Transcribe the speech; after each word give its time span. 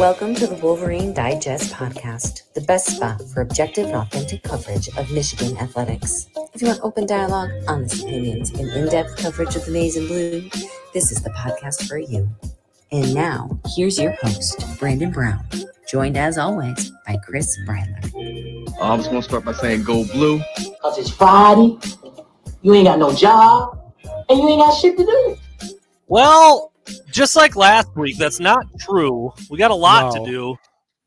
Welcome 0.00 0.34
to 0.34 0.48
the 0.48 0.58
Wolverine 0.60 1.14
Digest 1.14 1.72
podcast, 1.72 2.52
the 2.54 2.60
best 2.62 2.96
spot 2.96 3.22
for 3.32 3.42
objective 3.42 3.86
and 3.86 3.94
authentic 3.94 4.42
coverage 4.42 4.88
of 4.96 5.12
Michigan 5.12 5.56
athletics. 5.58 6.26
If 6.52 6.60
you 6.60 6.66
want 6.66 6.80
open 6.82 7.06
dialogue, 7.06 7.52
honest 7.68 8.02
opinions, 8.02 8.50
and 8.50 8.68
in 8.70 8.88
depth 8.88 9.16
coverage 9.16 9.54
of 9.54 9.64
the 9.64 9.70
maize 9.70 9.96
and 9.96 10.08
blue, 10.08 10.50
this 10.92 11.12
is 11.12 11.22
the 11.22 11.30
podcast 11.30 11.86
for 11.86 11.98
you. 11.98 12.28
And 12.90 13.14
now, 13.14 13.60
here's 13.76 13.96
your 13.96 14.16
host, 14.22 14.64
Brandon 14.80 15.12
Brown, 15.12 15.46
joined 15.88 16.16
as 16.16 16.36
always 16.36 16.90
by 17.06 17.16
Chris 17.18 17.56
Breiler. 17.64 18.02
I'm 18.82 18.98
just 18.98 19.10
gonna 19.10 19.22
start 19.22 19.44
by 19.44 19.52
saying 19.52 19.84
go 19.84 20.04
blue. 20.06 20.42
Cause 20.82 20.98
it's 20.98 21.10
Friday, 21.10 21.78
you 22.62 22.74
ain't 22.74 22.86
got 22.86 22.98
no 22.98 23.14
job, 23.14 23.79
and 24.30 24.38
you 24.38 24.48
ain't 24.48 24.60
got 24.60 24.72
shit 24.80 24.96
to 24.96 25.04
do. 25.04 25.36
Well, 26.06 26.72
just 27.10 27.36
like 27.36 27.54
last 27.56 27.94
week, 27.96 28.16
that's 28.18 28.40
not 28.40 28.64
true. 28.80 29.32
We 29.50 29.58
got 29.58 29.70
a 29.70 29.74
lot 29.74 30.14
No. 30.14 30.24
to 30.24 30.30
do. 30.30 30.56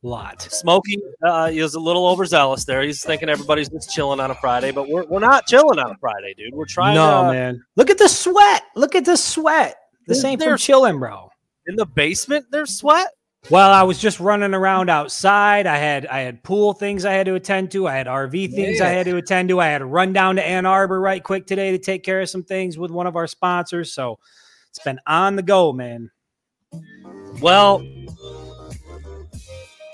Lot. 0.06 0.42
Smokey 0.42 1.02
uh, 1.26 1.50
is 1.54 1.76
a 1.76 1.80
little 1.80 2.06
overzealous 2.08 2.66
there. 2.66 2.82
He's 2.82 3.02
thinking 3.06 3.30
everybody's 3.30 3.70
just 3.70 3.90
chilling 3.90 4.20
on 4.20 4.32
a 4.32 4.36
Friday, 4.36 4.72
but 4.72 4.90
we're, 4.90 5.06
we're 5.06 5.20
not 5.22 5.48
chilling 5.48 5.80
on 5.80 5.92
a 5.92 5.98
Friday, 5.98 6.34
dude. 6.38 6.54
We're 6.54 6.66
trying 6.66 6.96
No, 6.96 7.24
to 7.24 7.32
man. 7.32 7.64
Look 7.78 7.90
at 7.90 7.98
the 7.98 8.10
sweat. 8.10 8.64
Look 8.76 8.96
at 8.96 9.06
the 9.06 9.16
sweat. 9.16 9.78
This 10.06 10.18
Is 10.18 10.26
ain't 10.26 10.42
there- 10.42 10.50
from 10.50 10.58
chilling, 10.58 11.00
bro. 11.00 11.30
in 11.68 11.78
the 11.78 11.86
basement. 11.86 12.48
There's 12.52 12.78
sweat. 12.78 13.08
Well, 13.50 13.72
I 13.72 13.84
was 13.84 14.00
just 14.00 14.22
running 14.22 14.54
around 14.54 14.90
outside. 14.90 15.68
I 15.68 15.78
had 15.78 16.06
I 16.08 16.20
had 16.20 16.44
pool 16.44 16.74
things 16.74 17.04
I 17.04 17.12
had 17.12 17.26
to 17.26 17.36
attend 17.36 17.72
to. 17.72 17.88
I 17.88 17.96
had 17.96 18.08
RV 18.08 18.54
things 18.54 18.80
I 18.80 18.88
had 18.90 19.06
to 19.06 19.18
attend 19.18 19.50
to. 19.50 19.60
I 19.60 19.68
had 19.68 19.80
to 19.80 19.86
run 19.86 20.14
down 20.14 20.38
to 20.38 20.46
Ann 20.46 20.66
Arbor 20.66 21.02
right 21.02 21.22
quick 21.22 21.46
today 21.46 21.72
to 21.72 21.78
take 21.78 22.04
care 22.04 22.22
of 22.22 22.30
some 22.30 22.44
things 22.44 22.78
with 22.78 22.90
one 22.90 23.06
of 23.06 23.18
our 23.18 23.28
sponsors. 23.28 23.94
So 23.94 24.18
it's 24.70 24.80
been 24.80 25.00
on 25.08 25.36
the 25.36 25.44
go, 25.44 25.74
man. 25.74 26.10
Well, 27.42 27.86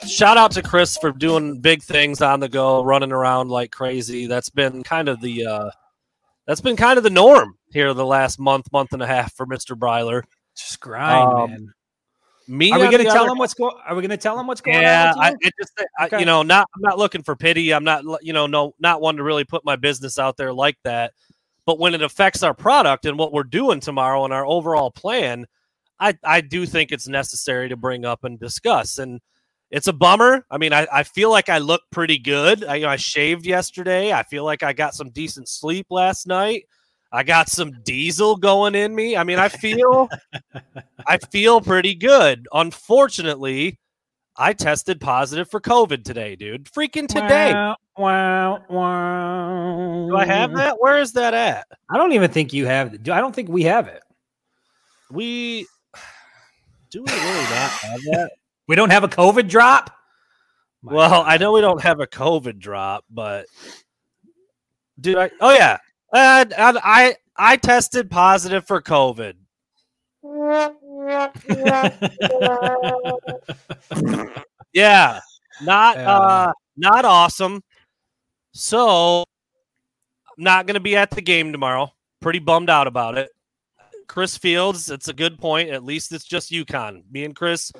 shout 0.07 0.37
out 0.37 0.51
to 0.51 0.61
Chris 0.61 0.97
for 0.97 1.11
doing 1.11 1.59
big 1.59 1.81
things 1.81 2.21
on 2.21 2.39
the 2.39 2.49
go, 2.49 2.83
running 2.83 3.11
around 3.11 3.49
like 3.49 3.71
crazy. 3.71 4.27
That's 4.27 4.49
been 4.49 4.83
kind 4.83 5.09
of 5.09 5.21
the 5.21 5.45
uh, 5.47 5.71
that's 6.45 6.61
been 6.61 6.75
kind 6.75 6.97
of 6.97 7.03
the 7.03 7.09
norm 7.09 7.57
here 7.71 7.95
the 7.95 8.05
last 8.05 8.39
month, 8.39 8.71
month 8.71 8.93
and 8.93 9.01
a 9.01 9.07
half 9.07 9.33
for 9.33 9.47
Mister 9.47 9.75
Breiler. 9.75 10.21
Just 10.55 10.79
grind, 10.79 11.33
Um, 11.33 11.49
man. 11.49 11.73
Me, 12.49 12.71
Are 12.71 12.79
we 12.79 12.89
gonna 12.89 13.03
tell 13.03 13.23
other 13.23 13.31
him 13.31 13.37
what's 13.37 13.53
going? 13.53 13.75
Are 13.85 13.95
we 13.95 14.01
gonna 14.01 14.17
tell 14.17 14.39
him 14.39 14.47
what's 14.47 14.59
going 14.61 14.81
yeah, 14.81 15.13
on? 15.15 15.23
I, 15.23 15.35
it 15.39 15.53
just, 15.59 15.79
uh, 15.79 15.83
I, 15.99 16.05
Okay. 16.07 16.19
you 16.19 16.25
know, 16.25 16.41
not 16.41 16.67
I'm 16.75 16.81
not 16.81 16.97
looking 16.97 17.21
for 17.21 17.35
pity. 17.35 17.71
I'm 17.71 17.83
not, 17.83 18.03
you 18.23 18.33
know, 18.33 18.47
no, 18.47 18.73
not 18.79 19.01
one 19.01 19.17
to 19.17 19.23
really 19.23 19.43
put 19.43 19.63
my 19.63 19.75
business 19.75 20.17
out 20.17 20.35
there 20.35 20.51
like 20.51 20.77
that. 20.83 21.13
But 21.65 21.77
when 21.77 21.93
it 21.93 22.01
affects 22.01 22.41
our 22.41 22.55
product 22.55 23.05
and 23.05 23.19
what 23.19 23.31
we're 23.31 23.43
doing 23.43 23.79
tomorrow 23.79 24.25
and 24.25 24.33
our 24.33 24.45
overall 24.45 24.89
plan, 24.89 25.45
I 25.99 26.17
I 26.23 26.41
do 26.41 26.65
think 26.65 26.91
it's 26.91 27.07
necessary 27.07 27.69
to 27.69 27.77
bring 27.77 28.03
up 28.03 28.23
and 28.23 28.39
discuss. 28.39 28.97
And 28.97 29.21
it's 29.69 29.87
a 29.87 29.93
bummer. 29.93 30.43
I 30.49 30.57
mean, 30.57 30.73
I, 30.73 30.87
I 30.91 31.03
feel 31.03 31.29
like 31.29 31.49
I 31.49 31.59
look 31.59 31.81
pretty 31.91 32.17
good. 32.17 32.63
I, 32.63 32.75
you 32.75 32.85
know, 32.85 32.89
I 32.89 32.95
shaved 32.95 33.45
yesterday. 33.45 34.11
I 34.11 34.23
feel 34.23 34.43
like 34.43 34.63
I 34.63 34.73
got 34.73 34.95
some 34.95 35.11
decent 35.11 35.47
sleep 35.47 35.85
last 35.91 36.25
night. 36.25 36.63
I 37.11 37.23
got 37.23 37.49
some 37.49 37.71
diesel 37.83 38.35
going 38.35 38.75
in 38.75 38.93
me. 38.93 39.17
I 39.17 39.23
mean, 39.23 39.39
I 39.39 39.49
feel 39.49 40.09
I 41.07 41.17
feel 41.17 41.59
pretty 41.61 41.95
good. 41.95 42.47
Unfortunately, 42.53 43.79
I 44.37 44.53
tested 44.53 45.01
positive 45.01 45.49
for 45.49 45.59
COVID 45.59 46.03
today, 46.03 46.35
dude. 46.35 46.65
Freaking 46.65 47.07
today. 47.07 47.51
Wow, 47.53 47.77
wow, 47.97 48.63
wow. 48.69 50.07
Do 50.09 50.15
I 50.15 50.25
have 50.25 50.53
that? 50.55 50.79
Where 50.79 50.99
is 50.99 51.13
that 51.13 51.33
at? 51.33 51.67
I 51.89 51.97
don't 51.97 52.13
even 52.13 52.31
think 52.31 52.53
you 52.53 52.65
have 52.67 52.93
it. 52.93 53.09
I 53.09 53.19
don't 53.19 53.33
think 53.33 53.49
we 53.49 53.63
have 53.63 53.87
it. 53.87 54.03
We 55.11 55.65
do 56.91 57.03
we 57.03 57.11
really 57.11 57.43
not 57.43 57.71
have 57.71 58.01
that? 58.11 58.31
We 58.67 58.75
don't 58.75 58.91
have 58.91 59.03
a 59.03 59.07
COVID 59.07 59.49
drop. 59.49 59.91
My 60.83 60.93
Well, 60.93 61.09
God. 61.09 61.27
I 61.27 61.37
know 61.37 61.51
we 61.51 61.61
don't 61.61 61.81
have 61.81 61.99
a 61.99 62.07
COVID 62.07 62.59
drop, 62.59 63.03
but 63.09 63.47
dude, 64.99 65.17
I 65.17 65.31
oh 65.41 65.51
yeah, 65.51 65.77
uh, 66.13 66.45
and 66.57 66.77
I 66.83 67.15
I 67.37 67.57
tested 67.57 68.09
positive 68.11 68.65
for 68.65 68.81
COVID. 68.81 69.33
Yeah, 74.73 75.19
not 75.63 75.97
Yeah. 75.97 76.11
uh 76.19 76.51
not 76.77 77.05
awesome. 77.05 77.61
So 78.53 79.21
I'm 80.37 80.43
not 80.43 80.65
gonna 80.67 80.79
be 80.79 80.95
at 80.95 81.11
the 81.11 81.21
game 81.21 81.51
tomorrow. 81.51 81.91
Pretty 82.21 82.39
bummed 82.39 82.69
out 82.69 82.87
about 82.87 83.17
it. 83.17 83.29
Chris 84.07 84.37
Fields, 84.37 84.89
it's 84.89 85.07
a 85.07 85.13
good 85.13 85.37
point. 85.39 85.69
At 85.69 85.83
least 85.83 86.11
it's 86.11 86.25
just 86.25 86.51
UConn. 86.51 87.03
Me 87.11 87.25
and 87.25 87.35
Chris 87.35 87.71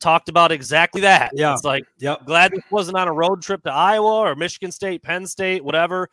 talked 0.00 0.28
about 0.28 0.52
exactly 0.52 1.00
that. 1.02 1.30
Yeah. 1.34 1.52
It's 1.54 1.64
like 1.64 1.84
Yep. 1.98 2.26
glad 2.26 2.52
this 2.52 2.62
wasn't 2.70 2.96
on 2.96 3.08
a 3.08 3.12
road 3.12 3.42
trip 3.42 3.62
to 3.64 3.72
Iowa 3.72 4.20
or 4.20 4.34
Michigan 4.34 4.72
State, 4.72 5.02
Penn 5.02 5.26
State, 5.26 5.64
whatever. 5.64 6.08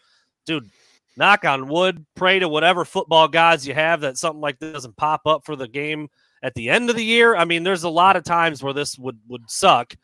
Dude, 0.45 0.69
knock 1.17 1.45
on 1.45 1.67
wood, 1.67 2.05
pray 2.15 2.39
to 2.39 2.47
whatever 2.47 2.85
football 2.85 3.27
gods 3.27 3.67
you 3.67 3.73
have 3.73 4.01
that 4.01 4.17
something 4.17 4.41
like 4.41 4.59
this 4.59 4.73
doesn't 4.73 4.97
pop 4.97 5.21
up 5.25 5.45
for 5.45 5.55
the 5.55 5.67
game 5.67 6.09
at 6.43 6.53
the 6.55 6.69
end 6.69 6.89
of 6.89 6.95
the 6.95 7.03
year. 7.03 7.35
I 7.35 7.45
mean, 7.45 7.63
there's 7.63 7.83
a 7.83 7.89
lot 7.89 8.15
of 8.15 8.23
times 8.23 8.63
where 8.63 8.73
this 8.73 8.97
would 8.97 9.19
would 9.27 9.49
suck. 9.49 9.95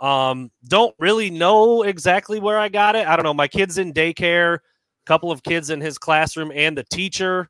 Um, 0.00 0.50
don't 0.66 0.94
really 0.98 1.30
know 1.30 1.82
exactly 1.82 2.40
where 2.40 2.58
I 2.58 2.68
got 2.68 2.96
it. 2.96 3.06
I 3.06 3.16
don't 3.16 3.24
know. 3.24 3.34
My 3.34 3.48
kid's 3.48 3.78
in 3.78 3.92
daycare, 3.92 4.56
a 4.56 4.60
couple 5.06 5.30
of 5.30 5.42
kids 5.42 5.70
in 5.70 5.80
his 5.80 5.98
classroom, 5.98 6.52
and 6.54 6.76
the 6.76 6.84
teacher 6.84 7.48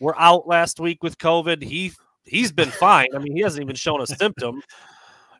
were 0.00 0.18
out 0.18 0.46
last 0.46 0.78
week 0.78 1.02
with 1.02 1.18
COVID. 1.18 1.62
He 1.62 1.92
he's 2.24 2.52
been 2.52 2.70
fine. 2.70 3.08
I 3.14 3.18
mean, 3.18 3.34
he 3.34 3.42
hasn't 3.42 3.62
even 3.62 3.76
shown 3.76 4.00
a 4.00 4.06
symptom. 4.06 4.62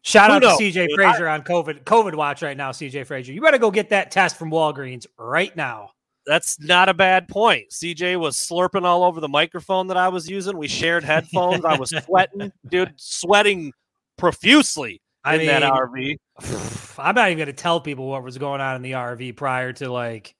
Shout 0.02 0.30
Who 0.30 0.36
out 0.36 0.42
knows, 0.42 0.58
to 0.58 0.64
CJ? 0.64 0.94
Frazier 0.94 1.28
on 1.28 1.42
COVID 1.42 1.82
COVID 1.82 2.14
watch 2.14 2.42
right 2.42 2.56
now. 2.56 2.70
CJ 2.70 3.06
Frazier, 3.06 3.32
you 3.32 3.40
better 3.40 3.58
go 3.58 3.70
get 3.70 3.90
that 3.90 4.10
test 4.10 4.36
from 4.36 4.50
Walgreens 4.50 5.06
right 5.18 5.54
now. 5.56 5.90
That's 6.26 6.58
not 6.60 6.88
a 6.88 6.94
bad 6.94 7.28
point. 7.28 7.70
CJ 7.70 8.18
was 8.18 8.36
slurping 8.36 8.84
all 8.84 9.04
over 9.04 9.20
the 9.20 9.28
microphone 9.28 9.86
that 9.88 9.96
I 9.96 10.08
was 10.08 10.28
using. 10.28 10.56
We 10.56 10.68
shared 10.68 11.04
headphones. 11.04 11.64
I 11.64 11.76
was 11.78 11.90
sweating, 11.90 12.52
dude, 12.68 12.92
sweating 12.96 13.72
profusely 14.16 15.02
I 15.24 15.36
in 15.36 15.46
that 15.46 15.62
mean, 15.62 16.18
RV. 16.38 16.98
I'm 16.98 17.14
not 17.14 17.28
even 17.28 17.38
going 17.38 17.46
to 17.46 17.52
tell 17.52 17.80
people 17.80 18.08
what 18.08 18.22
was 18.22 18.38
going 18.38 18.60
on 18.60 18.76
in 18.76 18.82
the 18.82 18.92
RV 18.92 19.36
prior 19.36 19.72
to 19.74 19.90
like. 19.90 20.34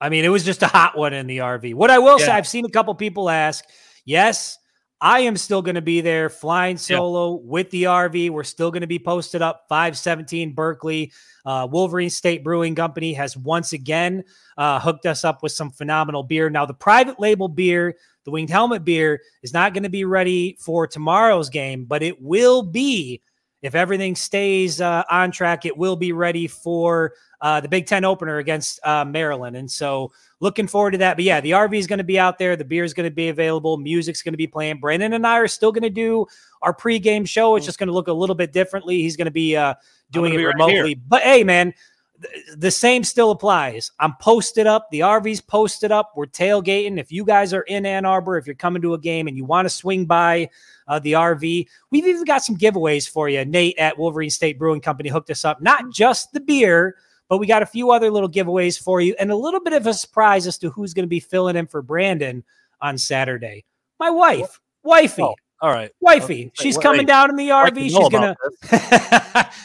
I 0.00 0.08
mean, 0.08 0.24
it 0.24 0.28
was 0.28 0.44
just 0.44 0.62
a 0.64 0.66
hot 0.66 0.98
one 0.98 1.12
in 1.12 1.28
the 1.28 1.38
RV. 1.38 1.74
What 1.74 1.90
I 1.90 2.00
will 2.00 2.18
say, 2.18 2.28
I've 2.32 2.48
seen 2.48 2.64
a 2.64 2.70
couple 2.70 2.92
people 2.96 3.30
ask. 3.30 3.64
Yes, 4.04 4.58
I 5.02 5.18
am 5.22 5.36
still 5.36 5.62
going 5.62 5.74
to 5.74 5.82
be 5.82 6.00
there 6.00 6.30
flying 6.30 6.76
solo 6.76 7.32
with 7.32 7.68
the 7.70 7.82
RV. 7.84 8.30
We're 8.30 8.44
still 8.44 8.70
going 8.70 8.82
to 8.82 8.86
be 8.86 9.00
posted 9.00 9.42
up 9.42 9.64
517 9.68 10.54
Berkeley. 10.54 11.12
Uh, 11.44 11.66
Wolverine 11.68 12.08
State 12.08 12.44
Brewing 12.44 12.76
Company 12.76 13.12
has 13.14 13.36
once 13.36 13.72
again 13.72 14.22
uh, 14.56 14.78
hooked 14.78 15.04
us 15.04 15.24
up 15.24 15.42
with 15.42 15.50
some 15.50 15.72
phenomenal 15.72 16.22
beer. 16.22 16.48
Now, 16.48 16.66
the 16.66 16.74
private 16.74 17.18
label 17.18 17.48
beer, 17.48 17.96
the 18.24 18.30
Winged 18.30 18.50
Helmet 18.50 18.84
beer, 18.84 19.20
is 19.42 19.52
not 19.52 19.74
going 19.74 19.82
to 19.82 19.90
be 19.90 20.04
ready 20.04 20.56
for 20.60 20.86
tomorrow's 20.86 21.50
game, 21.50 21.84
but 21.84 22.04
it 22.04 22.22
will 22.22 22.62
be 22.62 23.20
if 23.62 23.74
everything 23.76 24.14
stays 24.16 24.80
uh, 24.80 25.04
on 25.10 25.30
track, 25.30 25.64
it 25.64 25.76
will 25.76 25.96
be 25.96 26.12
ready 26.12 26.46
for 26.48 27.14
uh, 27.42 27.60
the 27.60 27.68
Big 27.68 27.84
Ten 27.86 28.04
opener 28.04 28.38
against 28.38 28.80
uh, 28.86 29.04
Maryland. 29.04 29.56
And 29.56 29.70
so, 29.70 30.12
looking 30.40 30.66
forward 30.66 30.92
to 30.92 30.98
that. 30.98 31.16
But 31.16 31.24
yeah, 31.24 31.40
the 31.40 31.50
RV 31.50 31.76
is 31.76 31.86
going 31.86 31.98
to 31.98 32.04
be 32.04 32.18
out 32.18 32.38
there. 32.38 32.56
The 32.56 32.64
beer 32.64 32.84
is 32.84 32.94
going 32.94 33.08
to 33.10 33.14
be 33.14 33.28
available. 33.28 33.76
Music's 33.76 34.22
going 34.22 34.32
to 34.32 34.38
be 34.38 34.46
playing. 34.46 34.78
Brandon 34.78 35.12
and 35.12 35.26
I 35.26 35.38
are 35.38 35.48
still 35.48 35.72
going 35.72 35.82
to 35.82 35.90
do 35.90 36.24
our 36.62 36.72
pregame 36.74 37.28
show. 37.28 37.56
It's 37.56 37.66
just 37.66 37.78
going 37.78 37.88
to 37.88 37.92
look 37.92 38.08
a 38.08 38.12
little 38.12 38.36
bit 38.36 38.52
differently. 38.52 39.02
He's 39.02 39.16
going 39.16 39.26
to 39.26 39.30
be 39.32 39.56
uh, 39.56 39.74
doing 40.10 40.32
it 40.32 40.36
gonna 40.36 40.46
right 40.46 40.54
remotely. 40.54 40.94
but 40.94 41.22
hey, 41.22 41.42
man. 41.44 41.74
th- 42.22 42.34
The 42.56 42.70
same 42.70 43.02
still 43.02 43.32
applies. 43.32 43.90
I'm 43.98 44.14
posted 44.20 44.66
up. 44.68 44.88
The 44.92 45.00
RV's 45.00 45.40
posted 45.40 45.90
up. 45.90 46.12
We're 46.14 46.26
tailgating. 46.26 46.98
If 46.98 47.10
you 47.10 47.24
guys 47.24 47.52
are 47.52 47.62
in 47.62 47.84
Ann 47.84 48.04
Arbor, 48.06 48.36
if 48.38 48.46
you're 48.46 48.54
coming 48.54 48.82
to 48.82 48.94
a 48.94 48.98
game 48.98 49.26
and 49.26 49.36
you 49.36 49.44
want 49.44 49.66
to 49.66 49.70
swing 49.70 50.06
by 50.06 50.48
uh, 50.86 51.00
the 51.00 51.12
RV, 51.14 51.66
we've 51.90 52.06
even 52.06 52.22
got 52.24 52.44
some 52.44 52.56
giveaways 52.56 53.08
for 53.08 53.28
you. 53.28 53.44
Nate 53.44 53.76
at 53.78 53.98
Wolverine 53.98 54.30
State 54.30 54.58
Brewing 54.58 54.80
Company 54.80 55.08
hooked 55.08 55.30
us 55.30 55.44
up. 55.44 55.60
Not 55.60 55.90
just 55.92 56.32
the 56.32 56.40
beer, 56.40 56.96
but 57.32 57.38
we 57.38 57.46
got 57.46 57.62
a 57.62 57.66
few 57.66 57.90
other 57.92 58.10
little 58.10 58.28
giveaways 58.28 58.78
for 58.78 59.00
you 59.00 59.16
and 59.18 59.30
a 59.30 59.34
little 59.34 59.58
bit 59.58 59.72
of 59.72 59.86
a 59.86 59.94
surprise 59.94 60.46
as 60.46 60.58
to 60.58 60.68
who's 60.68 60.92
going 60.92 61.04
to 61.04 61.08
be 61.08 61.18
filling 61.18 61.56
in 61.56 61.66
for 61.66 61.80
Brandon 61.80 62.44
on 62.82 62.98
Saturday. 62.98 63.64
My 63.98 64.10
wife, 64.10 64.60
wifey, 64.82 65.22
Oh, 65.22 65.34
All 65.62 65.70
right. 65.70 65.90
wifey. 65.98 66.48
Okay, 66.48 66.50
She's 66.62 66.76
wait, 66.76 66.82
coming 66.82 67.06
down 67.06 67.30
in 67.30 67.36
the 67.36 67.48
RV. 67.48 67.84
She's 67.84 68.08
gonna 68.10 68.36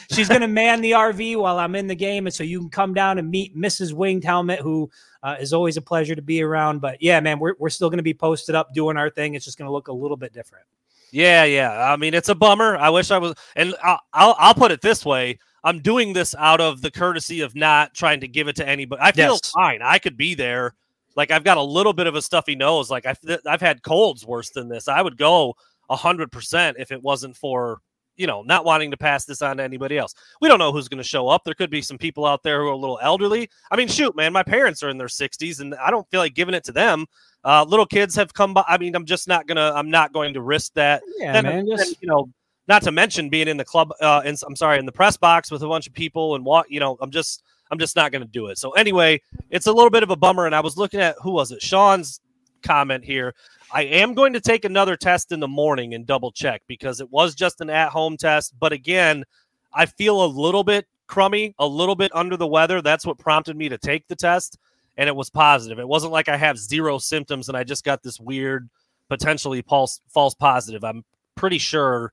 she's 0.12 0.30
gonna 0.30 0.48
man 0.48 0.80
the 0.80 0.92
RV 0.92 1.36
while 1.36 1.58
I'm 1.58 1.74
in 1.74 1.86
the 1.86 1.94
game, 1.94 2.26
and 2.26 2.32
so 2.34 2.42
you 2.42 2.58
can 2.58 2.70
come 2.70 2.94
down 2.94 3.18
and 3.18 3.30
meet 3.30 3.54
Mrs. 3.54 3.92
Winged 3.92 4.24
Helmet, 4.24 4.60
who 4.60 4.90
uh, 5.22 5.36
is 5.38 5.52
always 5.52 5.76
a 5.76 5.82
pleasure 5.82 6.14
to 6.14 6.22
be 6.22 6.42
around. 6.42 6.80
But 6.80 7.02
yeah, 7.02 7.20
man, 7.20 7.38
we're 7.38 7.52
we're 7.58 7.68
still 7.68 7.90
gonna 7.90 8.02
be 8.02 8.14
posted 8.14 8.54
up 8.54 8.72
doing 8.72 8.96
our 8.96 9.10
thing. 9.10 9.34
It's 9.34 9.44
just 9.44 9.58
gonna 9.58 9.70
look 9.70 9.88
a 9.88 9.92
little 9.92 10.16
bit 10.16 10.32
different. 10.32 10.64
Yeah, 11.10 11.44
yeah. 11.44 11.92
I 11.92 11.96
mean, 11.96 12.14
it's 12.14 12.30
a 12.30 12.34
bummer. 12.34 12.78
I 12.78 12.88
wish 12.88 13.10
I 13.10 13.18
was, 13.18 13.34
and 13.56 13.74
I'll, 13.82 14.00
I'll, 14.14 14.36
I'll 14.38 14.54
put 14.54 14.70
it 14.70 14.80
this 14.80 15.04
way: 15.04 15.38
I'm 15.64 15.80
doing 15.80 16.12
this 16.12 16.34
out 16.38 16.60
of 16.60 16.80
the 16.82 16.90
courtesy 16.90 17.40
of 17.40 17.54
not 17.54 17.94
trying 17.94 18.20
to 18.20 18.28
give 18.28 18.48
it 18.48 18.56
to 18.56 18.68
anybody. 18.68 19.02
I 19.02 19.12
feel 19.12 19.32
Yes. 19.32 19.50
fine. 19.50 19.80
I 19.82 19.98
could 19.98 20.16
be 20.16 20.34
there. 20.34 20.74
like 21.16 21.30
I've 21.32 21.42
got 21.44 21.56
a 21.56 21.62
little 21.62 21.92
bit 21.92 22.06
of 22.06 22.14
a 22.14 22.22
stuffy 22.22 22.54
nose. 22.54 22.90
Like 22.90 23.04
I've 23.06 23.18
I've 23.46 23.60
had 23.60 23.82
colds 23.82 24.24
worse 24.24 24.50
than 24.50 24.68
this. 24.68 24.86
I 24.88 25.02
would 25.02 25.16
go 25.16 25.54
hundred 25.90 26.30
percent 26.30 26.76
if 26.78 26.92
it 26.92 27.02
wasn't 27.02 27.36
for 27.36 27.78
you 28.16 28.26
know 28.26 28.42
not 28.42 28.64
wanting 28.64 28.90
to 28.92 28.96
pass 28.96 29.24
this 29.24 29.42
on 29.42 29.56
to 29.56 29.62
anybody 29.64 29.98
else. 29.98 30.14
We 30.40 30.48
don't 30.48 30.58
know 30.60 30.70
who's 30.70 30.86
going 30.88 31.02
to 31.02 31.08
show 31.08 31.28
up. 31.28 31.42
There 31.44 31.54
could 31.54 31.70
be 31.70 31.82
some 31.82 31.98
people 31.98 32.24
out 32.24 32.42
there 32.44 32.60
who 32.62 32.68
are 32.68 32.72
a 32.72 32.76
little 32.76 32.98
elderly. 33.02 33.48
I 33.72 33.76
mean, 33.76 33.88
shoot, 33.88 34.14
man, 34.14 34.32
my 34.32 34.42
parents 34.44 34.82
are 34.84 34.90
in 34.90 34.98
their 34.98 35.08
sixties, 35.08 35.58
and 35.60 35.74
I 35.74 35.90
don't 35.90 36.08
feel 36.10 36.20
like 36.20 36.34
giving 36.34 36.54
it 36.54 36.62
to 36.64 36.72
them. 36.72 37.06
Uh, 37.44 37.64
little 37.66 37.86
kids 37.86 38.14
have 38.16 38.32
come 38.34 38.54
by. 38.54 38.64
I 38.68 38.78
mean, 38.78 38.94
I'm 38.94 39.06
just 39.06 39.26
not 39.26 39.46
gonna. 39.48 39.72
I'm 39.74 39.90
not 39.90 40.12
going 40.12 40.34
to 40.34 40.40
risk 40.42 40.74
that. 40.74 41.02
Yeah, 41.18 41.32
Then- 41.32 41.44
man. 41.44 41.66
then, 41.66 41.76
Just, 41.78 42.00
you 42.02 42.06
know, 42.08 42.28
not 42.68 42.82
to 42.82 42.92
mention 42.92 43.28
being 43.28 43.48
in 43.48 43.56
the 43.56 43.64
club. 43.64 43.92
Uh, 44.00 44.22
in, 44.24 44.36
I'm 44.46 44.56
sorry, 44.56 44.78
in 44.78 44.86
the 44.86 44.92
press 44.92 45.16
box 45.16 45.50
with 45.50 45.62
a 45.62 45.68
bunch 45.68 45.86
of 45.86 45.94
people 45.94 46.34
and 46.34 46.44
walk. 46.44 46.66
You 46.68 46.80
know, 46.80 46.96
I'm 47.00 47.10
just. 47.10 47.42
I'm 47.70 47.78
just 47.78 47.96
not 47.96 48.12
going 48.12 48.22
to 48.22 48.28
do 48.28 48.46
it. 48.46 48.56
So 48.56 48.70
anyway, 48.70 49.20
it's 49.50 49.66
a 49.66 49.72
little 49.72 49.90
bit 49.90 50.02
of 50.02 50.08
a 50.08 50.16
bummer. 50.16 50.46
And 50.46 50.54
I 50.54 50.60
was 50.60 50.78
looking 50.78 51.00
at 51.00 51.16
who 51.22 51.32
was 51.32 51.52
it? 51.52 51.60
Sean's 51.60 52.22
comment 52.62 53.04
here. 53.04 53.34
I 53.70 53.82
am 53.82 54.14
going 54.14 54.32
to 54.32 54.40
take 54.40 54.64
another 54.64 54.96
test 54.96 55.32
in 55.32 55.40
the 55.40 55.48
morning 55.48 55.92
and 55.94 56.06
double 56.06 56.32
check 56.32 56.62
because 56.66 57.00
it 57.00 57.10
was 57.10 57.34
just 57.34 57.60
an 57.60 57.68
at 57.68 57.90
home 57.90 58.16
test. 58.16 58.54
But 58.58 58.72
again, 58.72 59.24
I 59.72 59.86
feel 59.86 60.24
a 60.24 60.26
little 60.26 60.64
bit 60.64 60.86
crummy, 61.06 61.54
a 61.58 61.66
little 61.66 61.94
bit 61.94 62.10
under 62.14 62.36
the 62.36 62.46
weather. 62.46 62.80
That's 62.80 63.04
what 63.04 63.18
prompted 63.18 63.56
me 63.56 63.68
to 63.68 63.78
take 63.78 64.08
the 64.08 64.16
test. 64.16 64.58
And 64.96 65.08
it 65.08 65.14
was 65.14 65.30
positive. 65.30 65.78
It 65.78 65.86
wasn't 65.86 66.12
like 66.12 66.28
I 66.28 66.36
have 66.36 66.58
zero 66.58 66.98
symptoms 66.98 67.48
and 67.48 67.56
I 67.56 67.64
just 67.64 67.84
got 67.84 68.02
this 68.02 68.18
weird, 68.18 68.68
potentially 69.08 69.62
false, 69.62 70.00
false 70.08 70.34
positive. 70.34 70.84
I'm 70.84 71.04
pretty 71.34 71.58
sure 71.58 72.12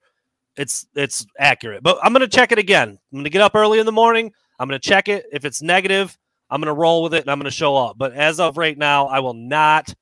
it's 0.57 0.85
it's 0.95 1.25
accurate. 1.39 1.83
But 1.83 1.99
I'm 2.03 2.13
gonna 2.13 2.27
check 2.27 2.51
it 2.51 2.59
again. 2.59 2.89
I'm 2.89 3.19
gonna 3.19 3.29
get 3.29 3.41
up 3.41 3.55
early 3.55 3.79
in 3.79 3.85
the 3.85 3.91
morning. 3.91 4.31
I'm 4.59 4.67
gonna 4.67 4.79
check 4.79 5.07
it. 5.09 5.25
If 5.31 5.45
it's 5.45 5.61
negative, 5.61 6.17
I'm 6.49 6.61
gonna 6.61 6.73
roll 6.73 7.03
with 7.03 7.13
it 7.13 7.21
and 7.21 7.31
I'm 7.31 7.39
gonna 7.39 7.51
show 7.51 7.75
up. 7.75 7.97
But 7.97 8.13
as 8.13 8.39
of 8.39 8.57
right 8.57 8.77
now, 8.77 9.07
I 9.07 9.19
will 9.19 9.33
not 9.33 9.93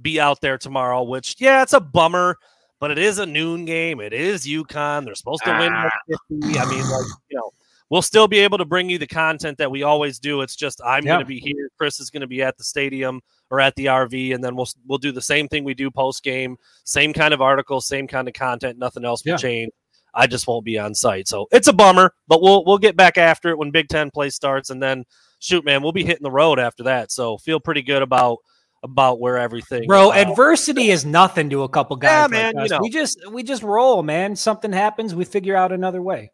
be 0.00 0.20
out 0.20 0.40
there 0.40 0.58
tomorrow, 0.58 1.02
which 1.02 1.36
yeah, 1.38 1.62
it's 1.62 1.72
a 1.72 1.80
bummer, 1.80 2.36
but 2.80 2.90
it 2.90 2.98
is 2.98 3.18
a 3.18 3.26
noon 3.26 3.64
game. 3.64 4.00
It 4.00 4.12
is 4.12 4.46
UConn. 4.46 5.04
They're 5.04 5.14
supposed 5.14 5.44
to 5.44 5.50
win 5.58 5.72
ah. 5.72 5.90
50. 6.30 6.58
I 6.58 6.64
mean, 6.70 6.88
like, 6.88 7.06
you 7.28 7.36
know, 7.36 7.50
we'll 7.90 8.02
still 8.02 8.28
be 8.28 8.38
able 8.38 8.58
to 8.58 8.64
bring 8.64 8.88
you 8.88 8.98
the 8.98 9.06
content 9.06 9.58
that 9.58 9.70
we 9.70 9.82
always 9.82 10.18
do. 10.18 10.40
It's 10.40 10.56
just 10.56 10.80
I'm 10.84 11.04
Yeah. 11.04 11.14
gonna 11.14 11.24
be 11.26 11.40
here. 11.40 11.68
Chris 11.76 12.00
is 12.00 12.10
gonna 12.10 12.26
be 12.26 12.42
at 12.42 12.56
the 12.56 12.64
stadium 12.64 13.20
or 13.50 13.60
at 13.60 13.74
the 13.76 13.86
RV, 13.86 14.32
and 14.34 14.42
then 14.42 14.54
we'll 14.56 14.68
we'll 14.86 14.98
do 14.98 15.12
the 15.12 15.20
same 15.22 15.48
thing 15.48 15.64
we 15.64 15.74
do 15.74 15.90
post 15.90 16.22
game, 16.22 16.56
same 16.84 17.12
kind 17.12 17.34
of 17.34 17.42
articles, 17.42 17.86
same 17.86 18.06
kind 18.06 18.26
of 18.28 18.34
content. 18.34 18.78
Nothing 18.78 19.04
else 19.04 19.22
will 19.24 19.32
Yeah. 19.32 19.36
change. 19.36 19.72
I 20.14 20.26
just 20.26 20.46
won't 20.46 20.64
be 20.64 20.78
on 20.78 20.94
site, 20.94 21.28
so 21.28 21.46
it's 21.50 21.68
a 21.68 21.72
bummer. 21.72 22.12
But 22.26 22.42
we'll 22.42 22.64
we'll 22.64 22.78
get 22.78 22.96
back 22.96 23.18
after 23.18 23.50
it 23.50 23.58
when 23.58 23.70
Big 23.70 23.88
Ten 23.88 24.10
play 24.10 24.30
starts, 24.30 24.70
and 24.70 24.82
then 24.82 25.04
shoot, 25.38 25.64
man, 25.64 25.82
we'll 25.82 25.92
be 25.92 26.04
hitting 26.04 26.22
the 26.22 26.30
road 26.30 26.58
after 26.58 26.84
that. 26.84 27.10
So 27.12 27.38
feel 27.38 27.60
pretty 27.60 27.82
good 27.82 28.02
about 28.02 28.38
about 28.82 29.20
where 29.20 29.38
everything, 29.38 29.86
bro, 29.86 30.12
adversity 30.12 30.90
is 30.90 31.04
nothing 31.04 31.50
to 31.50 31.64
a 31.64 31.68
couple 31.68 31.96
guys. 31.96 32.10
Yeah, 32.10 32.22
like 32.22 32.30
man, 32.30 32.64
you 32.64 32.68
know. 32.68 32.80
We 32.80 32.90
just 32.90 33.30
we 33.30 33.42
just 33.42 33.62
roll, 33.62 34.02
man. 34.02 34.36
Something 34.36 34.72
happens, 34.72 35.14
we 35.14 35.24
figure 35.24 35.56
out 35.56 35.72
another 35.72 36.02
way. 36.02 36.32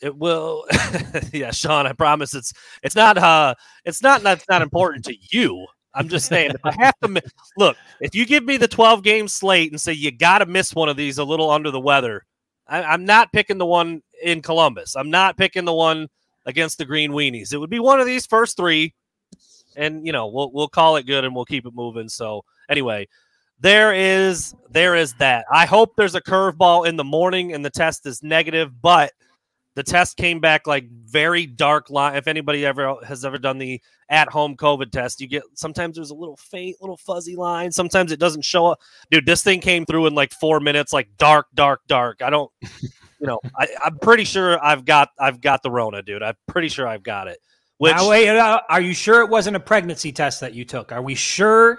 it 0.00 0.16
will. 0.16 0.66
yeah, 1.32 1.50
Sean, 1.50 1.86
I 1.86 1.92
promise 1.92 2.34
it's 2.34 2.52
it's 2.82 2.96
not 2.96 3.18
uh 3.18 3.54
it's 3.84 4.02
not 4.02 4.22
that's 4.22 4.48
not 4.48 4.62
important 4.62 5.04
to 5.06 5.16
you. 5.30 5.66
I'm 5.94 6.08
just 6.08 6.26
saying 6.26 6.50
if 6.50 6.64
I 6.64 6.74
have 6.80 6.98
to 7.02 7.08
mi- 7.08 7.20
look, 7.56 7.76
if 8.00 8.14
you 8.14 8.26
give 8.26 8.44
me 8.44 8.56
the 8.56 8.66
12 8.66 9.02
game 9.02 9.28
slate 9.28 9.70
and 9.70 9.80
say 9.80 9.92
you 9.92 10.10
got 10.10 10.38
to 10.38 10.46
miss 10.46 10.74
one 10.74 10.88
of 10.88 10.96
these 10.96 11.18
a 11.18 11.24
little 11.24 11.50
under 11.50 11.70
the 11.70 11.80
weather, 11.80 12.24
I, 12.66 12.82
I'm 12.82 13.04
not 13.04 13.32
picking 13.32 13.58
the 13.58 13.66
one 13.66 14.02
in 14.22 14.42
Columbus. 14.42 14.96
I'm 14.96 15.10
not 15.10 15.36
picking 15.36 15.64
the 15.64 15.74
one 15.74 16.08
against 16.46 16.78
the 16.78 16.84
Green 16.84 17.12
Weenies. 17.12 17.52
It 17.52 17.58
would 17.58 17.70
be 17.70 17.80
one 17.80 18.00
of 18.00 18.06
these 18.06 18.26
first 18.26 18.56
three, 18.56 18.94
and 19.76 20.06
you 20.06 20.12
know 20.12 20.26
we'll 20.26 20.50
we'll 20.52 20.68
call 20.68 20.96
it 20.96 21.06
good 21.06 21.24
and 21.24 21.34
we'll 21.34 21.44
keep 21.44 21.66
it 21.66 21.74
moving. 21.74 22.08
So 22.08 22.44
anyway, 22.68 23.08
there 23.60 23.94
is 23.94 24.54
there 24.70 24.94
is 24.94 25.14
that. 25.14 25.46
I 25.50 25.66
hope 25.66 25.94
there's 25.96 26.14
a 26.14 26.20
curveball 26.20 26.86
in 26.86 26.96
the 26.96 27.04
morning 27.04 27.52
and 27.52 27.64
the 27.64 27.70
test 27.70 28.06
is 28.06 28.22
negative, 28.22 28.80
but 28.80 29.12
the 29.74 29.82
test 29.82 30.16
came 30.16 30.40
back 30.40 30.66
like 30.66 30.88
very 30.90 31.46
dark 31.46 31.90
line. 31.90 32.16
If 32.16 32.28
anybody 32.28 32.64
ever 32.64 32.96
has 33.04 33.24
ever 33.24 33.38
done 33.38 33.58
the 33.58 33.80
at 34.08 34.28
home 34.28 34.56
COVID 34.56 34.92
test, 34.92 35.20
you 35.20 35.26
get 35.26 35.42
sometimes 35.54 35.96
there's 35.96 36.10
a 36.10 36.14
little 36.14 36.36
faint, 36.36 36.76
little 36.80 36.96
fuzzy 36.96 37.34
line. 37.34 37.72
Sometimes 37.72 38.12
it 38.12 38.20
doesn't 38.20 38.44
show 38.44 38.66
up. 38.66 38.80
Dude, 39.10 39.26
this 39.26 39.42
thing 39.42 39.60
came 39.60 39.84
through 39.84 40.06
in 40.06 40.14
like 40.14 40.32
four 40.32 40.60
minutes, 40.60 40.92
like 40.92 41.08
dark, 41.18 41.46
dark, 41.54 41.80
dark. 41.86 42.22
I 42.22 42.30
don't, 42.30 42.50
you 42.62 43.26
know, 43.26 43.40
I, 43.58 43.68
I'm 43.84 43.98
pretty 43.98 44.24
sure 44.24 44.64
I've 44.64 44.84
got 44.84 45.08
I've 45.18 45.40
got 45.40 45.62
the 45.62 45.70
Rona, 45.70 46.02
dude. 46.02 46.22
I'm 46.22 46.36
pretty 46.46 46.68
sure 46.68 46.86
I've 46.86 47.02
got 47.02 47.28
it. 47.28 47.38
Which 47.78 47.96
now, 47.96 48.08
wait, 48.08 48.28
uh, 48.28 48.60
are 48.68 48.80
you 48.80 48.94
sure 48.94 49.22
it 49.22 49.28
wasn't 49.28 49.56
a 49.56 49.60
pregnancy 49.60 50.12
test 50.12 50.40
that 50.40 50.54
you 50.54 50.64
took? 50.64 50.92
Are 50.92 51.02
we 51.02 51.16
sure 51.16 51.78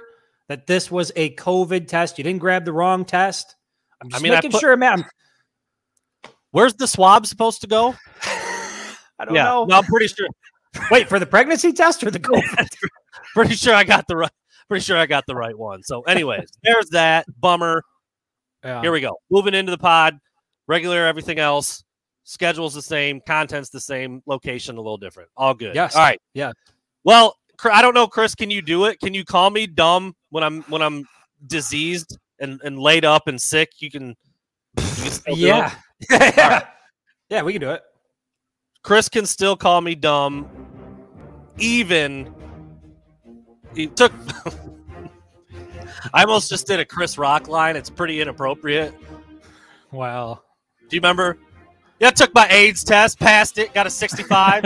that 0.50 0.68
this 0.68 0.92
was 0.92 1.13
a 1.15 1.33
COVID 1.36 1.88
test? 1.88 2.18
You 2.18 2.25
didn't 2.25 2.42
grab 2.42 2.65
the 2.65 2.74
wrong 2.74 3.06
test. 3.06 3.56
I'm 4.01 4.09
just 4.09 4.21
mean, 4.21 4.33
I 4.33 4.36
making 4.36 4.51
put- 4.51 4.59
sure, 4.59 4.75
man. 4.75 5.06
Where's 6.56 6.74
the 6.74 6.88
swab 6.88 7.28
supposed 7.28 7.60
to 7.60 7.68
go? 7.68 7.94
I 9.19 9.25
don't 9.25 9.36
yeah, 9.36 9.44
know. 9.44 9.66
no, 9.66 9.78
I'm 9.78 9.84
pretty 9.84 10.07
sure. 10.07 10.28
Wait 10.92 11.10
for 11.10 11.19
the 11.19 11.25
pregnancy 11.25 11.74
test 11.74 12.02
or 12.04 12.12
the 12.12 12.19
COVID? 12.22 12.68
pretty 13.34 13.56
sure 13.56 13.75
I 13.75 13.84
got 13.84 14.07
the 14.07 14.16
right. 14.16 14.31
Pretty 14.68 14.84
sure 14.84 14.98
I 14.98 15.06
got 15.06 15.25
the 15.28 15.36
right 15.36 15.57
one. 15.57 15.84
So, 15.84 16.02
anyways, 16.04 16.50
there's 16.63 16.90
that 16.90 17.25
bummer. 17.40 17.84
Yeah. 18.63 18.81
Here 18.81 18.92
we 18.92 19.00
go. 19.00 19.19
Moving 19.30 19.54
into 19.54 19.72
the 19.72 19.78
pod, 19.78 20.18
regular 20.68 21.06
everything 21.06 21.38
else. 21.38 21.84
Schedule's 22.24 22.74
the 22.74 22.81
same, 22.81 23.22
content's 23.28 23.69
the 23.69 23.80
same, 23.80 24.24
location 24.25 24.78
a 24.78 24.81
little 24.81 24.98
different. 24.98 25.30
All 25.38 25.54
good. 25.54 25.75
Yes. 25.75 25.96
All 25.96 26.02
right. 26.02 26.19
Yeah. 26.34 26.54
Well, 27.04 27.36
I 27.63 27.84
don't 27.84 27.94
know, 27.94 28.07
Chris. 28.07 28.34
Can 28.34 28.50
you 28.50 28.63
do 28.63 28.86
it? 28.86 29.00
Can 29.00 29.13
you 29.13 29.24
call 29.24 29.52
me 29.52 29.68
dumb 29.68 30.16
when 30.31 30.44
I'm 30.44 30.63
when 30.63 30.81
I'm 30.81 31.06
diseased 31.46 32.18
and, 32.40 32.60
and 32.63 32.80
laid 32.80 33.06
up 33.06 33.28
and 33.28 33.40
sick? 33.40 33.69
You 33.80 33.92
can. 33.92 34.07
you 34.07 34.16
can 34.78 35.12
still 35.12 35.36
do 35.36 35.48
it? 35.48 35.72
yeah. 36.12 36.31
yeah. 36.38 36.68
Yeah, 37.28 37.42
we 37.42 37.54
can 37.54 37.62
do 37.62 37.72
it. 37.72 37.81
Chris 38.84 39.10
can 39.10 39.25
still 39.25 39.57
call 39.57 39.81
me 39.81 39.96
dumb, 39.96 40.48
even 41.57 42.31
he 43.74 43.88
took. 43.88 44.13
I 46.13 46.22
almost 46.24 46.50
just 46.50 46.68
did 46.68 46.80
a 46.80 46.86
Chris 46.86 47.18
Rock 47.18 47.48
line. 47.48 47.75
It's 47.75 47.90
pretty 47.90 48.22
inappropriate. 48.22 48.94
Wow. 49.92 50.42
Do 50.88 50.96
you 50.96 51.00
remember? 51.00 51.40
Yeah, 52.00 52.10
I 52.10 52.12
took 52.12 52.34
my 52.36 52.48
AIDS 52.50 52.84
test, 52.84 53.19
passed 53.19 53.57
it, 53.57 53.74
got 53.74 53.88
a 53.88 53.90
65. 53.90 54.66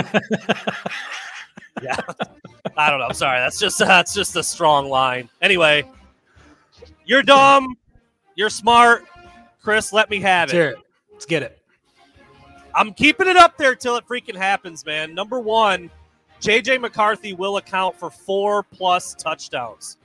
yeah, 1.81 1.95
I 2.75 2.89
don't 2.89 2.99
know. 2.99 3.05
I'm 3.05 3.13
sorry. 3.13 3.39
That's 3.39 3.57
just 3.59 3.79
that's 3.79 4.13
just 4.13 4.35
a 4.35 4.43
strong 4.43 4.89
line. 4.89 5.29
Anyway, 5.41 5.89
you're 7.05 7.23
dumb. 7.23 7.77
You're 8.35 8.49
smart, 8.49 9.05
Chris. 9.61 9.93
Let 9.93 10.09
me 10.09 10.19
have 10.19 10.53
it. 10.53 10.55
it. 10.55 10.75
Let's 11.19 11.25
get 11.25 11.43
it. 11.43 11.61
I'm 12.73 12.93
keeping 12.93 13.27
it 13.27 13.35
up 13.35 13.57
there 13.57 13.75
till 13.75 13.97
it 13.97 14.07
freaking 14.07 14.37
happens, 14.37 14.85
man. 14.85 15.13
Number 15.13 15.37
one, 15.37 15.91
JJ 16.39 16.79
McCarthy 16.79 17.33
will 17.33 17.57
account 17.57 17.99
for 17.99 18.09
four 18.09 18.63
plus 18.63 19.15
touchdowns. 19.15 19.97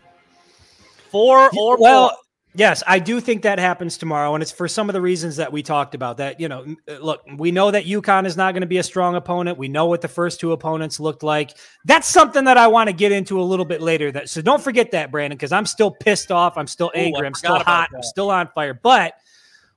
Four 1.12 1.50
or 1.56 1.76
well, 1.78 2.00
more. 2.00 2.10
yes, 2.56 2.82
I 2.88 2.98
do 2.98 3.20
think 3.20 3.42
that 3.42 3.60
happens 3.60 3.96
tomorrow, 3.96 4.34
and 4.34 4.42
it's 4.42 4.50
for 4.50 4.66
some 4.66 4.88
of 4.88 4.92
the 4.92 5.00
reasons 5.00 5.36
that 5.36 5.52
we 5.52 5.62
talked 5.62 5.94
about. 5.94 6.16
That 6.16 6.40
you 6.40 6.48
know, 6.48 6.74
uh, 6.88 6.94
look, 6.94 7.22
we 7.36 7.52
know 7.52 7.70
that 7.70 7.84
UConn 7.84 8.26
is 8.26 8.36
not 8.36 8.52
going 8.52 8.62
to 8.62 8.66
be 8.66 8.78
a 8.78 8.82
strong 8.82 9.14
opponent. 9.14 9.56
We 9.56 9.68
know 9.68 9.86
what 9.86 10.00
the 10.00 10.08
first 10.08 10.40
two 10.40 10.50
opponents 10.50 10.98
looked 10.98 11.22
like. 11.22 11.56
That's 11.84 12.08
something 12.08 12.42
that 12.46 12.56
I 12.56 12.66
want 12.66 12.88
to 12.88 12.92
get 12.92 13.12
into 13.12 13.40
a 13.40 13.44
little 13.44 13.64
bit 13.64 13.80
later. 13.80 14.10
That 14.10 14.28
so 14.28 14.42
don't 14.42 14.60
forget 14.60 14.90
that, 14.90 15.12
Brandon, 15.12 15.36
because 15.36 15.52
I'm 15.52 15.66
still 15.66 15.92
pissed 15.92 16.32
off. 16.32 16.58
I'm 16.58 16.66
still 16.66 16.90
Ooh, 16.96 16.98
angry. 16.98 17.24
I'm 17.24 17.34
still 17.34 17.60
hot. 17.60 17.90
I'm 17.94 18.02
still 18.02 18.32
on 18.32 18.48
fire. 18.48 18.74
But 18.74 19.14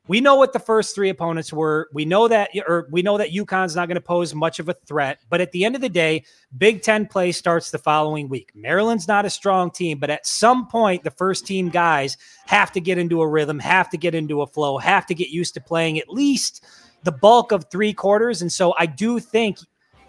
we 0.07 0.21
know 0.21 0.35
what 0.35 0.53
the 0.53 0.59
first 0.59 0.95
three 0.95 1.09
opponents 1.09 1.51
were. 1.51 1.89
We 1.93 2.05
know 2.05 2.27
that, 2.27 2.49
or 2.67 2.87
we 2.91 3.01
know 3.01 3.17
that 3.17 3.31
UConn's 3.31 3.75
not 3.75 3.87
going 3.87 3.95
to 3.95 4.01
pose 4.01 4.33
much 4.33 4.59
of 4.59 4.69
a 4.69 4.73
threat. 4.73 5.19
But 5.29 5.41
at 5.41 5.51
the 5.51 5.65
end 5.65 5.75
of 5.75 5.81
the 5.81 5.89
day, 5.89 6.23
Big 6.57 6.81
Ten 6.81 7.05
play 7.05 7.31
starts 7.31 7.71
the 7.71 7.77
following 7.77 8.29
week. 8.29 8.51
Maryland's 8.55 9.07
not 9.07 9.25
a 9.25 9.29
strong 9.29 9.71
team, 9.71 9.99
but 9.99 10.09
at 10.09 10.25
some 10.25 10.67
point, 10.67 11.03
the 11.03 11.11
first 11.11 11.45
team 11.45 11.69
guys 11.69 12.17
have 12.45 12.71
to 12.71 12.79
get 12.79 12.97
into 12.97 13.21
a 13.21 13.27
rhythm, 13.27 13.59
have 13.59 13.89
to 13.89 13.97
get 13.97 14.15
into 14.15 14.41
a 14.41 14.47
flow, 14.47 14.77
have 14.77 15.05
to 15.07 15.15
get 15.15 15.29
used 15.29 15.53
to 15.55 15.61
playing 15.61 15.99
at 15.99 16.09
least 16.09 16.65
the 17.03 17.11
bulk 17.11 17.51
of 17.51 17.65
three 17.69 17.93
quarters. 17.93 18.41
And 18.41 18.51
so 18.51 18.73
I 18.77 18.85
do 18.85 19.19
think 19.19 19.59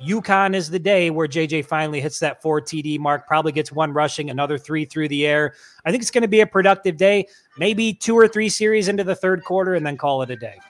UConn 0.02 0.54
is 0.54 0.70
the 0.70 0.78
day 0.78 1.10
where 1.10 1.26
JJ 1.26 1.64
finally 1.66 2.00
hits 2.00 2.18
that 2.20 2.40
four 2.40 2.60
TD 2.60 2.98
mark, 2.98 3.26
probably 3.26 3.52
gets 3.52 3.72
one 3.72 3.92
rushing, 3.92 4.30
another 4.30 4.56
three 4.58 4.84
through 4.84 5.08
the 5.08 5.26
air. 5.26 5.54
I 5.84 5.90
think 5.90 6.02
it's 6.02 6.10
going 6.10 6.22
to 6.22 6.28
be 6.28 6.40
a 6.40 6.46
productive 6.46 6.96
day, 6.96 7.26
maybe 7.58 7.92
two 7.92 8.16
or 8.16 8.28
three 8.28 8.48
series 8.48 8.88
into 8.88 9.04
the 9.04 9.14
third 9.14 9.44
quarter, 9.44 9.74
and 9.74 9.84
then 9.84 9.96
call 9.96 10.22
it 10.22 10.30
a 10.30 10.36
day. 10.36 10.60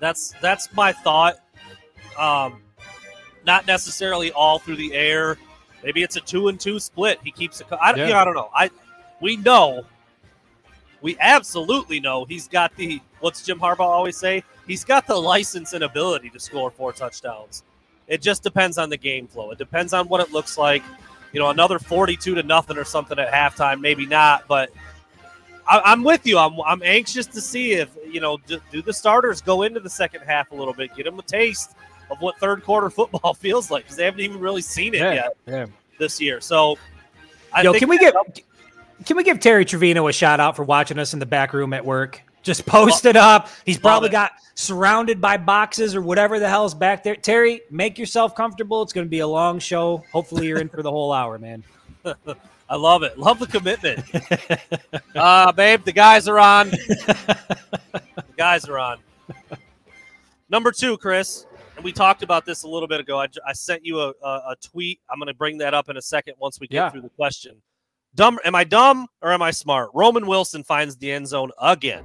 That's 0.00 0.34
that's 0.40 0.72
my 0.74 0.92
thought. 0.92 1.38
Um, 2.18 2.62
not 3.44 3.66
necessarily 3.66 4.32
all 4.32 4.58
through 4.58 4.76
the 4.76 4.94
air. 4.94 5.36
Maybe 5.84 6.02
it's 6.02 6.16
a 6.16 6.20
two 6.20 6.48
and 6.48 6.58
two 6.58 6.80
split. 6.80 7.18
He 7.22 7.30
keeps 7.30 7.60
it. 7.60 7.66
I, 7.70 7.94
Yeah. 7.94 8.06
you 8.06 8.12
know, 8.12 8.18
I 8.18 8.24
don't 8.24 8.34
know. 8.34 8.50
I 8.54 8.70
we 9.20 9.36
know. 9.36 9.84
We 11.00 11.16
absolutely 11.20 12.00
know 12.00 12.24
he's 12.24 12.48
got 12.48 12.74
the 12.76 13.00
what's 13.20 13.44
Jim 13.44 13.60
Harbaugh 13.60 13.80
always 13.80 14.16
say? 14.16 14.42
He's 14.66 14.84
got 14.84 15.06
the 15.06 15.16
license 15.16 15.72
and 15.72 15.84
ability 15.84 16.30
to 16.30 16.40
score 16.40 16.70
four 16.70 16.92
touchdowns. 16.92 17.62
It 18.08 18.22
just 18.22 18.42
depends 18.42 18.78
on 18.78 18.90
the 18.90 18.96
game 18.96 19.26
flow. 19.26 19.50
It 19.50 19.58
depends 19.58 19.92
on 19.92 20.08
what 20.08 20.20
it 20.20 20.32
looks 20.32 20.58
like. 20.58 20.82
you 21.32 21.40
know, 21.40 21.50
another 21.50 21.78
42 21.78 22.34
to 22.34 22.42
nothing 22.42 22.78
or 22.78 22.84
something 22.84 23.18
at 23.18 23.30
halftime. 23.30 23.80
Maybe 23.80 24.06
not, 24.06 24.48
but 24.48 24.70
I, 25.68 25.92
am 25.92 26.02
with 26.02 26.26
you. 26.26 26.38
I'm, 26.38 26.58
I'm 26.62 26.82
anxious 26.82 27.26
to 27.26 27.40
see 27.40 27.72
if, 27.72 27.90
you 28.10 28.20
know, 28.20 28.38
do, 28.46 28.58
do, 28.72 28.80
the 28.80 28.92
starters 28.92 29.42
go 29.42 29.62
into 29.62 29.80
the 29.80 29.90
second 29.90 30.22
half 30.22 30.50
a 30.50 30.54
little 30.54 30.72
bit, 30.72 30.94
get 30.96 31.04
them 31.04 31.18
a 31.18 31.22
taste 31.22 31.76
of 32.10 32.18
what 32.20 32.38
third 32.38 32.64
quarter 32.64 32.88
football 32.98 33.34
feels 33.34 33.70
like 33.70 33.84
because 33.84 33.96
they 33.96 34.04
haven't 34.04 34.20
even 34.20 34.40
really 34.40 34.62
seen 34.62 34.94
it 34.94 35.00
yeah, 35.00 35.12
yet 35.12 35.36
yeah. 35.46 35.66
this 35.98 36.20
year. 36.20 36.40
So, 36.40 36.78
I 37.52 37.62
Yo, 37.62 37.74
can 37.74 37.88
we 37.88 37.98
get 37.98 38.14
can 39.04 39.16
we 39.16 39.22
give 39.22 39.40
Terry 39.40 39.64
Trevino 39.64 40.08
a 40.08 40.12
shout 40.12 40.40
out 40.40 40.56
for 40.56 40.64
watching 40.64 40.98
us 40.98 41.12
in 41.12 41.18
the 41.18 41.26
back 41.26 41.52
room 41.52 41.72
at 41.72 41.84
work? 41.84 42.22
Just 42.42 42.66
post 42.66 43.04
it 43.04 43.16
up. 43.16 43.48
He's 43.66 43.78
probably 43.78 44.08
got 44.08 44.32
surrounded 44.54 45.20
by 45.20 45.36
boxes 45.36 45.94
or 45.94 46.02
whatever 46.02 46.38
the 46.38 46.48
hell's 46.48 46.74
back 46.74 47.02
there. 47.02 47.16
Terry, 47.16 47.60
make 47.70 47.98
yourself 47.98 48.34
comfortable. 48.34 48.82
It's 48.82 48.92
going 48.92 49.06
to 49.06 49.10
be 49.10 49.20
a 49.20 49.26
long 49.26 49.58
show. 49.58 50.04
Hopefully, 50.12 50.46
you're 50.46 50.60
in 50.60 50.68
for 50.68 50.82
the 50.82 50.90
whole 50.90 51.12
hour, 51.12 51.38
man. 51.38 51.62
I 52.70 52.76
love 52.76 53.02
it. 53.02 53.18
Love 53.18 53.38
the 53.38 53.46
commitment. 53.46 54.04
uh, 55.16 55.52
babe, 55.52 55.84
the 55.84 55.92
guys 55.92 56.28
are 56.28 56.38
on. 56.38 56.70
the 56.70 57.98
guys 58.36 58.66
are 58.66 58.78
on. 58.78 58.98
Number 60.50 60.72
two, 60.72 60.96
Chris, 60.98 61.46
and 61.76 61.84
we 61.84 61.92
talked 61.92 62.22
about 62.22 62.44
this 62.44 62.62
a 62.62 62.68
little 62.68 62.88
bit 62.88 63.00
ago. 63.00 63.20
I, 63.20 63.28
I 63.46 63.52
sent 63.52 63.84
you 63.84 64.00
a, 64.00 64.12
a, 64.22 64.28
a 64.28 64.56
tweet. 64.60 65.00
I'm 65.10 65.18
going 65.18 65.28
to 65.28 65.34
bring 65.34 65.58
that 65.58 65.74
up 65.74 65.88
in 65.88 65.96
a 65.96 66.02
second 66.02 66.34
once 66.38 66.58
we 66.60 66.66
get 66.66 66.76
yeah. 66.76 66.90
through 66.90 67.02
the 67.02 67.10
question. 67.10 67.56
Dumb? 68.14 68.38
Am 68.44 68.54
I 68.54 68.64
dumb 68.64 69.06
or 69.22 69.32
am 69.32 69.42
I 69.42 69.50
smart? 69.50 69.90
Roman 69.94 70.26
Wilson 70.26 70.64
finds 70.64 70.96
the 70.96 71.12
end 71.12 71.28
zone 71.28 71.50
again. 71.60 72.04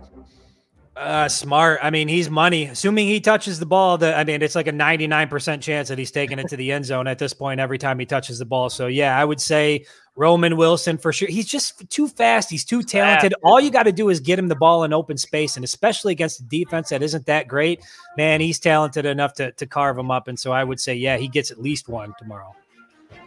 Uh, 0.95 1.27
smart. 1.27 1.79
I 1.81 1.89
mean, 1.89 2.07
he's 2.07 2.29
money. 2.29 2.65
Assuming 2.65 3.07
he 3.07 3.19
touches 3.19 3.57
the 3.57 3.65
ball, 3.65 3.97
that 3.97 4.15
I 4.15 4.23
mean, 4.23 4.43
it's 4.43 4.53
like 4.53 4.67
a 4.67 4.71
99% 4.71 5.59
chance 5.59 5.89
that 5.89 5.97
he's 5.97 6.11
taking 6.11 6.37
it 6.37 6.47
to 6.49 6.55
the 6.55 6.71
end 6.71 6.85
zone 6.85 7.07
at 7.07 7.17
this 7.17 7.33
point 7.33 7.59
every 7.59 7.79
time 7.79 7.97
he 7.97 8.05
touches 8.05 8.37
the 8.37 8.45
ball. 8.45 8.69
So, 8.69 8.85
yeah, 8.85 9.19
I 9.19 9.25
would 9.25 9.41
say 9.41 9.85
Roman 10.15 10.55
Wilson 10.55 10.99
for 10.99 11.11
sure. 11.11 11.27
He's 11.27 11.47
just 11.47 11.89
too 11.89 12.07
fast. 12.07 12.51
He's 12.51 12.63
too 12.63 12.83
talented. 12.83 13.33
All 13.43 13.59
you 13.59 13.71
got 13.71 13.83
to 13.83 13.91
do 13.91 14.09
is 14.09 14.19
get 14.19 14.37
him 14.37 14.49
the 14.49 14.55
ball 14.55 14.83
in 14.83 14.93
open 14.93 15.17
space. 15.17 15.55
And 15.55 15.65
especially 15.65 16.11
against 16.11 16.41
a 16.41 16.43
defense 16.43 16.89
that 16.89 17.01
isn't 17.01 17.25
that 17.25 17.47
great, 17.47 17.81
man, 18.15 18.39
he's 18.39 18.59
talented 18.59 19.07
enough 19.07 19.33
to, 19.35 19.51
to 19.53 19.65
carve 19.65 19.97
him 19.97 20.11
up. 20.11 20.27
And 20.27 20.39
so 20.39 20.51
I 20.51 20.63
would 20.63 20.79
say, 20.79 20.93
yeah, 20.93 21.17
he 21.17 21.27
gets 21.27 21.49
at 21.49 21.59
least 21.59 21.89
one 21.89 22.13
tomorrow. 22.19 22.55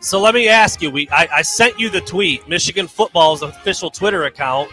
So 0.01 0.21
let 0.21 0.35
me 0.35 0.49
ask 0.49 0.83
you: 0.83 0.91
We 0.91 1.09
I, 1.11 1.29
I 1.33 1.43
sent 1.43 1.79
you 1.79 1.89
the 1.89 2.01
tweet. 2.01 2.49
Michigan 2.49 2.87
football's 2.87 3.43
official 3.43 3.91
Twitter 3.91 4.25
account 4.25 4.71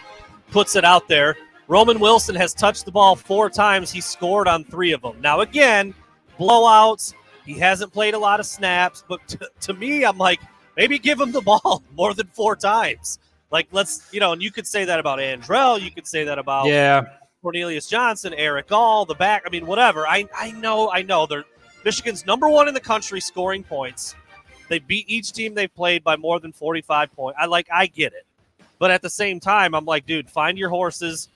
puts 0.52 0.76
it 0.76 0.86
out 0.86 1.08
there. 1.08 1.36
Roman 1.68 2.00
Wilson 2.00 2.36
has 2.36 2.54
touched 2.54 2.86
the 2.86 2.92
ball 2.92 3.16
four 3.16 3.50
times. 3.50 3.92
He 3.92 4.02
scored 4.02 4.48
on 4.48 4.64
three 4.64 4.92
of 4.92 5.02
them. 5.02 5.20
Now 5.22 5.42
again, 5.42 5.94
blowouts. 6.40 7.14
He 7.46 7.54
hasn't 7.54 7.92
played 7.92 8.14
a 8.14 8.20
lot 8.20 8.40
of 8.40 8.46
snaps, 8.46 9.04
but 9.08 9.26
to, 9.30 9.50
to 9.62 9.74
me, 9.74 10.06
I'm 10.06 10.18
like, 10.18 10.40
maybe 10.78 11.00
give 11.00 11.20
him 11.20 11.32
the 11.32 11.42
ball 11.64 11.84
more 11.96 12.14
than 12.14 12.28
four 12.28 12.56
times. 12.56 13.20
Like 13.50 13.68
let's 13.72 14.08
you 14.12 14.20
know, 14.20 14.34
and 14.34 14.42
you 14.42 14.52
could 14.52 14.68
say 14.68 14.86
that 14.86 15.00
about 15.00 15.20
Andrel. 15.20 15.82
You 15.82 15.92
could 15.92 16.08
say 16.08 16.24
that 16.26 16.38
about 16.38 16.68
yeah. 16.68 17.04
Cornelius 17.42 17.88
Johnson, 17.88 18.34
Eric 18.36 18.72
All, 18.72 19.06
the 19.06 19.16
back. 19.16 19.44
I 19.46 19.50
mean, 19.50 19.66
whatever. 19.66 20.08
I 20.08 20.28
I 20.36 20.52
know, 20.52 20.92
I 20.92 21.02
know. 21.02 21.26
They're 21.26 21.46
Michigan's 21.86 22.26
number 22.26 22.50
one 22.50 22.68
in 22.68 22.74
the 22.74 22.80
country 22.80 23.20
scoring 23.20 23.64
points. 23.64 24.16
They 24.74 24.80
beat 24.80 25.08
each 25.08 25.34
team 25.34 25.54
they've 25.54 25.72
played 25.76 26.04
by 26.04 26.16
more 26.16 26.40
than 26.40 26.52
45 26.52 27.16
points. 27.16 27.38
I 27.40 27.46
like 27.46 27.68
I 27.72 27.86
get 27.86 28.12
it. 28.14 28.26
But 28.80 28.90
at 28.90 29.04
the 29.04 29.10
same 29.10 29.40
time, 29.40 29.76
I'm 29.76 29.86
like, 29.86 30.08
dude, 30.08 30.28
find 30.28 30.58
your 30.58 30.70
horses, 30.70 31.30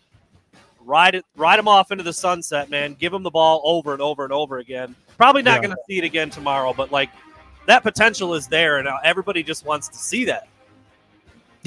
ride 0.83 1.13
it, 1.13 1.23
ride 1.35 1.59
them 1.59 1.67
off 1.67 1.91
into 1.91 2.03
the 2.03 2.13
sunset, 2.13 2.71
man. 2.71 2.95
Give 2.95 3.11
them 3.11 3.21
the 3.21 3.29
ball 3.29 3.61
over 3.63 3.93
and 3.93 4.01
over 4.01 4.23
and 4.23 4.33
over 4.33 4.57
again. 4.57 4.95
Probably 5.17 5.43
not 5.43 5.57
yeah. 5.57 5.67
going 5.67 5.75
to 5.75 5.81
see 5.87 5.99
it 5.99 6.03
again 6.03 6.31
tomorrow, 6.31 6.73
but 6.73 6.91
like 6.91 7.11
that 7.67 7.83
potential 7.83 8.33
is 8.33 8.47
there, 8.47 8.79
and 8.79 8.87
uh, 8.87 8.97
everybody 9.03 9.43
just 9.43 9.63
wants 9.63 9.87
to 9.89 9.99
see 9.99 10.25
that. 10.25 10.47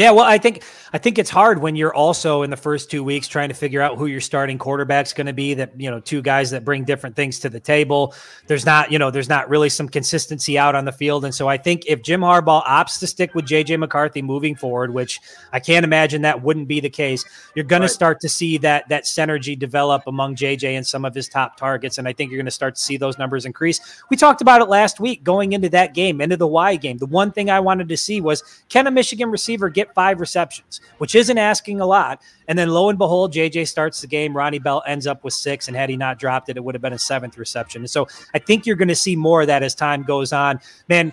Yeah, 0.01 0.13
well, 0.13 0.25
I 0.25 0.39
think 0.39 0.63
I 0.95 0.99
think 0.99 1.19
it's 1.19 1.29
hard 1.29 1.61
when 1.61 1.77
you're 1.77 1.93
also 1.93 2.41
in 2.41 2.49
the 2.49 2.57
first 2.57 2.91
two 2.91 3.05
weeks 3.05 3.29
trying 3.29 3.51
to 3.51 3.55
figure 3.55 3.83
out 3.83 3.99
who 3.99 4.07
your 4.07 4.23
starting 4.23 4.57
quarterback's 4.57 5.13
going 5.13 5.27
to 5.27 5.35
be. 5.35 5.53
That 5.53 5.79
you 5.79 5.91
know, 5.91 6.01
two 6.01 6.23
guys 6.23 6.49
that 6.53 6.65
bring 6.65 6.85
different 6.85 7.15
things 7.17 7.39
to 7.41 7.51
the 7.51 7.61
table. 7.61 8.15
There's 8.47 8.65
not, 8.65 8.91
you 8.91 8.99
know, 8.99 9.11
there's 9.11 9.29
not 9.29 9.51
really 9.51 9.69
some 9.69 9.91
consistency 9.91 10.57
out 10.57 10.75
on 10.75 10.87
the 10.87 10.91
field, 10.93 11.27
and 11.27 11.35
so 11.35 11.49
I 11.49 11.59
think 11.59 11.85
if 11.87 12.01
Jim 12.01 12.23
Harbaugh 12.23 12.65
opts 12.65 12.99
to 13.01 13.07
stick 13.07 13.35
with 13.35 13.45
JJ 13.45 13.79
McCarthy 13.79 14.23
moving 14.23 14.55
forward, 14.55 14.95
which 14.95 15.21
I 15.53 15.61
can't 15.61 15.85
imagine 15.85 16.23
that 16.23 16.43
wouldn't 16.43 16.67
be 16.67 16.81
the 16.81 16.89
case, 16.89 17.23
you're 17.55 17.67
going 17.67 17.83
right. 17.83 17.89
to 17.89 17.93
start 17.93 18.21
to 18.21 18.29
see 18.31 18.57
that 18.57 18.89
that 18.89 19.05
synergy 19.05 19.59
develop 19.59 20.05
among 20.07 20.35
JJ 20.35 20.79
and 20.79 20.87
some 20.87 21.05
of 21.05 21.15
his 21.15 21.29
top 21.29 21.59
targets, 21.59 21.99
and 21.99 22.09
I 22.09 22.15
think 22.15 22.31
you're 22.31 22.39
going 22.39 22.47
to 22.47 22.51
start 22.51 22.77
to 22.77 22.83
see 22.83 22.97
those 22.97 23.19
numbers 23.19 23.45
increase. 23.45 24.03
We 24.09 24.17
talked 24.17 24.41
about 24.41 24.63
it 24.63 24.71
last 24.71 24.99
week 24.99 25.25
going 25.25 25.53
into 25.53 25.69
that 25.69 25.93
game, 25.93 26.23
into 26.23 26.39
the 26.39 26.47
Y 26.47 26.77
game. 26.77 26.97
The 26.97 27.05
one 27.05 27.33
thing 27.33 27.51
I 27.51 27.61
wanted 27.61 27.91
to 27.91 27.99
see 27.99 28.23
was 28.23 28.43
can 28.71 28.87
a 28.87 28.91
Michigan 28.91 29.31
receiver 29.31 29.69
get 29.69 29.90
five 29.95 30.21
receptions, 30.21 30.81
which 30.99 31.15
isn't 31.15 31.39
asking 31.39 31.81
a 31.81 31.87
lot. 31.87 32.23
And 32.49 32.59
then 32.59 32.71
lo 32.71 32.89
and 32.89 32.99
behold, 32.99 33.33
JJ 33.33 33.69
starts 33.69 34.01
the 34.01 34.07
game. 34.07 34.37
Ronnie 34.37 34.59
Bell 34.59 34.83
ends 34.87 35.07
up 35.07 35.25
with 35.25 35.35
six. 35.35 35.69
And 35.69 35.77
had 35.77 35.91
he 35.91 35.97
not 35.97 36.19
dropped 36.19 36.49
it, 36.49 36.57
it 36.57 36.65
would 36.65 36.75
have 36.75 36.83
been 36.83 36.93
a 36.93 36.99
seventh 36.99 37.39
reception. 37.39 37.83
And 37.83 37.91
so 37.91 38.09
I 38.35 38.39
think 38.39 38.67
you're 38.67 38.77
going 38.77 38.89
to 38.89 38.95
see 38.95 39.17
more 39.17 39.43
of 39.43 39.47
that 39.49 39.63
as 39.63 39.75
time 39.75 40.03
goes 40.03 40.33
on. 40.33 40.61
Man, 40.89 41.13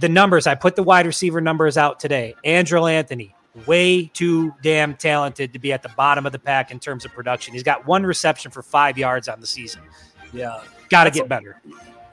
the 0.00 0.08
numbers, 0.08 0.46
I 0.46 0.54
put 0.54 0.76
the 0.76 0.82
wide 0.82 1.06
receiver 1.06 1.40
numbers 1.40 1.76
out 1.76 2.00
today. 2.00 2.34
Andrel 2.44 2.90
Anthony, 2.90 3.34
way 3.66 4.06
too 4.06 4.54
damn 4.62 4.94
talented 4.94 5.52
to 5.52 5.58
be 5.58 5.72
at 5.72 5.82
the 5.82 5.88
bottom 5.90 6.26
of 6.26 6.32
the 6.32 6.38
pack 6.38 6.70
in 6.70 6.78
terms 6.78 7.04
of 7.04 7.12
production. 7.12 7.54
He's 7.54 7.62
got 7.62 7.86
one 7.86 8.04
reception 8.04 8.50
for 8.50 8.62
five 8.62 8.98
yards 8.98 9.28
on 9.28 9.40
the 9.40 9.46
season. 9.46 9.82
Yeah. 10.32 10.60
Got 10.90 11.04
to 11.04 11.10
get 11.10 11.28
better 11.28 11.60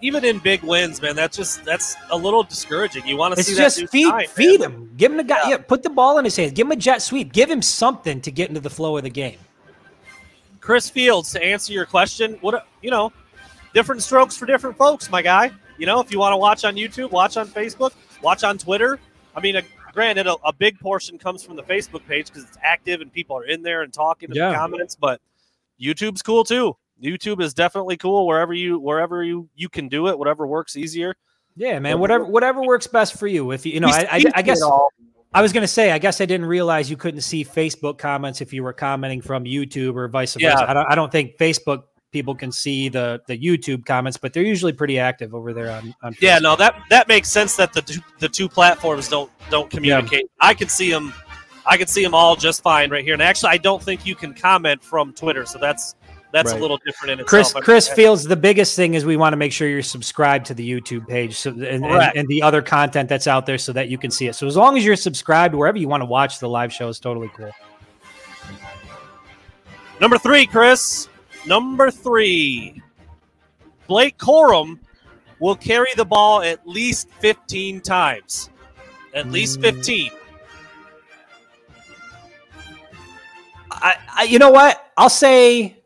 even 0.05 0.23
in 0.23 0.37
big 0.37 0.61
wins, 0.61 1.01
man, 1.01 1.15
that's 1.15 1.35
just 1.35 1.65
that's 1.65 1.95
a 2.11 2.17
little 2.17 2.43
discouraging. 2.43 3.07
You 3.07 3.17
want 3.17 3.35
to 3.35 3.43
see 3.43 3.55
just 3.55 3.79
that 3.79 3.89
feed 3.89 4.09
time, 4.09 4.27
feed 4.27 4.59
man. 4.59 4.71
him, 4.71 4.91
give 4.95 5.11
him 5.11 5.17
the 5.17 5.23
guy, 5.23 5.37
yeah. 5.43 5.49
yeah. 5.49 5.57
put 5.57 5.81
the 5.81 5.89
ball 5.89 6.19
in 6.19 6.25
his 6.25 6.35
hands, 6.35 6.51
give 6.51 6.67
him 6.67 6.71
a 6.71 6.75
jet 6.75 7.01
sweep, 7.01 7.33
give 7.33 7.49
him 7.49 7.61
something 7.61 8.21
to 8.21 8.31
get 8.31 8.49
into 8.49 8.61
the 8.61 8.69
flow 8.69 8.97
of 8.97 9.03
the 9.03 9.09
game. 9.09 9.39
Chris 10.61 10.89
Fields, 10.89 11.31
to 11.31 11.43
answer 11.43 11.73
your 11.73 11.87
question, 11.87 12.37
what 12.41 12.67
you 12.83 12.91
know, 12.91 13.11
different 13.73 14.03
strokes 14.03 14.37
for 14.37 14.45
different 14.45 14.77
folks, 14.77 15.09
my 15.09 15.23
guy. 15.23 15.51
You 15.79 15.87
know, 15.87 15.99
if 15.99 16.11
you 16.11 16.19
want 16.19 16.33
to 16.33 16.37
watch 16.37 16.63
on 16.65 16.75
YouTube, 16.75 17.09
watch 17.11 17.35
on 17.35 17.47
Facebook, 17.47 17.91
watch 18.21 18.43
on 18.43 18.59
Twitter. 18.59 18.99
I 19.35 19.41
mean, 19.41 19.55
a, 19.55 19.63
granted, 19.91 20.27
a, 20.27 20.35
a, 20.45 20.53
big 20.53 20.79
portion 20.79 21.17
comes 21.17 21.43
from 21.43 21.55
the 21.55 21.63
Facebook 21.63 22.05
page 22.07 22.27
because 22.27 22.43
it's 22.43 22.57
active 22.61 23.01
and 23.01 23.11
people 23.11 23.35
are 23.37 23.45
in 23.45 23.63
there 23.63 23.81
and 23.81 23.91
talking 23.91 24.29
in 24.29 24.35
yeah. 24.35 24.49
the 24.49 24.55
comments, 24.55 24.95
but 24.95 25.19
YouTube's 25.81 26.21
cool 26.21 26.43
too. 26.43 26.77
YouTube 27.01 27.41
is 27.41 27.53
definitely 27.53 27.97
cool 27.97 28.25
wherever 28.27 28.53
you 28.53 28.79
wherever 28.79 29.23
you 29.23 29.49
you 29.55 29.69
can 29.69 29.87
do 29.87 30.07
it, 30.07 30.17
whatever 30.17 30.47
works 30.47 30.75
easier. 30.75 31.15
Yeah, 31.55 31.79
man. 31.79 31.99
Whatever 31.99 32.25
whatever 32.25 32.61
works 32.61 32.87
best 32.87 33.17
for 33.17 33.27
you. 33.27 33.51
If 33.51 33.65
you 33.65 33.73
you 33.73 33.79
know, 33.79 33.87
I, 33.87 34.07
I, 34.11 34.23
I 34.35 34.41
guess 34.41 34.61
I 35.33 35.41
was 35.41 35.53
gonna 35.53 35.67
say, 35.67 35.91
I 35.91 35.99
guess 35.99 36.21
I 36.21 36.25
didn't 36.25 36.47
realize 36.47 36.89
you 36.89 36.97
couldn't 36.97 37.21
see 37.21 37.43
Facebook 37.43 37.97
comments 37.97 38.41
if 38.41 38.53
you 38.53 38.63
were 38.63 38.73
commenting 38.73 39.21
from 39.21 39.45
YouTube 39.45 39.95
or 39.95 40.07
vice 40.07 40.33
versa. 40.33 40.45
Yeah. 40.45 40.65
I 40.65 40.73
don't 40.73 40.91
I 40.91 40.95
don't 40.95 41.11
think 41.11 41.37
Facebook 41.37 41.83
people 42.15 42.33
can 42.33 42.49
see 42.49 42.87
the 42.87 43.21
the 43.27 43.37
YouTube 43.37 43.85
comments, 43.85 44.17
but 44.17 44.31
they're 44.31 44.43
usually 44.43 44.71
pretty 44.71 44.97
active 44.97 45.35
over 45.35 45.53
there 45.53 45.69
on. 45.69 45.93
on 46.01 46.15
yeah, 46.21 46.39
no, 46.39 46.55
that 46.55 46.81
that 46.89 47.09
makes 47.09 47.29
sense 47.29 47.57
that 47.57 47.73
the 47.73 47.81
two, 47.81 47.99
the 48.19 48.29
two 48.29 48.47
platforms 48.47 49.09
don't 49.09 49.29
don't 49.49 49.69
communicate. 49.69 50.21
Yeah. 50.21 50.47
I 50.47 50.53
can 50.53 50.69
see 50.69 50.89
them, 50.89 51.13
I 51.65 51.75
can 51.75 51.87
see 51.87 52.03
them 52.03 52.13
all 52.13 52.37
just 52.37 52.63
fine 52.63 52.89
right 52.89 53.03
here. 53.03 53.13
And 53.13 53.21
actually, 53.21 53.49
I 53.49 53.57
don't 53.57 53.83
think 53.83 54.05
you 54.05 54.15
can 54.15 54.33
comment 54.33 54.81
from 54.81 55.11
Twitter, 55.13 55.45
so 55.45 55.59
that's 55.59 55.95
that's 56.35 56.51
right. 56.51 56.59
a 56.59 56.61
little 56.61 56.77
different 56.85 57.21
in 57.21 57.25
Chris, 57.25 57.47
itself. 57.47 57.63
Chris 57.63 57.87
Fields 57.87 58.25
the 58.25 58.35
biggest 58.35 58.75
thing 58.75 58.93
is 58.93 59.05
we 59.05 59.15
want 59.15 59.31
to 59.31 59.37
make 59.37 59.53
sure 59.53 59.69
you're 59.69 59.81
subscribed 59.81 60.45
to 60.47 60.53
the 60.53 60.69
YouTube 60.69 61.07
page 61.07 61.37
so 61.37 61.51
and, 61.51 61.85
and, 61.85 62.17
and, 62.17 62.27
the 62.27 62.41
other 62.41 62.61
content 62.61 63.07
that's 63.07 63.25
out 63.25 63.45
there 63.45 63.57
so 63.57 63.71
that 63.71 63.87
you 63.87 63.97
can 63.97 64.11
see 64.11 64.27
it. 64.27 64.35
So 64.35 64.45
as 64.45 64.57
long 64.57 64.77
as 64.77 64.83
you're 64.83 64.97
subscribed 64.97 65.55
wherever 65.55 65.77
you 65.77 65.87
want 65.87 66.01
to 66.01 66.05
watch 66.05 66.39
the 66.39 66.49
live 66.49 66.73
show 66.73 66.89
is 66.89 66.99
totally 66.99 67.29
cool. 67.33 67.51
Number 70.01 70.17
three, 70.17 70.45
Chris. 70.45 71.07
Number 71.45 71.89
three. 71.89 72.81
Blake 73.87 74.17
Corum 74.17 74.79
will 75.39 75.55
carry 75.55 75.87
the 75.95 76.05
ball 76.05 76.41
at 76.41 76.67
least 76.67 77.07
15 77.19 77.79
times. 77.79 78.49
At 79.13 79.31
least 79.31 79.59
mm. 79.59 79.73
15. 79.73 80.11
I, 83.71 83.95
I, 84.17 84.23
you 84.23 84.37
know 84.37 84.49
what? 84.49 84.91
I'll 84.97 85.09
say 85.09 85.77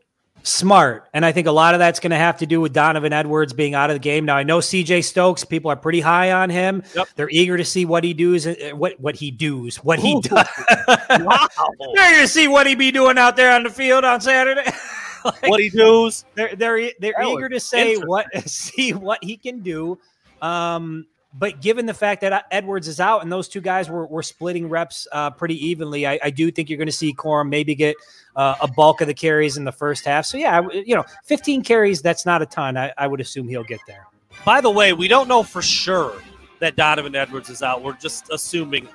smart. 0.42 1.08
And 1.12 1.24
I 1.24 1.32
think 1.32 1.46
a 1.46 1.52
lot 1.52 1.74
of 1.74 1.78
that's 1.78 2.00
going 2.00 2.10
to 2.10 2.16
have 2.16 2.38
to 2.38 2.46
do 2.46 2.60
with 2.60 2.72
Donovan 2.72 3.12
Edwards 3.12 3.52
being 3.52 3.74
out 3.74 3.90
of 3.90 3.94
the 3.94 4.00
game. 4.00 4.24
Now 4.24 4.36
I 4.36 4.42
know 4.42 4.58
CJ 4.58 5.04
Stokes, 5.04 5.44
people 5.44 5.70
are 5.70 5.76
pretty 5.76 6.00
high 6.00 6.32
on 6.32 6.50
him. 6.50 6.82
Yep. 6.94 7.08
They're 7.16 7.30
eager 7.30 7.56
to 7.56 7.64
see 7.64 7.84
what 7.84 8.04
he 8.04 8.14
does 8.14 8.46
uh, 8.46 8.70
what 8.74 8.98
what 9.00 9.16
he 9.16 9.30
does, 9.30 9.76
what 9.76 9.98
he 9.98 10.20
does. 10.20 10.46
wow. 11.10 11.48
They're 11.94 12.12
going 12.12 12.22
to 12.22 12.28
see 12.28 12.48
what 12.48 12.66
he 12.66 12.74
be 12.74 12.90
doing 12.90 13.18
out 13.18 13.36
there 13.36 13.52
on 13.52 13.62
the 13.62 13.70
field 13.70 14.04
on 14.04 14.20
Saturday. 14.20 14.64
like, 15.24 15.42
what 15.42 15.60
he 15.60 15.70
does. 15.70 16.24
They're 16.34 16.54
they're 16.56 16.92
they're 16.98 17.22
eager 17.22 17.48
to 17.48 17.60
say 17.60 17.96
what 17.96 18.26
see 18.48 18.92
what 18.92 19.22
he 19.22 19.36
can 19.36 19.60
do. 19.60 19.98
Um 20.42 21.06
but 21.32 21.60
given 21.60 21.86
the 21.86 21.94
fact 21.94 22.22
that 22.22 22.46
Edwards 22.50 22.88
is 22.88 22.98
out 22.98 23.22
and 23.22 23.30
those 23.30 23.48
two 23.48 23.60
guys 23.60 23.88
were, 23.88 24.06
were 24.06 24.22
splitting 24.22 24.68
reps 24.68 25.06
uh, 25.12 25.30
pretty 25.30 25.64
evenly, 25.64 26.06
I, 26.06 26.18
I, 26.24 26.30
do 26.30 26.50
think 26.50 26.68
you're 26.68 26.76
going 26.76 26.88
to 26.88 26.92
see 26.92 27.14
Corum 27.14 27.48
maybe 27.48 27.76
get 27.76 27.94
uh, 28.36 28.54
a 28.62 28.68
bulk 28.68 29.00
of 29.00 29.06
the 29.08 29.14
carries 29.14 29.56
in 29.56 29.64
the 29.64 29.72
first 29.72 30.04
half. 30.04 30.24
So 30.26 30.36
yeah, 30.38 30.60
you 30.72 30.94
know, 30.94 31.04
15 31.24 31.62
carries 31.62 32.00
that's 32.02 32.24
not 32.26 32.42
a 32.42 32.46
ton. 32.46 32.76
I, 32.76 32.92
I 32.96 33.06
would 33.06 33.20
assume 33.20 33.48
he'll 33.48 33.64
get 33.64 33.80
there. 33.86 34.06
By 34.44 34.60
the 34.60 34.70
way, 34.70 34.92
we 34.92 35.08
don't 35.08 35.28
know 35.28 35.42
for 35.42 35.60
sure 35.62 36.14
that 36.60 36.76
Donovan 36.76 37.14
Edwards 37.14 37.50
is 37.50 37.62
out. 37.62 37.82
We're 37.82 37.94
just 37.94 38.30
assuming, 38.30 38.88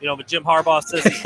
you 0.00 0.06
know, 0.06 0.16
but 0.16 0.26
Jim 0.28 0.44
Harbaugh 0.44 0.82
says 0.82 1.02
he's, 1.04 1.24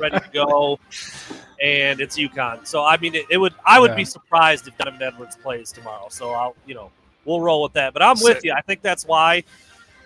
ready 0.00 0.18
to 0.18 0.30
go, 0.32 0.78
and 1.62 2.00
it's 2.00 2.18
UConn. 2.18 2.66
So 2.66 2.84
I 2.84 2.96
mean, 2.98 3.14
it, 3.14 3.26
it 3.30 3.38
would 3.38 3.54
I 3.64 3.80
would 3.80 3.92
Yeah. 3.92 3.96
be 3.96 4.04
surprised 4.04 4.68
if 4.68 4.76
Donovan 4.78 5.02
Edwards 5.02 5.36
plays 5.36 5.72
tomorrow. 5.72 6.06
So 6.10 6.30
I'll 6.32 6.54
you 6.66 6.74
know 6.74 6.90
we'll 7.24 7.40
roll 7.40 7.62
with 7.62 7.72
that. 7.74 7.92
But 7.92 8.02
I'm 8.02 8.16
with 8.20 8.44
you. 8.44 8.52
I 8.52 8.60
think 8.60 8.82
that's 8.82 9.06
why 9.06 9.44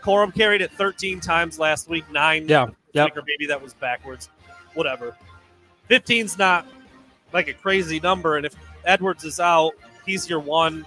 Corum 0.03 0.35
carried 0.35 0.61
it 0.61 0.71
13 0.73 1.19
times 1.21 1.59
last 1.59 1.89
week, 1.89 2.09
nine 2.13 2.47
Yeah. 2.49 2.69
Yep. 2.93 3.17
or 3.17 3.23
maybe 3.27 3.47
that 3.49 3.61
was 3.61 3.75
backwards. 3.75 4.29
Whatever. 4.75 5.17
15's 5.91 6.39
not 6.39 6.67
like 7.33 7.49
a 7.49 7.55
crazy 7.55 8.01
number, 8.01 8.37
and 8.37 8.47
if 8.47 8.55
Edwards 8.85 9.25
is 9.25 9.41
out, 9.41 9.73
he's 10.05 10.29
your 10.29 10.41
one, 10.41 10.85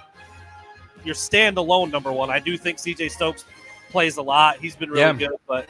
your 1.04 1.16
standalone 1.16 1.92
number 1.92 2.12
one. 2.12 2.30
I 2.30 2.40
do 2.40 2.58
think 2.58 2.78
CJ 2.78 3.12
Stokes 3.12 3.46
plays 3.90 4.18
a 4.18 4.22
lot. 4.22 4.58
He's 4.58 4.76
been 4.76 4.90
really 4.90 5.02
Yeah. 5.02 5.14
good, 5.14 5.32
but 5.48 5.68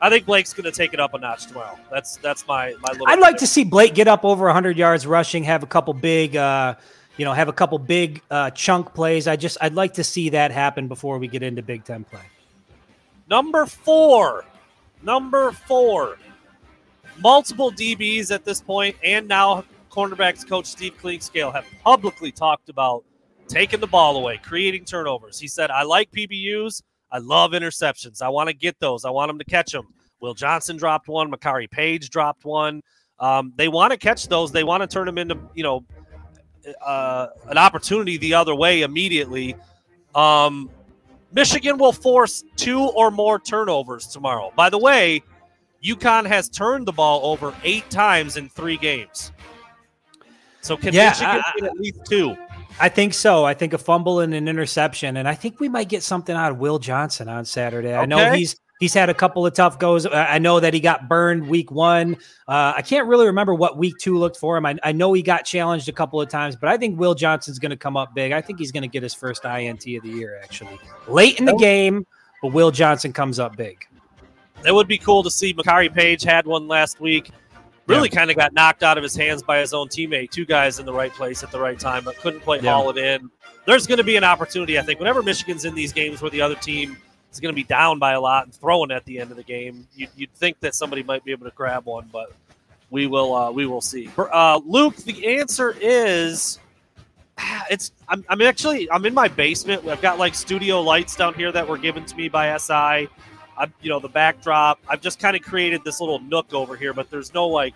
I 0.00 0.10
think 0.10 0.26
Blake's 0.26 0.52
going 0.52 0.64
to 0.64 0.70
take 0.72 0.94
it 0.94 1.00
up 1.00 1.14
a 1.14 1.18
notch 1.18 1.46
tomorrow. 1.46 1.76
That's 1.90 2.16
that's 2.18 2.46
my 2.46 2.74
my 2.80 2.92
little. 2.92 3.08
I'd 3.08 3.18
like 3.18 3.36
to 3.38 3.46
see 3.46 3.64
Blake 3.64 3.94
get 3.94 4.06
up 4.08 4.24
over 4.24 4.44
100 4.46 4.76
yards 4.78 5.06
rushing, 5.06 5.42
have 5.44 5.62
a 5.62 5.66
couple 5.66 5.92
big, 5.92 6.36
uh, 6.36 6.76
you 7.16 7.24
know, 7.24 7.32
have 7.32 7.48
a 7.48 7.52
couple 7.52 7.78
big 7.80 8.22
uh, 8.30 8.50
chunk 8.50 8.94
plays. 8.94 9.26
I 9.26 9.34
just, 9.34 9.58
I'd 9.60 9.74
like 9.74 9.94
to 9.94 10.04
see 10.04 10.28
that 10.30 10.52
happen 10.52 10.86
before 10.86 11.18
we 11.18 11.26
get 11.26 11.42
into 11.42 11.62
Big 11.62 11.84
Ten 11.84 12.04
play. 12.04 12.20
Number 13.28 13.66
four. 13.66 14.44
Number 15.02 15.50
four. 15.52 16.16
Multiple 17.20 17.72
DBs 17.72 18.30
at 18.30 18.44
this 18.44 18.60
point, 18.60 18.96
and 19.02 19.26
now 19.26 19.64
cornerbacks 19.90 20.46
coach 20.46 20.66
Steve 20.66 20.94
Clinkscale 21.02 21.52
have 21.52 21.66
publicly 21.82 22.30
talked 22.30 22.68
about 22.68 23.04
taking 23.48 23.80
the 23.80 23.86
ball 23.86 24.16
away, 24.16 24.38
creating 24.42 24.84
turnovers. 24.84 25.38
He 25.38 25.48
said, 25.48 25.70
I 25.70 25.82
like 25.82 26.10
PBUs. 26.12 26.82
I 27.10 27.18
love 27.18 27.52
interceptions. 27.52 28.22
I 28.22 28.28
want 28.28 28.48
to 28.48 28.54
get 28.54 28.78
those. 28.80 29.04
I 29.04 29.10
want 29.10 29.30
them 29.30 29.38
to 29.38 29.44
catch 29.44 29.72
them. 29.72 29.88
Will 30.20 30.34
Johnson 30.34 30.76
dropped 30.76 31.08
one. 31.08 31.30
Makari 31.30 31.70
Paige 31.70 32.10
dropped 32.10 32.44
one. 32.44 32.82
Um, 33.18 33.52
they 33.56 33.68
want 33.68 33.92
to 33.92 33.96
catch 33.96 34.28
those. 34.28 34.52
They 34.52 34.64
want 34.64 34.82
to 34.82 34.86
turn 34.86 35.06
them 35.06 35.18
into, 35.18 35.38
you 35.54 35.62
know, 35.62 35.84
uh, 36.84 37.28
an 37.48 37.58
opportunity 37.58 38.16
the 38.18 38.34
other 38.34 38.54
way 38.54 38.82
immediately. 38.82 39.56
Um, 40.14 40.70
Michigan 41.32 41.78
will 41.78 41.92
force 41.92 42.44
two 42.56 42.80
or 42.80 43.10
more 43.10 43.38
turnovers 43.38 44.06
tomorrow. 44.06 44.52
By 44.56 44.70
the 44.70 44.78
way, 44.78 45.22
UConn 45.84 46.26
has 46.26 46.48
turned 46.48 46.86
the 46.86 46.92
ball 46.92 47.24
over 47.24 47.54
eight 47.64 47.88
times 47.90 48.36
in 48.36 48.48
three 48.48 48.76
games. 48.76 49.32
So 50.60 50.76
can 50.76 50.92
Yeah, 50.92 51.10
Michigan 51.10 51.42
I- 51.44 51.52
get 51.60 51.64
at 51.70 51.76
least 51.78 52.00
two? 52.08 52.36
I 52.80 52.88
think 52.88 53.14
so. 53.14 53.44
I 53.44 53.54
think 53.54 53.72
a 53.72 53.78
fumble 53.78 54.20
and 54.20 54.32
an 54.34 54.46
interception, 54.46 55.16
and 55.16 55.26
I 55.28 55.34
think 55.34 55.58
we 55.58 55.68
might 55.68 55.88
get 55.88 56.02
something 56.02 56.36
out 56.36 56.52
of 56.52 56.58
Will 56.58 56.78
Johnson 56.78 57.28
on 57.28 57.44
Saturday. 57.44 57.92
I 57.92 58.06
know 58.06 58.30
he's 58.32 58.54
he's 58.78 58.94
had 58.94 59.10
a 59.10 59.14
couple 59.14 59.44
of 59.44 59.52
tough 59.54 59.80
goes. 59.80 60.06
I 60.06 60.34
I 60.34 60.38
know 60.38 60.60
that 60.60 60.74
he 60.74 60.78
got 60.78 61.08
burned 61.08 61.48
week 61.48 61.72
one. 61.72 62.14
Uh, 62.46 62.74
I 62.76 62.82
can't 62.82 63.08
really 63.08 63.26
remember 63.26 63.52
what 63.52 63.78
week 63.78 63.94
two 63.98 64.16
looked 64.16 64.36
for 64.36 64.56
him. 64.56 64.64
I, 64.64 64.76
I 64.84 64.92
know 64.92 65.12
he 65.12 65.22
got 65.22 65.44
challenged 65.44 65.88
a 65.88 65.92
couple 65.92 66.20
of 66.20 66.28
times, 66.28 66.54
but 66.54 66.68
I 66.68 66.76
think 66.76 67.00
Will 67.00 67.16
Johnson's 67.16 67.58
going 67.58 67.70
to 67.70 67.76
come 67.76 67.96
up 67.96 68.14
big. 68.14 68.30
I 68.30 68.40
think 68.40 68.60
he's 68.60 68.70
going 68.70 68.82
to 68.84 68.88
get 68.88 69.02
his 69.02 69.14
first 69.14 69.44
INT 69.44 69.84
of 69.96 70.02
the 70.04 70.10
year, 70.10 70.38
actually, 70.44 70.78
late 71.08 71.40
in 71.40 71.46
the 71.46 71.56
game. 71.56 72.06
But 72.42 72.52
Will 72.52 72.70
Johnson 72.70 73.12
comes 73.12 73.40
up 73.40 73.56
big. 73.56 73.87
It 74.66 74.72
would 74.74 74.88
be 74.88 74.98
cool 74.98 75.22
to 75.22 75.30
see 75.30 75.54
Makari 75.54 75.92
Paige 75.92 76.22
had 76.24 76.46
one 76.46 76.68
last 76.68 77.00
week. 77.00 77.30
Really 77.86 78.10
kind 78.10 78.30
of 78.30 78.36
got 78.36 78.52
knocked 78.52 78.82
out 78.82 78.98
of 78.98 79.02
his 79.02 79.16
hands 79.16 79.42
by 79.42 79.60
his 79.60 79.72
own 79.72 79.88
teammate. 79.88 80.30
Two 80.30 80.44
guys 80.44 80.78
in 80.78 80.84
the 80.84 80.92
right 80.92 81.12
place 81.12 81.42
at 81.42 81.50
the 81.50 81.58
right 81.58 81.78
time, 81.78 82.04
but 82.04 82.18
couldn't 82.18 82.40
quite 82.40 82.62
Yeah. 82.62 82.74
haul 82.74 82.90
it 82.90 82.98
in. 82.98 83.30
There's 83.66 83.86
going 83.86 83.96
to 83.98 84.04
be 84.04 84.16
an 84.16 84.24
opportunity, 84.24 84.78
I 84.78 84.82
think. 84.82 84.98
Whenever 85.00 85.22
Michigan's 85.22 85.64
in 85.64 85.74
these 85.74 85.92
games 85.92 86.20
where 86.20 86.30
the 86.30 86.42
other 86.42 86.54
team 86.54 86.98
is 87.32 87.40
going 87.40 87.54
to 87.54 87.56
be 87.56 87.64
down 87.64 87.98
by 87.98 88.12
a 88.12 88.20
lot 88.20 88.44
and 88.44 88.54
throwing 88.54 88.90
at 88.90 89.06
the 89.06 89.18
end 89.18 89.30
of 89.30 89.38
the 89.38 89.42
game, 89.42 89.86
you'd, 89.94 90.10
you'd 90.16 90.34
think 90.34 90.60
that 90.60 90.74
somebody 90.74 91.02
might 91.02 91.24
be 91.24 91.32
able 91.32 91.46
to 91.46 91.54
grab 91.54 91.86
one, 91.86 92.10
but 92.12 92.32
we 92.90 93.06
will 93.06 93.34
uh, 93.34 93.50
we 93.50 93.64
will 93.64 93.80
see. 93.80 94.10
Uh, 94.18 94.60
Luke, 94.66 94.96
the 94.96 95.38
answer 95.38 95.74
is 95.80 96.58
it's 97.70 97.92
I'm, 98.08 98.22
I'm 98.28 98.42
actually 98.42 98.90
I'm 98.90 99.06
in 99.06 99.14
my 99.14 99.28
basement. 99.28 99.86
I've 99.88 100.02
got 100.02 100.18
like 100.18 100.34
studio 100.34 100.82
lights 100.82 101.16
down 101.16 101.32
here 101.34 101.52
that 101.52 101.66
were 101.66 101.78
given 101.78 102.04
to 102.04 102.16
me 102.16 102.28
by 102.28 102.54
SI. 102.58 103.08
I'm 103.58 103.72
you 103.82 103.90
know 103.90 104.00
the 104.00 104.08
backdrop. 104.08 104.78
I've 104.88 105.00
just 105.00 105.18
kind 105.18 105.36
of 105.36 105.42
created 105.42 105.82
this 105.84 106.00
little 106.00 106.20
nook 106.20 106.54
over 106.54 106.76
here, 106.76 106.92
but 106.92 107.10
there's 107.10 107.34
no 107.34 107.46
like 107.46 107.74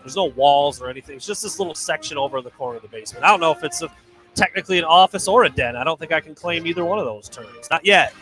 there's 0.00 0.16
no 0.16 0.26
walls 0.26 0.80
or 0.80 0.88
anything. 0.88 1.16
It's 1.16 1.26
just 1.26 1.42
this 1.42 1.58
little 1.58 1.74
section 1.74 2.16
over 2.16 2.38
in 2.38 2.44
the 2.44 2.50
corner 2.50 2.76
of 2.76 2.82
the 2.82 2.88
basement. 2.88 3.24
I 3.24 3.28
don't 3.28 3.40
know 3.40 3.50
if 3.50 3.64
it's 3.64 3.82
a, 3.82 3.90
technically 4.36 4.78
an 4.78 4.84
office 4.84 5.26
or 5.26 5.44
a 5.44 5.48
den. 5.48 5.74
I 5.74 5.82
don't 5.82 5.98
think 5.98 6.12
I 6.12 6.20
can 6.20 6.34
claim 6.34 6.66
either 6.66 6.84
one 6.84 6.98
of 7.00 7.04
those 7.04 7.28
terms. 7.28 7.68
Not 7.70 7.84
yet. 7.84 8.14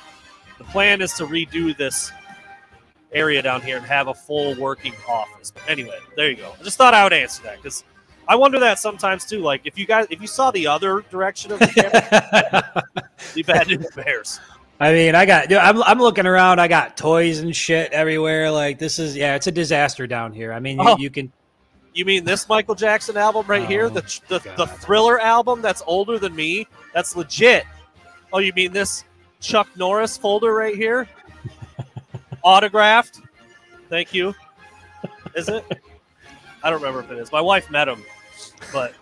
The 0.56 0.64
plan 0.64 1.02
is 1.02 1.12
to 1.14 1.26
redo 1.26 1.76
this 1.76 2.10
area 3.12 3.42
down 3.42 3.60
here 3.60 3.76
and 3.76 3.86
have 3.86 4.08
a 4.08 4.14
full 4.14 4.54
working 4.56 4.94
office. 5.08 5.50
But 5.50 5.62
anyway, 5.68 5.98
there 6.16 6.30
you 6.30 6.36
go. 6.36 6.52
I 6.58 6.62
just 6.62 6.78
thought 6.78 6.94
I 6.94 7.04
would 7.04 7.12
answer 7.12 7.42
that 7.42 7.56
because 7.56 7.84
I 8.26 8.36
wonder 8.36 8.58
that 8.60 8.78
sometimes 8.78 9.24
too. 9.26 9.40
Like 9.40 9.62
if 9.64 9.78
you 9.78 9.86
guys, 9.86 10.06
if 10.10 10.20
you 10.20 10.26
saw 10.26 10.50
the 10.50 10.66
other 10.66 11.04
direction 11.10 11.52
of 11.52 11.58
the 11.58 11.66
camera, 12.94 13.04
the 13.34 13.42
bad 13.42 13.68
news 13.68 13.86
bears. 13.94 14.40
I 14.84 14.92
mean, 14.92 15.14
I 15.14 15.24
got. 15.24 15.48
dude, 15.48 15.58
I'm, 15.58 15.82
I'm 15.84 15.98
looking 15.98 16.26
around. 16.26 16.60
I 16.60 16.68
got 16.68 16.96
toys 16.96 17.38
and 17.38 17.54
shit 17.54 17.92
everywhere. 17.92 18.50
Like 18.50 18.78
this 18.78 18.98
is 18.98 19.16
yeah, 19.16 19.34
it's 19.34 19.46
a 19.46 19.52
disaster 19.52 20.06
down 20.06 20.32
here. 20.32 20.52
I 20.52 20.60
mean, 20.60 20.78
you, 20.78 20.84
Oh. 20.88 20.96
you 20.98 21.10
can. 21.10 21.32
You 21.94 22.04
mean 22.04 22.24
this 22.24 22.48
Michael 22.48 22.74
Jackson 22.74 23.16
album 23.16 23.46
right 23.46 23.66
here, 23.68 23.84
Oh, 23.84 23.88
the, 23.88 24.00
the 24.28 24.40
the 24.40 24.66
God. 24.66 24.70
Thriller 24.80 25.20
album 25.20 25.62
that's 25.62 25.80
older 25.86 26.18
than 26.18 26.34
me? 26.34 26.66
That's 26.92 27.14
legit. 27.14 27.64
Oh, 28.32 28.38
you 28.40 28.52
mean 28.54 28.72
this 28.72 29.04
Chuck 29.40 29.68
Norris 29.76 30.16
folder 30.16 30.52
right 30.52 30.74
here, 30.74 31.08
autographed? 32.42 33.20
Thank 33.88 34.12
you. 34.12 34.34
Is 35.36 35.48
it? 35.48 35.64
I 36.62 36.70
don't 36.70 36.80
remember 36.80 37.00
if 37.00 37.10
it 37.10 37.18
is. 37.18 37.30
My 37.30 37.40
wife 37.40 37.70
met 37.70 37.88
him, 37.88 38.02
but 38.72 38.94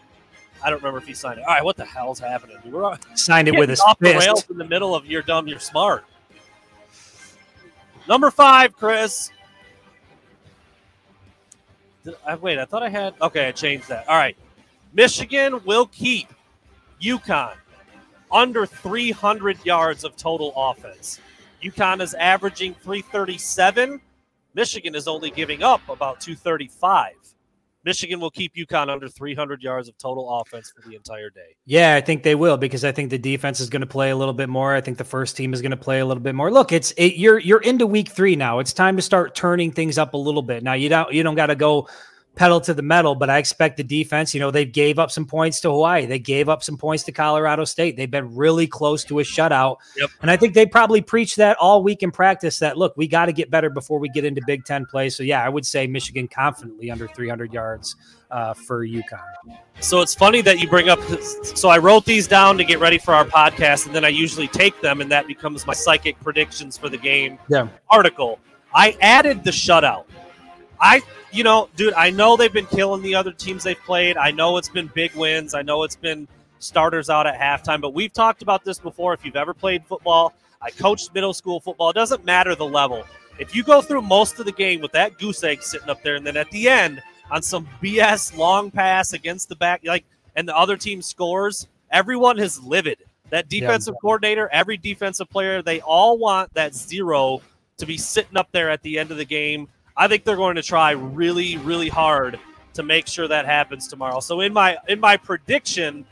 I 0.64 0.70
don't 0.70 0.79
remember 0.79 0.98
if 0.98 1.07
he 1.07 1.14
signed 1.14 1.38
it. 1.38 1.42
All 1.46 1.55
right, 1.55 1.64
what 1.64 1.77
the 1.77 1.85
hell's 1.85 2.18
happening? 2.18 2.57
dude? 2.62 2.72
We're 2.72 2.96
Signed 3.14 3.48
it 3.48 3.59
with 3.59 3.68
his 3.68 3.81
off 3.81 3.98
the 3.98 4.14
rails 4.14 4.48
in 4.48 4.59
the 4.59 4.64
middle 4.64 4.94
of 4.94 5.07
you're 5.07 5.22
dumb, 5.22 5.48
you're 5.48 5.59
smart. 5.59 6.05
Number 8.09 8.31
five, 8.31 8.77
Chris. 8.77 9.31
Did 12.05 12.14
I, 12.27 12.35
wait, 12.35 12.59
I 12.59 12.64
thought 12.64 12.83
I 12.83 12.88
had. 12.88 13.14
Okay, 13.20 13.48
I 13.48 13.53
changed 13.53 13.88
that. 13.88 14.09
All 14.09 14.16
right. 14.16 14.37
Michigan 14.92 15.61
will 15.64 15.87
keep 15.87 16.29
UConn 17.01 17.55
under 18.31 18.66
300 18.66 19.64
yards 19.64 20.05
of 20.05 20.16
total 20.16 20.53
offense. 20.57 21.20
UConn 21.62 22.01
is 22.01 22.14
averaging 22.14 22.75
337. 22.75 24.01
Michigan 24.55 24.94
is 24.94 25.07
only 25.07 25.31
giving 25.31 25.62
up 25.62 25.81
about 25.88 26.20
235. 26.20 27.12
Michigan 27.85 28.21
will 28.21 28.31
keep 28.31 28.55
UConn 28.55 28.88
under 28.88 29.09
300 29.09 29.62
yards 29.62 29.88
of 29.88 29.99
total 29.99 30.40
offense 30.40 30.73
for 30.75 30.88
the 30.88 30.95
entire 30.95 31.31
day. 31.31 31.57
Yeah, 31.64 31.95
I 31.97 32.01
think 32.01 32.23
they 32.23 32.35
will 32.35 32.57
because 32.57 32.85
I 32.85 32.92
think 32.92 33.11
the 33.11 33.18
defense 33.18 33.61
is 33.61 33.68
going 33.68 33.81
to 33.81 33.87
play 33.87 34.11
a 34.11 34.16
little 34.16 34.35
bit 34.35 34.49
more. 34.49 34.75
I 34.75 34.81
think 34.81 34.99
the 34.99 35.05
first 35.05 35.37
team 35.37 35.53
is 35.53 35.61
going 35.61 35.73
to 35.73 35.77
play 35.77 36.01
a 36.01 36.07
little 36.07 36.23
bit 36.23 36.35
more. 36.35 36.51
Look, 36.51 36.73
it's 36.73 36.92
it, 36.92 37.14
you're 37.14 37.38
you're 37.38 37.62
into 37.62 37.87
week 37.87 38.09
three 38.09 38.37
now. 38.37 38.61
It's 38.61 38.73
time 38.73 38.97
to 38.97 39.03
start 39.03 39.35
turning 39.35 39.73
things 39.73 39.99
up 39.99 40.14
a 40.14 40.18
little 40.18 40.42
bit. 40.42 40.62
Now 40.62 40.75
you 40.75 40.88
don't 40.88 41.12
you 41.12 41.23
don't 41.23 41.35
got 41.35 41.47
to 41.47 41.57
go 41.57 41.88
pedal 42.35 42.61
to 42.62 42.73
the 42.73 42.83
metal, 42.83 43.14
but 43.14 43.29
I 43.29 43.38
expect 43.38 43.77
the 43.77 43.85
defense. 43.85 44.33
You 44.33 44.40
know, 44.40 44.51
they 44.51 44.64
gave 44.64 44.99
up 44.99 45.11
some 45.11 45.27
points 45.27 45.61
to 45.61 45.71
Hawaii. 45.71 46.07
They 46.07 46.18
gave 46.18 46.49
up 46.49 46.62
some 46.62 46.77
points 46.79 47.05
to 47.05 47.12
Colorado 47.12 47.64
State. 47.64 47.97
They've 47.97 48.11
been 48.11 48.35
really 48.35 48.66
close 48.66 49.05
to 49.05 49.18
a 49.18 49.23
shutout. 49.23 49.77
Yep. 49.97 50.11
And 50.23 50.31
I 50.31 50.37
think 50.37 50.55
they 50.55 50.64
probably 50.64 51.03
preach 51.03 51.37
that 51.37 51.57
all 51.59 51.83
week 51.83 52.03
in 52.03 52.11
practice. 52.11 52.59
That 52.61 52.79
look, 52.79 52.97
we 52.97 53.07
got 53.07 53.27
to 53.27 53.33
get 53.33 53.51
better 53.51 53.68
before 53.68 53.99
we 53.99 54.09
get 54.09 54.25
into 54.25 54.40
Big 54.47 54.64
Ten 54.64 54.87
play. 54.87 55.11
So 55.11 55.23
yeah, 55.23 55.45
I 55.45 55.49
would 55.49 55.66
say 55.66 55.87
Michigan 55.87 56.27
confidently 56.27 56.90
under 56.90 57.07
300 57.09 57.53
yards 57.53 57.97
uh, 58.31 58.55
for 58.55 58.87
UConn. 58.87 59.21
So 59.81 60.01
it's 60.01 60.14
funny 60.14 60.40
that 60.40 60.59
you 60.59 60.68
bring 60.68 60.88
up. 60.88 61.01
So 61.55 61.68
I 61.68 61.77
wrote 61.77 62.07
these 62.07 62.27
down 62.27 62.57
to 62.57 62.64
get 62.64 62.79
ready 62.81 62.97
for 62.99 63.12
our 63.14 63.27
podcast, 63.27 63.87
and 63.87 63.95
then 63.95 64.05
I 64.07 64.09
usually 64.09 64.49
take 64.49 64.81
them, 64.81 65.01
and 65.03 65.11
that 65.11 65.27
becomes 65.27 65.66
my 65.66 65.75
psychic 65.75 66.18
predictions 66.21 66.79
for 66.79 66.88
the 66.88 66.97
game 66.97 67.38
Yeah. 67.49 67.68
article. 67.90 68.38
I 68.75 68.97
added 69.03 69.45
the 69.45 69.51
shutout. 69.51 70.05
I, 70.81 71.03
you 71.33 71.45
know, 71.45 71.68
dude, 71.77 71.95
I 71.95 72.11
know 72.11 72.37
they've 72.37 72.53
been 72.53 72.66
killing 72.66 73.03
the 73.03 73.14
other 73.14 73.33
teams 73.33 73.64
they've 73.64 73.79
played. 73.79 74.16
I 74.16 74.31
know 74.31 74.59
it's 74.59 74.68
been 74.68 74.88
big 74.95 75.14
wins. 75.14 75.55
I 75.55 75.62
know 75.62 75.83
it's 75.83 75.97
been 75.97 76.29
starters 76.59 77.11
out 77.11 77.27
at 77.27 77.38
halftime, 77.38 77.81
but 77.81 77.95
we've 77.95 78.12
talked 78.12 78.42
about 78.42 78.64
this 78.64 78.79
before. 78.79 79.14
If 79.14 79.25
you've 79.25 79.37
ever 79.37 79.55
played 79.55 79.85
football, 79.87 80.35
I 80.61 80.71
coached 80.71 81.12
middle 81.14 81.33
school 81.33 81.59
football. 81.59 81.90
It 81.90 81.95
doesn't 81.95 82.25
matter 82.25 82.55
the 82.55 82.66
level. 82.66 83.05
If 83.38 83.57
you 83.57 83.64
go 83.64 83.81
through 83.81 84.03
most 84.03 84.38
of 84.38 84.45
the 84.45 84.53
game 84.53 84.81
with 84.81 84.92
that 84.92 85.18
goose 85.18 85.42
egg 85.42 85.62
sitting 85.62 85.88
up 85.88 86.03
there, 86.03 86.16
and 86.16 86.27
then 86.27 86.37
at 86.37 86.51
the 86.51 86.68
end 86.68 87.03
on 87.31 87.42
some 87.42 87.66
BS 87.83 88.37
long 88.37 88.71
pass 88.71 89.14
against 89.14 89.49
the 89.49 89.57
back, 89.57 89.81
like, 89.85 90.05
and 90.37 90.47
the 90.47 90.57
other 90.57 90.77
team 90.77 91.03
scores, 91.03 91.66
everyone 91.90 92.38
is 92.38 92.62
livid. 92.62 92.99
That 93.31 93.49
defensive 93.49 93.95
coordinator, 94.01 94.49
every 94.53 94.77
defensive 94.77 95.31
player, 95.31 95.62
they 95.62 95.81
all 95.81 96.18
want 96.18 96.53
that 96.55 96.75
zero 96.75 97.40
to 97.79 97.87
be 97.87 97.97
sitting 97.97 98.37
up 98.37 98.49
there 98.53 98.68
at 98.68 98.83
the 98.83 98.99
end 98.99 99.11
of 99.11 99.16
the 99.16 99.25
game. 99.25 99.68
I 100.03 100.09
think 100.09 100.25
they're 100.25 100.35
going 100.35 100.57
to 100.57 100.65
try 100.65 100.91
really, 100.91 101.59
really 101.59 101.88
hard 101.88 102.37
to 102.75 102.83
make 102.83 103.07
sure 103.07 103.29
that 103.29 103.45
happens 103.45 103.87
tomorrow. 103.87 104.19
So 104.19 104.41
in 104.41 104.53
my 104.53 104.77
in 104.88 104.99
my 104.99 105.17
prediction, 105.17 106.05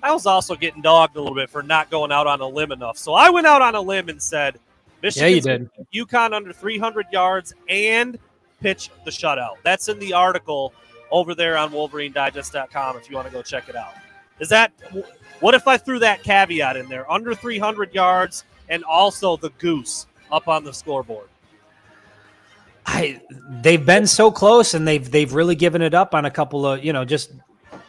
I 0.00 0.12
was 0.12 0.26
also 0.26 0.54
getting 0.54 0.80
dogged 0.80 1.16
a 1.16 1.20
little 1.20 1.34
bit 1.34 1.50
for 1.50 1.60
not 1.60 1.90
going 1.90 2.12
out 2.12 2.28
on 2.28 2.40
a 2.40 2.46
limb 2.46 2.70
enough. 2.70 2.96
So 2.96 3.14
I 3.14 3.30
went 3.30 3.48
out 3.48 3.60
on 3.60 3.74
a 3.74 3.80
limb 3.80 4.08
and 4.08 4.22
said 4.22 4.60
Michigan 5.02 5.28
Yeah, 5.28 5.34
you 5.34 5.40
did. 5.40 6.06
UConn 6.06 6.32
under 6.32 6.52
300 6.52 7.06
yards 7.10 7.52
and 7.68 8.16
pitch 8.60 8.90
the 9.04 9.10
shutout. 9.10 9.56
That's 9.64 9.88
in 9.88 9.98
the 9.98 10.12
article 10.12 10.72
over 11.10 11.34
there 11.34 11.56
on 11.56 11.72
WolverineDigest.com 11.72 12.96
if 12.96 13.10
you 13.10 13.16
want 13.16 13.26
to 13.26 13.32
go 13.32 13.42
check 13.42 13.68
it 13.68 13.74
out. 13.74 13.94
Is 14.38 14.50
that 14.50 14.70
what 15.40 15.54
if 15.54 15.66
I 15.66 15.78
threw 15.78 15.98
that 15.98 16.22
caveat 16.22 16.76
in 16.76 16.88
there? 16.88 17.10
Under 17.10 17.34
300 17.34 17.92
yards 17.92 18.44
and 18.68 18.84
also 18.84 19.36
the 19.36 19.50
goose 19.58 20.06
up 20.30 20.46
on 20.46 20.62
the 20.62 20.72
scoreboard. 20.72 21.28
I 22.86 23.20
they've 23.62 23.84
been 23.84 24.06
so 24.06 24.30
close 24.30 24.74
and 24.74 24.86
they've 24.86 25.08
they've 25.08 25.32
really 25.32 25.54
given 25.54 25.82
it 25.82 25.94
up 25.94 26.14
on 26.14 26.24
a 26.24 26.30
couple 26.30 26.66
of, 26.66 26.84
you 26.84 26.92
know, 26.92 27.04
just 27.04 27.32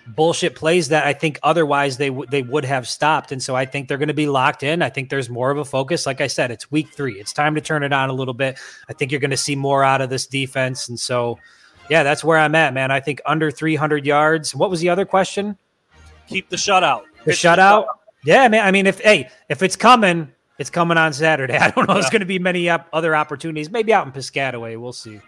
bullshit 0.07 0.55
plays 0.55 0.89
that 0.89 1.05
I 1.05 1.13
think 1.13 1.39
otherwise 1.43 1.97
they 1.97 2.09
would 2.09 2.29
they 2.29 2.41
would 2.41 2.65
have 2.65 2.87
stopped. 2.87 3.31
And 3.31 3.41
so 3.41 3.55
I 3.55 3.65
think 3.65 3.87
they're 3.87 3.97
going 3.97 4.07
to 4.07 4.13
be 4.13 4.27
locked 4.27 4.63
in. 4.63 4.81
I 4.81 4.89
think 4.89 5.09
there's 5.09 5.29
more 5.29 5.51
of 5.51 5.57
a 5.57 5.65
focus. 5.65 6.05
Like 6.05 6.21
I 6.21 6.27
said, 6.27 6.51
it's 6.51 6.71
week 6.71 6.89
three. 6.89 7.19
It's 7.19 7.33
time 7.33 7.55
to 7.55 7.61
turn 7.61 7.83
it 7.83 7.93
on 7.93 8.09
a 8.09 8.13
little 8.13 8.33
bit. 8.33 8.59
I 8.89 8.93
think 8.93 9.11
you're 9.11 9.21
going 9.21 9.31
to 9.31 9.37
see 9.37 9.55
more 9.55 9.83
out 9.83 10.01
of 10.01 10.09
this 10.09 10.27
defense. 10.27 10.89
And 10.89 10.99
so, 10.99 11.39
yeah, 11.89 12.03
that's 12.03 12.23
where 12.23 12.37
I'm 12.37 12.55
at, 12.55 12.73
man. 12.73 12.91
I 12.91 12.99
think 12.99 13.21
under 13.25 13.49
300 13.51 14.05
yards. 14.05 14.55
What 14.55 14.69
was 14.69 14.79
the 14.79 14.89
other 14.89 15.05
question? 15.05 15.57
Keep 16.27 16.49
the 16.49 16.55
shutout. 16.55 17.03
The 17.19 17.31
Pitch 17.31 17.39
shutout. 17.39 17.85
Yeah, 18.25 18.47
man. 18.47 18.65
I 18.65 18.71
mean, 18.71 18.87
if 18.87 18.99
hey, 18.99 19.29
if 19.49 19.61
it's 19.61 19.75
coming, 19.75 20.31
it's 20.63 20.69
coming 20.69 20.97
on 20.97 21.11
Saturday. 21.11 21.57
I 21.57 21.71
don't 21.71 21.89
know. 21.89 21.95
There's 21.95 22.09
going 22.09 22.21
to 22.21 22.25
be 22.25 22.39
many 22.39 22.69
op- 22.69 22.87
other 22.93 23.13
opportunities. 23.17 23.69
Maybe 23.69 23.93
out 23.93 24.05
in 24.05 24.13
Piscataway. 24.13 24.79
We'll 24.79 24.93
see. 24.93 25.19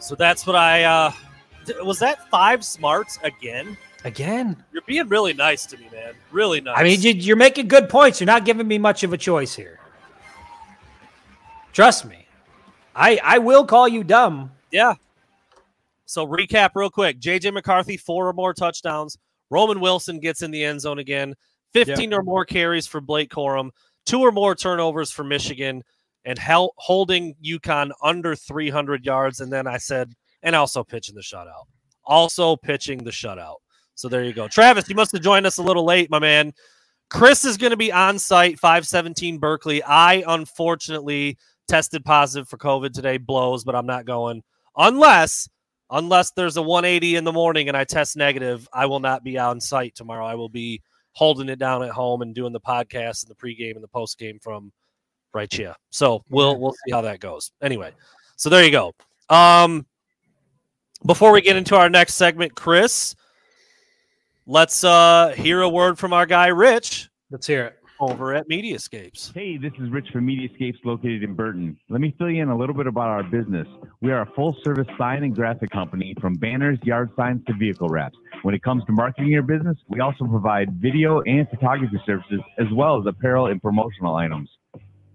So 0.00 0.16
that's 0.16 0.44
what 0.48 0.56
I 0.56 0.82
uh 0.82 1.12
th- 1.64 1.78
was 1.82 2.00
that 2.00 2.28
five 2.28 2.64
smarts 2.64 3.20
again? 3.22 3.76
Again. 4.04 4.62
You're 4.72 4.82
being 4.82 5.08
really 5.08 5.32
nice 5.32 5.64
to 5.66 5.76
me, 5.78 5.88
man. 5.92 6.14
Really 6.32 6.60
nice. 6.60 6.74
I 6.76 6.82
mean, 6.82 7.00
you- 7.02 7.12
you're 7.12 7.36
making 7.36 7.68
good 7.68 7.88
points. 7.88 8.20
You're 8.20 8.26
not 8.26 8.44
giving 8.44 8.66
me 8.66 8.78
much 8.78 9.04
of 9.04 9.12
a 9.12 9.16
choice 9.16 9.54
here. 9.54 9.78
Trust 11.72 12.04
me. 12.04 12.26
I 12.94 13.20
I 13.22 13.38
will 13.38 13.64
call 13.64 13.86
you 13.86 14.02
dumb. 14.02 14.50
Yeah. 14.72 14.94
So 16.06 16.26
recap 16.26 16.70
real 16.74 16.90
quick. 16.90 17.20
JJ 17.20 17.52
McCarthy, 17.52 17.96
four 17.96 18.28
or 18.28 18.32
more 18.32 18.54
touchdowns. 18.54 19.16
Roman 19.50 19.78
Wilson 19.80 20.18
gets 20.18 20.42
in 20.42 20.50
the 20.50 20.64
end 20.64 20.80
zone 20.80 20.98
again. 20.98 21.34
15 21.72 22.14
or 22.14 22.22
more 22.22 22.44
carries 22.46 22.86
for 22.86 23.00
Blake 23.02 23.28
Corum, 23.30 23.70
two 24.06 24.20
or 24.20 24.32
more 24.32 24.54
turnovers 24.54 25.10
for 25.10 25.24
Michigan, 25.24 25.82
and 26.24 26.38
holding 26.38 27.34
UConn 27.44 27.90
under 28.02 28.34
300 28.34 29.04
yards. 29.04 29.40
And 29.40 29.52
then 29.52 29.66
I 29.66 29.76
said, 29.78 30.12
and 30.42 30.56
also 30.56 30.82
pitching 30.82 31.14
the 31.14 31.20
shutout. 31.20 31.64
Also 32.04 32.56
pitching 32.56 33.04
the 33.04 33.10
shutout. 33.10 33.56
So 33.94 34.08
there 34.08 34.24
you 34.24 34.32
go. 34.32 34.48
Travis, 34.48 34.88
you 34.88 34.94
must 34.94 35.12
have 35.12 35.22
joined 35.22 35.46
us 35.46 35.58
a 35.58 35.62
little 35.62 35.84
late, 35.84 36.10
my 36.10 36.18
man. 36.18 36.52
Chris 37.08 37.44
is 37.44 37.56
going 37.56 37.70
to 37.70 37.76
be 37.76 37.92
on 37.92 38.18
site, 38.18 38.58
517 38.58 39.38
Berkeley. 39.38 39.82
I 39.82 40.24
unfortunately 40.26 41.38
tested 41.68 42.04
positive 42.04 42.48
for 42.48 42.58
COVID 42.58 42.92
today, 42.92 43.16
blows, 43.16 43.64
but 43.64 43.74
I'm 43.74 43.86
not 43.86 44.04
going 44.04 44.42
unless 44.76 45.48
unless 45.90 46.32
there's 46.32 46.56
a 46.56 46.62
180 46.62 47.14
in 47.14 47.24
the 47.24 47.32
morning 47.32 47.68
and 47.68 47.76
I 47.76 47.84
test 47.84 48.16
negative. 48.16 48.68
I 48.72 48.86
will 48.86 49.00
not 49.00 49.22
be 49.22 49.38
on 49.38 49.60
site 49.60 49.94
tomorrow. 49.94 50.26
I 50.26 50.34
will 50.34 50.48
be 50.48 50.82
holding 51.16 51.48
it 51.48 51.58
down 51.58 51.82
at 51.82 51.88
home 51.88 52.20
and 52.20 52.34
doing 52.34 52.52
the 52.52 52.60
podcast 52.60 53.24
and 53.24 53.30
the 53.30 53.34
pregame 53.34 53.74
and 53.74 53.82
the 53.82 53.88
postgame 53.88 54.40
from 54.42 54.70
right 55.32 55.50
here. 55.50 55.74
So 55.88 56.22
we'll 56.28 56.60
we'll 56.60 56.74
see 56.84 56.92
how 56.92 57.00
that 57.00 57.20
goes. 57.20 57.52
Anyway, 57.62 57.92
so 58.36 58.50
there 58.50 58.62
you 58.62 58.70
go. 58.70 58.94
Um, 59.30 59.86
before 61.06 61.32
we 61.32 61.40
get 61.40 61.56
into 61.56 61.74
our 61.74 61.88
next 61.88 62.14
segment, 62.14 62.54
Chris, 62.54 63.16
let's 64.46 64.84
uh 64.84 65.32
hear 65.34 65.62
a 65.62 65.68
word 65.68 65.98
from 65.98 66.12
our 66.12 66.26
guy 66.26 66.48
Rich 66.48 67.08
Let's 67.30 67.46
hear 67.46 67.64
it. 67.64 67.75
Over 67.98 68.34
at 68.34 68.46
Mediascapes. 68.48 69.32
Hey, 69.32 69.56
this 69.56 69.72
is 69.80 69.88
Rich 69.88 70.08
from 70.12 70.26
Mediascapes 70.26 70.84
located 70.84 71.22
in 71.22 71.34
Burton. 71.34 71.78
Let 71.88 72.02
me 72.02 72.14
fill 72.18 72.30
you 72.30 72.42
in 72.42 72.50
a 72.50 72.56
little 72.56 72.74
bit 72.74 72.86
about 72.86 73.08
our 73.08 73.22
business. 73.22 73.66
We 74.02 74.12
are 74.12 74.20
a 74.20 74.30
full 74.34 74.54
service 74.62 74.86
sign 74.98 75.22
and 75.22 75.34
graphic 75.34 75.70
company 75.70 76.14
from 76.20 76.34
banners, 76.34 76.78
yard 76.82 77.10
signs 77.16 77.42
to 77.46 77.54
vehicle 77.54 77.88
wraps. 77.88 78.18
When 78.42 78.54
it 78.54 78.62
comes 78.62 78.84
to 78.84 78.92
marketing 78.92 79.30
your 79.30 79.42
business, 79.42 79.78
we 79.88 80.00
also 80.00 80.26
provide 80.26 80.74
video 80.74 81.22
and 81.22 81.48
photography 81.48 81.98
services 82.04 82.40
as 82.58 82.66
well 82.74 83.00
as 83.00 83.06
apparel 83.06 83.46
and 83.46 83.62
promotional 83.62 84.14
items. 84.14 84.50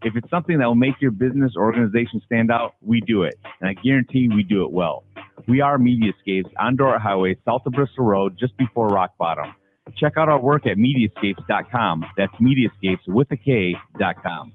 If 0.03 0.15
it's 0.15 0.29
something 0.31 0.57
that 0.57 0.65
will 0.65 0.73
make 0.73 0.99
your 0.99 1.11
business 1.11 1.53
or 1.55 1.65
organization 1.65 2.19
stand 2.25 2.51
out, 2.51 2.73
we 2.81 3.01
do 3.01 3.21
it. 3.23 3.35
And 3.59 3.69
I 3.69 3.73
guarantee 3.73 4.27
we 4.27 4.41
do 4.41 4.63
it 4.63 4.71
well. 4.71 5.03
We 5.47 5.61
are 5.61 5.77
Mediascapes 5.77 6.51
on 6.59 6.77
Dort 6.77 6.99
Highway, 6.99 7.37
south 7.45 7.61
of 7.67 7.73
Bristol 7.73 8.05
Road, 8.05 8.37
just 8.39 8.57
before 8.57 8.87
Rock 8.87 9.11
Bottom. 9.19 9.53
Check 9.95 10.17
out 10.17 10.29
our 10.29 10.39
work 10.39 10.65
at 10.67 10.77
Mediascapes.com. 10.77 12.05
That's 12.17 12.33
Mediascapes 12.35 13.07
with 13.07 13.31
a 13.31 13.37
K.com. 13.37 14.53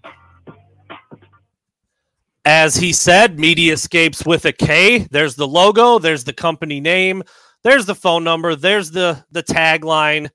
As 2.44 2.76
he 2.76 2.92
said, 2.92 3.38
Mediascapes 3.38 4.24
with 4.24 4.44
a 4.44 4.52
K. 4.52 4.98
There's 5.10 5.34
the 5.34 5.48
logo, 5.48 5.98
there's 5.98 6.22
the 6.22 6.32
company 6.32 6.80
name, 6.80 7.24
there's 7.64 7.86
the 7.86 7.94
phone 7.94 8.22
number, 8.22 8.54
there's 8.54 8.92
the 8.92 9.24
the 9.32 9.42
tagline 9.42 10.28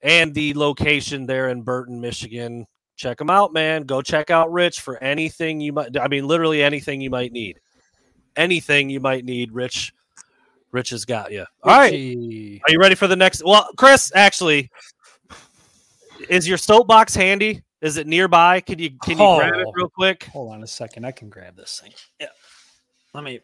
and 0.00 0.32
the 0.32 0.54
location 0.54 1.26
there 1.26 1.50
in 1.50 1.60
Burton, 1.62 2.00
Michigan. 2.00 2.66
Check 2.96 3.18
them 3.18 3.28
out, 3.28 3.52
man. 3.52 3.82
Go 3.82 4.00
check 4.00 4.30
out 4.30 4.50
Rich 4.50 4.80
for 4.80 4.96
anything 5.02 5.60
you 5.60 5.74
might 5.74 5.98
I 5.98 6.08
mean 6.08 6.26
literally 6.26 6.62
anything 6.62 7.02
you 7.02 7.10
might 7.10 7.32
need. 7.32 7.60
Anything 8.34 8.88
you 8.88 9.00
might 9.00 9.24
need, 9.24 9.52
Rich 9.52 9.92
Rich 10.72 10.90
has 10.90 11.04
got 11.04 11.32
you. 11.32 11.44
All 11.62 11.78
right. 11.78 11.92
Richie. 11.92 12.60
Are 12.66 12.72
you 12.72 12.78
ready 12.78 12.94
for 12.94 13.06
the 13.06 13.16
next? 13.16 13.42
Well, 13.44 13.68
Chris, 13.76 14.12
actually, 14.14 14.70
is 16.28 16.46
your 16.48 16.58
soapbox 16.58 17.14
handy? 17.14 17.62
Is 17.80 17.96
it 17.98 18.06
nearby? 18.06 18.60
Can 18.60 18.78
you 18.78 18.90
can 19.02 19.12
you 19.18 19.36
grab 19.38 19.54
it 19.54 19.66
Oh. 19.66 19.72
real 19.74 19.88
quick? 19.88 20.24
Hold 20.32 20.52
on 20.52 20.62
a 20.62 20.66
second. 20.66 21.04
I 21.04 21.12
can 21.12 21.28
grab 21.28 21.56
this 21.56 21.80
thing. 21.82 21.92
Yeah. 22.20 22.28
Let 23.14 23.22
me. 23.24 23.40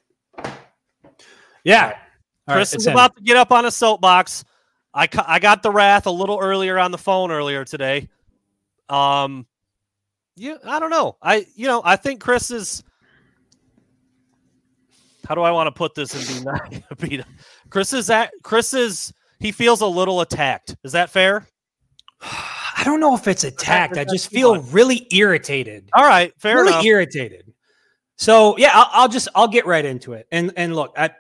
Yeah. 1.65 1.85
All 2.49 2.55
right, 2.55 2.55
Chris 2.57 2.75
it's 2.75 2.83
is 2.85 2.87
in. 2.89 2.93
about 2.93 3.15
to 3.17 3.23
get 3.23 3.37
up 3.37 3.53
on 3.53 3.67
a 3.67 3.71
soapbox. 3.71 4.45
I 4.95 5.07
ca- 5.07 5.25
I 5.29 5.39
got 5.39 5.63
the 5.63 5.71
wrath 5.71 6.07
a 6.07 6.11
little 6.11 6.39
earlier 6.41 6.79
on 6.79 6.91
the 6.91 6.99
phone 6.99 7.31
earlier 7.31 7.65
today. 7.65 8.09
Um, 8.89 9.47
yeah, 10.37 10.57
I 10.65 10.81
don't 10.81 10.91
know. 10.91 11.17
I 11.23 11.47
you 11.55 11.67
know 11.67 11.83
I 11.85 11.97
think 11.97 12.21
Chris 12.21 12.51
is. 12.51 12.83
How 15.27 15.35
do 15.35 15.43
I 15.43 15.51
want 15.51 15.69
to 15.69 15.73
put 15.73 15.95
this 15.95 16.15
and 16.15 16.39
be 16.39 16.45
not 16.45 16.99
be? 16.99 17.23
Chris 17.71 17.93
is 17.93 18.11
at 18.11 18.31
Chris 18.43 18.75
is 18.75 19.13
he 19.39 19.53
feels 19.53 19.81
a 19.81 19.87
little 19.87 20.21
attacked. 20.21 20.77
Is 20.85 20.93
that 20.93 21.11
fair? 21.11 21.47
I 22.21 22.85
don't 22.85 23.01
know 23.01 23.15
if 23.15 23.29
it's 23.29 23.45
attacked. 23.45 23.97
I 23.97 24.05
just 24.05 24.31
feel 24.31 24.61
really 24.63 25.07
irritated. 25.13 25.89
All 25.93 26.05
right, 26.05 26.33
fair 26.39 26.57
really 26.57 26.69
enough. 26.73 26.85
irritated. 26.85 27.53
So 28.17 28.57
yeah, 28.57 28.71
I'll, 28.73 28.89
I'll 28.93 29.09
just 29.09 29.29
I'll 29.35 29.49
get 29.49 29.67
right 29.67 29.85
into 29.85 30.15
it. 30.15 30.27
And 30.33 30.53
and 30.57 30.75
look, 30.75 30.93
I, 30.97 31.11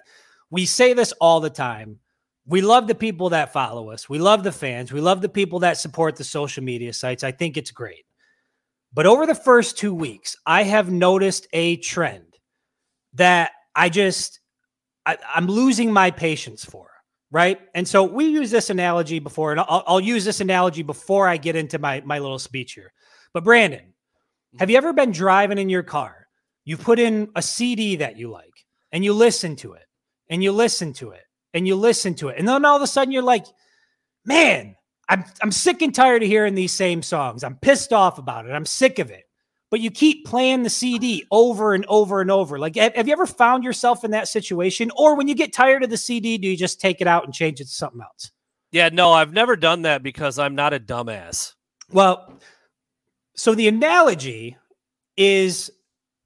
we 0.50 0.66
say 0.66 0.92
this 0.92 1.12
all 1.20 1.40
the 1.40 1.50
time. 1.50 1.98
We 2.46 2.60
love 2.60 2.88
the 2.88 2.94
people 2.94 3.30
that 3.30 3.52
follow 3.52 3.90
us. 3.90 4.08
We 4.08 4.18
love 4.18 4.42
the 4.42 4.52
fans. 4.52 4.92
We 4.92 5.00
love 5.00 5.20
the 5.20 5.28
people 5.28 5.60
that 5.60 5.78
support 5.78 6.16
the 6.16 6.24
social 6.24 6.64
media 6.64 6.92
sites. 6.92 7.22
I 7.22 7.30
think 7.30 7.56
it's 7.56 7.70
great. 7.70 8.04
But 8.92 9.06
over 9.06 9.26
the 9.26 9.34
first 9.34 9.78
two 9.78 9.94
weeks, 9.94 10.36
I 10.44 10.64
have 10.64 10.90
noticed 10.90 11.46
a 11.52 11.76
trend 11.76 12.38
that 13.14 13.52
I 13.74 13.88
just 13.88 14.40
I, 15.06 15.18
I'm 15.34 15.46
losing 15.46 15.92
my 15.92 16.10
patience 16.10 16.64
for. 16.64 16.88
Right. 17.30 17.58
And 17.74 17.88
so 17.88 18.04
we 18.04 18.26
use 18.26 18.50
this 18.50 18.68
analogy 18.68 19.18
before, 19.18 19.52
and 19.52 19.60
I'll, 19.60 19.82
I'll 19.86 20.00
use 20.00 20.22
this 20.22 20.42
analogy 20.42 20.82
before 20.82 21.26
I 21.26 21.38
get 21.38 21.56
into 21.56 21.78
my 21.78 22.02
my 22.04 22.18
little 22.18 22.38
speech 22.38 22.74
here. 22.74 22.92
But 23.32 23.44
Brandon, 23.44 23.80
mm-hmm. 23.80 24.58
have 24.58 24.68
you 24.68 24.76
ever 24.76 24.92
been 24.92 25.12
driving 25.12 25.58
in 25.58 25.70
your 25.70 25.82
car? 25.82 26.28
You 26.64 26.76
put 26.76 26.98
in 26.98 27.30
a 27.34 27.42
CD 27.42 27.96
that 27.96 28.16
you 28.16 28.30
like 28.30 28.66
and 28.92 29.04
you 29.04 29.14
listen 29.14 29.56
to 29.56 29.72
it 29.72 29.86
and 30.28 30.42
you 30.42 30.52
listen 30.52 30.92
to 30.94 31.10
it 31.10 31.24
and 31.54 31.66
you 31.66 31.74
listen 31.74 32.14
to 32.16 32.28
it. 32.28 32.38
And 32.38 32.46
then 32.46 32.64
all 32.64 32.76
of 32.76 32.82
a 32.82 32.86
sudden 32.86 33.12
you're 33.12 33.22
like, 33.22 33.46
man, 34.24 34.76
I'm, 35.08 35.24
I'm 35.42 35.52
sick 35.52 35.82
and 35.82 35.94
tired 35.94 36.22
of 36.22 36.28
hearing 36.28 36.54
these 36.54 36.72
same 36.72 37.02
songs. 37.02 37.42
I'm 37.42 37.56
pissed 37.56 37.92
off 37.92 38.18
about 38.18 38.46
it. 38.46 38.52
I'm 38.52 38.66
sick 38.66 38.98
of 38.98 39.10
it. 39.10 39.24
But 39.72 39.80
you 39.80 39.90
keep 39.90 40.26
playing 40.26 40.64
the 40.64 40.70
CD 40.70 41.26
over 41.30 41.72
and 41.72 41.86
over 41.86 42.20
and 42.20 42.30
over. 42.30 42.58
Like, 42.58 42.76
have, 42.76 43.06
you 43.08 43.12
ever 43.14 43.24
found 43.24 43.64
yourself 43.64 44.04
in 44.04 44.10
that 44.10 44.28
situation? 44.28 44.90
Or 44.98 45.16
when 45.16 45.28
you 45.28 45.34
get 45.34 45.54
tired 45.54 45.82
of 45.82 45.88
the 45.88 45.96
CD, 45.96 46.36
do 46.36 46.46
you 46.46 46.58
just 46.58 46.78
take 46.78 47.00
it 47.00 47.06
out 47.06 47.24
and 47.24 47.32
change 47.32 47.58
it 47.58 47.64
to 47.64 47.70
something 47.70 48.02
else? 48.02 48.32
Yeah, 48.70 48.90
no, 48.92 49.12
I've 49.12 49.32
never 49.32 49.56
done 49.56 49.80
that 49.82 50.02
because 50.02 50.38
I'm 50.38 50.54
not 50.54 50.74
a 50.74 50.78
dumbass. 50.78 51.54
Well, 51.90 52.38
so 53.34 53.54
the 53.54 53.66
analogy 53.66 54.58
is 55.16 55.70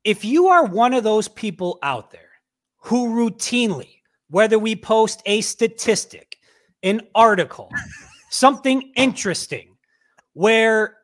if 0.03 0.25
you 0.25 0.49
are 0.49 0.65
one 0.65 0.93
of 0.93 1.05
those 1.05 1.29
people 1.29 1.79
out 1.85 2.11
there 2.11 2.33
who 2.79 3.11
routinely, 3.11 4.01
whether 4.29 4.59
we 4.59 4.75
post 4.75 5.23
a 5.25 5.41
statistic, 5.41 6.37
an 6.83 7.01
article, 7.15 7.71
something 8.31 8.93
interesting, 8.97 9.77
where 10.33 10.97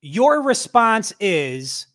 your 0.00 0.42
response 0.44 1.12
is, 1.18 1.87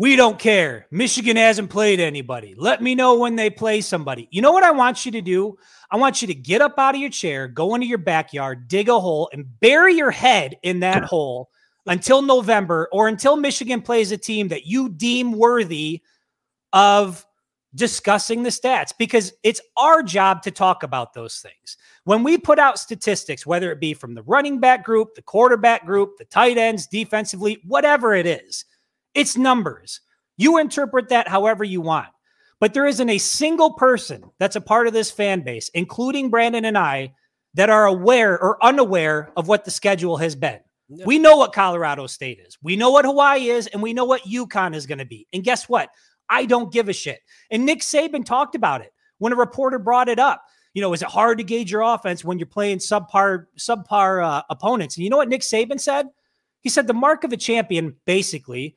we 0.00 0.16
don't 0.16 0.38
care. 0.38 0.86
Michigan 0.90 1.36
hasn't 1.36 1.68
played 1.68 2.00
anybody. 2.00 2.54
Let 2.56 2.82
me 2.82 2.94
know 2.94 3.18
when 3.18 3.36
they 3.36 3.50
play 3.50 3.82
somebody. 3.82 4.28
You 4.30 4.40
know 4.40 4.50
what 4.50 4.64
I 4.64 4.70
want 4.70 5.04
you 5.04 5.12
to 5.12 5.20
do? 5.20 5.58
I 5.90 5.98
want 5.98 6.22
you 6.22 6.28
to 6.28 6.34
get 6.34 6.62
up 6.62 6.78
out 6.78 6.94
of 6.94 7.00
your 7.02 7.10
chair, 7.10 7.46
go 7.46 7.74
into 7.74 7.86
your 7.86 7.98
backyard, 7.98 8.66
dig 8.66 8.88
a 8.88 8.98
hole, 8.98 9.28
and 9.34 9.60
bury 9.60 9.94
your 9.94 10.10
head 10.10 10.56
in 10.62 10.80
that 10.80 11.04
hole 11.04 11.50
until 11.86 12.22
November 12.22 12.88
or 12.92 13.08
until 13.08 13.36
Michigan 13.36 13.82
plays 13.82 14.10
a 14.10 14.16
team 14.16 14.48
that 14.48 14.64
you 14.64 14.88
deem 14.88 15.32
worthy 15.32 16.00
of 16.72 17.26
discussing 17.74 18.42
the 18.42 18.48
stats 18.48 18.94
because 18.98 19.34
it's 19.42 19.60
our 19.76 20.02
job 20.02 20.42
to 20.44 20.50
talk 20.50 20.82
about 20.82 21.12
those 21.12 21.40
things. 21.40 21.76
When 22.04 22.22
we 22.22 22.38
put 22.38 22.58
out 22.58 22.78
statistics, 22.78 23.46
whether 23.46 23.70
it 23.70 23.80
be 23.80 23.92
from 23.92 24.14
the 24.14 24.22
running 24.22 24.60
back 24.60 24.82
group, 24.82 25.14
the 25.14 25.20
quarterback 25.20 25.84
group, 25.84 26.16
the 26.16 26.24
tight 26.24 26.56
ends, 26.56 26.86
defensively, 26.86 27.60
whatever 27.66 28.14
it 28.14 28.26
is, 28.26 28.64
it's 29.14 29.36
numbers. 29.36 30.00
You 30.36 30.58
interpret 30.58 31.08
that 31.08 31.28
however 31.28 31.64
you 31.64 31.80
want. 31.80 32.08
But 32.60 32.74
there 32.74 32.86
isn't 32.86 33.08
a 33.08 33.18
single 33.18 33.72
person 33.72 34.22
that's 34.38 34.56
a 34.56 34.60
part 34.60 34.86
of 34.86 34.92
this 34.92 35.10
fan 35.10 35.42
base, 35.42 35.70
including 35.70 36.28
Brandon 36.28 36.66
and 36.66 36.76
I, 36.76 37.14
that 37.54 37.70
are 37.70 37.86
aware 37.86 38.38
or 38.38 38.62
unaware 38.62 39.32
of 39.36 39.48
what 39.48 39.64
the 39.64 39.70
schedule 39.70 40.18
has 40.18 40.36
been. 40.36 40.60
Yeah. 40.88 41.04
We 41.06 41.18
know 41.18 41.36
what 41.36 41.52
Colorado 41.52 42.06
State 42.06 42.40
is. 42.46 42.58
We 42.62 42.76
know 42.76 42.90
what 42.90 43.04
Hawaii 43.04 43.48
is, 43.48 43.66
and 43.68 43.82
we 43.82 43.92
know 43.92 44.04
what 44.04 44.22
UConn 44.22 44.74
is 44.74 44.86
going 44.86 44.98
to 44.98 45.04
be. 45.04 45.26
And 45.32 45.42
guess 45.42 45.68
what? 45.68 45.88
I 46.28 46.46
don't 46.46 46.72
give 46.72 46.88
a 46.88 46.92
shit. 46.92 47.20
And 47.50 47.64
Nick 47.64 47.80
Saban 47.80 48.24
talked 48.24 48.54
about 48.54 48.82
it 48.82 48.92
when 49.18 49.32
a 49.32 49.36
reporter 49.36 49.78
brought 49.78 50.08
it 50.08 50.18
up. 50.18 50.42
You 50.74 50.82
know, 50.82 50.92
is 50.92 51.02
it 51.02 51.08
hard 51.08 51.38
to 51.38 51.44
gauge 51.44 51.70
your 51.70 51.82
offense 51.82 52.24
when 52.24 52.38
you're 52.38 52.46
playing 52.46 52.78
subpar 52.78 53.46
subpar 53.58 54.24
uh, 54.24 54.42
opponents? 54.50 54.96
And 54.96 55.04
you 55.04 55.10
know 55.10 55.16
what 55.16 55.28
Nick 55.28 55.40
Saban 55.40 55.80
said? 55.80 56.06
He 56.60 56.68
said 56.68 56.86
the 56.86 56.94
mark 56.94 57.24
of 57.24 57.32
a 57.32 57.36
champion 57.36 57.96
basically 58.04 58.76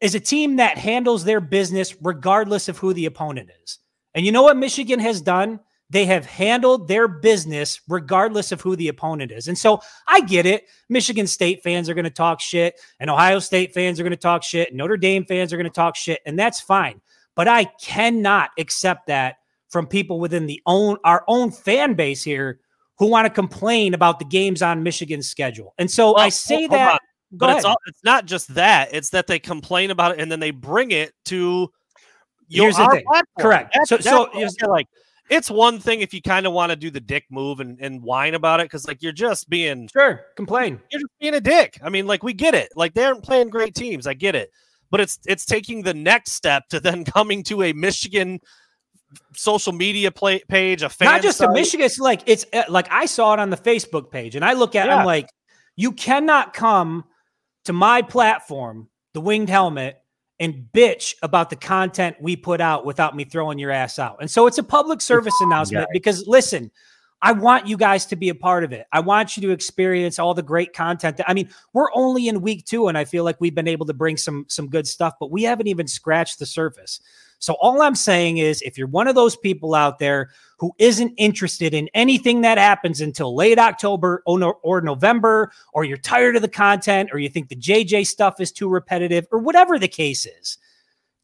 is 0.00 0.14
a 0.14 0.20
team 0.20 0.56
that 0.56 0.78
handles 0.78 1.24
their 1.24 1.40
business 1.40 1.96
regardless 2.00 2.68
of 2.68 2.78
who 2.78 2.92
the 2.92 3.06
opponent 3.06 3.50
is. 3.62 3.78
And 4.14 4.24
you 4.24 4.32
know 4.32 4.42
what 4.42 4.56
Michigan 4.56 5.00
has 5.00 5.20
done? 5.20 5.60
They 5.90 6.04
have 6.04 6.26
handled 6.26 6.86
their 6.86 7.08
business 7.08 7.80
regardless 7.88 8.52
of 8.52 8.60
who 8.60 8.76
the 8.76 8.88
opponent 8.88 9.32
is. 9.32 9.48
And 9.48 9.56
so 9.56 9.80
I 10.06 10.20
get 10.20 10.44
it. 10.44 10.64
Michigan 10.88 11.26
State 11.26 11.62
fans 11.62 11.88
are 11.88 11.94
going 11.94 12.04
to 12.04 12.10
talk 12.10 12.40
shit, 12.40 12.78
and 13.00 13.08
Ohio 13.08 13.38
State 13.38 13.72
fans 13.72 13.98
are 13.98 14.02
going 14.02 14.10
to 14.10 14.16
talk 14.16 14.42
shit, 14.42 14.68
and 14.68 14.76
Notre 14.76 14.98
Dame 14.98 15.24
fans 15.24 15.52
are 15.52 15.56
going 15.56 15.64
to 15.64 15.70
talk 15.70 15.96
shit, 15.96 16.20
and 16.26 16.38
that's 16.38 16.60
fine. 16.60 17.00
But 17.34 17.48
I 17.48 17.64
cannot 17.64 18.50
accept 18.58 19.06
that 19.06 19.36
from 19.70 19.86
people 19.86 20.20
within 20.20 20.46
the 20.46 20.60
own 20.66 20.98
our 21.04 21.24
own 21.26 21.50
fan 21.50 21.94
base 21.94 22.22
here 22.22 22.60
who 22.98 23.06
want 23.06 23.26
to 23.26 23.30
complain 23.30 23.94
about 23.94 24.18
the 24.18 24.24
games 24.24 24.60
on 24.60 24.82
Michigan's 24.82 25.28
schedule. 25.28 25.74
And 25.78 25.90
so 25.90 26.14
well, 26.14 26.24
I 26.24 26.28
say 26.30 26.66
that 26.66 27.00
but 27.30 27.56
it's 27.56 27.64
all, 27.64 27.76
it's 27.86 28.02
not 28.04 28.26
just 28.26 28.54
that; 28.54 28.90
it's 28.92 29.10
that 29.10 29.26
they 29.26 29.38
complain 29.38 29.90
about 29.90 30.12
it 30.12 30.20
and 30.20 30.30
then 30.30 30.40
they 30.40 30.50
bring 30.50 30.90
it 30.90 31.12
to 31.26 31.70
your 32.48 32.66
Here's 32.66 32.76
the 32.76 32.88
thing. 32.88 33.04
Platform. 33.04 33.24
Correct. 33.38 33.74
That's, 33.74 34.04
so, 34.04 34.28
that's 34.34 34.56
so 34.58 34.70
like 34.70 34.86
it's 35.30 35.50
one 35.50 35.78
thing 35.78 36.00
if 36.00 36.14
you 36.14 36.22
kind 36.22 36.46
of 36.46 36.52
want 36.52 36.70
to 36.70 36.76
do 36.76 36.90
the 36.90 37.00
dick 37.00 37.24
move 37.30 37.60
and, 37.60 37.78
and 37.80 38.02
whine 38.02 38.34
about 38.34 38.60
it 38.60 38.64
because 38.64 38.88
like 38.88 39.02
you're 39.02 39.12
just 39.12 39.48
being 39.48 39.88
sure 39.88 40.24
complain. 40.36 40.80
You're 40.90 41.00
just 41.00 41.12
being 41.20 41.34
a 41.34 41.40
dick. 41.40 41.78
I 41.82 41.90
mean, 41.90 42.06
like 42.06 42.22
we 42.22 42.32
get 42.32 42.54
it. 42.54 42.70
Like 42.74 42.94
they 42.94 43.04
aren't 43.04 43.22
playing 43.22 43.50
great 43.50 43.74
teams. 43.74 44.06
I 44.06 44.14
get 44.14 44.34
it, 44.34 44.50
but 44.90 45.00
it's 45.00 45.18
it's 45.26 45.44
taking 45.44 45.82
the 45.82 45.94
next 45.94 46.32
step 46.32 46.68
to 46.68 46.80
then 46.80 47.04
coming 47.16 47.42
to 47.44 47.62
a 47.62 47.72
Michigan 47.72 48.40
social 49.34 49.72
media 49.72 50.10
play, 50.10 50.42
page, 50.48 50.82
a 50.82 50.88
fan 50.88 51.06
not 51.06 51.22
just 51.22 51.38
site. 51.38 51.50
a 51.50 51.52
Michigan. 51.52 51.86
It's 51.86 51.98
like 51.98 52.22
it's 52.26 52.46
uh, 52.52 52.64
like 52.68 52.88
I 52.90 53.06
saw 53.06 53.34
it 53.34 53.40
on 53.40 53.50
the 53.50 53.56
Facebook 53.56 54.10
page, 54.10 54.36
and 54.36 54.44
I 54.44 54.54
look 54.54 54.74
at. 54.74 54.86
Yeah. 54.86 54.96
I'm 54.96 55.06
like, 55.06 55.28
you 55.76 55.92
cannot 55.92 56.54
come 56.54 57.04
to 57.68 57.74
my 57.74 58.00
platform, 58.00 58.88
the 59.12 59.20
Winged 59.20 59.50
Helmet, 59.50 60.00
and 60.40 60.66
bitch 60.72 61.14
about 61.22 61.50
the 61.50 61.56
content 61.56 62.16
we 62.18 62.34
put 62.34 62.62
out 62.62 62.86
without 62.86 63.14
me 63.14 63.24
throwing 63.24 63.58
your 63.58 63.70
ass 63.70 63.98
out. 63.98 64.16
And 64.22 64.30
so 64.30 64.46
it's 64.46 64.56
a 64.56 64.62
public 64.62 65.02
service 65.02 65.34
announcement 65.42 65.86
because 65.92 66.26
listen, 66.26 66.70
I 67.20 67.32
want 67.32 67.66
you 67.66 67.76
guys 67.76 68.06
to 68.06 68.16
be 68.16 68.30
a 68.30 68.34
part 68.34 68.64
of 68.64 68.72
it. 68.72 68.86
I 68.90 69.00
want 69.00 69.36
you 69.36 69.42
to 69.42 69.50
experience 69.50 70.18
all 70.18 70.32
the 70.32 70.42
great 70.42 70.72
content. 70.72 71.18
That, 71.18 71.28
I 71.28 71.34
mean, 71.34 71.50
we're 71.74 71.92
only 71.92 72.28
in 72.28 72.40
week 72.40 72.64
2 72.64 72.88
and 72.88 72.96
I 72.96 73.04
feel 73.04 73.22
like 73.22 73.38
we've 73.38 73.54
been 73.54 73.68
able 73.68 73.84
to 73.84 73.94
bring 73.94 74.16
some 74.16 74.46
some 74.48 74.70
good 74.70 74.88
stuff, 74.88 75.16
but 75.20 75.30
we 75.30 75.42
haven't 75.42 75.66
even 75.66 75.86
scratched 75.86 76.38
the 76.38 76.46
surface. 76.46 77.00
So 77.38 77.54
all 77.60 77.82
I'm 77.82 77.94
saying 77.94 78.38
is 78.38 78.62
if 78.62 78.76
you're 78.76 78.88
one 78.88 79.08
of 79.08 79.14
those 79.14 79.36
people 79.36 79.74
out 79.74 79.98
there 79.98 80.30
who 80.58 80.72
isn't 80.78 81.14
interested 81.16 81.72
in 81.72 81.88
anything 81.94 82.40
that 82.40 82.58
happens 82.58 83.00
until 83.00 83.34
late 83.34 83.58
October 83.58 84.22
or, 84.26 84.38
no, 84.38 84.54
or 84.62 84.80
November, 84.80 85.52
or 85.72 85.84
you're 85.84 85.96
tired 85.96 86.34
of 86.34 86.42
the 86.42 86.48
content, 86.48 87.10
or 87.12 87.18
you 87.18 87.28
think 87.28 87.48
the 87.48 87.56
JJ 87.56 88.06
stuff 88.06 88.40
is 88.40 88.50
too 88.50 88.68
repetitive, 88.68 89.26
or 89.30 89.38
whatever 89.38 89.78
the 89.78 89.88
case 89.88 90.26
is, 90.26 90.58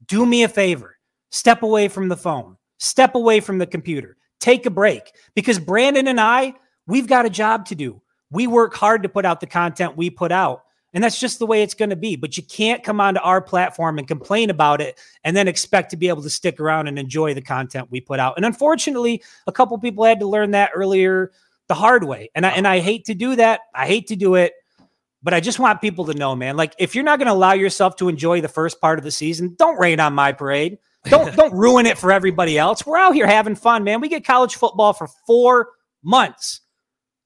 do 0.07 0.25
me 0.25 0.45
a 0.45 0.49
favor. 0.49 0.99
Step 1.31 1.63
away 1.63 1.89
from 1.89 2.09
the 2.09 2.17
phone. 2.17 2.57
Step 2.79 3.17
away 3.17 3.41
from 3.41 3.59
the 3.59 3.67
computer. 3.67 4.17
Take 4.39 4.67
a 4.67 4.71
break 4.71 5.13
because 5.35 5.59
Brandon 5.59 6.07
and 6.07 6.21
I, 6.21 6.55
we've 6.87 7.09
got 7.09 7.27
a 7.27 7.31
job 7.31 7.67
to 7.67 7.75
do. 7.75 8.01
We 8.31 8.47
work 8.47 8.75
hard 8.75 9.03
to 9.03 9.09
put 9.09 9.25
out 9.25 9.41
the 9.41 9.47
content 9.47 9.97
we 9.97 10.11
put 10.11 10.31
out. 10.31 10.65
And 10.95 11.03
that's 11.03 11.19
just 11.19 11.41
the 11.41 11.47
way 11.47 11.63
it's 11.63 11.75
going 11.75 11.91
to 11.91 11.97
be. 11.97 12.15
But 12.15 12.37
you 12.37 12.45
can't 12.45 12.85
come 12.85 13.01
onto 13.01 13.21
our 13.21 13.43
platform 13.43 13.99
and 13.99 14.07
complain 14.07 14.49
about 14.49 14.81
it 14.81 14.99
and 15.25 15.37
then 15.37 15.49
expect 15.49 15.91
to 15.91 15.97
be 15.97 16.09
able 16.09 16.23
to 16.23 16.31
stick 16.31 16.61
around 16.61 16.87
and 16.87 16.99
enjoy 16.99 17.35
the 17.35 17.43
content 17.43 17.91
we 17.91 18.01
put 18.01 18.21
out. 18.21 18.35
And 18.37 18.47
unfortunately, 18.47 19.23
a 19.49 19.53
couple 19.53 19.77
people 19.79 20.05
had 20.05 20.21
to 20.21 20.27
learn 20.27 20.53
that 20.53 20.71
earlier 20.73 21.33
the 21.67 21.75
hard 21.75 22.05
way. 22.05 22.31
And 22.35 22.47
I 22.47 22.51
and 22.51 22.67
I 22.67 22.79
hate 22.79 23.05
to 23.07 23.15
do 23.15 23.37
that. 23.37 23.61
I 23.75 23.87
hate 23.87 24.07
to 24.09 24.17
do 24.17 24.37
it. 24.37 24.53
But 25.23 25.35
I 25.35 25.41
just 25.41 25.59
want 25.59 25.81
people 25.81 26.05
to 26.05 26.15
know, 26.15 26.37
man, 26.37 26.57
like 26.57 26.75
if 26.79 26.95
you're 26.95 27.05
not 27.05 27.19
going 27.19 27.29
to 27.29 27.33
allow 27.33 27.55
yourself 27.55 27.97
to 27.97 28.09
enjoy 28.09 28.41
the 28.43 28.49
first 28.49 28.81
part 28.81 28.99
of 28.99 29.05
the 29.05 29.11
season, 29.11 29.57
don't 29.59 29.79
rain 29.79 29.99
on 29.99 30.13
my 30.13 30.33
parade. 30.33 30.79
Don't 31.05 31.35
don't 31.37 31.55
ruin 31.55 31.87
it 31.87 31.99
for 31.99 32.13
everybody 32.13 32.57
else. 32.57 32.87
We're 32.87 32.99
out 32.99 33.15
here 33.15 33.27
having 33.27 33.57
fun, 33.57 33.83
man. 33.85 34.01
We 34.01 34.09
get 34.09 34.25
college 34.25 34.55
football 34.55 34.93
for 34.93 35.09
4 35.27 35.71
months 36.03 36.61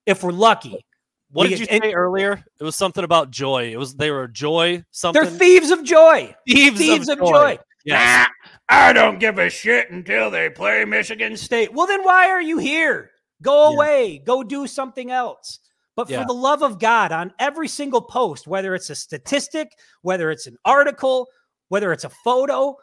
if 0.07 0.22
we're 0.22 0.33
lucky. 0.33 0.87
What 1.30 1.48
did 1.48 1.58
you 1.60 1.66
say 1.66 1.80
and, 1.82 1.94
earlier? 1.94 2.42
It 2.58 2.64
was 2.64 2.76
something 2.76 3.04
about 3.04 3.30
joy. 3.30 3.70
It 3.72 3.78
was 3.78 3.94
they 3.94 4.10
were 4.10 4.28
joy 4.28 4.84
something. 4.90 5.22
They're 5.22 5.30
thieves 5.30 5.70
of 5.70 5.84
joy. 5.84 6.34
Thieves, 6.48 6.78
thieves 6.78 7.08
of, 7.08 7.20
of, 7.20 7.28
joy. 7.28 7.32
joy. 7.32 7.58
Yes. 7.84 8.28
Nah, 8.28 8.48
I 8.68 8.92
don't 8.92 9.18
give 9.18 9.38
a 9.38 9.50
shit 9.50 9.90
until 9.90 10.30
they 10.30 10.50
play 10.50 10.84
Michigan 10.84 11.36
State. 11.36 11.72
Well, 11.72 11.86
then 11.86 12.02
why 12.02 12.28
are 12.28 12.42
you 12.42 12.58
here? 12.58 13.10
Go 13.42 13.72
away. 13.72 14.14
Yeah. 14.14 14.24
Go 14.24 14.42
do 14.42 14.66
something 14.66 15.10
else. 15.10 15.60
But 15.96 16.08
yeah. 16.08 16.20
for 16.20 16.26
the 16.26 16.34
love 16.34 16.62
of 16.62 16.78
God, 16.78 17.12
on 17.12 17.32
every 17.38 17.68
single 17.68 18.02
post, 18.02 18.46
whether 18.46 18.74
it's 18.74 18.90
a 18.90 18.94
statistic, 18.94 19.72
whether 20.02 20.30
it's 20.30 20.46
an 20.46 20.56
article, 20.64 21.26
whether 21.68 21.92
it's 21.92 22.04
a 22.04 22.10
photo, 22.10 22.76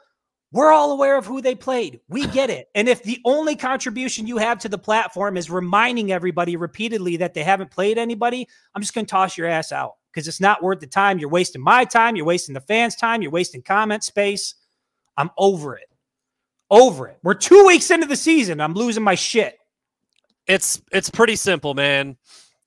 we're 0.56 0.72
all 0.72 0.94
aware 0.94 1.18
of 1.18 1.26
who 1.26 1.41
they 1.41 1.54
played. 1.54 2.00
We 2.08 2.28
get 2.28 2.50
it. 2.50 2.70
And 2.76 2.88
if 2.88 3.04
the 3.04 3.20
only 3.26 3.58
contribution 3.58 4.26
you 4.26 4.38
have 4.38 4.58
to 4.60 4.70
the 4.70 4.78
platform 4.78 5.36
is 5.36 5.50
reminding 5.50 6.13
everybody 6.13 6.56
repeatedly 6.56 7.18
that 7.18 7.34
they 7.34 7.44
haven't 7.44 7.72
played 7.72 7.98
anybody, 7.98 8.48
I'm 8.74 8.82
just 8.82 8.94
going 8.94 9.06
to 9.06 9.12
toss 9.12 9.38
your 9.38 9.48
ass 9.48 9.74
out 9.74 9.96
because 10.13 10.30
it's 10.30 10.39
not 10.39 10.63
worth 10.63 10.80
the 10.80 10.88
time. 10.88 11.20
You're 11.20 11.28
wasting 11.28 11.62
my 11.62 11.84
time. 11.84 12.15
You're 12.15 12.26
wasting 12.26 12.54
the 12.54 12.62
fans' 12.62 12.96
time. 12.96 13.22
You're 13.22 13.34
wasting 13.34 13.63
comment 13.63 14.06
space. 14.06 14.56
I'm 15.18 15.30
over 15.38 15.76
it. 15.76 15.89
Over 16.72 17.10
it. 17.10 17.18
We're 17.22 17.34
two 17.34 17.65
weeks 17.65 17.91
into 17.91 18.08
the 18.08 18.15
season. 18.15 18.62
I'm 18.62 18.76
losing 18.76 19.04
my 19.04 19.15
shit. 19.15 19.58
It's 20.48 20.82
it's 20.89 21.10
pretty 21.10 21.36
simple, 21.36 21.74
man. 21.74 22.15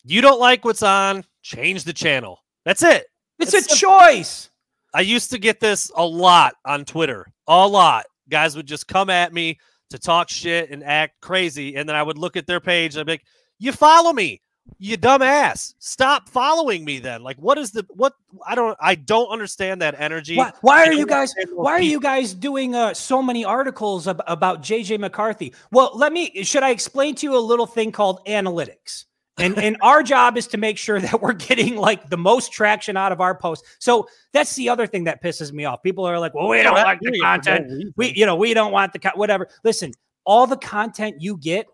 You 0.05 0.20
don't 0.20 0.38
like 0.38 0.62
what's 0.62 0.83
on, 0.83 1.24
change 1.40 1.85
the 1.85 1.94
channel. 1.94 2.44
That's 2.66 2.83
it. 2.83 3.07
It's, 3.38 3.55
it's 3.55 3.66
a 3.66 3.77
simple. 3.77 3.98
choice. 3.98 4.51
I 4.98 5.02
used 5.02 5.30
to 5.30 5.38
get 5.38 5.61
this 5.61 5.92
a 5.94 6.04
lot 6.04 6.56
on 6.64 6.84
Twitter, 6.84 7.32
a 7.46 7.68
lot. 7.68 8.06
Guys 8.28 8.56
would 8.56 8.66
just 8.66 8.88
come 8.88 9.11
at 9.11 9.32
me 9.32 9.61
to 9.90 9.98
talk 9.98 10.28
shit 10.28 10.70
and 10.70 10.82
act 10.82 11.20
crazy, 11.20 11.76
and 11.76 11.88
then 11.88 11.94
I 11.94 12.02
would 12.02 12.18
look 12.18 12.37
at 12.37 12.48
their 12.48 12.58
page 12.58 12.96
and 12.96 13.02
I'd 13.02 13.06
be 13.06 13.12
like, 13.12 13.24
"You 13.61 13.70
follow 13.70 14.12
me, 14.12 14.42
you 14.80 14.98
dumbass! 14.98 15.74
Stop 15.78 16.28
following 16.28 16.84
me!" 16.84 16.98
Then, 16.98 17.22
like, 17.22 17.37
what 17.37 17.58
is 17.58 17.70
the 17.70 17.87
what? 17.90 18.14
I 18.44 18.56
don't, 18.56 18.76
I 18.80 18.96
don't 18.96 19.28
understand 19.28 19.82
that 19.82 19.94
energy. 20.00 20.34
Why, 20.34 20.52
why 20.62 20.87
are 20.87 20.92
you 20.92 21.06
guys? 21.06 21.32
Why 21.52 21.74
are 21.74 21.80
you 21.80 22.00
guys 22.00 22.34
doing 22.34 22.74
uh, 22.74 22.92
so 22.92 23.22
many 23.22 23.44
articles 23.44 24.08
ab- 24.08 24.24
about 24.26 24.62
JJ 24.62 24.98
McCarthy? 24.98 25.54
Well, 25.70 25.92
let 25.94 26.12
me. 26.12 26.42
Should 26.42 26.64
I 26.64 26.70
explain 26.70 27.14
to 27.14 27.26
you 27.26 27.37
a 27.37 27.38
little 27.38 27.66
thing 27.66 27.92
called 27.92 28.26
analytics? 28.26 29.04
And 29.38 29.59
and 29.59 29.77
our 29.81 30.03
job 30.03 30.37
is 30.37 30.46
to 30.48 30.57
make 30.57 30.79
sure 30.79 31.01
that 31.01 31.20
we're 31.20 31.33
getting 31.33 31.77
like 31.77 32.11
the 32.11 32.16
most 32.16 32.53
traction 32.53 32.96
out 32.96 33.12
of 33.12 33.20
our 33.20 33.37
posts. 33.37 33.68
So 33.79 34.09
that's 34.33 34.55
the 34.57 34.68
other 34.68 34.87
thing 34.87 35.05
that 35.05 35.22
pisses 35.22 35.53
me 35.53 35.64
off. 35.64 35.83
People 35.83 36.05
are 36.05 36.18
like, 36.18 36.35
"Well, 36.35 36.48
we 36.48 36.62
don't 36.62 36.74
like 36.74 37.01
the 37.01 37.18
content. 37.20 37.92
We, 37.96 38.12
you 38.14 38.27
know, 38.27 38.37
we 38.37 38.55
don't 38.55 38.72
want 38.72 38.92
the 38.92 38.98
co-. 38.98 39.11
whatever." 39.14 39.48
Listen, 39.64 39.92
all 40.24 40.46
the 40.46 40.57
content 40.57 41.16
you 41.20 41.37
get 41.37 41.66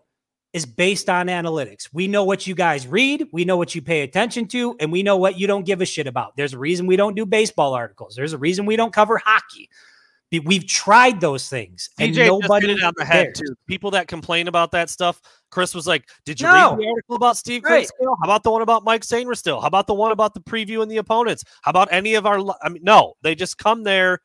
is 0.55 0.65
based 0.65 1.09
on 1.09 1.27
analytics. 1.27 1.89
We 1.91 2.07
know 2.07 2.23
what 2.23 2.47
you 2.47 2.55
guys 2.55 2.87
read, 2.87 3.27
we 3.33 3.43
know 3.43 3.57
what 3.57 3.75
you 3.75 3.81
pay 3.81 4.03
attention 4.03 4.47
to, 4.47 4.77
and 4.79 4.89
we 4.89 5.03
know 5.03 5.17
what 5.17 5.37
you 5.37 5.47
don't 5.47 5.65
give 5.65 5.81
a 5.81 5.85
shit 5.85 6.07
about. 6.07 6.37
There's 6.37 6.53
a 6.53 6.57
reason 6.57 6.87
we 6.87 6.95
don't 6.95 7.13
do 7.13 7.25
baseball 7.25 7.73
articles. 7.73 8.15
There's 8.15 8.31
a 8.31 8.37
reason 8.37 8.65
we 8.65 8.77
don't 8.77 8.93
cover 8.93 9.17
hockey. 9.17 9.69
We've 10.39 10.65
tried 10.65 11.19
those 11.21 11.49
things, 11.49 11.89
and 11.99 12.13
DJ 12.13 12.27
nobody 12.27 12.67
hit 12.67 12.77
it 12.77 12.83
on 12.83 12.93
the 12.97 13.05
head 13.05 13.33
too. 13.35 13.55
People 13.67 13.91
that 13.91 14.07
complain 14.07 14.47
about 14.47 14.71
that 14.71 14.89
stuff. 14.89 15.21
Chris 15.51 15.73
was 15.73 15.87
like, 15.87 16.07
"Did 16.25 16.41
you 16.41 16.47
no. 16.47 16.71
read 16.71 16.79
the 16.79 16.89
article 16.89 17.15
about 17.15 17.37
Steve 17.37 17.63
right. 17.63 17.89
How 18.01 18.15
about 18.23 18.43
the 18.43 18.51
one 18.51 18.61
about 18.61 18.83
Mike 18.83 19.03
Sainristil? 19.03 19.61
How 19.61 19.67
about 19.67 19.87
the 19.87 19.93
one 19.93 20.11
about 20.11 20.33
the 20.33 20.41
preview 20.41 20.81
and 20.81 20.91
the 20.91 20.97
opponents? 20.97 21.43
How 21.61 21.69
about 21.69 21.89
any 21.91 22.15
of 22.15 22.25
our? 22.25 22.39
I 22.61 22.69
mean, 22.69 22.83
no, 22.83 23.13
they 23.21 23.35
just 23.35 23.57
come 23.57 23.83
there 23.83 24.19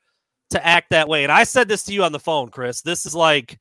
to 0.50 0.66
act 0.66 0.90
that 0.90 1.08
way. 1.08 1.22
And 1.22 1.32
I 1.32 1.44
said 1.44 1.68
this 1.68 1.82
to 1.84 1.92
you 1.92 2.04
on 2.04 2.12
the 2.12 2.18
phone, 2.18 2.48
Chris. 2.48 2.82
This 2.82 3.06
is 3.06 3.14
like, 3.14 3.58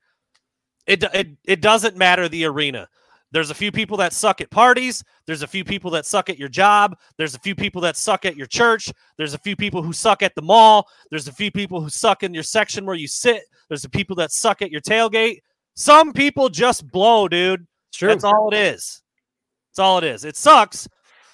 it 0.87 1.03
it 1.13 1.27
it 1.45 1.61
doesn't 1.61 1.97
matter 1.97 2.27
the 2.27 2.45
arena. 2.45 2.87
There's 3.31 3.51
a 3.51 3.55
few 3.55 3.71
people 3.71 3.97
that 3.97 4.13
suck 4.13 4.41
at 4.41 4.49
parties. 4.49 5.03
There's 5.27 5.43
a 5.43 5.47
few 5.47 5.63
people 5.63 5.91
that 5.91 6.05
suck 6.05 6.29
at 6.29 6.39
your 6.39 6.49
job. 6.49 6.97
There's 7.17 7.35
a 7.35 7.39
few 7.39 7.55
people 7.55 7.81
that 7.81 7.95
suck 7.95 8.25
at 8.25 8.35
your 8.35 8.47
church. 8.47 8.91
There's 9.17 9.33
a 9.33 9.37
few 9.37 9.55
people 9.55 9.83
who 9.83 9.93
suck 9.93 10.23
at 10.23 10.33
the 10.35 10.41
mall. 10.41 10.87
There's 11.11 11.27
a 11.27 11.33
few 11.33 11.51
people 11.51 11.79
who 11.81 11.89
suck 11.89 12.23
in 12.23 12.33
your 12.33 12.43
section 12.43 12.85
where 12.85 12.95
you 12.95 13.07
sit. 13.07 13.43
There's 13.67 13.83
the 13.83 13.89
people 13.89 14.15
that 14.15 14.31
suck 14.31 14.61
at 14.61 14.71
your 14.71 14.81
tailgate. 14.81 15.39
Some 15.75 16.11
people 16.11 16.49
just 16.49 16.89
blow, 16.91 17.27
dude. 17.27 17.67
True. 17.93 18.09
That's 18.09 18.23
all 18.23 18.49
it 18.51 18.57
is. 18.57 19.01
That's 19.71 19.79
all 19.79 19.99
it 19.99 20.03
is. 20.03 20.25
It 20.25 20.35
sucks 20.35 20.87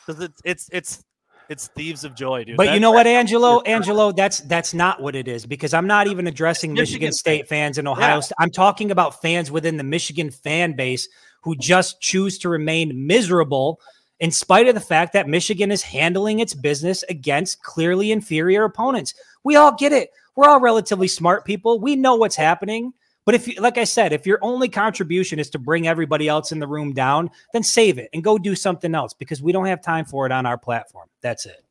because 0.05 0.21
it's 0.21 0.41
it's 0.43 0.69
it's 0.71 1.03
it's 1.49 1.67
thieves 1.69 2.03
of 2.03 2.15
joy, 2.15 2.43
dude. 2.43 2.58
But 2.58 2.73
you 2.73 2.79
know 2.79 2.91
what, 2.91 3.08
Angelo? 3.08 3.62
Angelo, 3.62 4.12
that's 4.12 4.39
that's 4.41 4.73
not 4.73 5.01
what 5.01 5.15
it 5.15 5.27
is 5.27 5.45
because 5.45 5.73
I'm 5.73 5.88
not 5.88 6.08
even 6.08 6.27
addressing 6.27 6.73
Michigan 6.73 7.08
Michigan 7.08 7.13
State 7.13 7.47
fans 7.47 7.77
in 7.77 7.88
Ohio. 7.88 8.17
Yeah. 8.17 8.21
I'm 8.39 8.49
talking 8.49 8.91
about 8.91 9.21
fans 9.21 9.51
within 9.51 9.77
the 9.77 9.84
Michigan 9.84 10.31
fan 10.31 10.73
base 10.73 11.08
who 11.45 11.55
just 11.55 12.01
choose 12.01 12.39
to 12.39 12.49
remain 12.49 13.05
miserable 13.05 13.79
in 14.19 14.31
spite 14.31 14.67
of 14.67 14.73
the 14.73 14.81
fact 14.81 15.13
that 15.13 15.29
Michigan 15.29 15.71
is 15.71 15.84
handling 15.84 16.39
its 16.39 16.55
business 16.55 17.03
against 17.08 17.62
clearly 17.62 18.12
inferior 18.12 18.63
opponents. 18.63 19.13
We 19.43 19.55
all 19.55 19.71
get 19.71 19.93
it. 19.93 20.10
We're 20.36 20.49
all 20.49 20.60
relatively 20.60 21.08
smart 21.08 21.45
people. 21.45 21.79
We 21.79 21.95
know 21.95 22.15
what's 22.15 22.36
happening. 22.36 22.93
But 23.25 23.36
if 23.36 23.47
you, 23.47 23.62
like 23.62 23.77
I 23.77 23.84
said, 23.84 24.12
if 24.12 24.25
your 24.25 24.39
only 24.41 24.69
contribution 24.69 25.38
is 25.38 25.51
to 25.51 25.60
bring 25.60 25.88
everybody 25.88 26.27
else 26.27 26.51
in 26.51 26.58
the 26.58 26.67
room 26.67 26.93
down, 26.93 27.29
then 27.53 27.62
save 27.62 27.99
it 27.99 28.10
and 28.12 28.23
go 28.23 28.39
do 28.39 28.55
something 28.55 28.95
else 28.95 29.13
because 29.13 29.43
we 29.43 29.51
don't 29.51 29.65
have 29.67 29.84
time 29.84 30.05
for 30.05 30.25
it 30.25 30.31
on 30.31 30.47
our 30.47 30.58
platform. 30.58 31.08
That's 31.21 31.45
it. 31.45 31.63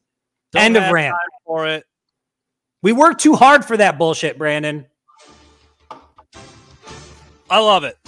Don't 0.53 0.63
End 0.63 0.77
of 0.77 0.93
rant. 0.93 1.17
for 1.45 1.67
it. 1.67 1.85
We 2.81 2.93
work 2.93 3.19
too 3.19 3.35
hard 3.35 3.65
for 3.65 3.77
that 3.77 3.99
bullshit, 3.99 4.39
Brandon. 4.39 4.87
I 7.51 7.59
love 7.59 7.83
it. 7.83 7.99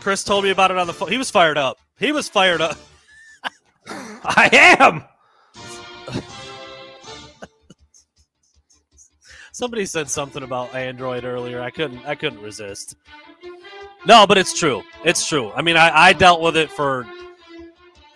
Chris 0.00 0.24
told 0.24 0.44
me 0.44 0.50
about 0.50 0.70
it 0.70 0.78
on 0.78 0.86
the 0.86 0.94
phone. 0.94 1.10
He 1.10 1.18
was 1.18 1.30
fired 1.30 1.58
up. 1.58 1.78
He 1.98 2.12
was 2.12 2.28
fired 2.28 2.60
up. 2.60 2.78
I 4.24 4.76
am. 4.78 5.04
Somebody 9.52 9.84
said 9.84 10.08
something 10.08 10.42
about 10.42 10.74
Android 10.74 11.24
earlier. 11.24 11.60
I 11.60 11.70
couldn't. 11.70 12.06
I 12.06 12.14
couldn't 12.14 12.40
resist. 12.40 12.96
No, 14.06 14.26
but 14.26 14.38
it's 14.38 14.58
true. 14.58 14.82
It's 15.04 15.28
true. 15.28 15.52
I 15.52 15.60
mean, 15.60 15.76
I, 15.76 15.90
I 15.94 16.12
dealt 16.14 16.40
with 16.40 16.56
it 16.56 16.70
for. 16.70 17.06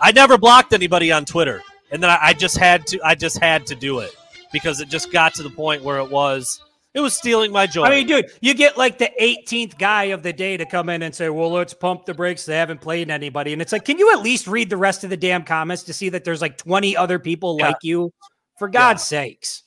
I 0.01 0.11
never 0.12 0.38
blocked 0.38 0.73
anybody 0.73 1.12
on 1.12 1.27
Twitter, 1.27 1.61
and 1.90 2.03
then 2.03 2.09
I, 2.09 2.18
I 2.23 2.33
just 2.33 2.57
had 2.57 2.87
to. 2.87 3.01
I 3.05 3.14
just 3.14 3.38
had 3.38 3.66
to 3.66 3.75
do 3.75 3.99
it 3.99 4.12
because 4.55 4.81
it 4.81 4.88
just 4.88 5.12
got 5.12 5.35
to 5.35 5.42
the 5.42 5.51
point 5.51 5.83
where 5.83 5.99
it 5.99 6.11
was. 6.11 6.62
It 6.94 7.00
was 7.00 7.12
stealing 7.14 7.50
my 7.50 7.66
joy. 7.66 7.83
I 7.83 7.90
mean, 7.90 8.07
dude, 8.07 8.26
you 8.40 8.54
get 8.54 8.78
like 8.78 8.98
the 8.98 9.11
18th 9.20 9.76
guy 9.78 10.04
of 10.04 10.22
the 10.22 10.33
day 10.33 10.57
to 10.57 10.64
come 10.64 10.88
in 10.88 11.02
and 11.02 11.12
say, 11.12 11.28
"Well, 11.28 11.50
let's 11.50 11.74
pump 11.74 12.07
the 12.07 12.14
brakes. 12.14 12.46
They 12.46 12.57
haven't 12.57 12.80
played 12.80 13.11
anybody." 13.11 13.52
And 13.52 13.61
it's 13.61 13.72
like, 13.72 13.85
can 13.85 13.98
you 13.98 14.12
at 14.12 14.22
least 14.22 14.46
read 14.46 14.70
the 14.70 14.76
rest 14.76 15.02
of 15.02 15.11
the 15.11 15.16
damn 15.16 15.42
comments 15.42 15.83
to 15.85 15.92
see 15.92 16.09
that 16.11 16.22
there's 16.24 16.40
like 16.40 16.57
20 16.57 16.96
other 16.96 17.18
people 17.18 17.57
Yeah. 17.59 17.68
like 17.68 17.78
you? 17.83 18.12
For 18.59 18.68
God's 18.68 19.02
sakes. 19.02 19.64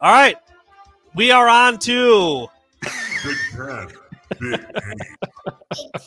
All 0.00 0.12
right, 0.12 0.36
we 1.14 1.30
are 1.30 1.48
on 1.48 1.78
to 1.80 2.48
Big 3.24 3.36
Ten, 3.56 3.88
Big 4.38 4.60
Eight. 4.60 6.02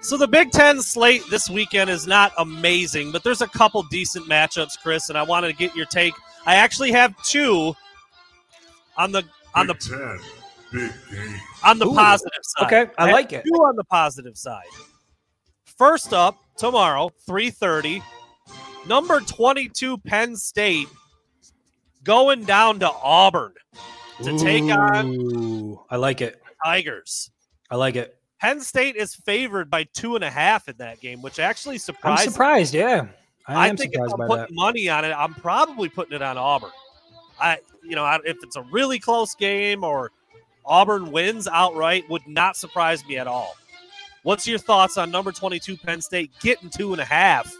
So 0.00 0.16
the 0.16 0.28
Big 0.28 0.52
Ten 0.52 0.80
slate 0.80 1.22
this 1.30 1.50
weekend 1.50 1.90
is 1.90 2.06
not 2.06 2.32
amazing, 2.38 3.10
but 3.10 3.24
there's 3.24 3.42
a 3.42 3.48
couple 3.48 3.82
decent 3.84 4.26
matchups, 4.28 4.78
Chris, 4.80 5.08
and 5.08 5.18
I 5.18 5.22
wanted 5.22 5.48
to 5.48 5.54
get 5.54 5.74
your 5.74 5.86
take. 5.86 6.14
I 6.46 6.54
actually 6.54 6.92
have 6.92 7.20
two 7.24 7.74
on 8.96 9.12
the 9.12 9.24
on 9.54 9.66
the 9.66 9.74
Big 9.74 9.82
Ten, 9.82 10.18
Big 10.72 10.92
Game. 11.10 11.40
on 11.64 11.78
the 11.78 11.86
Ooh. 11.86 11.94
positive 11.94 12.42
side. 12.42 12.66
Okay, 12.66 12.92
I 12.98 13.06
have 13.06 13.14
like 13.14 13.32
it. 13.32 13.44
Two 13.46 13.60
on 13.60 13.76
the 13.76 13.84
positive 13.84 14.36
side. 14.36 14.64
First 15.78 16.12
up 16.12 16.38
tomorrow, 16.56 17.10
three 17.26 17.50
thirty, 17.50 18.02
number 18.86 19.20
twenty-two 19.20 19.98
Penn 19.98 20.36
State 20.36 20.88
going 22.02 22.44
down 22.44 22.78
to 22.80 22.90
Auburn 22.90 23.52
to 24.22 24.38
take 24.38 24.64
on 24.64 25.78
I 25.90 25.96
like 25.96 26.20
it. 26.20 26.40
Tigers. 26.64 27.30
I 27.70 27.76
like 27.76 27.96
it. 27.96 28.16
Penn 28.40 28.60
State 28.60 28.96
is 28.96 29.14
favored 29.14 29.70
by 29.70 29.84
two 29.84 30.14
and 30.14 30.24
a 30.24 30.30
half 30.30 30.68
in 30.68 30.76
that 30.78 31.00
game, 31.00 31.22
which 31.22 31.38
actually 31.38 31.76
I'm 31.76 31.80
surprised 31.80 32.26
me. 32.26 32.32
surprised. 32.32 32.74
Yeah. 32.74 33.06
I, 33.46 33.66
I, 33.66 33.68
am 33.68 33.76
think 33.76 33.94
if 33.94 33.94
surprised 33.94 34.12
I'm 34.12 34.18
by 34.18 34.26
putting 34.26 34.56
that. 34.56 34.60
money 34.60 34.88
on 34.88 35.04
it, 35.04 35.12
I'm 35.12 35.34
probably 35.34 35.88
putting 35.88 36.14
it 36.14 36.22
on 36.22 36.36
Auburn. 36.36 36.70
I, 37.40 37.58
you 37.82 37.96
know, 37.96 38.04
I, 38.04 38.18
if 38.24 38.36
it's 38.42 38.56
a 38.56 38.62
really 38.62 38.98
close 38.98 39.34
game 39.34 39.84
or 39.84 40.12
Auburn 40.64 41.12
wins 41.12 41.48
outright, 41.48 42.08
would 42.10 42.26
not 42.26 42.56
surprise 42.56 43.04
me 43.06 43.18
at 43.18 43.26
all. 43.26 43.54
What's 44.22 44.46
your 44.46 44.58
thoughts 44.58 44.96
on 44.98 45.10
number 45.10 45.30
22 45.30 45.76
Penn 45.76 46.00
State 46.00 46.32
getting 46.40 46.68
two 46.68 46.92
and 46.92 47.00
a 47.00 47.04
half? 47.04 47.54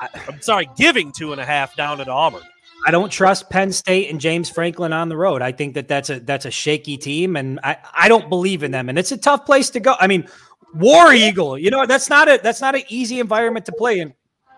I, 0.00 0.08
I'm 0.28 0.42
sorry, 0.42 0.68
giving 0.76 1.12
two 1.12 1.32
and 1.32 1.40
a 1.40 1.44
half 1.44 1.76
down 1.76 2.00
at 2.00 2.08
Auburn. 2.08 2.42
I 2.86 2.90
don't 2.90 3.10
trust 3.10 3.50
Penn 3.50 3.72
State 3.72 4.10
and 4.10 4.20
James 4.20 4.48
Franklin 4.48 4.92
on 4.92 5.08
the 5.08 5.16
road. 5.16 5.42
I 5.42 5.52
think 5.52 5.74
that 5.74 5.88
that's 5.88 6.10
a 6.10 6.20
that's 6.20 6.44
a 6.44 6.50
shaky 6.50 6.96
team, 6.96 7.36
and 7.36 7.58
I 7.64 7.76
I 7.92 8.08
don't 8.08 8.28
believe 8.28 8.62
in 8.62 8.70
them. 8.70 8.88
And 8.88 8.98
it's 8.98 9.12
a 9.12 9.16
tough 9.16 9.44
place 9.44 9.70
to 9.70 9.80
go. 9.80 9.94
I 9.98 10.06
mean, 10.06 10.28
War 10.74 11.12
Eagle, 11.12 11.58
you 11.58 11.70
know 11.70 11.86
that's 11.86 12.08
not 12.08 12.28
a 12.28 12.38
that's 12.42 12.60
not 12.60 12.74
an 12.74 12.82
easy 12.88 13.20
environment 13.20 13.66
to 13.66 13.72
play 13.72 13.98
in. 13.98 14.14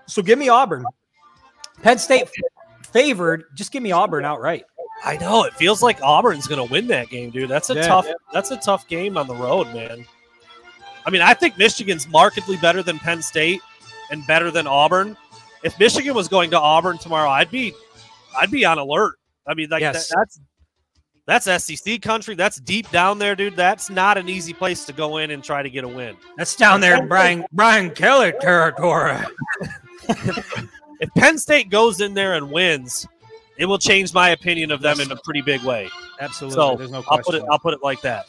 So 0.06 0.22
give 0.22 0.38
me 0.38 0.48
Auburn. 0.48 0.84
Penn 1.82 1.98
State 1.98 2.28
favored. 2.92 3.44
Just 3.54 3.72
give 3.72 3.82
me 3.82 3.92
Auburn 3.92 4.24
outright. 4.24 4.64
I 5.04 5.16
know 5.16 5.44
it 5.44 5.54
feels 5.54 5.82
like 5.82 5.98
Auburn's 6.02 6.46
going 6.46 6.64
to 6.66 6.70
win 6.70 6.86
that 6.88 7.08
game, 7.08 7.30
dude. 7.30 7.48
That's 7.48 7.70
a 7.70 7.74
Yeah. 7.74 7.82
tough. 7.86 8.06
That's 8.32 8.50
a 8.50 8.56
tough 8.58 8.86
game 8.88 9.16
on 9.16 9.26
the 9.26 9.34
road, 9.34 9.66
man. 9.74 10.04
I 11.06 11.10
mean, 11.10 11.22
I 11.22 11.32
think 11.32 11.56
Michigan's 11.56 12.06
markedly 12.08 12.56
better 12.58 12.82
than 12.82 12.98
Penn 12.98 13.22
State 13.22 13.60
and 14.10 14.26
better 14.26 14.50
than 14.50 14.66
Auburn. 14.66 15.16
If 15.64 15.78
Michigan 15.78 16.14
was 16.14 16.28
going 16.28 16.50
to 16.50 16.58
Auburn 16.60 16.98
tomorrow, 16.98 17.30
I'd 17.30 17.50
be, 17.50 17.72
I'd 18.38 18.50
be 18.50 18.64
on 18.66 18.76
alert. 18.78 19.16
I 19.46 19.54
mean, 19.54 19.68
like 19.70 19.80
Yes. 19.80 20.08
that, 20.08 20.16
that's 20.18 20.40
that's 21.46 21.64
SEC 21.64 22.02
country. 22.02 22.34
That's 22.34 22.58
deep 22.60 22.90
down 22.90 23.18
there, 23.18 23.36
dude. 23.36 23.54
That's 23.56 23.88
not 23.88 24.18
an 24.18 24.28
easy 24.28 24.52
place 24.52 24.84
to 24.86 24.92
go 24.92 25.18
in 25.18 25.30
and 25.30 25.44
try 25.44 25.62
to 25.62 25.70
get 25.70 25.84
a 25.84 25.88
win. 25.88 26.16
That's 26.36 26.56
down 26.56 26.80
there 26.80 26.96
in 27.00 27.08
Brian 27.08 27.44
Brian 27.52 27.90
Kelly 27.90 28.32
territory. 28.40 29.16
If 31.00 31.12
Penn 31.14 31.38
State 31.38 31.70
goes 31.70 32.00
in 32.00 32.14
there 32.14 32.34
and 32.34 32.50
wins, 32.50 33.06
it 33.56 33.66
will 33.66 33.78
change 33.78 34.14
my 34.14 34.30
opinion 34.30 34.70
of 34.70 34.80
them 34.80 35.00
in 35.00 35.10
a 35.10 35.16
pretty 35.16 35.40
big 35.42 35.62
way. 35.62 35.88
Absolutely. 36.20 36.54
So 36.54 36.76
There's 36.76 36.90
no 36.90 37.04
I'll 37.08 37.18
put 37.18 37.34
it. 37.34 37.42
I'll 37.50 37.58
put 37.58 37.74
it 37.74 37.80
like 37.82 38.00
that. 38.02 38.26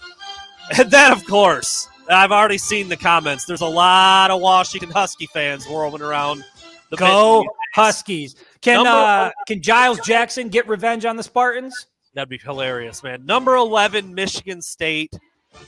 And 0.78 0.90
then, 0.90 1.12
of 1.12 1.26
course, 1.26 1.90
I've 2.10 2.32
already 2.32 2.58
seen 2.58 2.88
the 2.88 2.98
comments. 2.98 3.46
There's 3.46 3.62
a 3.62 3.66
lot 3.66 4.32
of 4.32 4.42
Washington 4.42 4.90
Husky 4.90 5.28
fans 5.28 5.68
whirling 5.68 6.02
around. 6.02 6.44
The 6.90 6.98
Go 6.98 7.46
Huskies. 7.74 8.36
Can 8.62 8.86
uh 8.86 9.32
can 9.48 9.62
Giles 9.62 10.00
Jackson 10.02 10.50
get 10.50 10.68
revenge 10.68 11.06
on 11.06 11.16
the 11.16 11.24
Spartans? 11.24 11.88
That'd 12.14 12.30
be 12.30 12.38
hilarious, 12.38 13.02
man. 13.02 13.26
Number 13.26 13.56
eleven, 13.56 14.14
Michigan 14.14 14.62
State 14.62 15.14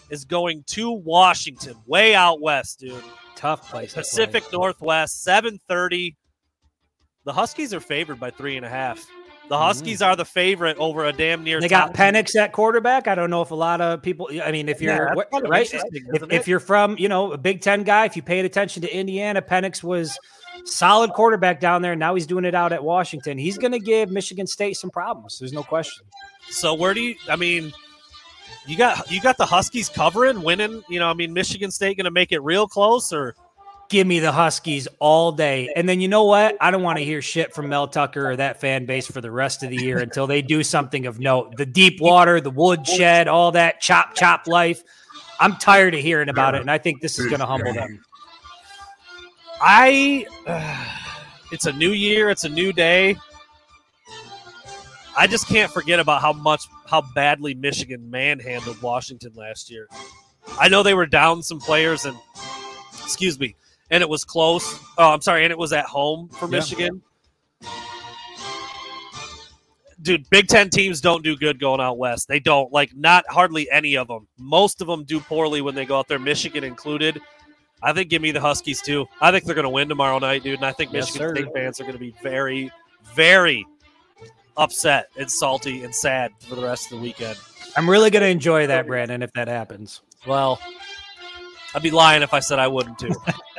is 0.10 0.26
going 0.26 0.64
to 0.68 0.92
Washington, 0.92 1.78
way 1.86 2.14
out 2.14 2.42
west, 2.42 2.80
dude. 2.80 3.02
Tough 3.36 3.70
place. 3.70 3.94
Pacific 3.94 4.44
Northwest, 4.52 5.24
seven 5.24 5.60
thirty. 5.68 6.18
The 7.26 7.34
Huskies 7.34 7.74
are 7.74 7.80
favored 7.80 8.20
by 8.20 8.32
three 8.32 8.58
and 8.58 8.66
a 8.66 8.70
half. 8.70 9.06
The 9.50 9.58
Huskies 9.58 10.02
are 10.02 10.16
the 10.16 10.26
favorite 10.26 10.78
over 10.78 11.06
a 11.06 11.12
damn 11.12 11.44
near. 11.44 11.58
Mm-hmm. 11.58 11.62
They 11.64 11.68
got 11.70 11.88
top- 11.88 11.96
Penix 11.96 12.36
at 12.36 12.54
quarterback. 12.54 13.08
I 13.08 13.16
don't 13.16 13.30
know 13.30 13.42
if 13.42 13.52
a 13.52 13.56
lot 13.56 13.82
of 13.82 14.02
people. 14.02 14.30
I 14.44 14.52
mean, 14.52 14.70
if 14.70 14.82
you're 14.82 15.14
that's 15.16 15.32
what- 15.32 15.50
right, 15.50 15.70
if, 15.72 16.32
if 16.32 16.48
you're 16.48 16.62
from 16.62 16.98
you 16.98 17.10
know 17.10 17.34
a 17.34 17.38
Big 17.38 17.62
Ten 17.62 17.84
guy, 17.84 18.06
if 18.06 18.16
you 18.16 18.22
paid 18.22 18.46
attention 18.46 18.82
to 18.84 18.96
Indiana, 18.96 19.42
Penix 19.42 19.84
was 19.84 20.18
solid 20.66 21.12
quarterback 21.12 21.60
down 21.60 21.82
there. 21.82 21.96
Now 21.96 22.16
he's 22.16 22.26
doing 22.26 22.46
it 22.46 22.56
out 22.56 22.72
at 22.72 22.84
Washington. 22.84 23.38
He's 23.38 23.58
going 23.58 23.74
to 23.74 23.80
give 23.80 24.10
Michigan 24.10 24.48
State 24.48 24.78
some 24.78 24.90
problems. 24.90 25.40
There's 25.40 25.54
no 25.54 25.64
question. 25.64 26.06
So 26.50 26.74
where 26.74 26.94
do 26.94 27.02
you? 27.02 27.16
I 27.30 27.36
mean, 27.36 27.74
you 28.66 28.78
got 28.78 29.12
you 29.12 29.20
got 29.20 29.38
the 29.38 29.46
Huskies 29.46 29.90
covering, 29.90 30.42
winning. 30.42 30.84
You 30.88 31.00
know, 31.00 31.10
I 31.10 31.14
mean, 31.14 31.34
Michigan 31.34 31.70
State 31.70 31.98
going 31.98 32.06
to 32.06 32.12
make 32.12 32.32
it 32.32 32.40
real 32.40 32.66
close, 32.68 33.12
or 33.12 33.36
Give 33.90 34.08
me 34.08 34.20
the 34.20 34.32
Huskies 34.32 34.88
all 35.00 35.32
day. 35.32 35.72
And 35.76 35.88
then 35.88 36.02
you 36.02 36.08
know 36.08 36.24
what? 36.24 36.58
I 36.60 36.72
don't 36.72 36.82
want 36.82 36.98
to 36.98 37.04
hear 37.04 37.22
shit 37.22 37.54
from 37.54 37.70
Mel 37.70 37.88
Tucker 37.88 38.32
or 38.32 38.36
that 38.36 38.60
fan 38.60 38.86
base 38.86 39.06
for 39.06 39.22
the 39.22 39.30
rest 39.30 39.62
of 39.62 39.70
the 39.70 39.78
year 39.78 40.00
until 40.00 40.26
they 40.26 40.42
do 40.42 40.64
something 40.64 41.06
of 41.06 41.20
note. 41.20 41.58
The 41.58 41.66
deep 41.66 42.02
water, 42.02 42.42
the 42.42 42.50
woodshed, 42.50 43.28
all 43.28 43.52
that 43.52 43.82
chop 43.82 44.16
chop 44.16 44.48
life. 44.48 44.82
I'm 45.40 45.58
tired 45.58 45.94
of 45.94 46.00
hearing 46.00 46.30
about 46.30 46.56
it, 46.56 46.62
and 46.62 46.72
I 46.72 46.78
think 46.78 47.02
this 47.02 47.20
is 47.20 47.28
going 47.28 47.40
to 47.40 47.46
humble 47.46 47.74
them. 47.74 48.04
I. 49.62 50.26
it's 51.52 51.66
a 51.66 51.74
new 51.74 51.92
year. 51.92 52.30
It's 52.30 52.46
a 52.46 52.50
new 52.50 52.74
day. 52.74 53.16
I 55.16 55.28
just 55.28 55.48
can't 55.48 55.72
forget 55.72 56.00
about 56.00 56.22
how 56.22 56.34
much 56.34 56.68
how 56.88 57.04
badly 57.14 57.54
Michigan 57.54 58.10
manhandled 58.10 58.82
Washington 58.82 59.34
last 59.36 59.70
year. 59.70 59.88
I 60.60 60.70
know 60.70 60.84
they 60.84 60.94
were 60.94 61.06
down 61.06 61.44
some 61.44 61.60
players 61.60 62.06
and 62.06 62.18
excuse 63.04 63.40
me, 63.40 63.56
and 63.94 64.02
it 64.02 64.10
was 64.10 64.24
close. 64.26 64.80
Oh, 64.98 65.12
I'm 65.14 65.22
sorry, 65.22 65.44
and 65.46 65.52
it 65.52 65.58
was 65.58 65.72
at 65.72 65.86
home 65.86 66.28
for 66.30 66.46
Yeah. 66.48 66.52
Michigan. 66.58 67.02
Dude, 70.02 70.30
Big 70.30 70.48
Ten 70.48 70.70
teams 70.70 71.00
don't 71.00 71.24
do 71.24 71.38
good 71.38 71.60
going 71.60 71.80
out 71.80 71.98
west. 71.98 72.28
They 72.28 72.40
don't 72.40 72.74
like 72.74 72.94
not 72.96 73.24
hardly 73.30 73.70
any 73.72 73.96
of 73.96 74.08
them. 74.10 74.28
Most 74.38 74.82
of 74.82 74.88
them 74.88 75.06
do 75.06 75.20
poorly 75.22 75.62
when 75.62 75.76
they 75.76 75.86
go 75.86 75.98
out 75.98 76.08
there, 76.10 76.20
Michigan 76.20 76.64
included. 76.64 77.22
I 77.82 77.94
think 77.94 78.10
give 78.10 78.22
me 78.22 78.32
the 78.32 78.42
Huskies 78.42 78.82
too. 78.82 79.06
I 79.22 79.32
think 79.32 79.46
they're 79.46 79.56
going 79.56 79.64
to 79.64 79.70
win 79.70 79.88
tomorrow 79.88 80.18
night, 80.20 80.44
dude. 80.44 80.56
And 80.56 80.66
I 80.66 80.72
think 80.74 80.92
Yes, 80.92 81.08
Michigan 81.16 81.30
sir. 81.30 81.36
State 81.36 81.54
fans 81.54 81.80
are 81.80 81.84
going 81.84 81.94
to 81.94 82.00
be 82.00 82.14
very, 82.24 82.72
very 83.14 83.66
upset 84.58 85.08
and 85.18 85.32
salty 85.32 85.84
and 85.84 85.94
sad 85.94 86.32
for 86.50 86.56
the 86.56 86.64
rest 86.64 86.92
of 86.92 86.98
the 86.98 87.04
weekend. 87.04 87.38
I'm 87.78 87.90
really 87.90 88.10
going 88.10 88.24
to 88.24 88.30
enjoy 88.30 88.68
that, 88.68 88.88
Brandon, 88.88 89.22
if 89.22 89.32
that 89.34 89.48
happens. 89.48 90.02
Well, 90.28 90.60
I'd 91.76 91.82
be 91.84 91.92
lying 91.92 92.24
if 92.24 92.34
I 92.34 92.40
said 92.40 92.60
I 92.60 92.68
wouldn't 92.68 93.00
too. 93.00 93.14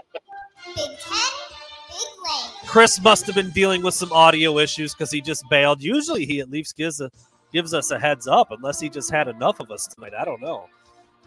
Chris 2.75 3.01
must 3.01 3.25
have 3.27 3.37
been 3.37 3.51
dealing 3.51 3.85
with 3.85 3.95
some 3.95 4.11
audio 4.11 4.59
issues 4.59 4.95
because 4.95 5.09
he 5.09 5.21
just 5.21 5.49
bailed. 5.49 5.81
Usually 5.81 6.27
he 6.27 6.41
at 6.41 6.51
least 6.51 6.77
gives 6.77 7.01
a 7.01 7.09
gives 7.53 7.73
us 7.73 7.93
a 7.93 8.01
heads 8.01 8.27
up, 8.27 8.51
unless 8.51 8.81
he 8.81 8.89
just 8.89 9.13
had 9.13 9.29
enough 9.29 9.61
of 9.61 9.71
us 9.71 9.87
tonight. 9.87 10.13
I 10.13 10.25
don't 10.25 10.41
know. 10.41 10.57
All 10.57 10.69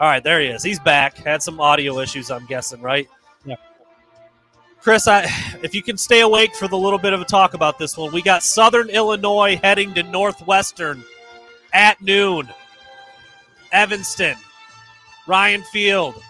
right, 0.02 0.22
there 0.22 0.42
he 0.42 0.48
is. 0.48 0.62
He's 0.62 0.82
back. 0.82 1.16
Had 1.16 1.42
some 1.42 1.62
audio 1.62 2.00
issues, 2.00 2.32
I'm 2.32 2.46
guessing, 2.48 2.82
right? 2.82 3.08
Yeah. 3.46 3.56
Chris, 4.82 5.08
I, 5.08 5.26
if 5.64 5.74
you 5.74 5.82
can 5.82 5.96
stay 5.96 6.20
awake 6.20 6.54
for 6.54 6.68
the 6.68 6.78
little 6.78 7.00
bit 7.00 7.14
of 7.14 7.22
a 7.22 7.26
talk 7.26 7.54
about 7.54 7.80
this 7.80 7.96
one, 7.96 8.12
we 8.12 8.22
got 8.22 8.44
Southern 8.44 8.90
Illinois 8.90 9.58
heading 9.64 9.94
to 9.94 10.04
Northwestern 10.04 11.02
at 11.72 12.02
noon. 12.02 12.50
Evanston, 13.72 14.36
Ryan 15.28 15.64
Field, 15.72 16.22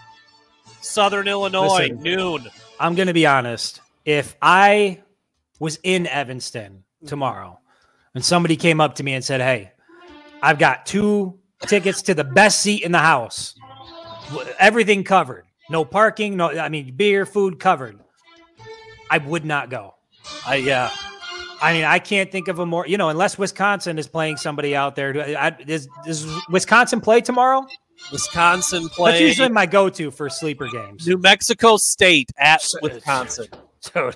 Southern 0.80 1.26
Illinois, 1.26 1.88
Listen. 1.88 2.02
noon. 2.04 2.48
I'm 2.78 2.94
going 2.94 3.08
to 3.08 3.12
be 3.14 3.26
honest. 3.26 3.80
If 4.04 4.36
I 4.40 5.00
was 5.58 5.78
in 5.82 6.06
Evanston 6.06 6.72
mm-hmm. 6.72 7.06
tomorrow 7.06 7.58
and 8.14 8.24
somebody 8.24 8.56
came 8.56 8.80
up 8.80 8.96
to 8.96 9.02
me 9.02 9.14
and 9.14 9.24
said, 9.24 9.40
Hey, 9.40 9.72
I've 10.42 10.58
got 10.58 10.86
two 10.86 11.38
tickets 11.66 12.02
to 12.02 12.14
the 12.14 12.24
best 12.24 12.60
seat 12.60 12.82
in 12.82 12.92
the 12.92 12.98
house, 12.98 13.54
everything 14.58 15.04
covered, 15.04 15.44
no 15.70 15.84
parking, 15.84 16.36
no, 16.36 16.50
I 16.50 16.68
mean, 16.68 16.94
beer, 16.96 17.26
food 17.26 17.58
covered, 17.58 17.98
I 19.10 19.18
would 19.18 19.44
not 19.44 19.70
go. 19.70 19.94
I 20.46 20.56
yeah. 20.56 20.90
I 21.60 21.72
mean, 21.72 21.84
I 21.84 21.98
can't 21.98 22.30
think 22.30 22.46
of 22.46 22.60
a 22.60 22.66
more, 22.66 22.86
you 22.86 22.96
know, 22.96 23.08
unless 23.08 23.36
Wisconsin 23.36 23.98
is 23.98 24.06
playing 24.06 24.36
somebody 24.36 24.76
out 24.76 24.94
there. 24.94 25.36
I, 25.36 25.50
does, 25.50 25.88
does 26.04 26.24
Wisconsin 26.48 27.00
play 27.00 27.20
tomorrow? 27.20 27.66
Wisconsin 28.12 28.88
play. 28.88 29.12
That's 29.12 29.22
usually 29.22 29.48
my 29.48 29.66
go 29.66 29.88
to 29.88 30.12
for 30.12 30.30
sleeper 30.30 30.68
games. 30.68 31.06
New 31.06 31.18
Mexico 31.18 31.76
State 31.76 32.30
at 32.38 32.64
Wisconsin. 32.82 33.46
So 33.80 34.10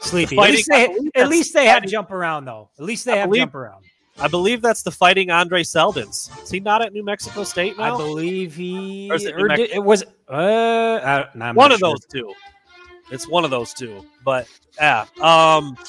sleepy. 0.00 0.36
The 0.36 0.42
At 0.42 0.50
least, 0.50 0.68
they, 0.70 0.98
at 1.14 1.28
least 1.28 1.54
they 1.54 1.66
have 1.66 1.84
jump 1.86 2.10
around 2.10 2.44
though. 2.44 2.70
At 2.78 2.84
least 2.84 3.04
they 3.04 3.12
I 3.12 3.16
have 3.18 3.28
believe- 3.28 3.40
jump 3.42 3.54
around. 3.54 3.84
I 4.20 4.26
believe 4.26 4.62
that's 4.62 4.82
the 4.82 4.90
fighting 4.90 5.30
Andre 5.30 5.62
Seldens. 5.62 6.28
Is 6.42 6.50
he 6.50 6.58
not 6.58 6.82
at 6.82 6.92
New 6.92 7.04
Mexico 7.04 7.44
State 7.44 7.78
now? 7.78 7.94
I 7.94 7.96
believe 7.96 8.52
he 8.56 9.08
Or 9.12 9.14
is 9.14 9.24
it 9.24 9.34
or 9.40 9.46
did- 9.46 9.70
it 9.70 9.78
was 9.84 10.02
uh 10.28 10.34
I, 10.34 11.26
no, 11.36 11.52
one 11.52 11.70
of 11.70 11.78
sure. 11.78 11.90
those 11.90 12.04
two. 12.12 12.34
It's 13.12 13.28
one 13.28 13.44
of 13.44 13.50
those 13.52 13.72
two. 13.72 14.04
But 14.24 14.48
yeah. 14.76 15.02
Um 15.22 15.76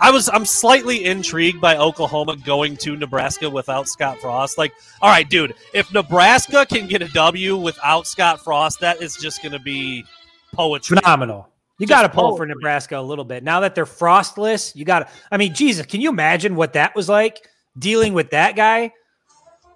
I 0.00 0.10
was 0.12 0.28
I'm 0.32 0.44
slightly 0.44 1.04
intrigued 1.04 1.60
by 1.60 1.76
Oklahoma 1.76 2.36
going 2.36 2.76
to 2.78 2.96
Nebraska 2.96 3.48
without 3.48 3.88
Scott 3.88 4.18
Frost. 4.18 4.58
Like, 4.58 4.72
all 5.00 5.08
right, 5.10 5.28
dude, 5.28 5.54
if 5.72 5.92
Nebraska 5.92 6.66
can 6.66 6.88
get 6.88 7.02
a 7.02 7.08
W 7.08 7.56
without 7.56 8.06
Scott 8.06 8.40
Frost, 8.42 8.80
that 8.80 9.00
is 9.00 9.16
just 9.16 9.42
gonna 9.42 9.60
be 9.60 10.04
poetry. 10.52 10.96
phenomenal. 10.96 11.48
You 11.78 11.86
got 11.86 12.02
to 12.02 12.08
pull 12.08 12.36
for. 12.36 12.46
Nebraska 12.46 12.98
a 12.98 13.02
little 13.02 13.24
bit. 13.24 13.42
Now 13.42 13.60
that 13.60 13.74
they're 13.74 13.86
frostless, 13.86 14.74
you 14.76 14.84
got 14.84 15.00
to 15.00 15.08
I 15.30 15.36
mean, 15.36 15.54
Jesus, 15.54 15.86
can 15.86 16.00
you 16.00 16.10
imagine 16.10 16.54
what 16.54 16.74
that 16.74 16.94
was 16.94 17.08
like 17.08 17.46
dealing 17.78 18.12
with 18.12 18.30
that 18.30 18.56
guy? 18.56 18.92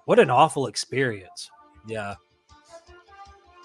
What 0.05 0.19
an 0.19 0.29
awful 0.29 0.67
experience. 0.67 1.49
Yeah. 1.87 2.15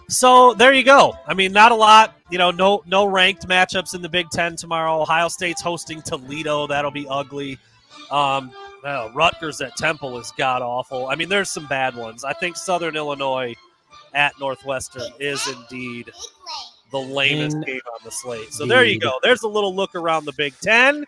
So 0.09 0.55
there 0.55 0.73
you 0.73 0.83
go. 0.83 1.15
I 1.27 1.35
mean, 1.35 1.53
not 1.53 1.73
a 1.73 1.75
lot. 1.75 2.17
You 2.31 2.39
know, 2.39 2.51
no 2.51 2.83
no 2.87 3.05
ranked 3.05 3.49
matchups 3.49 3.95
in 3.95 4.03
the 4.03 4.09
Big 4.09 4.29
Ten 4.31 4.57
tomorrow. 4.57 5.01
Ohio 5.01 5.29
State's 5.29 5.63
hosting 5.63 6.03
Toledo. 6.03 6.67
That'll 6.67 6.91
be 6.91 7.07
ugly. 7.09 7.59
Um, 8.11 8.53
well, 8.83 9.11
Rutgers 9.15 9.61
at 9.61 9.77
Temple 9.77 10.19
is 10.19 10.33
god 10.37 10.61
awful. 10.61 11.07
I 11.07 11.15
mean, 11.15 11.29
there's 11.29 11.51
some 11.51 11.67
bad 11.67 11.95
ones. 11.95 12.25
I 12.25 12.33
think 12.33 12.57
Southern 12.57 12.97
Illinois 12.97 13.55
at 14.13 14.39
Northwestern 14.41 15.11
is 15.21 15.47
indeed. 15.49 16.11
The 16.93 16.99
lamest 16.99 17.57
In- 17.57 17.63
game 17.63 17.81
on 17.93 18.01
the 18.05 18.11
slate. 18.11 18.53
So 18.53 18.67
there 18.67 18.85
you 18.85 18.99
go. 19.01 19.19
There's 19.23 19.43
a 19.43 19.49
little 19.49 19.75
look 19.75 19.95
around 19.95 20.27
the 20.27 20.33
Big 20.35 20.53
Ten. 20.61 21.05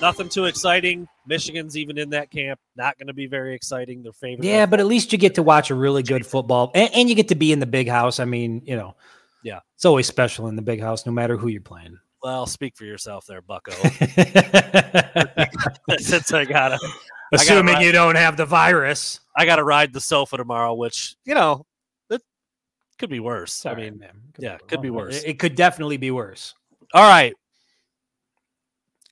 Nothing 0.00 0.28
too 0.28 0.44
exciting. 0.44 1.08
Michigan's 1.26 1.76
even 1.76 1.98
in 1.98 2.10
that 2.10 2.30
camp. 2.30 2.60
Not 2.76 2.96
going 2.98 3.08
to 3.08 3.12
be 3.14 3.26
very 3.26 3.52
exciting. 3.54 4.02
Their 4.04 4.12
favorite. 4.12 4.44
Yeah, 4.46 4.64
but 4.66 4.78
at 4.78 4.86
least 4.86 5.10
you 5.12 5.18
get 5.18 5.34
to 5.34 5.42
watch 5.42 5.70
a 5.70 5.74
really 5.74 6.04
good 6.04 6.24
football 6.24 6.70
and, 6.74 6.88
and 6.94 7.08
you 7.08 7.16
get 7.16 7.26
to 7.28 7.34
be 7.34 7.50
in 7.50 7.58
the 7.58 7.66
big 7.66 7.88
house. 7.88 8.20
I 8.20 8.24
mean, 8.24 8.62
you 8.64 8.76
know, 8.76 8.94
Yeah. 9.42 9.58
it's 9.74 9.84
always 9.84 10.06
special 10.06 10.46
in 10.46 10.54
the 10.54 10.62
big 10.62 10.80
house, 10.80 11.04
no 11.04 11.10
matter 11.10 11.36
who 11.36 11.48
you're 11.48 11.60
playing. 11.60 11.98
Well, 12.22 12.46
speak 12.46 12.76
for 12.76 12.84
yourself 12.84 13.26
there, 13.26 13.42
Bucko. 13.42 13.72
Since 15.98 16.32
I 16.32 16.44
gotta, 16.44 16.78
Assuming 17.32 17.74
ride- 17.74 17.84
you 17.84 17.92
don't 17.92 18.16
have 18.16 18.36
the 18.36 18.46
virus. 18.46 19.20
I 19.36 19.44
gotta 19.44 19.64
ride 19.64 19.92
the 19.92 20.00
sofa 20.00 20.36
tomorrow, 20.36 20.74
which 20.74 21.16
you 21.24 21.34
know, 21.34 21.66
it 22.10 22.22
could 22.98 23.10
be 23.10 23.20
worse. 23.20 23.66
I 23.66 23.74
mean, 23.74 23.98
man, 23.98 24.20
yeah, 24.38 24.58
could 24.66 24.82
be 24.82 24.90
worse. 24.90 25.22
It, 25.22 25.30
it 25.30 25.38
could 25.38 25.54
definitely 25.54 25.96
be 25.96 26.10
worse. 26.10 26.54
all 26.94 27.08
right, 27.08 27.34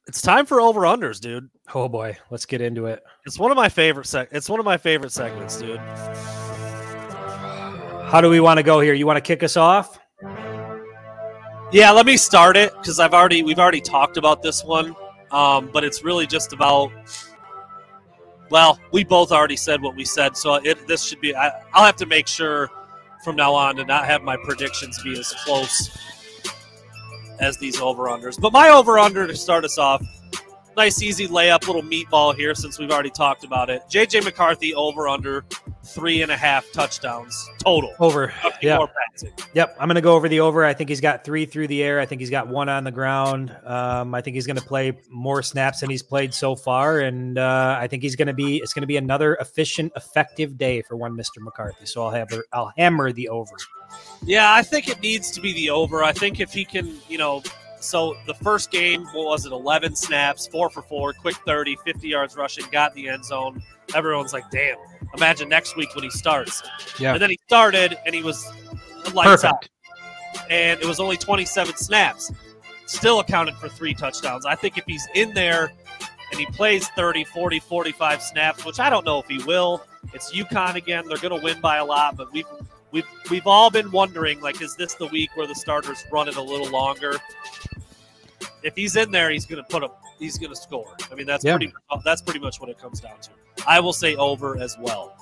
it's 0.06 0.22
time 0.22 0.46
for 0.46 0.60
over 0.60 0.82
unders, 0.82 1.20
dude. 1.20 1.48
Oh 1.74 1.88
boy, 1.88 2.16
let's 2.30 2.46
get 2.46 2.60
into 2.60 2.86
it. 2.86 3.02
It's 3.26 3.38
one 3.38 3.50
of 3.50 3.56
my 3.56 3.68
favorite 3.68 4.06
sec. 4.06 4.28
It's 4.32 4.48
one 4.48 4.60
of 4.60 4.64
my 4.64 4.76
favorite 4.76 5.12
segments, 5.12 5.58
dude. 5.58 5.78
How 8.08 8.20
do 8.20 8.30
we 8.30 8.38
want 8.40 8.58
to 8.58 8.62
go 8.62 8.80
here? 8.80 8.94
You 8.94 9.04
want 9.04 9.16
to 9.16 9.20
kick 9.20 9.42
us 9.42 9.56
off? 9.56 9.98
Yeah, 11.72 11.90
let 11.90 12.06
me 12.06 12.16
start 12.16 12.56
it 12.56 12.72
because 12.78 13.00
I've 13.00 13.12
already 13.12 13.42
we've 13.42 13.58
already 13.58 13.80
talked 13.80 14.16
about 14.16 14.40
this 14.42 14.64
one, 14.64 14.94
um, 15.32 15.68
but 15.72 15.82
it's 15.84 16.04
really 16.04 16.26
just 16.26 16.52
about. 16.52 16.90
Well, 18.50 18.78
we 18.92 19.04
both 19.04 19.32
already 19.32 19.56
said 19.56 19.82
what 19.82 19.96
we 19.96 20.04
said, 20.04 20.36
so 20.36 20.54
it 20.54 20.86
this 20.86 21.04
should 21.04 21.20
be. 21.20 21.34
I, 21.34 21.50
I'll 21.72 21.84
have 21.84 21.96
to 21.96 22.06
make 22.06 22.28
sure 22.28 22.70
from 23.24 23.36
now 23.36 23.54
on 23.54 23.76
to 23.76 23.84
not 23.84 24.06
have 24.06 24.22
my 24.22 24.36
predictions 24.36 25.02
be 25.02 25.18
as 25.18 25.32
close 25.44 25.90
as 27.40 27.56
these 27.58 27.80
over 27.80 28.04
unders. 28.04 28.40
But 28.40 28.52
my 28.52 28.68
over 28.68 28.98
under 28.98 29.26
to 29.26 29.36
start 29.36 29.64
us 29.64 29.78
off, 29.78 30.02
nice 30.76 31.02
easy 31.02 31.26
layup, 31.26 31.66
little 31.66 31.82
meatball 31.82 32.34
here 32.34 32.54
since 32.54 32.78
we've 32.78 32.90
already 32.90 33.10
talked 33.10 33.44
about 33.44 33.70
it. 33.70 33.82
JJ 33.90 34.24
McCarthy 34.24 34.74
over 34.74 35.08
under 35.08 35.44
three 35.84 36.22
and 36.22 36.30
a 36.30 36.36
half 36.36 36.70
touchdowns 36.72 37.48
total. 37.58 37.94
Over. 37.98 38.32
Yeah. 38.60 38.84
Yep. 39.54 39.76
I'm 39.80 39.88
going 39.88 39.94
to 39.94 40.00
go 40.00 40.14
over 40.14 40.28
the 40.28 40.40
over. 40.40 40.64
I 40.64 40.74
think 40.74 40.90
he's 40.90 41.00
got 41.00 41.24
three 41.24 41.46
through 41.46 41.68
the 41.68 41.82
air. 41.82 42.00
I 42.00 42.06
think 42.06 42.20
he's 42.20 42.30
got 42.30 42.48
one 42.48 42.68
on 42.68 42.84
the 42.84 42.90
ground. 42.90 43.56
Um, 43.64 44.14
I 44.14 44.20
think 44.20 44.34
he's 44.34 44.46
going 44.46 44.58
to 44.58 44.64
play 44.64 44.98
more 45.08 45.42
snaps 45.42 45.80
than 45.80 45.90
he's 45.90 46.02
played 46.02 46.34
so 46.34 46.54
far, 46.54 47.00
and 47.00 47.38
uh, 47.38 47.78
I 47.80 47.86
think 47.86 48.02
he's 48.02 48.16
going 48.16 48.28
to 48.28 48.34
be. 48.34 48.58
It's 48.58 48.72
going 48.72 48.82
to 48.82 48.86
be 48.86 48.96
another 48.96 49.36
efficient, 49.36 49.92
effective 49.96 50.58
day 50.58 50.82
for 50.82 50.96
one 50.96 51.16
Mister 51.16 51.40
McCarthy. 51.40 51.86
So 51.86 52.04
I'll 52.04 52.10
have. 52.10 52.28
I'll 52.52 52.72
hammer 52.76 53.12
the 53.12 53.28
over. 53.28 53.56
Yeah, 54.24 54.52
I 54.52 54.62
think 54.62 54.88
it 54.88 55.00
needs 55.00 55.30
to 55.32 55.40
be 55.40 55.52
the 55.52 55.70
over. 55.70 56.02
I 56.02 56.12
think 56.12 56.40
if 56.40 56.52
he 56.52 56.64
can, 56.64 56.98
you 57.08 57.18
know, 57.18 57.42
so 57.86 58.16
the 58.26 58.34
first 58.34 58.70
game, 58.70 59.04
what 59.06 59.26
was 59.26 59.46
it, 59.46 59.52
11 59.52 59.94
snaps, 59.96 60.46
four 60.46 60.68
for 60.68 60.82
four, 60.82 61.12
quick 61.12 61.36
30, 61.46 61.76
50 61.84 62.08
yards 62.08 62.36
rushing, 62.36 62.64
got 62.72 62.96
in 62.96 63.02
the 63.02 63.08
end 63.08 63.24
zone. 63.24 63.62
Everyone's 63.94 64.32
like, 64.32 64.50
damn, 64.50 64.76
imagine 65.14 65.48
next 65.48 65.76
week 65.76 65.94
when 65.94 66.04
he 66.04 66.10
starts. 66.10 66.62
Yeah. 66.98 67.12
And 67.12 67.22
then 67.22 67.30
he 67.30 67.38
started 67.46 67.96
and 68.04 68.14
he 68.14 68.22
was 68.22 68.44
lights 69.14 69.44
out. 69.44 69.68
And 70.50 70.80
it 70.80 70.86
was 70.86 71.00
only 71.00 71.16
27 71.16 71.76
snaps. 71.76 72.32
Still 72.86 73.20
accounted 73.20 73.54
for 73.56 73.68
three 73.68 73.94
touchdowns. 73.94 74.46
I 74.46 74.54
think 74.54 74.78
if 74.78 74.84
he's 74.86 75.06
in 75.14 75.32
there 75.34 75.72
and 76.30 76.40
he 76.40 76.46
plays 76.46 76.88
30, 76.90 77.24
40, 77.24 77.60
45 77.60 78.22
snaps, 78.22 78.64
which 78.64 78.78
I 78.80 78.90
don't 78.90 79.04
know 79.04 79.20
if 79.20 79.26
he 79.26 79.38
will, 79.44 79.84
it's 80.12 80.32
UConn 80.32 80.74
again. 80.74 81.04
They're 81.08 81.18
going 81.18 81.36
to 81.36 81.42
win 81.42 81.60
by 81.60 81.76
a 81.78 81.84
lot, 81.84 82.16
but 82.16 82.32
we've 82.32 82.46
we've 82.92 83.06
we've 83.30 83.46
all 83.46 83.70
been 83.70 83.90
wondering 83.90 84.40
like 84.40 84.60
is 84.62 84.76
this 84.76 84.94
the 84.94 85.06
week 85.08 85.30
where 85.34 85.46
the 85.46 85.54
starters 85.54 86.04
run 86.12 86.28
it 86.28 86.36
a 86.36 86.42
little 86.42 86.68
longer 86.70 87.14
if 88.62 88.74
he's 88.76 88.96
in 88.96 89.10
there 89.10 89.30
he's 89.30 89.46
going 89.46 89.62
to 89.62 89.68
put 89.68 89.82
up 89.82 90.02
he's 90.18 90.38
going 90.38 90.50
to 90.50 90.56
score 90.56 90.94
i 91.10 91.14
mean 91.14 91.26
that's 91.26 91.44
Yeah. 91.44 91.56
pretty 91.56 91.72
that's 92.04 92.22
pretty 92.22 92.40
much 92.40 92.60
what 92.60 92.70
it 92.70 92.78
comes 92.78 93.00
down 93.00 93.18
to 93.20 93.30
i 93.66 93.80
will 93.80 93.92
say 93.92 94.14
over 94.16 94.58
as 94.58 94.76
well 94.78 95.16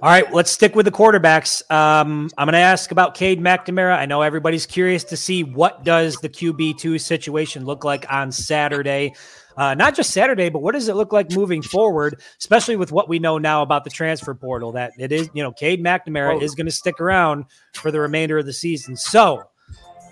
All 0.00 0.08
right, 0.10 0.32
let's 0.32 0.52
stick 0.52 0.76
with 0.76 0.84
the 0.84 0.92
quarterbacks. 0.92 1.68
Um, 1.72 2.30
I'm 2.38 2.46
going 2.46 2.52
to 2.52 2.58
ask 2.60 2.92
about 2.92 3.14
Cade 3.16 3.40
McNamara. 3.40 3.98
I 3.98 4.06
know 4.06 4.22
everybody's 4.22 4.64
curious 4.64 5.02
to 5.02 5.16
see 5.16 5.42
what 5.42 5.82
does 5.82 6.14
the 6.18 6.28
QB 6.28 6.78
two 6.78 6.98
situation 7.00 7.64
look 7.64 7.82
like 7.82 8.06
on 8.08 8.30
Saturday. 8.30 9.14
Uh, 9.58 9.74
not 9.74 9.94
just 9.94 10.10
Saturday, 10.12 10.48
but 10.48 10.60
what 10.62 10.72
does 10.72 10.88
it 10.88 10.94
look 10.94 11.12
like 11.12 11.32
moving 11.32 11.60
forward, 11.62 12.20
especially 12.38 12.76
with 12.76 12.92
what 12.92 13.08
we 13.08 13.18
know 13.18 13.38
now 13.38 13.60
about 13.60 13.82
the 13.82 13.90
transfer 13.90 14.32
portal? 14.32 14.70
That 14.72 14.92
it 14.98 15.10
is, 15.10 15.28
you 15.34 15.42
know, 15.42 15.50
Cade 15.50 15.82
McNamara 15.82 16.28
Totally. 16.28 16.44
is 16.44 16.54
going 16.54 16.66
to 16.66 16.72
stick 16.72 17.00
around 17.00 17.44
for 17.74 17.90
the 17.90 17.98
remainder 17.98 18.38
of 18.38 18.46
the 18.46 18.52
season. 18.52 18.96
So 18.96 19.42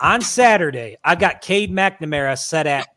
on 0.00 0.20
Saturday, 0.20 0.96
I 1.04 1.14
got 1.14 1.42
Cade 1.42 1.70
McNamara 1.70 2.36
set 2.36 2.66
at 2.66 2.88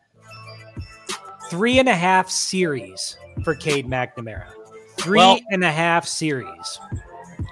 three 1.50 1.78
and 1.80 1.88
a 1.88 1.94
half 1.96 2.30
series 2.30 3.16
for 3.44 3.54
Cade 3.56 3.88
McNamara. 3.88 4.48
Three 4.98 5.20
Well- 5.20 5.40
and 5.52 5.64
a 5.64 5.72
half 5.72 6.06
series. 6.08 6.80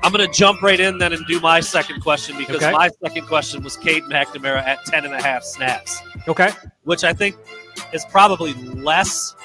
I'm 0.04 0.12
going 0.12 0.26
to 0.28 0.32
jump 0.38 0.62
right 0.62 0.80
in 0.80 0.98
then 0.98 1.14
and 1.14 1.26
do 1.28 1.40
my 1.40 1.60
second 1.60 2.02
question 2.02 2.38
because 2.38 2.58
Okay. 2.58 2.72
my 2.72 2.90
second 3.04 3.26
question 3.26 3.64
was 3.64 3.78
Cade 3.78 4.04
McNamara 4.04 4.62
at 4.64 4.84
10 4.86 5.06
and 5.06 5.14
a 5.14 5.22
half 5.22 5.44
snaps, 5.44 6.02
Okay. 6.28 6.50
which 6.84 7.04
I 7.04 7.14
think 7.14 7.36
is 7.94 8.06
probably 8.06 8.54
less. 8.54 9.36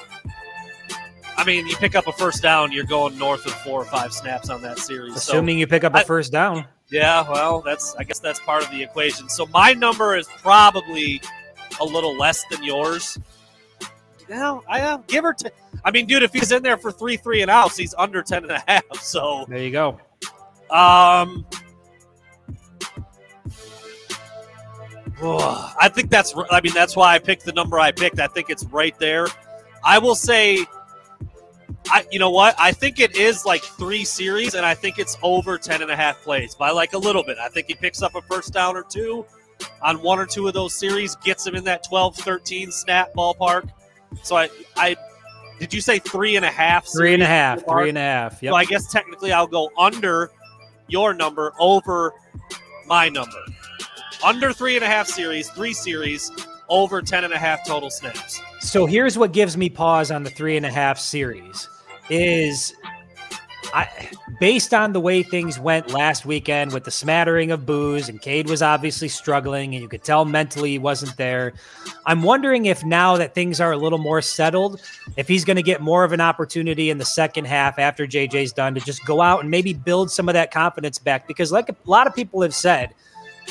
I 1.36 1.44
mean, 1.44 1.66
you 1.66 1.76
pick 1.76 1.94
up 1.94 2.06
a 2.06 2.12
first 2.12 2.42
down, 2.42 2.72
you're 2.72 2.84
going 2.84 3.18
north 3.18 3.46
of 3.46 3.52
four 3.52 3.80
or 3.80 3.84
five 3.86 4.12
snaps 4.12 4.50
on 4.50 4.62
that 4.62 4.78
series. 4.78 5.14
So, 5.22 5.32
Assuming 5.32 5.58
you 5.58 5.66
pick 5.66 5.82
up 5.84 5.94
a 5.94 6.04
first 6.04 6.30
down. 6.30 6.66
yeah, 6.90 7.28
well, 7.28 7.60
that's 7.62 7.94
I 7.96 8.04
guess 8.04 8.18
that's 8.20 8.38
part 8.40 8.62
of 8.64 8.70
the 8.70 8.82
equation. 8.82 9.28
So 9.28 9.46
my 9.46 9.72
number 9.72 10.14
is 10.16 10.28
probably 10.38 11.20
a 11.80 11.84
little 11.84 12.16
less 12.16 12.44
than 12.50 12.62
yours. 12.62 13.18
Yeah, 14.28 14.60
I 14.68 14.80
uh, 14.82 14.98
give 15.08 15.24
or 15.24 15.32
take. 15.32 15.52
I 15.84 15.90
mean, 15.90 16.06
dude, 16.06 16.22
if 16.22 16.32
he's 16.32 16.52
in 16.52 16.62
there 16.62 16.76
for 16.76 16.92
three, 16.92 17.16
three 17.16 17.42
and 17.42 17.50
outs, 17.50 17.76
he's 17.76 17.94
under 17.98 18.22
10 18.22 18.44
and 18.44 18.52
a 18.52 18.62
half. 18.68 18.84
So 19.00 19.46
There 19.48 19.58
you 19.58 19.72
go. 19.72 19.98
Um, 20.70 21.44
oh, 25.22 25.74
I 25.80 25.88
think 25.88 26.10
that's. 26.10 26.34
I 26.50 26.60
mean, 26.60 26.72
that's 26.74 26.96
why 26.96 27.14
I 27.14 27.18
picked 27.18 27.44
the 27.44 27.52
number 27.52 27.78
I 27.78 27.92
picked. 27.92 28.20
I 28.20 28.26
think 28.26 28.50
it's 28.50 28.64
right 28.64 28.98
there. 28.98 29.26
I 29.84 29.98
will 29.98 30.14
say, 30.14 30.64
I. 31.90 32.04
You 32.10 32.18
know 32.18 32.30
what? 32.30 32.54
I 32.58 32.72
think 32.72 33.00
it 33.00 33.16
is 33.16 33.44
like 33.44 33.62
three 33.62 34.04
series, 34.04 34.54
and 34.54 34.66
I 34.66 34.74
think 34.74 34.98
it's 34.98 35.16
over 35.22 35.58
10 35.58 35.82
and 35.82 35.90
a 35.90 35.96
half 35.96 36.20
plays 36.22 36.54
by 36.54 36.70
like 36.70 36.92
a 36.92 36.98
little 36.98 37.22
bit. 37.22 37.38
I 37.38 37.48
think 37.48 37.68
he 37.68 37.74
picks 37.74 38.02
up 38.02 38.14
a 38.14 38.22
first 38.22 38.52
down 38.52 38.76
or 38.76 38.82
two 38.82 39.24
on 39.82 40.02
one 40.02 40.18
or 40.18 40.26
two 40.26 40.48
of 40.48 40.54
those 40.54 40.74
series, 40.74 41.16
gets 41.16 41.46
him 41.46 41.54
in 41.54 41.64
that 41.64 41.84
12, 41.84 42.16
13 42.16 42.70
snap 42.70 43.12
ballpark. 43.14 43.68
So 44.22 44.36
I, 44.36 44.48
I. 44.76 44.96
Did 45.58 45.72
you 45.72 45.80
say 45.80 46.00
three 46.00 46.36
and 46.36 46.44
a 46.44 46.50
half? 46.50 46.86
Three 46.86 47.14
and 47.14 47.22
a 47.22 47.26
half. 47.26 47.60
ballpark? 47.60 47.80
Three 47.82 47.88
and 47.90 47.98
a 47.98 48.02
half. 48.02 48.42
Yep. 48.42 48.50
So 48.50 48.56
I 48.56 48.64
guess 48.64 48.90
technically 48.90 49.32
I'll 49.32 49.46
go 49.46 49.70
under 49.78 50.30
your 50.88 51.14
number 51.14 51.52
over 51.58 52.12
my 52.86 53.08
number. 53.08 53.38
Under 54.24 54.52
three 54.52 54.76
and 54.76 54.84
a 54.84 54.88
half 54.88 55.08
series, 55.08 55.50
three 55.50 55.72
series, 55.72 56.30
over 56.68 57.02
ten 57.02 57.24
and 57.24 57.32
a 57.32 57.38
half 57.38 57.66
total 57.66 57.90
snaps. 57.90 58.40
So 58.60 58.86
here's 58.86 59.18
what 59.18 59.32
gives 59.32 59.56
me 59.56 59.68
pause 59.68 60.10
on 60.10 60.22
the 60.22 60.30
three 60.30 60.56
and 60.56 60.64
a 60.64 60.70
half 60.70 60.98
series 60.98 61.68
is 62.08 62.72
I 63.74 64.10
based 64.38 64.74
on 64.74 64.92
the 64.92 65.00
way 65.00 65.22
things 65.22 65.58
went 65.58 65.92
last 65.92 66.26
weekend 66.26 66.72
with 66.72 66.84
the 66.84 66.90
smattering 66.90 67.50
of 67.50 67.64
booze 67.64 68.08
and 68.08 68.20
Cade 68.20 68.48
was 68.48 68.60
obviously 68.60 69.08
struggling 69.08 69.74
and 69.74 69.82
you 69.82 69.88
could 69.88 70.04
tell 70.04 70.24
mentally 70.24 70.72
he 70.72 70.78
wasn't 70.78 71.16
there. 71.16 71.52
I'm 72.06 72.22
wondering 72.22 72.66
if 72.66 72.84
now 72.84 73.16
that 73.16 73.34
things 73.34 73.60
are 73.60 73.72
a 73.72 73.76
little 73.76 73.98
more 73.98 74.20
settled, 74.20 74.80
if 75.16 75.28
he's 75.28 75.44
going 75.44 75.56
to 75.56 75.62
get 75.62 75.80
more 75.80 76.04
of 76.04 76.12
an 76.12 76.20
opportunity 76.20 76.90
in 76.90 76.98
the 76.98 77.04
second 77.04 77.46
half 77.46 77.78
after 77.78 78.06
JJ's 78.06 78.52
done 78.52 78.74
to 78.74 78.80
just 78.80 79.04
go 79.06 79.20
out 79.20 79.40
and 79.40 79.50
maybe 79.50 79.72
build 79.72 80.10
some 80.10 80.28
of 80.28 80.34
that 80.34 80.50
confidence 80.50 80.98
back 80.98 81.26
because 81.26 81.52
like 81.52 81.68
a 81.68 81.76
lot 81.86 82.06
of 82.06 82.14
people 82.14 82.42
have 82.42 82.54
said, 82.54 82.94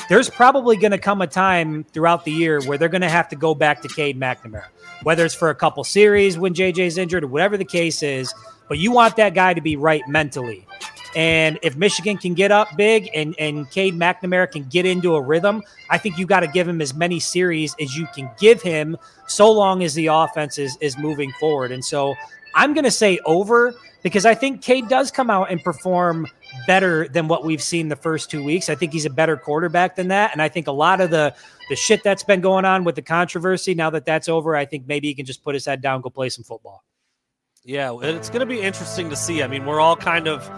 there's 0.08 0.28
probably 0.28 0.76
going 0.76 0.90
to 0.90 0.98
come 0.98 1.22
a 1.22 1.26
time 1.26 1.84
throughout 1.84 2.24
the 2.24 2.32
year 2.32 2.60
where 2.62 2.78
they're 2.78 2.88
going 2.88 3.02
to 3.02 3.08
have 3.08 3.28
to 3.30 3.36
go 3.36 3.54
back 3.54 3.82
to 3.82 3.88
Cade 3.88 4.18
McNamara, 4.18 4.66
whether 5.02 5.24
it's 5.24 5.34
for 5.34 5.50
a 5.50 5.54
couple 5.54 5.84
series 5.84 6.38
when 6.38 6.54
JJ's 6.54 6.98
injured 6.98 7.24
or 7.24 7.28
whatever 7.28 7.56
the 7.56 7.64
case 7.64 8.02
is. 8.02 8.32
But 8.68 8.78
you 8.78 8.92
want 8.92 9.16
that 9.16 9.34
guy 9.34 9.54
to 9.54 9.60
be 9.60 9.76
right 9.76 10.06
mentally. 10.08 10.66
And 11.14 11.58
if 11.62 11.76
Michigan 11.76 12.16
can 12.16 12.34
get 12.34 12.50
up 12.50 12.74
big 12.76 13.10
and, 13.14 13.34
and 13.38 13.70
Cade 13.70 13.94
McNamara 13.94 14.50
can 14.50 14.64
get 14.64 14.86
into 14.86 15.14
a 15.14 15.20
rhythm, 15.20 15.62
I 15.90 15.98
think 15.98 16.16
you 16.16 16.26
got 16.26 16.40
to 16.40 16.46
give 16.46 16.66
him 16.66 16.80
as 16.80 16.94
many 16.94 17.20
series 17.20 17.74
as 17.80 17.96
you 17.96 18.06
can 18.14 18.30
give 18.38 18.62
him 18.62 18.96
so 19.26 19.50
long 19.50 19.82
as 19.82 19.94
the 19.94 20.06
offense 20.06 20.58
is, 20.58 20.78
is 20.80 20.96
moving 20.96 21.30
forward. 21.32 21.70
And 21.70 21.84
so 21.84 22.14
I'm 22.54 22.72
going 22.72 22.84
to 22.84 22.90
say 22.90 23.18
over 23.26 23.74
because 24.02 24.26
I 24.26 24.34
think 24.34 24.62
Cade 24.62 24.88
does 24.88 25.10
come 25.10 25.30
out 25.30 25.50
and 25.50 25.62
perform 25.62 26.26
better 26.66 27.08
than 27.08 27.28
what 27.28 27.44
we've 27.44 27.62
seen 27.62 27.88
the 27.88 27.96
first 27.96 28.30
two 28.30 28.44
weeks. 28.44 28.68
I 28.68 28.74
think 28.74 28.92
he's 28.92 29.06
a 29.06 29.10
better 29.10 29.36
quarterback 29.36 29.96
than 29.96 30.08
that, 30.08 30.32
and 30.32 30.40
I 30.40 30.48
think 30.48 30.66
a 30.66 30.72
lot 30.72 31.00
of 31.00 31.10
the 31.10 31.34
the 31.68 31.76
shit 31.76 32.02
that's 32.02 32.22
been 32.22 32.40
going 32.40 32.64
on 32.64 32.84
with 32.84 32.96
the 32.96 33.02
controversy 33.02 33.74
now 33.74 33.90
that 33.90 34.04
that's 34.04 34.28
over, 34.28 34.54
I 34.54 34.64
think 34.64 34.86
maybe 34.86 35.08
he 35.08 35.14
can 35.14 35.24
just 35.24 35.42
put 35.42 35.54
his 35.54 35.64
head 35.64 35.80
down, 35.80 36.00
go 36.00 36.10
play 36.10 36.28
some 36.28 36.44
football. 36.44 36.84
Yeah, 37.64 37.96
it's 38.02 38.28
going 38.28 38.40
to 38.40 38.46
be 38.46 38.60
interesting 38.60 39.08
to 39.10 39.16
see. 39.16 39.42
I 39.42 39.46
mean, 39.46 39.64
we're 39.64 39.80
all 39.80 39.96
kind 39.96 40.26
of. 40.26 40.48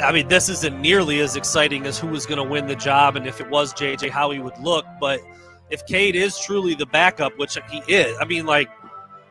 I 0.00 0.12
mean, 0.12 0.28
this 0.28 0.48
isn't 0.48 0.80
nearly 0.80 1.20
as 1.20 1.36
exciting 1.36 1.86
as 1.86 1.98
who 1.98 2.06
was 2.06 2.24
going 2.24 2.38
to 2.38 2.44
win 2.44 2.66
the 2.66 2.76
job 2.76 3.14
and 3.14 3.26
if 3.26 3.40
it 3.40 3.50
was 3.50 3.74
JJ, 3.74 4.08
how 4.08 4.30
he 4.30 4.38
would 4.38 4.58
look. 4.58 4.86
But 4.98 5.20
if 5.70 5.84
Cade 5.86 6.16
is 6.16 6.38
truly 6.38 6.74
the 6.74 6.86
backup, 6.86 7.36
which 7.38 7.58
he 7.70 7.82
is, 7.92 8.16
I 8.20 8.24
mean, 8.24 8.46
like, 8.46 8.70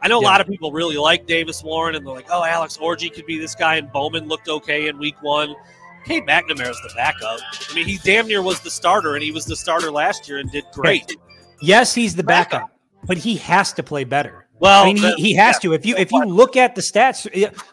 I 0.02 0.08
know 0.08 0.20
a 0.20 0.22
Yeah. 0.22 0.30
lot 0.30 0.42
of 0.42 0.48
people 0.48 0.72
really 0.72 0.98
like 0.98 1.28
Davis 1.28 1.64
Warren 1.64 1.96
and 1.96 2.06
they're 2.06 2.14
like, 2.14 2.28
oh, 2.32 2.44
Alex 2.44 2.78
Orji 2.78 3.14
could 3.14 3.26
be 3.26 3.38
this 3.38 3.56
guy, 3.56 3.76
and 3.76 3.92
Bowman 3.92 4.28
looked 4.28 4.50
okay 4.50 4.88
in 4.88 4.98
week 4.98 5.22
one. 5.22 5.56
Cade 6.06 6.24
McNamara's 6.26 6.82
the 6.82 6.92
backup. 6.96 7.40
I 7.70 7.76
mean, 7.76 7.86
he 7.86 8.00
damn 8.04 8.28
near 8.28 8.42
was 8.42 8.60
the 8.62 8.72
starter, 8.72 9.14
and 9.14 9.24
he 9.24 9.32
was 9.32 9.46
the 9.46 9.56
starter 9.56 9.92
last 9.92 10.28
year 10.28 10.40
and 10.40 10.52
did 10.52 10.66
great. 10.74 11.16
Yes, 11.62 11.94
he's 11.94 12.16
the 12.16 12.24
backup, 12.24 12.76
but 13.06 13.18
he 13.18 13.36
has 13.38 13.72
to 13.74 13.84
play 13.84 14.04
better. 14.04 14.48
Well, 14.60 14.84
I 14.84 14.86
mean, 14.86 14.98
he, 14.98 15.14
he 15.16 15.34
has 15.36 15.56
yeah. 15.56 15.60
to. 15.70 15.74
If 15.74 15.86
you 15.86 15.96
if 15.96 16.12
you 16.12 16.24
look 16.26 16.56
at 16.56 16.76
the 16.76 16.82
stats, 16.82 17.28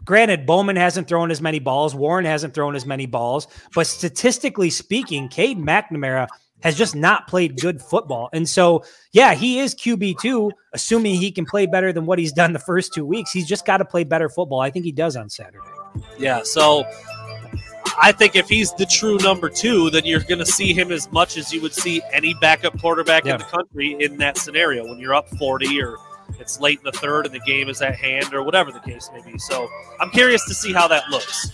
granted, 0.04 0.46
Bowman 0.46 0.76
hasn't 0.76 1.08
thrown 1.08 1.30
as 1.30 1.40
many 1.40 1.58
balls, 1.58 1.94
Warren 1.94 2.24
hasn't 2.26 2.54
thrown 2.54 2.74
as 2.76 2.84
many 2.84 3.06
balls, 3.06 3.46
but 3.74 3.86
statistically 3.86 4.70
speaking, 4.70 5.28
Cade 5.28 5.58
McNamara 5.58 6.28
has 6.62 6.76
just 6.76 6.96
not 6.96 7.28
played 7.28 7.60
good 7.60 7.80
football. 7.80 8.28
And 8.32 8.48
so, 8.48 8.84
yeah, 9.12 9.34
he 9.34 9.60
is 9.60 9.74
QB 9.74 10.18
two, 10.20 10.50
assuming 10.72 11.14
he 11.14 11.30
can 11.30 11.46
play 11.46 11.66
better 11.66 11.92
than 11.92 12.04
what 12.06 12.18
he's 12.18 12.32
done 12.32 12.52
the 12.52 12.58
first 12.58 12.92
two 12.92 13.04
weeks. 13.06 13.30
He's 13.30 13.46
just 13.46 13.64
got 13.64 13.76
to 13.78 13.84
play 13.84 14.04
better 14.04 14.28
football. 14.28 14.60
I 14.60 14.70
think 14.70 14.84
he 14.84 14.92
does 14.92 15.16
on 15.16 15.30
Saturday. 15.30 15.58
Yeah, 16.18 16.42
so 16.44 16.84
I 18.00 18.12
think 18.12 18.36
if 18.36 18.48
he's 18.48 18.72
the 18.74 18.86
true 18.86 19.18
number 19.18 19.48
two, 19.48 19.90
then 19.90 20.04
you're 20.04 20.20
going 20.20 20.38
to 20.38 20.46
see 20.46 20.72
him 20.72 20.92
as 20.92 21.10
much 21.10 21.36
as 21.36 21.52
you 21.52 21.60
would 21.62 21.74
see 21.74 22.02
any 22.12 22.34
backup 22.34 22.78
quarterback 22.80 23.24
Yeah. 23.24 23.34
in 23.34 23.38
the 23.38 23.44
country 23.46 23.96
in 24.00 24.16
that 24.18 24.36
scenario 24.38 24.86
when 24.86 24.98
you're 24.98 25.14
up 25.14 25.28
40 25.38 25.80
or 25.82 25.96
it's 26.38 26.60
late 26.60 26.78
in 26.78 26.84
the 26.84 26.92
third 26.92 27.26
and 27.26 27.34
the 27.34 27.40
game 27.40 27.68
is 27.68 27.80
at 27.82 27.94
hand 27.96 28.34
or 28.34 28.42
whatever 28.42 28.70
the 28.70 28.80
case 28.80 29.10
may 29.14 29.22
be. 29.32 29.38
So 29.38 29.68
I'm 30.00 30.10
curious 30.10 30.44
to 30.46 30.54
see 30.54 30.72
how 30.72 30.86
that 30.88 31.08
looks. 31.08 31.50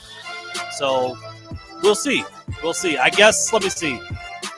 So 0.72 1.16
we'll 1.82 1.94
see. 1.94 2.24
We'll 2.62 2.74
see. 2.74 2.96
I 2.98 3.08
guess, 3.10 3.52
let 3.52 3.62
me 3.62 3.68
see. 3.70 3.98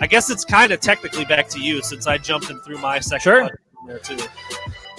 I 0.01 0.07
guess 0.07 0.31
it's 0.31 0.45
kind 0.45 0.73
of 0.73 0.81
technically 0.81 1.25
back 1.25 1.49
to 1.51 1.61
you 1.61 1.83
since 1.83 2.07
I 2.07 2.19
jumped 2.19 2.51
in 2.51 2.59
through 2.61 2.79
my 2.79 3.01
second 3.01 3.21
Sure. 3.21 3.59
there 3.87 3.99
too. 3.99 4.19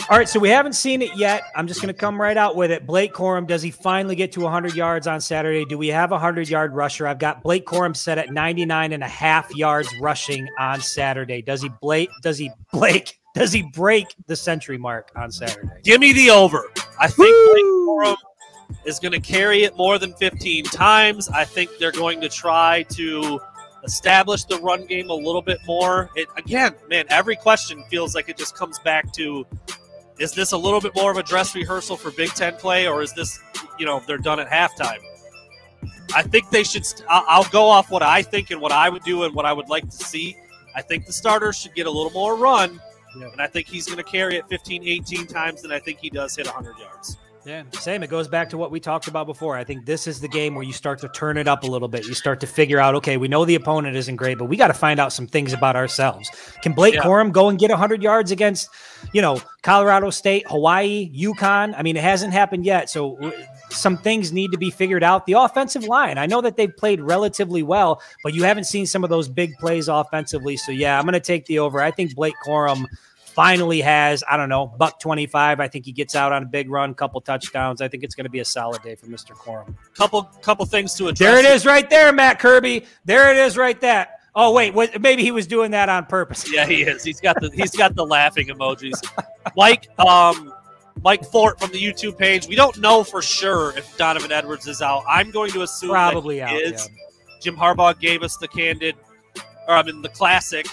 All 0.09 0.17
right, 0.17 0.29
so 0.29 0.39
we 0.39 0.47
haven't 0.47 0.73
seen 0.73 1.01
it 1.01 1.13
yet. 1.17 1.43
I'm 1.53 1.67
just 1.67 1.81
going 1.81 1.93
to 1.93 1.99
come 1.99 2.19
right 2.19 2.37
out 2.37 2.55
with 2.55 2.71
it. 2.71 2.87
Blake 2.87 3.13
Corum, 3.13 3.45
does 3.45 3.61
he 3.61 3.71
finally 3.71 4.15
get 4.15 4.31
to 4.33 4.39
100 4.39 4.73
yards 4.73 5.05
on 5.05 5.19
Saturday? 5.19 5.65
Do 5.65 5.77
we 5.77 5.89
have 5.89 6.11
a 6.11 6.15
100 6.15 6.47
yard 6.47 6.73
rusher? 6.73 7.05
I've 7.07 7.19
got 7.19 7.43
Blake 7.43 7.65
Corum 7.65 7.93
set 7.93 8.17
at 8.17 8.31
99 8.31 8.93
and 8.93 9.03
a 9.03 9.07
half 9.07 9.53
yards 9.53 9.93
rushing 9.99 10.47
on 10.59 10.79
Saturday. 10.79 11.41
Does 11.41 11.61
he 11.61 11.69
Blake? 11.81 12.09
Does 12.21 12.37
he 12.37 12.49
Blake? 12.71 13.19
Does 13.35 13.51
he 13.51 13.63
break 13.63 14.07
the 14.27 14.35
century 14.35 14.77
mark 14.77 15.11
on 15.15 15.29
Saturday? 15.29 15.67
Give 15.83 15.99
me 15.99 16.13
the 16.13 16.31
over. 16.31 16.71
I 16.99 17.07
think 17.07 17.35
Blake 17.51 17.65
Corum 17.65 18.15
is 18.85 18.99
going 18.99 19.11
to 19.11 19.19
carry 19.19 19.63
it 19.63 19.75
more 19.75 19.99
than 19.99 20.13
15 20.13 20.63
times. 20.63 21.29
I 21.29 21.43
think 21.43 21.69
they're 21.79 21.91
going 21.91 22.21
to 22.21 22.29
try 22.29 22.83
to 22.93 23.39
establish 23.87 24.43
the 24.43 24.57
run 24.59 24.85
game 24.85 25.09
a 25.09 25.13
little 25.13 25.41
bit 25.41 25.59
more. 25.65 26.11
It 26.15 26.27
again, 26.37 26.75
man, 26.89 27.05
every 27.09 27.35
question 27.35 27.83
feels 27.89 28.13
like 28.13 28.29
it 28.29 28.37
just 28.37 28.55
comes 28.55 28.77
back 28.79 29.11
to 29.13 29.47
is 30.19 30.31
this 30.33 30.51
a 30.51 30.57
little 30.57 30.81
bit 30.81 30.95
more 30.95 31.11
of 31.11 31.17
a 31.17 31.23
dress 31.23 31.55
rehearsal 31.55 31.95
for 31.95 32.11
Big 32.11 32.29
10 32.29 32.55
play 32.55 32.87
or 32.87 33.01
is 33.01 33.13
this, 33.13 33.39
you 33.79 33.85
know, 33.85 34.01
they're 34.07 34.17
done 34.17 34.39
at 34.39 34.49
halftime? 34.49 34.99
I 36.15 36.23
think 36.23 36.49
they 36.49 36.63
should 36.63 36.85
st- 36.85 37.07
I'll, 37.09 37.25
I'll 37.27 37.49
go 37.49 37.67
off 37.69 37.91
what 37.91 38.01
I 38.01 38.23
think 38.23 38.49
and 38.49 38.59
what 38.59 38.71
I 38.71 38.89
would 38.89 39.03
do 39.03 39.23
and 39.23 39.35
what 39.35 39.45
I 39.45 39.53
would 39.53 39.69
like 39.69 39.85
to 39.85 39.91
see. 39.91 40.35
I 40.75 40.81
think 40.81 41.05
the 41.05 41.13
starters 41.13 41.57
should 41.57 41.75
get 41.75 41.85
a 41.85 41.91
little 41.91 42.11
more 42.11 42.35
run. 42.35 42.79
And 43.15 43.41
I 43.41 43.47
think 43.47 43.67
he's 43.67 43.85
going 43.87 43.97
to 43.97 44.03
carry 44.03 44.35
it 44.35 44.45
15, 44.47 44.87
18 44.87 45.25
times, 45.25 45.63
and 45.63 45.73
I 45.73 45.79
think 45.79 45.99
he 45.99 46.09
does 46.09 46.35
hit 46.35 46.45
100 46.45 46.77
yards. 46.77 47.17
Yeah, 47.47 47.63
same. 47.79 48.03
It 48.03 48.09
goes 48.09 48.27
back 48.27 48.49
to 48.49 48.57
what 48.57 48.71
we 48.71 48.81
talked 48.81 49.07
about 49.07 49.25
before. 49.25 49.55
I 49.55 49.63
think 49.63 49.85
this 49.85 50.05
is 50.05 50.19
the 50.19 50.27
game 50.27 50.53
where 50.53 50.65
you 50.65 50.73
start 50.73 50.99
to 50.99 51.07
turn 51.07 51.37
it 51.37 51.47
up 51.47 51.63
a 51.63 51.65
little 51.65 51.87
bit. 51.87 52.05
You 52.05 52.13
start 52.13 52.41
to 52.41 52.47
figure 52.47 52.77
out, 52.77 52.93
okay, 52.95 53.15
we 53.15 53.29
know 53.29 53.45
the 53.45 53.55
opponent 53.55 53.95
isn't 53.95 54.17
great, 54.17 54.37
but 54.37 54.49
we 54.49 54.57
got 54.57 54.67
to 54.67 54.73
find 54.73 54.99
out 54.99 55.13
some 55.13 55.27
things 55.27 55.53
about 55.53 55.77
ourselves. 55.77 56.29
Can 56.61 56.73
Blake 56.73 56.95
Yeah. 56.95 57.03
Corum 57.03 57.31
go 57.31 57.47
and 57.47 57.57
get 57.57 57.69
100 57.69 58.03
yards 58.03 58.31
against, 58.31 58.69
you 59.13 59.21
know, 59.21 59.41
Colorado 59.61 60.09
State, 60.09 60.45
Hawaii, 60.49 61.09
UConn? 61.15 61.73
I 61.77 61.83
mean, 61.83 61.95
it 61.95 62.03
hasn't 62.03 62.33
happened 62.33 62.65
yet. 62.65 62.89
So 62.89 63.17
some 63.69 63.95
things 63.95 64.33
need 64.33 64.51
to 64.51 64.57
be 64.57 64.69
figured 64.69 65.01
out. 65.01 65.25
The 65.25 65.33
offensive 65.33 65.85
line, 65.85 66.17
I 66.17 66.25
know 66.25 66.41
that 66.41 66.57
they've 66.57 66.75
played 66.75 66.99
relatively 66.99 67.63
well, 67.63 68.01
but 68.23 68.33
you 68.33 68.43
haven't 68.43 68.65
seen 68.65 68.85
some 68.85 69.05
of 69.05 69.09
those 69.09 69.29
big 69.29 69.55
plays 69.57 69.87
offensively. 69.87 70.57
So 70.57 70.73
yeah, 70.73 70.99
I'm 70.99 71.05
going 71.05 71.13
to 71.13 71.21
take 71.21 71.45
the 71.45 71.59
over. 71.59 71.79
I 71.79 71.91
think 71.91 72.13
Blake 72.13 72.35
Corum 72.45 72.87
finally 73.37 73.81
has, 73.81 74.23
I 74.27 74.35
don't 74.35 74.49
know, 74.49 74.65
buck 74.65 74.99
25. 74.99 75.59
I 75.59 75.67
think 75.67 75.85
he 75.85 75.91
gets 75.91 76.15
out 76.15 76.31
on 76.31 76.41
a 76.41 76.45
big 76.47 76.71
run, 76.71 76.95
couple 76.95 77.21
touchdowns. 77.21 77.81
I 77.81 77.87
think 77.87 78.03
it's 78.03 78.15
going 78.15 78.23
to 78.23 78.31
be 78.31 78.39
a 78.39 78.45
solid 78.45 78.81
day 78.81 78.95
for 78.95 79.05
Mr. 79.05 79.33
Corum. 79.33 79.75
Couple 79.93 80.23
couple 80.41 80.65
things 80.65 80.95
to 80.95 81.09
address. 81.09 81.19
There 81.19 81.37
it 81.37 81.45
is 81.45 81.63
right 81.63 81.87
there, 81.87 82.11
Matt 82.11 82.39
Kirby. 82.39 82.85
There 83.05 83.31
it 83.31 83.37
is 83.37 83.55
right 83.55 83.79
there. 83.79 84.07
Oh, 84.33 84.51
wait, 84.53 84.73
what, 84.73 84.99
maybe 84.99 85.21
he 85.21 85.29
was 85.29 85.45
doing 85.45 85.69
that 85.71 85.87
on 85.87 86.07
purpose. 86.07 86.51
Yeah, 86.51 86.65
he 86.65 86.81
is. 86.81 87.03
He's 87.03 87.21
got 87.21 87.39
the 87.39 87.51
he's 87.53 87.75
got 87.75 87.93
the 87.93 88.03
laughing 88.03 88.47
emojis. 88.47 89.07
Mike, 89.55 89.87
um, 89.99 90.51
Mike 91.03 91.23
Fort 91.23 91.59
from 91.59 91.71
the 91.71 91.79
YouTube 91.79 92.17
page. 92.17 92.47
We 92.47 92.55
don't 92.55 92.79
know 92.79 93.03
for 93.03 93.21
sure 93.21 93.77
if 93.77 93.95
Donovan 93.97 94.31
Edwards 94.31 94.65
is 94.65 94.81
out. 94.81 95.03
I'm 95.07 95.29
going 95.29 95.51
to 95.51 95.61
assume 95.61 95.91
Probably 95.91 96.41
out. 96.41 96.55
is. 96.55 96.89
yeah. 96.89 97.39
Jim 97.39 97.55
Harbaugh 97.55 97.99
gave 97.99 98.23
us 98.23 98.35
the 98.37 98.47
candid, 98.47 98.95
or 99.67 99.75
I 99.75 99.83
mean 99.83 100.01
the 100.01 100.09
classic. 100.09 100.65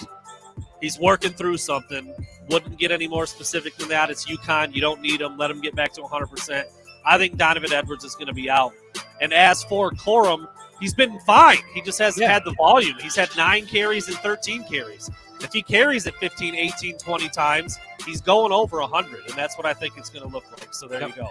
He's 0.85 0.99
working 0.99 1.31
through 1.31 1.57
something. 1.57 2.13
Wouldn't 2.51 2.77
get 2.77 2.91
any 2.91 3.07
more 3.07 3.25
specific 3.25 3.75
than 3.75 3.89
that. 3.89 4.11
It's 4.11 4.27
UConn. 4.27 4.71
You 4.75 4.81
don't 4.81 5.01
need 5.01 5.19
him. 5.19 5.35
Let 5.35 5.49
him 5.49 5.59
get 5.61 5.75
back 5.75 5.93
to 5.93 6.01
100%. 6.01 6.63
I 7.03 7.17
think 7.17 7.37
Donovan 7.37 7.73
Edwards 7.73 8.03
is 8.03 8.13
going 8.13 8.27
to 8.27 8.33
be 8.35 8.51
out. 8.51 8.71
And 9.19 9.33
as 9.33 9.63
for 9.63 9.89
Corum, 9.89 10.47
he's 10.79 10.93
been 10.93 11.19
fine. 11.21 11.57
He 11.73 11.81
just 11.81 11.97
hasn't 11.97 12.21
Yeah. 12.21 12.31
had 12.33 12.43
the 12.45 12.51
volume. 12.53 12.97
He's 13.01 13.15
had 13.15 13.35
nine 13.35 13.65
carries 13.65 14.07
and 14.09 14.17
13 14.17 14.63
carries. 14.65 15.09
If 15.41 15.53
he 15.53 15.63
carries 15.63 16.05
it 16.05 16.13
15, 16.19 16.53
18, 16.53 16.99
20 16.99 17.29
times, 17.29 17.79
he's 18.05 18.21
going 18.21 18.51
over 18.51 18.79
100. 18.79 19.21
And 19.27 19.33
that's 19.35 19.57
what 19.57 19.65
I 19.65 19.73
think 19.73 19.97
it's 19.97 20.11
going 20.11 20.21
to 20.23 20.31
look 20.31 20.45
like. 20.51 20.71
So 20.71 20.87
there 20.87 21.01
Yep. 21.01 21.09
you 21.09 21.15
go. 21.15 21.29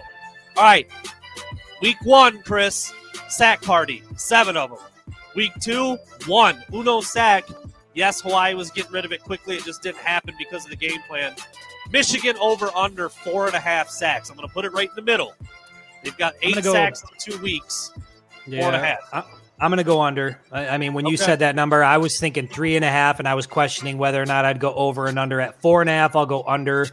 All 0.57 0.63
right. 0.63 0.85
Week 1.81 1.95
one, 2.03 2.41
Chris, 2.43 2.91
sack 3.29 3.61
party, 3.61 4.03
seven 4.17 4.57
of 4.57 4.71
them. 4.71 4.79
Week 5.33 5.53
two, 5.61 5.97
one. 6.25 6.61
Uno 6.73 6.99
sack. 6.99 7.45
Yes, 7.95 8.21
Hawaii 8.21 8.53
was 8.53 8.69
getting 8.71 8.91
rid 8.91 9.05
of 9.05 9.11
it 9.11 9.23
quickly. 9.23 9.55
It 9.55 9.63
just 9.63 9.81
didn't 9.81 9.99
happen 9.99 10.35
because 10.37 10.65
of 10.65 10.69
the 10.69 10.75
game 10.75 11.01
plan. 11.07 11.33
Michigan 11.91 12.35
over 12.41 12.69
under 12.75 13.09
four 13.09 13.47
and 13.47 13.55
a 13.55 13.59
half 13.59 13.89
sacks. 13.89 14.29
I'm 14.29 14.35
going 14.35 14.47
to 14.47 14.53
put 14.53 14.65
it 14.65 14.73
right 14.73 14.89
in 14.89 14.95
the 14.95 15.01
middle. 15.01 15.33
They've 16.03 16.17
got 16.17 16.35
eight 16.41 16.61
go- 16.61 16.73
sacks 16.73 17.01
in 17.03 17.09
two 17.33 17.41
weeks. 17.41 17.91
Yeah, 18.45 18.61
Four 18.61 18.73
and 18.73 18.83
a 18.83 18.85
half. 18.85 18.99
I, 19.11 19.23
I'm 19.59 19.71
going 19.71 19.77
to 19.77 19.83
go 19.83 20.01
under. 20.01 20.39
I, 20.51 20.67
I 20.67 20.77
mean, 20.77 20.93
when 20.93 21.05
you 21.07 21.17
said 21.17 21.39
that 21.39 21.55
number, 21.55 21.83
I 21.83 21.97
was 21.97 22.19
thinking 22.19 22.47
three 22.47 22.75
and 22.75 22.83
a 22.85 22.89
half, 22.89 23.19
and 23.19 23.27
I 23.27 23.33
was 23.33 23.47
questioning 23.47 23.97
whether 23.97 24.21
or 24.21 24.25
not 24.25 24.45
I'd 24.45 24.59
go 24.59 24.73
over 24.75 25.07
and 25.07 25.17
under. 25.17 25.39
At 25.39 25.59
four 25.61 25.81
and 25.81 25.89
a 25.89 25.93
half, 25.93 26.15
I'll 26.15 26.25
go 26.25 26.43
under. 26.43 26.87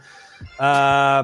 Uh, 0.57 1.23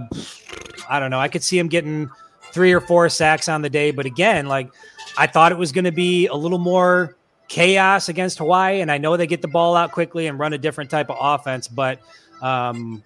I 0.90 1.00
don't 1.00 1.10
know. 1.10 1.20
I 1.20 1.30
could 1.30 1.42
see 1.42 1.58
him 1.58 1.68
getting 1.68 2.10
three 2.52 2.74
or 2.74 2.82
four 2.82 3.08
sacks 3.10 3.48
on 3.48 3.62
the 3.62 3.70
day, 3.70 3.92
but 3.92 4.06
again, 4.06 4.48
like 4.48 4.70
I 5.18 5.28
thought 5.28 5.52
it 5.52 5.58
was 5.58 5.72
going 5.72 5.86
to 5.86 5.92
be 5.92 6.28
a 6.28 6.36
little 6.36 6.58
more 6.58 7.16
chaos 7.50 8.08
against 8.08 8.38
Hawaii, 8.38 8.80
and 8.80 8.90
I 8.90 8.98
know 8.98 9.18
they 9.18 9.28
get 9.28 9.42
the 9.42 9.48
ball 9.50 9.76
out 9.76 9.92
quickly 9.92 10.28
and 10.28 10.40
run 10.40 10.54
a 10.54 10.58
different 10.58 10.90
type 10.90 11.10
of 11.10 11.18
offense, 11.20 11.68
but. 11.68 12.00
Um, 12.42 13.04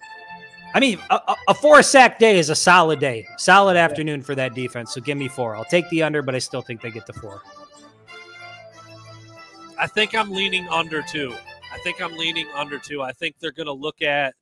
I 0.76 0.80
mean, 0.80 0.98
a, 1.08 1.14
a- 1.28 1.36
a 1.50 1.54
four 1.54 1.82
sack 1.84 2.18
day 2.18 2.36
is 2.36 2.50
a 2.50 2.54
solid 2.56 2.98
day, 2.98 3.28
solid 3.38 3.76
afternoon 3.76 4.22
for 4.22 4.34
that 4.34 4.54
defense. 4.54 4.92
So 4.92 5.00
give 5.00 5.16
me 5.16 5.28
four. 5.28 5.54
I'll 5.54 5.64
take 5.64 5.88
the 5.88 6.02
under, 6.02 6.20
but 6.20 6.34
I 6.34 6.38
still 6.40 6.62
think 6.62 6.80
they 6.82 6.90
get 6.90 7.06
the 7.06 7.12
four. 7.12 7.42
I 9.78 9.86
think 9.86 10.16
I'm 10.16 10.32
leaning 10.32 10.66
under 10.68 11.00
two. 11.02 11.32
I 11.72 11.78
think 11.78 12.00
I'm 12.02 12.16
leaning 12.16 12.48
under 12.56 12.80
two. 12.80 13.02
I 13.02 13.12
think 13.12 13.36
they're 13.38 13.52
going 13.52 13.66
to 13.68 13.72
look 13.72 14.02
at. 14.02 14.34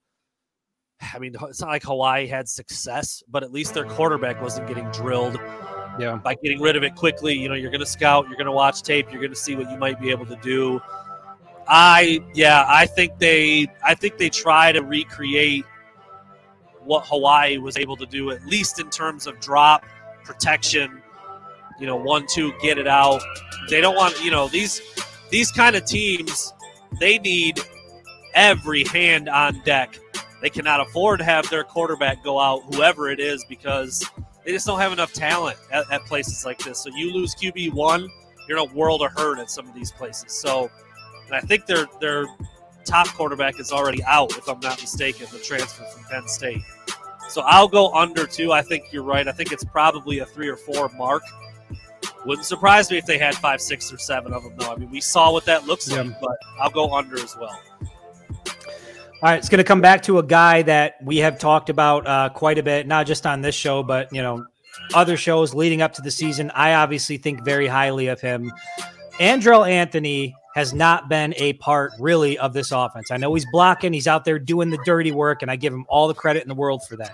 I 1.12 1.18
mean, 1.18 1.34
it's 1.42 1.60
not 1.60 1.68
like 1.68 1.82
Hawaii 1.82 2.26
had 2.26 2.48
success, 2.48 3.22
but 3.28 3.42
at 3.42 3.52
least 3.52 3.74
their 3.74 3.84
quarterback 3.84 4.40
wasn't 4.40 4.68
getting 4.68 4.90
drilled 4.90 5.38
Yeah. 5.98 6.16
by 6.16 6.34
getting 6.36 6.60
rid 6.60 6.76
of 6.76 6.82
it 6.82 6.94
quickly. 6.94 7.34
You 7.34 7.48
know, 7.48 7.54
you're 7.54 7.70
going 7.70 7.80
to 7.80 7.86
scout, 7.86 8.26
you're 8.28 8.36
going 8.36 8.46
to 8.46 8.52
watch 8.52 8.82
tape, 8.82 9.10
you're 9.10 9.20
going 9.20 9.32
to 9.32 9.38
see 9.38 9.54
what 9.54 9.70
you 9.70 9.76
might 9.76 10.00
be 10.00 10.10
able 10.10 10.26
to 10.26 10.36
do. 10.36 10.80
I 11.68 12.20
yeah, 12.34 12.64
I 12.66 12.86
think 12.86 13.18
they 13.18 13.68
I 13.84 13.94
think 13.94 14.18
they 14.18 14.30
try 14.30 14.72
to 14.72 14.80
recreate 14.80 15.64
what 16.80 17.06
Hawaii 17.06 17.58
was 17.58 17.76
able 17.76 17.96
to 17.96 18.06
do 18.06 18.30
at 18.30 18.44
least 18.46 18.80
in 18.80 18.90
terms 18.90 19.26
of 19.26 19.38
drop 19.40 19.84
protection. 20.24 21.00
You 21.78 21.86
know, 21.86 21.96
one 21.96 22.26
two 22.26 22.52
get 22.60 22.78
it 22.78 22.88
out. 22.88 23.22
They 23.70 23.80
don't 23.80 23.96
want 23.96 24.22
you 24.24 24.30
know 24.30 24.48
these 24.48 24.80
these 25.30 25.50
kind 25.52 25.76
of 25.76 25.84
teams. 25.84 26.52
They 27.00 27.18
need 27.18 27.60
every 28.34 28.84
hand 28.84 29.28
on 29.28 29.60
deck. 29.64 29.98
They 30.40 30.50
cannot 30.50 30.80
afford 30.80 31.20
to 31.20 31.24
have 31.24 31.48
their 31.50 31.62
quarterback 31.62 32.24
go 32.24 32.40
out, 32.40 32.62
whoever 32.74 33.08
it 33.08 33.20
is, 33.20 33.44
because 33.48 34.04
they 34.44 34.52
just 34.52 34.66
don't 34.66 34.80
have 34.80 34.92
enough 34.92 35.12
talent 35.12 35.58
at, 35.70 35.90
at 35.90 36.04
places 36.04 36.44
like 36.44 36.58
this. 36.58 36.78
So 36.80 36.90
you 36.94 37.12
lose 37.12 37.34
QB 37.34 37.72
one, 37.72 38.08
you're 38.48 38.58
in 38.58 38.70
a 38.70 38.74
world 38.74 39.02
of 39.02 39.12
hurt 39.12 39.38
at 39.38 39.50
some 39.50 39.68
of 39.68 39.74
these 39.74 39.92
places. 39.92 40.32
So, 40.32 40.70
and 41.26 41.34
I 41.34 41.40
think 41.40 41.66
their 41.66 41.86
their 42.00 42.26
top 42.84 43.06
quarterback 43.08 43.60
is 43.60 43.72
already 43.72 44.02
out, 44.04 44.36
if 44.36 44.48
I'm 44.48 44.60
not 44.60 44.80
mistaken, 44.80 45.26
the 45.32 45.38
transfer 45.38 45.84
from 45.84 46.04
Penn 46.04 46.28
State. 46.28 46.62
So 47.28 47.42
I'll 47.42 47.68
go 47.68 47.92
under 47.94 48.26
two. 48.26 48.52
I 48.52 48.62
think 48.62 48.92
you're 48.92 49.04
right. 49.04 49.26
I 49.26 49.32
think 49.32 49.52
it's 49.52 49.64
probably 49.64 50.18
a 50.18 50.26
three 50.26 50.48
or 50.48 50.56
four 50.56 50.88
mark. 50.90 51.22
Wouldn't 52.26 52.46
surprise 52.46 52.90
me 52.90 52.98
if 52.98 53.06
they 53.06 53.18
had 53.18 53.34
five, 53.36 53.60
six, 53.60 53.92
or 53.92 53.98
seven 53.98 54.32
of 54.32 54.44
them, 54.44 54.54
though. 54.56 54.72
I 54.72 54.76
mean, 54.76 54.90
we 54.90 55.00
saw 55.00 55.32
what 55.32 55.44
that 55.46 55.66
looks 55.66 55.90
like, 55.90 56.20
but 56.20 56.36
I'll 56.60 56.70
go 56.70 56.94
under 56.94 57.18
as 57.18 57.36
well. 57.36 57.58
All 59.22 59.28
right, 59.28 59.38
it's 59.38 59.48
going 59.48 59.58
to 59.58 59.64
come 59.64 59.80
back 59.80 60.02
to 60.02 60.18
a 60.18 60.22
guy 60.24 60.62
that 60.62 60.96
we 61.00 61.18
have 61.18 61.38
talked 61.38 61.70
about 61.70 62.08
uh, 62.08 62.28
quite 62.30 62.58
a 62.58 62.62
bit, 62.64 62.88
not 62.88 63.06
just 63.06 63.24
on 63.24 63.40
this 63.40 63.54
show, 63.54 63.84
but 63.84 64.12
you 64.12 64.20
know, 64.20 64.44
other 64.94 65.16
shows 65.16 65.54
leading 65.54 65.80
up 65.80 65.92
to 65.92 66.02
the 66.02 66.10
season. 66.10 66.50
I 66.56 66.74
obviously 66.74 67.18
think 67.18 67.44
very 67.44 67.68
highly 67.68 68.08
of 68.08 68.20
him. 68.20 68.52
Andrel 69.20 69.68
Anthony 69.68 70.34
has 70.56 70.74
not 70.74 71.08
been 71.08 71.34
a 71.36 71.52
part 71.52 71.92
really 72.00 72.36
of 72.36 72.52
this 72.52 72.72
offense. 72.72 73.12
I 73.12 73.16
know 73.16 73.32
he's 73.32 73.46
blocking, 73.52 73.92
he's 73.92 74.08
out 74.08 74.24
there 74.24 74.40
doing 74.40 74.70
the 74.70 74.78
dirty 74.84 75.12
work, 75.12 75.42
and 75.42 75.52
I 75.52 75.54
give 75.54 75.72
him 75.72 75.86
all 75.88 76.08
the 76.08 76.14
credit 76.14 76.42
in 76.42 76.48
the 76.48 76.56
world 76.56 76.82
for 76.88 76.96
that. 76.96 77.12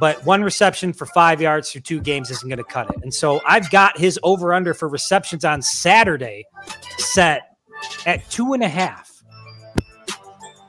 But 0.00 0.26
one 0.26 0.42
reception 0.42 0.92
for 0.92 1.06
five 1.06 1.40
yards 1.40 1.70
through 1.70 1.82
two 1.82 2.00
games 2.00 2.28
isn't 2.32 2.48
going 2.48 2.58
to 2.58 2.64
cut 2.64 2.90
it. 2.90 2.96
And 3.04 3.14
so 3.14 3.40
I've 3.46 3.70
got 3.70 3.96
his 3.96 4.18
over 4.24 4.52
under 4.52 4.74
for 4.74 4.88
receptions 4.88 5.44
on 5.44 5.62
Saturday 5.62 6.44
set 6.98 7.56
at 8.04 8.28
two 8.30 8.52
and 8.52 8.64
a 8.64 8.68
half. 8.68 9.13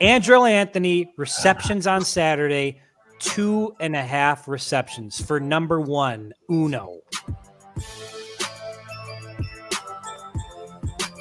Andrel 0.06 0.48
Anthony 0.48 1.12
receptions 1.18 1.88
on 1.88 2.04
Saturday, 2.06 2.80
two 3.18 3.76
and 3.80 3.96
a 3.96 4.04
half 4.04 4.48
receptions 4.48 5.20
for 5.20 5.40
number 5.40 5.82
one, 5.82 6.32
Uno. 6.48 7.00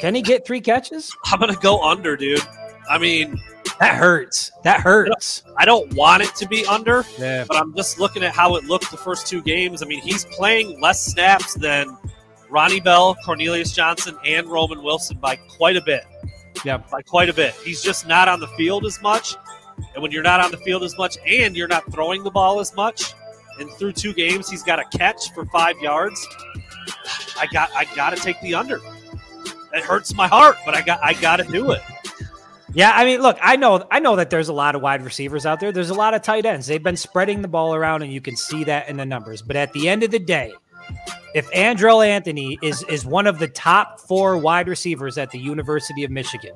Can 0.01 0.15
he 0.15 0.21
get 0.21 0.47
three 0.47 0.61
catches? 0.61 1.17
I'm 1.25 1.41
going 1.41 1.51
to 1.51 1.59
go 1.61 1.83
under, 1.83 2.15
dude. 2.15 2.43
I 2.91 2.99
mean, 2.99 3.41
That 3.81 3.95
hurts. 3.95 4.53
That 4.65 4.81
hurts. 4.81 5.43
I 5.57 5.65
don't 5.65 5.95
want 5.95 6.23
it 6.23 6.35
to 6.37 6.47
be 6.47 6.67
under, 6.67 7.07
Yeah. 7.19 7.45
but 7.49 7.57
I'm 7.57 7.75
just 7.75 7.99
looking 7.99 8.23
at 8.23 8.35
how 8.35 8.57
it 8.57 8.65
looked 8.65 8.91
the 8.91 8.99
first 8.99 9.27
two 9.27 9.41
games. 9.41 9.83
I 9.83 9.87
mean, 9.87 10.03
he's 10.03 10.27
playing 10.27 10.79
less 10.83 11.03
snaps 11.03 11.55
than 11.55 11.97
Ronnie 12.51 12.81
Bell, 12.81 13.17
Cornelius 13.25 13.73
Johnson, 13.73 14.19
and 14.27 14.47
Roman 14.47 14.83
Wilson 14.83 15.17
by 15.17 15.37
quite 15.37 15.77
a 15.77 15.83
bit. 15.83 16.05
Yeah. 16.65 16.79
By 16.79 17.03
quite 17.03 17.29
a 17.29 17.33
bit. 17.33 17.55
He's 17.55 17.83
just 17.83 18.07
not 18.07 18.29
on 18.29 18.41
the 18.41 18.49
field 18.49 18.85
as 18.87 19.01
much. 19.03 19.37
And 19.95 20.03
when 20.03 20.13
you're 20.13 20.23
not 20.23 20.41
on 20.41 20.51
the 20.51 20.57
field 20.59 20.83
as 20.83 20.97
much 20.97 21.19
and 21.27 21.57
you're 21.57 21.69
not 21.69 21.91
throwing 21.93 22.23
the 22.23 22.31
ball 22.31 22.61
as 22.61 22.75
much, 22.75 23.15
and 23.59 23.71
through 23.73 23.93
two 23.93 24.13
games 24.13 24.49
he's 24.49 24.63
got 24.63 24.79
a 24.79 24.85
catch 24.97 25.33
for 25.33 25.45
five 25.47 25.79
yards, 25.79 26.27
I 27.39 27.47
got 27.53 27.71
I 27.75 27.85
gotta 27.97 28.17
take 28.17 28.41
the 28.41 28.55
under. 28.55 28.81
It 29.73 29.83
hurts 29.83 30.15
my 30.15 30.29
heart, 30.29 30.57
but 30.65 30.75
I 30.75 30.83
got 30.83 31.03
I 31.03 31.15
gotta 31.15 31.45
do 31.45 31.73
it. 31.73 31.83
Yeah, 32.73 32.91
I 32.93 33.05
mean, 33.05 33.23
look, 33.23 33.39
I 33.41 33.55
know, 33.55 33.87
I 33.93 34.01
know 34.01 34.17
that 34.17 34.31
there's 34.31 34.49
a 34.49 34.53
lot 34.53 34.75
of 34.75 34.83
wide 34.83 35.03
receivers 35.03 35.47
out 35.47 35.61
there. 35.61 35.71
There's 35.71 35.91
a 35.91 35.95
lot 35.95 36.13
of 36.13 36.23
tight 36.23 36.45
ends. 36.45 36.67
They've 36.67 36.83
been 36.83 36.97
spreading 36.97 37.41
the 37.41 37.47
ball 37.47 37.73
around, 37.73 38.03
and 38.03 38.13
you 38.13 38.21
can 38.21 38.37
see 38.37 38.65
that 38.65 38.89
in 38.89 38.97
the 38.97 39.07
numbers. 39.07 39.43
But 39.43 39.55
at 39.55 39.73
the 39.73 39.89
end 39.89 40.03
of 40.03 40.11
the 40.11 40.19
day, 40.19 40.53
if 41.35 41.51
Andrel 41.51 42.07
Anthony 42.07 42.59
is 42.63 42.85
is 42.85 43.05
one 43.05 43.27
of 43.27 43.39
the 43.39 43.49
top 43.49 44.01
four 44.01 44.39
wide 44.39 44.69
receivers 44.69 45.19
at 45.19 45.31
the 45.31 45.39
University 45.39 46.05
of 46.05 46.11
Michigan, 46.11 46.53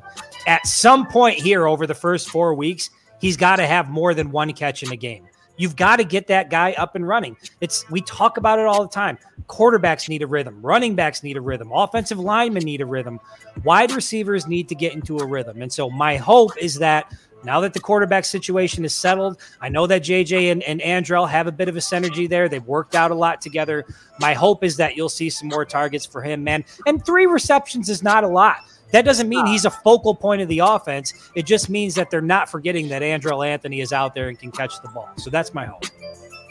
at 0.47 0.67
some 0.67 1.07
point 1.07 1.39
here 1.39 1.67
over 1.67 1.87
the 1.87 1.95
first 1.95 2.29
four 2.31 2.55
weeks, 2.55 2.91
he's 3.21 3.37
got 3.37 3.57
to 3.57 3.67
have 3.67 3.91
more 3.91 4.15
than 4.15 4.31
one 4.31 4.53
catch 4.53 4.83
in 4.83 4.93
a 4.93 4.97
game. 4.97 5.27
You've 5.57 5.75
got 5.75 5.97
to 5.97 6.05
get 6.05 6.29
that 6.29 6.51
guy 6.51 6.73
up 6.75 6.95
and 6.95 7.07
running. 7.07 7.37
It's 7.61 7.89
we 7.91 8.01
talk 8.03 8.37
about 8.37 8.61
it 8.61 8.67
all 8.67 8.83
the 8.83 8.89
time. 8.89 9.19
Quarterbacks 9.49 10.09
need 10.09 10.23
a 10.23 10.27
rhythm, 10.27 10.63
running 10.63 10.95
backs 10.95 11.25
need 11.25 11.37
a 11.37 11.41
rhythm, 11.41 11.73
offensive 11.73 12.21
linemen 12.21 12.63
need 12.63 12.81
a 12.81 12.87
rhythm, 12.87 13.19
wide 13.65 13.91
receivers 13.91 14.47
need 14.47 14.69
to 14.69 14.77
get 14.77 14.95
into 14.95 15.19
a 15.19 15.27
rhythm. 15.27 15.61
And 15.61 15.73
so 15.73 15.91
my 15.91 16.17
hope 16.17 16.57
is 16.57 16.77
that 16.77 17.13
now 17.45 17.61
that 17.61 17.73
the 17.73 17.81
quarterback 17.81 18.25
situation 18.25 18.85
is 18.85 18.95
settled, 18.95 19.41
I 19.61 19.69
know 19.69 19.87
that 19.87 20.03
JJ 20.03 20.53
and, 20.53 20.63
and 20.65 20.81
Andrel 20.81 21.29
have 21.29 21.47
a 21.47 21.53
bit 21.53 21.69
of 21.69 21.77
a 21.77 21.81
synergy 21.81 22.29
there. 22.29 22.49
They've 22.49 22.65
worked 22.65 22.95
out 22.95 23.11
a 23.11 23.15
lot 23.15 23.41
together. 23.41 23.85
My 24.19 24.35
hope 24.35 24.65
is 24.65 24.77
that 24.77 24.97
you'll 24.97 25.09
see 25.09 25.31
some 25.31 25.49
more 25.49 25.65
targets 25.65 26.05
for 26.05 26.23
him, 26.23 26.43
man. 26.43 26.65
And 26.87 27.05
three 27.05 27.27
receptions 27.27 27.89
is 27.89 28.03
not 28.03 28.25
a 28.25 28.29
lot. 28.29 28.59
That 28.93 29.05
doesn't 29.05 29.29
mean 29.29 29.47
he's 29.47 29.67
a 29.67 29.71
focal 29.71 30.15
point 30.15 30.41
of 30.41 30.49
the 30.49 30.61
offense. 30.61 31.31
It 31.35 31.45
just 31.45 31.69
means 31.69 31.95
that 31.97 32.11
they're 32.11 32.21
not 32.23 32.49
forgetting 32.49 32.89
that 32.89 33.03
Andrel 33.03 33.47
Anthony 33.47 33.81
is 33.81 33.93
out 33.93 34.15
there 34.15 34.29
and 34.29 34.39
can 34.39 34.51
catch 34.51 34.81
the 34.81 34.89
ball. 34.89 35.11
So 35.17 35.29
that's 35.31 35.53
my 35.53 35.67
hope. 35.67 35.85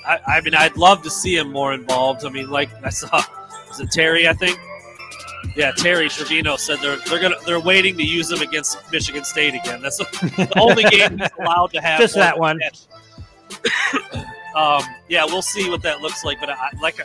I, 0.05 0.19
I 0.27 0.41
mean, 0.41 0.53
I'd 0.53 0.77
love 0.77 1.01
to 1.01 1.09
see 1.09 1.35
him 1.35 1.51
more 1.51 1.73
involved. 1.73 2.25
I 2.25 2.29
mean, 2.29 2.49
like 2.49 2.69
I 2.83 2.89
saw, 2.89 3.21
was 3.67 3.79
it 3.79 3.91
Terry? 3.91 4.27
I 4.27 4.33
think. 4.33 4.59
Yeah, 5.55 5.71
Terry 5.71 6.09
Trevino 6.09 6.55
said 6.55 6.79
they're 6.81 6.97
they're 7.07 7.19
gonna 7.19 7.35
they're 7.45 7.59
waiting 7.59 7.97
to 7.97 8.03
use 8.03 8.31
him 8.31 8.41
against 8.41 8.77
Michigan 8.91 9.23
State 9.23 9.55
again. 9.55 9.81
That's 9.81 9.97
the 9.97 10.51
only 10.59 10.83
game 10.83 11.17
he's 11.17 11.29
allowed 11.39 11.71
to 11.73 11.81
have. 11.81 11.99
Just 11.99 12.15
that 12.15 12.37
one. 12.37 12.59
um, 14.55 14.83
yeah, 15.09 15.25
we'll 15.25 15.41
see 15.41 15.69
what 15.69 15.81
that 15.83 16.01
looks 16.01 16.23
like. 16.23 16.39
But 16.39 16.49
I, 16.51 16.69
like, 16.81 16.99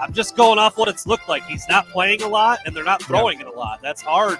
I'm 0.00 0.12
just 0.12 0.36
going 0.36 0.58
off 0.58 0.76
what 0.76 0.88
it's 0.88 1.06
looked 1.06 1.28
like. 1.28 1.44
He's 1.44 1.66
not 1.68 1.88
playing 1.88 2.22
a 2.22 2.28
lot, 2.28 2.60
and 2.66 2.74
they're 2.74 2.84
not 2.84 3.02
throwing 3.02 3.40
it 3.40 3.46
a 3.46 3.52
lot. 3.52 3.80
That's 3.82 4.02
hard. 4.02 4.38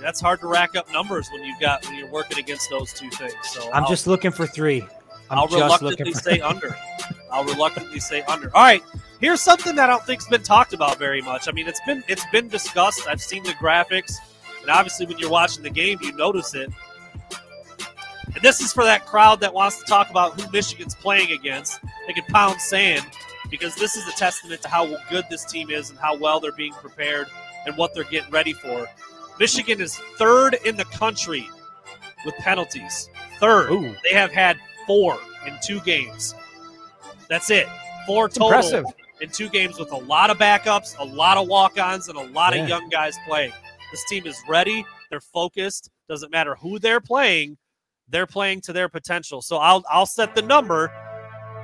That's 0.00 0.20
hard 0.20 0.40
to 0.40 0.46
rack 0.46 0.76
up 0.76 0.90
numbers 0.92 1.28
when 1.32 1.42
you've 1.44 1.60
got 1.60 1.84
when 1.86 1.96
you're 1.96 2.10
working 2.10 2.38
against 2.38 2.70
those 2.70 2.92
two 2.92 3.10
things. 3.10 3.34
So 3.44 3.70
I'm 3.72 3.84
I'll- 3.84 3.88
just 3.88 4.06
looking 4.06 4.30
for 4.30 4.46
three. 4.46 4.82
I'm 5.30 5.38
I'll 5.40 5.46
just 5.48 5.82
looking 5.82 6.06
reluctantly 6.06 6.14
say 6.14 6.40
under. 6.40 6.74
I'll 7.30 7.44
reluctantly 7.44 8.00
say 8.00 8.22
under. 8.22 8.54
All 8.56 8.62
right, 8.62 8.82
here's 9.20 9.40
something 9.40 9.74
that 9.76 9.88
I 9.88 9.92
don't 9.92 10.04
think's 10.04 10.26
been 10.28 10.42
talked 10.42 10.72
about 10.72 10.98
very 10.98 11.22
much. 11.22 11.48
I 11.48 11.52
mean, 11.52 11.68
it's 11.68 11.80
been 11.86 12.02
it's 12.08 12.24
been 12.32 12.48
discussed. 12.48 13.06
I've 13.08 13.22
seen 13.22 13.42
the 13.42 13.52
graphics, 13.52 14.16
and 14.60 14.70
obviously 14.70 15.06
when 15.06 15.18
you're 15.18 15.30
watching 15.30 15.62
the 15.62 15.70
game, 15.70 15.98
you 16.02 16.12
notice 16.12 16.54
it. 16.54 16.70
And 18.34 18.42
this 18.42 18.60
is 18.60 18.72
for 18.72 18.84
that 18.84 19.06
crowd 19.06 19.40
that 19.40 19.54
wants 19.54 19.78
to 19.78 19.84
talk 19.84 20.10
about 20.10 20.38
who 20.40 20.50
Michigan's 20.52 20.94
playing 20.94 21.32
against. 21.32 21.80
They 22.06 22.12
can 22.12 22.24
pound 22.24 22.60
sand 22.60 23.04
because 23.50 23.74
this 23.76 23.96
is 23.96 24.06
a 24.06 24.12
testament 24.12 24.62
to 24.62 24.68
how 24.68 24.86
good 25.10 25.24
this 25.30 25.44
team 25.44 25.70
is 25.70 25.90
and 25.90 25.98
how 25.98 26.16
well 26.16 26.38
they're 26.38 26.52
being 26.52 26.74
prepared 26.74 27.26
and 27.66 27.76
what 27.76 27.94
they're 27.94 28.04
getting 28.04 28.30
ready 28.30 28.52
for. 28.52 28.86
Michigan 29.38 29.80
is 29.80 29.96
third 30.16 30.56
in 30.64 30.76
the 30.76 30.84
country 30.86 31.48
with 32.24 32.34
penalties. 32.36 33.08
Third. 33.38 33.70
Ooh. 33.70 33.94
They 34.02 34.14
have 34.14 34.32
had 34.32 34.58
four 34.86 35.18
in 35.46 35.56
two 35.62 35.80
games. 35.80 36.34
That's 37.28 37.50
it. 37.50 37.66
Four 38.06 38.28
total 38.28 38.48
Impressive. 38.48 38.84
In 39.20 39.30
two 39.30 39.48
games 39.48 39.78
with 39.78 39.92
a 39.92 39.96
lot 39.96 40.30
of 40.30 40.38
backups, 40.38 40.98
a 40.98 41.04
lot 41.04 41.36
of 41.36 41.48
walk-ons, 41.48 42.08
and 42.08 42.18
a 42.18 42.26
lot 42.32 42.54
Yeah. 42.54 42.62
of 42.62 42.68
young 42.68 42.88
guys 42.88 43.16
playing. 43.26 43.52
This 43.90 44.04
team 44.08 44.26
is 44.26 44.40
ready. 44.48 44.84
They're 45.10 45.20
focused. 45.20 45.90
Doesn't 46.08 46.30
matter 46.30 46.54
who 46.56 46.78
they're 46.78 47.00
playing. 47.00 47.56
They're 48.08 48.26
playing 48.26 48.62
to 48.62 48.72
their 48.72 48.88
potential. 48.88 49.42
So 49.42 49.56
I'll 49.58 49.84
I'll 49.90 50.06
set 50.06 50.34
the 50.34 50.42
number. 50.42 50.90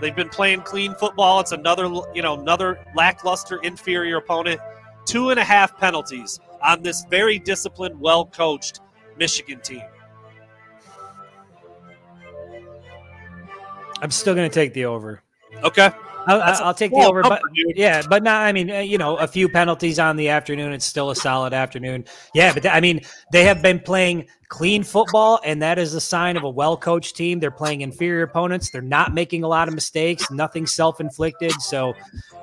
They've 0.01 0.15
been 0.15 0.29
playing 0.29 0.63
clean 0.63 0.95
football. 0.97 1.41
It's 1.41 1.53
another 1.53 1.85
you 2.15 2.23
know 2.23 2.39
another 2.39 2.85
lackluster 2.95 3.59
inferior 3.63 4.17
opponent. 4.19 4.61
Two 5.07 5.31
and 5.31 5.39
a 5.39 5.45
half 5.45 5.79
penalties 5.79 6.41
on 6.63 6.83
this 6.83 7.05
very 7.11 7.39
disciplined, 7.39 7.99
well 8.01 8.25
coached 8.27 8.81
Michigan 9.17 9.61
team. 9.61 9.83
I'm 14.03 14.11
still 14.11 14.35
going 14.35 14.49
to 14.51 14.55
take 14.55 14.75
the 14.75 14.85
over. 14.87 15.23
Okay. 15.63 15.91
I'll, 16.27 16.67
I'll 16.67 16.75
take 16.75 16.91
the 16.91 16.99
over, 16.99 17.23
but 17.23 17.43
dude. 17.55 17.77
yeah, 17.77 18.03
but 18.09 18.23
not. 18.23 18.43
I 18.43 18.53
mean, 18.53 18.71
uh, 18.71 18.79
you 18.79 18.99
know, 18.99 19.17
a 19.17 19.27
few 19.27 19.49
penalties 19.49 19.99
on 19.99 20.17
the 20.17 20.29
afternoon. 20.29 20.73
It's 20.73 20.85
still 20.85 21.11
a 21.11 21.17
solid 21.17 21.53
afternoon. 21.53 22.05
Yeah, 22.35 22.53
but 22.53 22.67
I 22.67 22.81
mean, 22.81 23.01
they 23.33 23.45
have 23.45 23.63
been 23.63 23.81
playing 23.81 24.27
clean 24.49 24.85
football, 24.85 25.41
and 25.45 25.61
that 25.63 25.79
is 25.79 25.95
a 25.95 26.01
sign 26.01 26.37
of 26.37 26.45
a 26.45 26.49
well-coached 26.49 27.17
team. 27.17 27.41
They're 27.41 27.51
playing 27.51 27.81
inferior 27.81 28.23
opponents. 28.23 28.71
They're 28.71 28.83
not 28.83 29.13
making 29.13 29.43
a 29.43 29.49
lot 29.49 29.67
of 29.67 29.75
mistakes. 29.75 30.31
Nothing 30.31 30.67
self-inflicted. 30.67 31.53
So, 31.61 31.93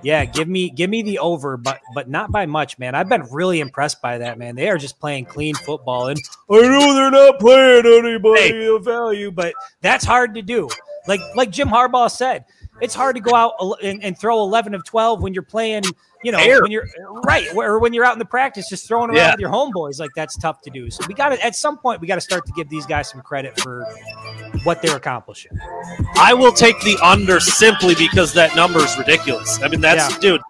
yeah, 0.03 0.25
give 0.25 0.47
me 0.47 0.69
give 0.69 0.89
me 0.89 1.03
the 1.03 1.19
over, 1.19 1.57
but 1.57 1.79
but 1.93 2.09
not 2.09 2.31
by 2.31 2.45
much, 2.45 2.77
man. 2.79 2.95
I've 2.95 3.09
been 3.09 3.23
really 3.31 3.59
impressed 3.59 4.01
by 4.01 4.17
that, 4.17 4.37
man. 4.37 4.55
They 4.55 4.69
are 4.69 4.77
just 4.77 4.99
playing 4.99 5.25
clean 5.25 5.55
football, 5.55 6.07
and 6.07 6.19
I 6.49 6.61
know 6.61 6.93
they're 6.93 7.11
not 7.11 7.39
playing 7.39 7.85
anybody 7.85 8.65
of 8.67 8.83
value, 8.83 9.31
but 9.31 9.53
that's 9.81 10.05
hard 10.05 10.35
to 10.35 10.41
do. 10.41 10.69
Like 11.07 11.21
like 11.35 11.49
Jim 11.49 11.69
Harbaugh 11.69 12.11
said, 12.11 12.45
it's 12.81 12.95
hard 12.95 13.15
to 13.15 13.21
go 13.21 13.35
out 13.35 13.53
and, 13.83 14.03
and 14.03 14.17
throw 14.17 14.41
11 14.41 14.73
of 14.73 14.83
12 14.83 15.21
when 15.21 15.33
you're 15.33 15.43
playing, 15.43 15.83
you 16.23 16.31
know, 16.31 16.39
Air. 16.39 16.61
when 16.61 16.71
you're 16.71 16.87
right, 17.23 17.47
or 17.55 17.79
when 17.79 17.93
you're 17.93 18.03
out 18.05 18.13
in 18.13 18.19
the 18.19 18.25
practice 18.25 18.67
just 18.69 18.87
throwing 18.87 19.09
around 19.09 19.17
Yeah. 19.17 19.31
with 19.31 19.39
your 19.39 19.49
homeboys. 19.51 19.99
Like 19.99 20.11
that's 20.15 20.35
tough 20.37 20.61
to 20.61 20.69
do. 20.69 20.89
So 20.89 21.03
we 21.07 21.13
got 21.13 21.29
to, 21.29 21.45
at 21.45 21.55
some 21.55 21.77
point, 21.77 22.01
we 22.01 22.07
got 22.07 22.15
to 22.15 22.21
start 22.21 22.45
to 22.45 22.51
give 22.53 22.69
these 22.69 22.85
guys 22.85 23.09
some 23.09 23.21
credit 23.21 23.59
for 23.59 23.85
what 24.63 24.81
they're 24.81 24.95
accomplishing. 24.97 25.51
I 26.17 26.33
will 26.33 26.51
take 26.51 26.79
the 26.81 26.97
under 27.03 27.39
simply 27.39 27.95
because 27.95 28.33
that 28.33 28.55
number 28.55 28.79
is 28.79 28.97
ridiculous. 28.97 29.61
I 29.61 29.67
mean, 29.67 29.81
that's 29.81 30.17
dude, 30.19 30.41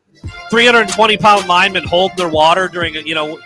320 0.50 1.18
pound 1.18 1.48
linemen 1.48 1.84
holding 1.86 2.18
their 2.18 2.30
water 2.30 2.68
during 2.68 2.96
a 2.98 3.02
you 3.02 3.16
know. 3.16 3.40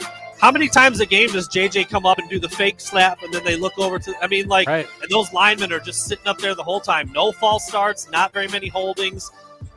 How 0.45 0.51
many 0.51 0.67
times 0.67 0.99
a 0.99 1.07
game 1.07 1.31
does 1.31 1.49
JJ 1.49 1.89
come 1.89 2.05
up 2.05 2.19
and 2.19 2.29
do 2.29 2.37
the 2.37 2.47
fake 2.47 2.79
slap 2.79 3.23
and 3.23 3.33
then 3.33 3.43
they 3.43 3.55
look 3.55 3.79
over 3.79 3.97
to? 3.97 4.13
I 4.21 4.27
mean, 4.27 4.47
like, 4.47 4.67
Right. 4.67 4.87
and 5.01 5.09
those 5.09 5.33
linemen 5.33 5.73
are 5.73 5.79
just 5.79 6.05
sitting 6.05 6.27
up 6.27 6.37
there 6.37 6.53
the 6.53 6.61
whole 6.61 6.79
time. 6.79 7.11
No 7.11 7.31
false 7.31 7.67
starts, 7.67 8.07
not 8.11 8.31
very 8.31 8.47
many 8.49 8.67
holdings, 8.67 9.31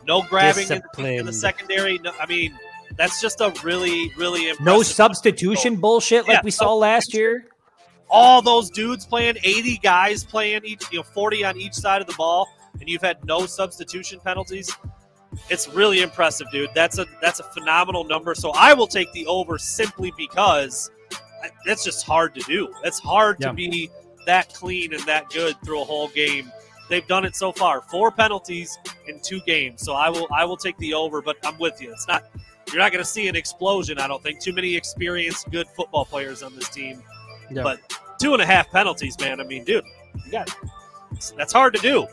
no 0.06 0.20
grabbing 0.20 0.68
in, 0.68 1.06
in 1.06 1.24
the 1.24 1.32
secondary. 1.32 1.96
No, 2.00 2.12
I 2.20 2.26
mean, 2.26 2.54
that's 2.98 3.18
just 3.18 3.40
a 3.40 3.50
really, 3.64 4.12
really 4.18 4.50
impressive. 4.50 4.66
No 4.66 4.82
substitution 4.82 5.76
bullshit 5.76 6.28
like 6.28 6.34
Yeah, 6.34 6.40
we 6.44 6.50
saw 6.50 6.74
last 6.74 7.14
year. 7.14 7.46
all 8.10 8.42
those 8.42 8.68
dudes 8.68 9.06
playing 9.06 9.38
80 9.42 9.78
guys 9.78 10.22
playing 10.22 10.66
each 10.66 10.84
you 10.92 10.98
know 10.98 11.02
40 11.02 11.44
on 11.46 11.56
each 11.56 11.72
side 11.72 12.02
of 12.02 12.06
the 12.06 12.14
ball 12.18 12.46
and 12.78 12.90
you've 12.90 13.00
had 13.02 13.24
no 13.24 13.46
substitution 13.46 14.20
penalties 14.22 14.70
it's 15.50 15.68
really 15.68 16.02
impressive 16.02 16.46
dude 16.50 16.70
that's 16.74 16.98
a 16.98 17.06
that's 17.22 17.40
a 17.40 17.42
phenomenal 17.44 18.04
number 18.04 18.34
so 18.34 18.50
i 18.54 18.72
will 18.74 18.86
take 18.86 19.10
the 19.12 19.26
over 19.26 19.58
simply 19.58 20.12
because 20.16 20.90
that's 21.66 21.84
just 21.84 22.04
hard 22.06 22.34
to 22.34 22.40
do 22.42 22.72
it's 22.84 22.98
hard 22.98 23.36
Yeah. 23.40 23.48
to 23.48 23.54
be 23.54 23.90
that 24.26 24.52
clean 24.54 24.92
and 24.92 25.02
that 25.04 25.28
good 25.30 25.56
through 25.64 25.80
a 25.80 25.84
whole 25.84 26.08
game 26.08 26.50
they've 26.90 27.06
done 27.06 27.24
it 27.24 27.34
so 27.36 27.52
far 27.52 27.80
four 27.82 28.10
penalties 28.10 28.78
in 29.06 29.20
two 29.20 29.40
games 29.42 29.82
so 29.82 29.94
i 29.94 30.08
will 30.08 30.26
i 30.34 30.44
will 30.44 30.56
take 30.56 30.76
the 30.78 30.92
over 30.94 31.22
but 31.22 31.36
i'm 31.44 31.56
with 31.58 31.80
you 31.80 31.90
it's 31.92 32.06
not 32.08 32.24
you're 32.68 32.78
not 32.78 32.92
going 32.92 33.02
to 33.02 33.08
see 33.10 33.28
an 33.28 33.36
explosion 33.36 33.98
i 33.98 34.06
don't 34.06 34.22
think 34.22 34.40
too 34.40 34.52
many 34.52 34.74
experienced 34.76 35.50
good 35.50 35.66
football 35.76 36.04
players 36.04 36.42
on 36.42 36.54
this 36.54 36.68
team 36.68 37.02
Yeah. 37.50 37.62
but 37.62 37.80
two 38.20 38.32
and 38.34 38.42
a 38.42 38.46
half 38.46 38.68
penalties, 38.72 39.16
man. 39.20 39.40
I 39.40 39.44
mean, 39.44 39.62
dude, 39.62 39.84
you 40.26 40.32
got 40.32 40.50
that's 41.36 41.52
hard 41.52 41.72
to 41.74 41.80
do. 41.80 42.04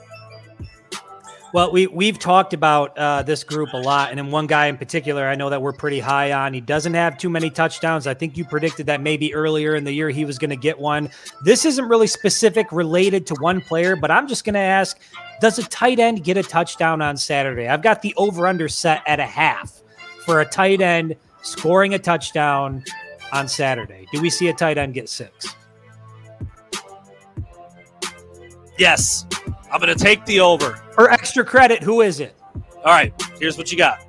Well, 1.54 1.72
we 1.72 1.88
we've 1.88 2.20
talked 2.20 2.54
about 2.54 2.98
uh, 2.98 3.24
this 3.24 3.44
group 3.44 3.74
a 3.74 3.78
lot, 3.78 4.10
and 4.10 4.18
then 4.18 4.30
one 4.30 4.46
guy 4.46 4.66
in 4.66 4.78
particular, 4.78 5.26
I 5.26 5.36
know 5.36 5.50
that 5.50 5.62
we're 5.62 5.74
pretty 5.74 6.00
high 6.00 6.34
on. 6.34 6.54
He 6.54 6.60
doesn't 6.60 6.94
have 6.94 7.18
too 7.18 7.30
many 7.30 7.50
touchdowns. 7.50 8.08
I 8.08 8.14
think 8.14 8.36
you 8.38 8.44
predicted 8.44 8.88
that 8.88 9.00
maybe 9.00 9.34
earlier 9.34 9.76
in 9.76 9.84
the 9.84 9.94
year 9.94 10.10
he 10.10 10.26
was 10.26 10.38
going 10.38 10.50
to 10.50 10.58
get 10.58 10.78
one. 10.78 11.10
This 11.44 11.64
isn't 11.64 11.88
really 11.88 12.08
specific 12.08 12.72
related 12.72 13.26
to 13.28 13.36
one 13.36 13.62
player, 13.62 13.96
but 13.96 14.12
I'm 14.12 14.28
just 14.28 14.44
going 14.44 14.56
to 14.56 14.60
ask: 14.60 15.00
Does 15.40 15.58
a 15.58 15.64
tight 15.64 16.00
end 16.00 16.24
get 16.24 16.36
a 16.36 16.44
touchdown 16.44 17.02
on 17.02 17.16
Saturday? 17.16 17.68
I've 17.68 17.84
got 17.84 18.02
the 18.02 18.14
over/under 18.18 18.68
set 18.68 19.02
at 19.08 19.20
a 19.20 19.26
half 19.26 19.82
for 20.26 20.42
a 20.42 20.46
tight 20.46 20.82
end 20.82 21.16
scoring 21.42 21.94
a 21.94 22.00
touchdown 22.00 22.84
on 23.32 23.48
Saturday. 23.48 24.08
Do 24.12 24.22
we 24.22 24.30
see 24.30 24.50
a 24.50 24.54
tight 24.54 24.78
end 24.78 24.94
get 24.94 25.08
six? 25.08 25.56
Yes, 28.78 29.26
I'm 29.72 29.80
going 29.80 29.96
to 29.96 30.02
take 30.04 30.26
the 30.26 30.40
over. 30.42 30.76
For 30.94 31.10
extra 31.12 31.44
credit, 31.46 31.82
who 31.84 32.02
is 32.02 32.20
it? 32.20 32.36
All 32.78 32.92
right, 32.92 33.14
here's 33.40 33.58
what 33.58 33.72
you 33.72 33.78
got. 33.78 34.06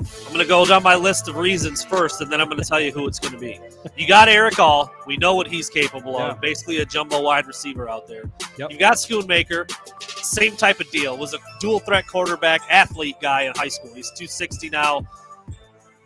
I'm 0.00 0.38
going 0.38 0.46
to 0.46 0.48
go 0.48 0.64
down 0.64 0.82
my 0.82 0.94
list 0.96 1.28
of 1.28 1.36
reasons 1.36 1.84
first, 1.84 2.20
and 2.22 2.32
then 2.32 2.40
I'm 2.40 2.48
going 2.48 2.60
to 2.60 2.64
tell 2.68 2.80
you 2.80 2.90
who 2.90 3.06
it's 3.06 3.18
going 3.18 3.34
to 3.34 3.38
be. 3.38 3.60
You 3.96 4.06
got 4.08 4.28
Erick 4.28 4.58
All. 4.58 4.90
We 5.06 5.16
know 5.18 5.34
what 5.34 5.46
he's 5.46 5.68
capable 5.68 6.14
Yeah. 6.14 6.30
of. 6.30 6.40
Basically, 6.40 6.78
a 6.78 6.86
jumbo 6.86 7.20
wide 7.22 7.46
receiver 7.46 7.88
out 7.88 8.08
there. 8.08 8.24
Yep. 8.56 8.70
You 8.72 8.78
got 8.78 8.94
Schoonmaker. 8.94 9.70
Same 10.02 10.56
type 10.56 10.80
of 10.80 10.90
deal. 10.90 11.16
Was 11.18 11.34
a 11.34 11.38
dual 11.60 11.80
threat 11.80 12.06
quarterback, 12.06 12.62
athlete 12.70 13.16
guy 13.20 13.42
in 13.42 13.52
high 13.56 13.68
school. 13.68 13.92
He's 13.94 14.08
260 14.10 14.70
now. 14.70 15.06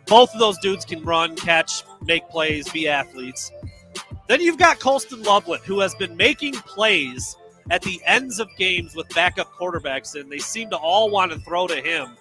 Both 0.07 0.33
of 0.33 0.39
those 0.39 0.57
dudes 0.59 0.83
can 0.85 1.03
run, 1.03 1.35
catch, 1.35 1.83
make 2.03 2.27
plays, 2.29 2.67
be 2.69 2.87
athletes. 2.87 3.51
Then 4.27 4.41
you've 4.41 4.57
got 4.57 4.79
Colston 4.79 5.23
Loveland, 5.23 5.63
who 5.63 5.79
has 5.79 5.95
been 5.95 6.15
making 6.17 6.53
plays 6.53 7.35
at 7.69 7.81
the 7.81 8.01
ends 8.05 8.39
of 8.39 8.49
games 8.57 8.95
with 8.95 9.07
backup 9.15 9.51
quarterbacks, 9.53 10.19
and 10.19 10.31
they 10.31 10.37
seem 10.39 10.69
to 10.69 10.77
all 10.77 11.09
want 11.09 11.31
to 11.31 11.39
throw 11.39 11.67
to 11.67 11.75
him. 11.81 12.15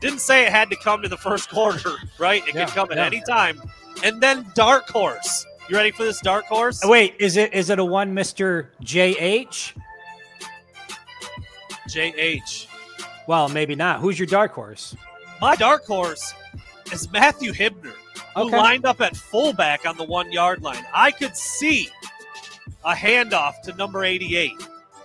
Didn't 0.00 0.20
say 0.20 0.46
it 0.46 0.52
had 0.52 0.70
to 0.70 0.76
come 0.76 1.02
to 1.02 1.08
the 1.08 1.16
first 1.16 1.50
quarter, 1.54 1.94
right? 2.18 2.46
It 2.46 2.54
Yeah, 2.54 2.66
can 2.66 2.74
come 2.74 2.90
at 2.92 2.98
yeah. 2.98 3.06
any 3.06 3.20
time. 3.22 3.60
And 4.04 4.20
then 4.20 4.46
dark 4.54 4.88
horse. 4.88 5.44
You 5.68 5.76
ready 5.76 5.90
for 5.90 6.04
this 6.04 6.20
dark 6.20 6.44
horse? 6.46 6.80
Wait, 6.84 7.14
is 7.18 7.36
it 7.36 7.52
is 7.52 7.68
it 7.68 7.78
a 7.78 7.84
one, 7.84 8.14
Mister 8.14 8.70
JH? 8.82 9.74
JH. 11.88 12.66
Well, 13.26 13.48
maybe 13.48 13.74
not. 13.74 14.00
Who's 14.00 14.18
your 14.18 14.26
dark 14.26 14.52
horse? 14.52 14.96
My 15.40 15.56
dark 15.56 15.84
horse 15.86 16.34
is 16.92 17.10
Matthew 17.12 17.52
Hibner, 17.52 17.92
who 18.34 18.42
Okay. 18.46 18.56
lined 18.56 18.86
up 18.86 19.00
at 19.00 19.16
fullback 19.16 19.86
on 19.86 19.96
the 19.96 20.04
one 20.04 20.30
yard 20.32 20.62
line. 20.62 20.84
I 20.94 21.10
could 21.10 21.36
see 21.36 21.88
a 22.84 22.92
handoff 22.94 23.60
to 23.62 23.74
number 23.74 24.04
88. 24.04 24.52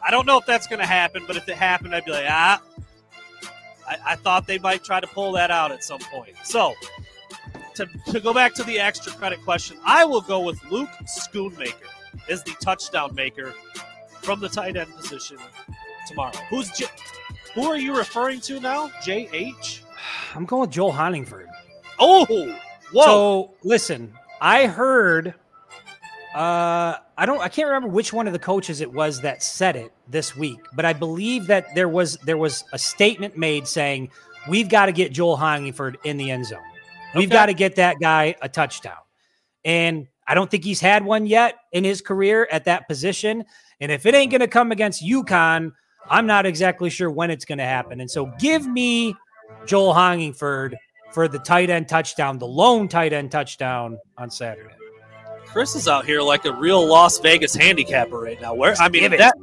I 0.05 0.11
don't 0.11 0.26
know 0.26 0.38
if 0.38 0.45
that's 0.45 0.68
going 0.68 0.80
to 0.80 0.86
happen, 0.86 1.24
but 1.28 1.38
if 1.38 1.47
it 1.47 1.55
happened, 1.55 1.95
I'd 1.95 2.05
be 2.05 2.11
like, 2.11 2.26
ah. 2.28 2.61
I, 3.88 3.97
I 4.07 4.16
thought 4.16 4.47
they 4.47 4.59
might 4.59 4.84
try 4.84 4.99
to 4.99 5.07
pull 5.07 5.34
that 5.34 5.51
out 5.51 5.72
at 5.72 5.84
some 5.84 5.99
point. 5.99 6.36
So, 6.43 6.74
to, 7.76 7.88
to 8.11 8.20
go 8.20 8.34
back 8.34 8.53
to 8.55 8.64
the 8.64 8.80
extra 8.80 9.11
credit 9.14 9.43
question, 9.43 9.78
I 9.86 10.05
will 10.05 10.22
go 10.22 10.39
with 10.39 10.64
Luke 10.72 10.89
Schoonmaker 11.05 11.74
as 12.30 12.43
the 12.43 12.51
touchdown 12.61 13.14
maker 13.16 13.53
from 14.22 14.39
the 14.39 14.49
tight 14.49 14.78
end 14.78 14.93
position 14.95 15.38
tomorrow. 16.07 16.32
Who's 16.49 16.70
J- 16.72 16.86
who 17.53 17.66
are 17.66 17.78
you 17.78 17.95
referring 17.95 18.39
to 18.41 18.59
now? 18.59 18.88
JH? 19.03 19.82
I'm 20.36 20.45
going 20.45 20.61
with 20.61 20.72
Joel 20.72 20.93
Honigford. 20.93 21.47
Oh, 21.99 22.26
whoa. 22.91 23.05
So 23.05 23.51
listen, 23.64 24.14
I 24.41 24.68
heard. 24.68 25.36
Uh, 26.34 26.98
I 27.16 27.26
don't. 27.28 27.42
I 27.42 27.48
can't 27.48 27.68
remember 27.68 27.90
which 27.90 28.12
one 28.12 28.26
of 28.26 28.34
the 28.34 28.40
coaches 28.40 28.82
it 28.82 28.92
was 28.92 29.22
that 29.22 29.44
said 29.44 29.76
it 29.76 29.92
this 30.08 30.36
week, 30.36 30.60
but 30.76 30.84
I 30.84 30.94
believe 30.94 31.46
that 31.48 31.76
there 31.76 31.88
was 31.88 32.18
there 32.26 32.38
was 32.38 32.64
a 32.74 32.80
statement 32.80 33.38
made 33.38 33.68
saying 33.68 34.10
we've 34.50 34.68
got 34.68 34.88
to 34.88 34.92
get 34.92 35.12
Joel 35.12 35.38
Honigford 35.38 35.96
in 36.04 36.18
the 36.18 36.32
end 36.32 36.48
zone. 36.48 36.60
We've 37.14 37.28
Okay. 37.28 37.34
got 37.34 37.46
to 37.48 37.54
get 37.54 37.76
that 37.76 37.98
guy 38.02 38.34
a 38.42 38.50
touchdown, 38.50 38.98
and 39.64 40.08
I 40.26 40.34
don't 40.34 40.50
think 40.50 40.64
he's 40.64 40.80
had 40.82 41.06
one 41.06 41.28
yet 41.28 41.56
in 41.72 41.84
his 41.84 42.02
career 42.02 42.48
at 42.52 42.66
that 42.66 42.88
position. 42.88 43.46
And 43.80 43.92
if 43.92 44.08
it 44.08 44.16
ain't 44.16 44.32
going 44.32 44.42
to 44.42 44.48
come 44.48 44.72
against 44.72 45.04
UConn, 45.06 45.72
I'm 46.10 46.26
not 46.26 46.48
exactly 46.48 46.90
sure 46.90 47.12
when 47.12 47.30
it's 47.30 47.46
going 47.46 47.60
to 47.60 47.66
happen. 47.66 48.00
And 48.02 48.10
so 48.10 48.32
give 48.40 48.66
me 48.66 49.14
Joel 49.68 49.94
Honigford 49.94 50.74
for 51.12 51.28
the 51.28 51.38
tight 51.40 51.70
end 51.70 51.90
touchdown, 51.90 52.40
the 52.40 52.48
lone 52.48 52.88
tight 52.88 53.14
end 53.14 53.32
touchdown 53.32 54.00
on 54.18 54.32
Saturday. 54.32 54.74
Chris 55.54 55.76
is 55.76 55.88
out 55.88 56.06
here 56.06 56.20
like 56.22 56.45
a 56.45 56.51
real 56.51 56.86
Las 56.86 57.20
Vegas 57.20 57.54
handicapper 57.56 58.18
right 58.20 58.41
now. 58.41 58.56
Where 58.56 58.74
I 58.80 58.89
mean 58.89 59.12
that 59.12 59.36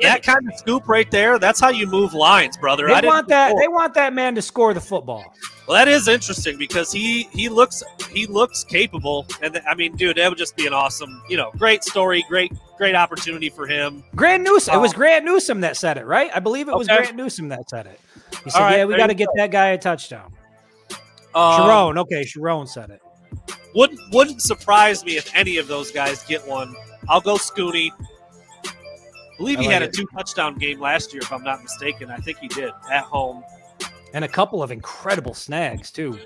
that 0.00 0.22
kind 0.22 0.48
of 0.48 0.56
scoop 0.56 0.86
right 0.88 1.10
there. 1.10 1.38
That's 1.40 1.58
how 1.58 1.70
you 1.70 1.88
move 1.88 2.14
lines, 2.14 2.56
brother. 2.56 2.88
I 2.88 2.94
They 2.94 3.00
didn't 3.00 3.08
want 3.14 3.28
that. 3.28 3.56
They 3.60 3.66
want 3.66 3.94
that 3.94 4.12
man 4.12 4.36
to 4.36 4.42
score 4.42 4.72
the 4.72 4.80
football. 4.80 5.34
Well, 5.66 5.76
that 5.76 5.88
is 5.88 6.06
interesting 6.06 6.56
because 6.58 6.92
he 6.92 7.24
he 7.24 7.48
looks 7.48 7.82
he 8.10 8.26
looks 8.26 8.62
capable, 8.62 9.26
and 9.42 9.52
th- 9.54 9.64
I 9.68 9.74
mean, 9.74 9.96
dude, 9.96 10.16
that 10.16 10.28
would 10.28 10.38
just 10.38 10.56
be 10.56 10.66
an 10.68 10.72
awesome, 10.72 11.20
you 11.28 11.36
know, 11.36 11.50
great 11.58 11.82
story, 11.82 12.24
great 12.28 12.52
great 12.76 12.94
opportunity 12.94 13.48
for 13.50 13.66
him. 13.66 14.04
Grant 14.14 14.44
Newsome. 14.44 14.76
It 14.76 14.78
was 14.78 14.94
Oh. 14.94 14.96
Grant 14.96 15.24
Newsome 15.24 15.60
that 15.62 15.76
said 15.76 15.98
it, 15.98 16.06
right? 16.06 16.30
I 16.32 16.38
believe 16.38 16.68
it 16.68 16.74
was 16.76 16.88
Okay. 16.88 16.98
Grant 16.98 17.16
Newsome 17.16 17.48
that 17.48 17.68
said 17.68 17.86
it. 17.86 18.00
He 18.44 18.50
said, 18.50 18.60
right, 18.60 18.76
"Yeah, 18.78 18.84
we 18.84 18.96
got 18.96 19.08
to 19.08 19.14
get 19.14 19.26
go. 19.26 19.32
that 19.36 19.50
guy 19.50 19.70
a 19.70 19.78
touchdown." 19.78 20.32
Um, 21.34 21.56
Sharon, 21.66 21.98
okay, 21.98 22.24
Sharon 22.24 22.66
said 22.68 22.90
it. 22.90 23.00
Wouldn't 23.74 24.00
wouldn't 24.12 24.42
surprise 24.42 25.04
me 25.04 25.16
if 25.16 25.30
any 25.34 25.58
of 25.58 25.68
those 25.68 25.90
guys 25.90 26.22
get 26.24 26.46
one. 26.46 26.74
I'll 27.08 27.20
go 27.20 27.34
Scooney. 27.34 27.90
I 28.64 28.70
believe 29.38 29.58
he 29.60 29.66
like 29.66 29.72
had 29.72 29.82
it. 29.82 29.88
a 29.90 29.92
two 29.92 30.06
touchdown 30.14 30.58
game 30.58 30.80
last 30.80 31.12
year, 31.12 31.22
if 31.22 31.32
I'm 31.32 31.44
not 31.44 31.62
mistaken. 31.62 32.10
I 32.10 32.16
think 32.16 32.38
he 32.38 32.48
did 32.48 32.72
at 32.90 33.04
home. 33.04 33.44
And 34.12 34.24
a 34.24 34.28
couple 34.28 34.62
of 34.62 34.70
incredible 34.72 35.34
snags 35.34 35.90
too. 35.90 36.18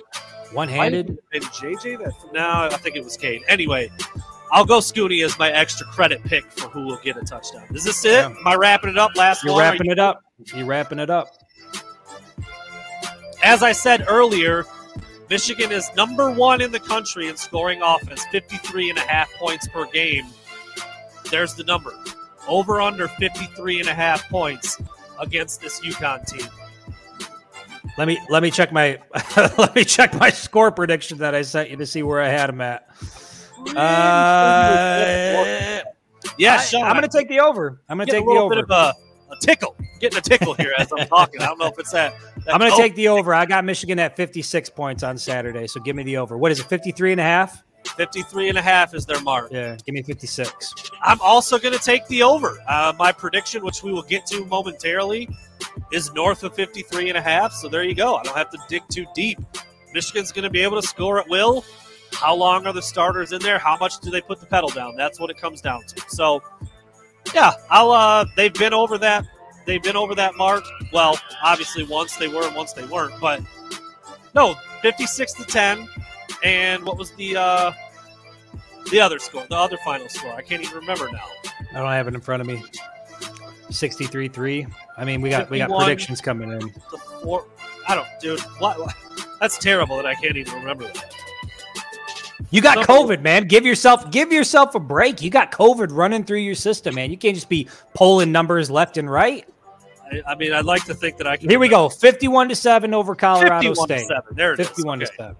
One-handed. 0.53 1.19
And 1.33 1.45
JJ, 1.45 1.99
that 1.99 2.13
no, 2.33 2.69
I 2.73 2.77
think 2.79 2.97
it 2.97 3.05
was 3.05 3.17
Cade. 3.17 3.43
Anyway, 3.49 3.91
I'll 4.51 4.65
go 4.67 4.79
Scooney 4.79 5.25
as 5.25 5.39
my 5.39 5.51
extra 5.51 5.87
credit 5.87 6.23
pick 6.25 6.45
for 6.53 6.69
who 6.69 6.87
will 6.87 6.99
get 7.03 7.17
a 7.17 7.23
touchdown. 7.23 7.67
Is 7.75 7.85
this 7.85 8.05
it? 8.05 8.13
Yeah. 8.13 8.27
Am 8.27 8.37
I 8.47 8.55
wrapping 8.55 8.91
it 8.91 8.99
up? 8.99 9.15
Last 9.17 9.43
You're 9.45 9.55
one? 9.55 9.63
Are 9.63 9.71
wrapping 9.73 9.87
you- 9.87 9.93
it 9.93 9.99
up. 9.99 10.23
You're 10.55 10.67
wrapping 10.67 10.99
it 10.99 11.11
up. 11.11 11.29
As 13.43 13.63
I 13.63 13.73
said 13.73 14.05
earlier, 14.09 14.65
Michigan 15.31 15.73
is 15.73 15.91
number 15.97 16.31
one 16.31 16.61
in 16.61 16.73
the 16.73 16.81
country 16.81 17.29
in 17.29 17.37
scoring 17.37 17.81
offense, 17.83 18.25
53 18.27 18.91
and 18.91 18.99
a 18.99 19.03
half 19.03 19.33
points 19.35 19.67
per 19.69 19.87
game. 19.87 20.27
There's 21.31 21.55
the 21.55 21.65
number. 21.65 21.95
Over 22.49 22.81
under 22.81 23.09
53 23.09 23.81
and 23.81 23.89
a 23.89 23.95
half 23.95 24.29
points 24.29 24.81
against 25.21 25.61
this 25.61 25.81
UConn 25.81 26.27
team. 26.27 26.49
Let 27.99 28.09
me 28.09 28.19
let 28.31 28.43
me 28.43 28.51
check 28.51 28.73
my 28.73 28.99
let 29.37 29.75
me 29.75 29.85
check 29.85 30.19
my 30.19 30.31
score 30.31 30.71
prediction 30.71 31.19
that 31.19 31.35
I 31.35 31.43
sent 31.43 31.71
you 31.71 31.77
to 31.77 31.87
see 31.87 32.03
where 32.03 32.21
I 32.21 32.29
had 32.29 32.49
them 32.49 32.61
at. 32.61 32.89
Uh, 33.77 35.81
Yeah, 36.37 36.57
I, 36.57 36.77
am 36.79 36.97
going 36.97 37.03
to 37.03 37.09
take 37.09 37.29
the 37.29 37.39
over. 37.39 37.81
I'm 37.89 37.97
going 37.97 38.09
to 38.09 38.13
get 38.13 38.17
a 38.17 38.21
take 38.21 38.29
the 38.29 38.41
over. 38.41 38.57
bit 38.57 38.65
of 38.65 38.71
a, 38.71 38.93
a 39.33 39.37
tickle. 39.41 39.77
Getting 40.01 40.19
a 40.19 40.23
tickle 40.23 40.55
here 40.55 40.73
as 40.79 40.93
I'm 40.97 41.07
talking. 41.07 41.41
I 41.41 41.47
don't 41.47 41.59
know 41.59 41.67
if 41.67 41.79
it's 41.79 41.93
that. 41.93 42.15
that 42.45 42.55
I'm 42.55 42.61
going 42.61 42.71
to 42.71 42.77
oh, 42.77 42.81
take 42.81 42.95
the 42.95 43.09
over. 43.09 43.35
I 43.35 43.47
got 43.47 43.65
Michigan 43.65 43.99
at 43.99 44.17
56 44.17 44.71
points 44.71 45.03
on 45.03 45.19
Saturday, 45.19 45.67
so 45.67 45.81
give 45.81 45.97
me 45.97 46.03
the 46.03 46.17
over. 46.19 46.37
What 46.37 46.53
is 46.53 46.61
it? 46.61 46.65
53 46.65 47.13
and 47.13 47.21
a 47.21 47.25
half? 47.25 47.63
53 47.97 48.49
and 48.49 48.59
a 48.59 48.63
half 48.63 48.95
is 48.95 49.07
their 49.07 49.21
mark. 49.23 49.51
Yeah, 49.51 49.77
give 49.85 49.95
me 49.95 50.03
56. 50.03 50.91
I'm 51.03 51.21
also 51.21 51.59
going 51.59 51.77
to 51.77 51.83
take 51.83 52.07
the 52.07 52.23
over. 52.23 52.59
Uh, 52.69 52.93
my 52.99 53.13
prediction, 53.13 53.65
which 53.65 53.83
we 53.83 53.93
will 53.93 54.03
get 54.03 54.25
to 54.27 54.45
momentarily, 54.45 55.29
is 55.93 56.13
north 56.13 56.43
of 56.45 56.55
53 56.55 57.09
and 57.09 57.19
a 57.19 57.21
half. 57.21 57.53
So 57.53 57.69
there 57.69 57.83
you 57.83 57.95
go. 57.95 58.17
I 58.17 58.23
don't 58.23 58.37
have 58.37 58.51
to 58.51 58.59
dig 58.69 58.83
too 58.89 59.07
deep. 59.15 59.39
Michigan's 59.93 60.33
going 60.33 60.45
to 60.45 60.51
be 60.51 60.61
able 60.63 60.81
to 60.81 60.87
score 60.87 61.19
at 61.19 61.29
will. 61.29 61.65
How 62.13 62.35
long 62.35 62.67
are 62.67 62.73
the 62.73 62.83
starters 62.83 63.33
in 63.33 63.41
there? 63.43 63.59
How 63.59 63.77
much 63.79 63.99
do 64.01 64.11
they 64.11 64.21
put 64.21 64.41
the 64.41 64.47
pedal 64.47 64.69
down? 64.69 64.97
That's 64.97 65.19
what 65.19 65.31
it 65.31 65.39
comes 65.39 65.61
down 65.61 65.83
to. 65.87 66.03
So, 66.09 66.43
yeah, 67.35 67.53
I'll. 67.71 67.91
Uh, 67.93 68.25
they've 68.37 68.53
been 68.55 68.75
over 68.75 68.99
that. 68.99 69.25
They've 69.65 69.83
been 69.83 69.97
over 69.97 70.15
that 70.17 70.37
mark. 70.37 70.65
Well, 70.93 71.19
obviously, 71.43 71.85
once 71.85 72.17
they 72.17 72.29
were 72.29 72.47
and 72.47 72.57
once 72.57 72.73
they 72.73 72.85
weren't. 72.85 73.15
But 73.21 73.41
no, 74.35 74.55
56 74.83 75.33
to 75.35 75.45
10. 75.45 75.89
And 76.43 76.85
what 76.85 76.99
was 76.99 77.13
the 77.13 77.37
uh, 77.37 77.73
the 78.91 79.01
other 79.01 79.19
score? 79.19 79.47
The 79.49 79.57
other 79.57 79.79
final 79.85 80.09
score? 80.09 80.33
I 80.33 80.43
can't 80.43 80.63
even 80.63 80.77
remember 80.79 81.09
now. 81.13 81.25
I 81.71 81.79
don't 81.79 81.89
have 81.91 82.09
it 82.09 82.15
in 82.15 82.21
front 82.21 82.41
of 82.41 82.47
me. 82.49 82.63
63 83.71 84.29
3. 84.29 84.67
I 84.99 85.05
mean, 85.05 85.21
we 85.23 85.31
got 85.31 85.49
we 85.49 85.59
got 85.59 85.71
predictions 85.71 86.21
coming 86.21 86.51
in. 86.51 86.59
the 86.59 86.99
four. 87.23 87.47
I 87.89 87.95
don't, 87.95 88.07
dude. 88.21 88.41
What, 88.59 88.79
what- 88.79 88.95
That's 89.41 89.59
terrible 89.59 89.97
that 89.97 90.07
I 90.07 90.15
can't 90.15 90.37
even 90.37 90.55
remember 90.55 90.85
that. 90.85 91.15
You 92.53 92.61
got 92.61 92.87
COVID, 92.87 93.23
man. 93.23 93.49
Give 93.49 93.65
yourself 93.65 94.11
give 94.11 94.31
yourself 94.31 94.75
a 94.75 94.81
break. 94.81 95.23
You 95.23 95.31
got 95.31 95.51
COVID 95.51 95.89
running 95.91 96.23
through 96.23 96.39
your 96.41 96.55
system, 96.55 96.95
man. 96.95 97.11
You 97.11 97.17
can't 97.17 97.35
just 97.35 97.49
be 97.49 97.67
pulling 97.95 98.31
numbers 98.31 98.71
left 98.71 98.99
and 98.99 99.11
right. 99.11 99.49
I, 100.13 100.23
I 100.33 100.35
mean, 100.37 100.53
I'd 100.53 100.67
like 100.67 100.85
to 100.85 100.95
think 100.95 101.17
that 101.17 101.27
I 101.27 101.39
can. 101.39 101.49
Here 101.49 101.59
we 101.59 101.69
go. 101.69 101.89
51 101.89 102.51
to 102.51 102.55
7 102.55 102.93
over 102.93 103.15
Colorado 103.15 103.71
51 103.75 103.89
to 103.89 103.95
State. 103.99 104.07
seven. 104.07 104.37
There 104.37 104.53
it 104.53 104.61
is. 104.61 104.69
51 104.69 105.03
Okay. 105.03 105.07
to 105.11 105.17
7. 105.17 105.37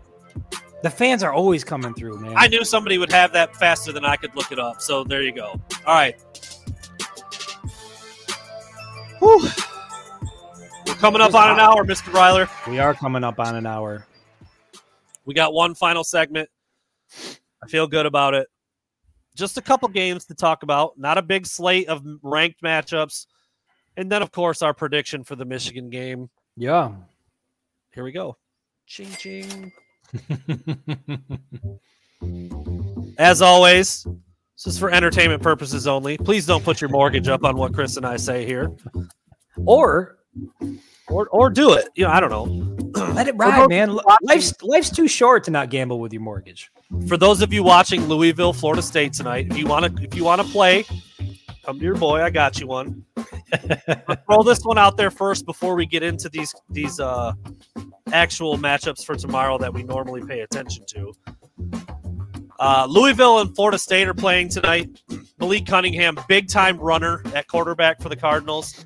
The 0.83 0.91
fans 0.91 1.23
are 1.23 1.33
always 1.35 1.63
coming 1.63 1.93
through, 1.95 2.19
man. 2.19 2.33
I 2.35 2.49
knew 2.49 2.65
somebody 2.65 2.97
would 2.97 3.13
have 3.13 3.33
that 3.35 3.55
faster 3.57 3.93
than 3.93 4.05
I 4.07 4.17
could 4.17 4.35
look 4.35 4.51
it 4.51 4.59
up. 4.59 4.81
So 4.81 5.05
there 5.05 5.23
you 5.23 5.33
go. 5.33 5.61
All 5.87 5.95
right. 5.95 6.19
Whew. 9.19 9.49
We're 10.87 10.95
coming 10.95 11.21
up 11.21 11.35
on 11.35 11.51
an 11.51 11.61
hour, 11.61 11.85
Mr. 11.85 12.11
Ryler. 12.11 12.49
we 12.69 12.79
are 12.79 12.95
coming 12.95 13.23
up 13.23 13.39
on 13.39 13.55
an 13.55 13.67
hour. 13.67 14.07
We 15.27 15.35
got 15.35 15.53
one 15.53 15.75
final 15.75 16.03
segment. 16.03 16.49
I 17.63 17.69
feel 17.69 17.87
good 17.87 18.07
about 18.07 18.35
it. 18.35 18.49
Just 19.35 19.57
a 19.57 19.63
couple 19.63 19.89
games 19.89 20.27
to 20.27 20.35
talk 20.35 20.63
about. 20.63 20.99
Not 20.99 21.19
a 21.19 21.23
big 21.23 21.47
slate 21.47 21.89
of 21.89 22.05
ranked 22.23 22.63
matchups. 22.63 23.27
And 23.97 24.11
then, 24.11 24.23
of 24.23 24.33
course, 24.33 24.63
our 24.63 24.75
prediction 24.75 25.25
for 25.25 25.37
the 25.37 25.45
Michigan 25.45 25.91
game. 25.91 26.31
Yeah. 26.57 26.93
Here 27.95 28.05
we 28.05 28.13
go. 28.13 28.37
Ching, 28.87 29.11
ching. 29.19 29.73
As 33.19 33.43
always, 33.43 34.07
this 34.57 34.75
is 34.75 34.79
for 34.79 34.91
entertainment 34.91 35.43
purposes 35.43 35.87
only. 35.87 36.19
Please 36.19 36.47
don't 36.47 36.65
put 36.65 36.81
your 36.81 36.91
mortgage 36.91 37.29
up 37.29 37.45
on 37.45 37.57
what 37.57 37.75
Chris 37.75 37.97
and 37.97 38.07
I 38.07 38.17
say 38.17 38.47
here, 38.47 38.73
or 39.65 40.19
or 41.13 41.29
or 41.29 41.51
do 41.51 41.73
it. 41.75 41.89
You 41.95 42.05
know, 42.05 42.11
I 42.11 42.21
don't 42.21 42.31
know. 42.31 42.45
let 43.15 43.29
it 43.29 43.35
ride, 43.37 43.69
man. 43.69 43.91
of 43.91 43.95
you 43.97 44.01
watching- 44.05 44.27
Life's 44.29 44.63
life's 44.63 44.91
too 44.91 45.09
short 45.09 45.45
to 45.45 45.51
not 45.51 45.71
gamble 45.71 46.01
with 46.01 46.13
your 46.13 46.23
mortgage. 46.23 46.71
For 47.09 47.17
those 47.17 47.41
of 47.43 47.53
you 47.53 47.63
watching 47.63 48.07
Louisville, 48.07 48.53
Florida 48.53 48.83
State 48.83 49.13
tonight, 49.15 49.47
if 49.51 49.57
you 49.57 49.67
want 49.67 49.97
to, 49.97 50.03
if 50.03 50.15
you 50.15 50.25
want 50.25 50.43
to 50.43 50.49
play, 50.49 50.85
come 51.65 51.79
to 51.79 51.85
your 51.85 51.95
boy. 51.97 52.21
I 52.23 52.31
got 52.31 52.61
you 52.61 52.67
one. 52.67 53.05
Throw 54.27 54.43
this 54.43 54.63
one 54.65 54.79
out 54.79 54.97
there 54.97 55.11
first 55.11 55.47
before 55.47 55.75
we 55.75 55.87
get 55.87 56.03
into 56.03 56.29
these 56.29 56.55
these 56.71 57.01
uh, 57.01 57.33
actual 58.13 58.59
matchups 58.59 59.05
for 59.05 59.15
tomorrow 59.17 59.59
that 59.59 59.73
we 59.73 59.83
normally 59.83 60.23
pay 60.27 60.41
attention 60.41 60.85
to. 60.89 61.13
Uh, 62.59 62.87
Louisville 62.89 63.41
and 63.41 63.55
Florida 63.57 63.79
State 63.79 64.07
are 64.07 64.15
playing 64.15 64.49
tonight. 64.49 65.01
Malik 65.41 65.67
Cunningham, 65.67 66.17
big 66.29 66.47
time 66.49 66.79
runner 66.79 67.23
at 67.35 67.49
quarterback 67.49 68.01
for 68.01 68.09
the 68.09 68.17
Cardinals. 68.17 68.85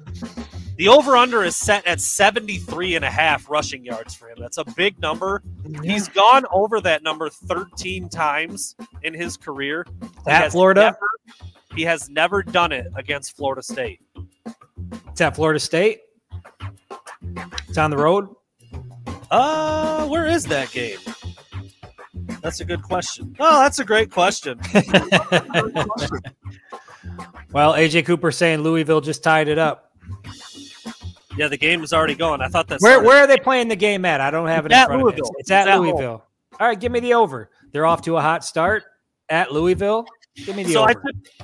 The 0.76 0.88
over 0.88 1.16
under 1.16 1.42
is 1.42 1.56
set 1.56 1.86
at 1.86 2.00
73 2.00 2.96
and 2.96 3.04
a 3.04 3.10
half 3.10 3.48
rushing 3.48 3.84
yards 3.84 4.14
for 4.14 4.28
him. 4.28 4.36
That's 4.38 4.58
a 4.58 4.64
big 4.76 5.00
number. 5.00 5.42
He's 5.82 6.08
gone 6.08 6.44
over 6.52 6.80
that 6.82 7.02
number 7.02 7.30
13 7.30 8.08
times 8.10 8.76
in 9.02 9.14
his 9.14 9.36
career. 9.38 9.86
At 10.26 10.52
Florida? 10.52 10.82
never- 10.82 10.98
he 11.74 11.82
has 11.82 12.08
never 12.08 12.42
done 12.42 12.72
it 12.72 12.86
against 12.94 13.36
Florida 13.36 13.62
State. 13.62 14.00
It's 15.08 15.20
at 15.20 15.34
Florida 15.36 15.60
State. 15.60 16.00
It's 17.68 17.76
on 17.78 17.90
the 17.90 17.98
road. 17.98 18.28
Uh, 19.30 20.06
where 20.08 20.26
is 20.26 20.44
that 20.44 20.70
game? 20.72 20.98
That's 22.40 22.60
a 22.60 22.64
good 22.64 22.82
question. 22.82 23.34
Oh, 23.40 23.62
that's 23.62 23.78
a 23.78 23.84
great 23.84 24.10
question. 24.10 24.58
well, 27.52 27.74
AJ 27.74 28.06
Cooper 28.06 28.30
saying 28.30 28.60
Louisville 28.60 29.00
just 29.00 29.22
tied 29.22 29.48
it 29.48 29.58
up. 29.58 29.85
Yeah, 31.36 31.48
the 31.48 31.56
game 31.56 31.82
is 31.84 31.92
already 31.92 32.14
going. 32.14 32.40
I 32.40 32.48
thought 32.48 32.66
that's 32.68 32.82
Where 32.82 33.02
where 33.02 33.18
are 33.24 33.26
they 33.26 33.38
playing 33.38 33.68
the 33.68 33.76
game 33.76 34.04
at? 34.04 34.20
I 34.20 34.30
don't 34.30 34.48
have 34.48 34.66
it 34.66 34.72
It's 34.72 34.76
in 34.76 34.82
at 34.82 34.86
front 34.86 35.02
Louisville. 35.02 35.26
of 35.26 35.30
me. 35.30 35.36
It's, 35.38 35.50
at, 35.50 35.68
It's 35.68 35.78
Louisville. 35.78 36.24
All 36.58 36.66
right, 36.66 36.78
give 36.78 36.92
me 36.92 37.00
the 37.00 37.14
over. 37.14 37.50
They're 37.72 37.86
off 37.86 38.02
to 38.02 38.16
a 38.16 38.20
hot 38.20 38.44
start 38.44 38.84
at 39.28 39.52
Louisville. 39.52 40.06
Give 40.36 40.56
me 40.56 40.64
the 40.64 40.72
So 40.72 40.82
I 40.84 40.90
over. 40.92 41.02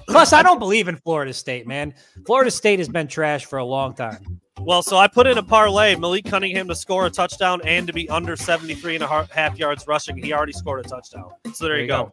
Plus, 0.08 0.32
I 0.32 0.42
don't 0.42 0.58
believe 0.58 0.88
in 0.88 0.96
Florida 0.96 1.32
State, 1.32 1.66
man. 1.66 1.94
Florida 2.26 2.50
State 2.50 2.78
has 2.78 2.88
been 2.88 3.06
trash 3.08 3.44
for 3.44 3.58
a 3.58 3.64
long 3.64 3.94
time. 3.94 4.40
Well, 4.60 4.82
so 4.82 4.96
I 4.96 5.08
put 5.08 5.26
in 5.26 5.38
a 5.38 5.42
parlay 5.42 5.96
Malik 5.96 6.26
Cunningham 6.26 6.68
to 6.68 6.74
score 6.74 7.06
a 7.06 7.10
touchdown 7.10 7.60
and 7.64 7.86
to 7.86 7.92
be 7.92 8.08
under 8.10 8.36
73 8.36 8.96
and 8.96 9.04
a 9.04 9.28
half 9.32 9.58
yards 9.58 9.86
rushing. 9.86 10.16
He 10.22 10.32
already 10.32 10.52
scored 10.52 10.84
a 10.84 10.88
touchdown. 10.88 11.30
So 11.54 11.64
there, 11.64 11.80
you 11.80 11.86
go. 11.86 12.12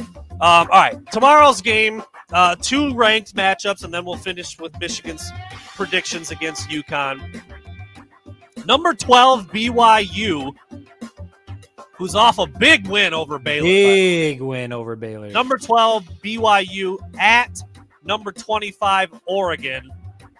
Um, 0.00 0.40
all 0.40 0.66
right. 0.68 1.10
Tomorrow's 1.12 1.60
game, 1.62 2.02
uh, 2.32 2.56
two 2.60 2.94
ranked 2.94 3.34
matchups, 3.34 3.84
and 3.84 3.94
then 3.94 4.04
we'll 4.04 4.16
finish 4.16 4.58
with 4.58 4.78
Michigan's 4.80 5.30
predictions 5.74 6.30
against 6.30 6.68
UConn. 6.68 7.40
Number 8.66 8.94
12, 8.94 9.48
BYU, 9.48 10.54
who's 11.92 12.14
off 12.14 12.38
a 12.38 12.46
big 12.46 12.86
win 12.88 13.14
over 13.14 13.38
Baylor. 13.38 13.64
Big 13.64 14.40
win 14.40 14.72
over 14.72 14.96
Baylor. 14.96 15.30
Number 15.30 15.58
12, 15.58 16.04
BYU 16.22 16.98
at 17.18 17.60
number 18.02 18.32
25, 18.32 19.20
Oregon, 19.26 19.90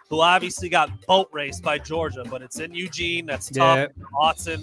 who 0.09 0.21
obviously 0.21 0.69
got 0.69 0.91
boat 1.07 1.29
raced 1.33 1.63
by 1.63 1.79
Georgia, 1.79 2.25
but 2.29 2.43
it's 2.43 2.61
in 2.61 2.75
Eugene. 2.75 3.27
That's 3.27 3.51
tough. 3.51 3.91
Autzen. 4.15 4.63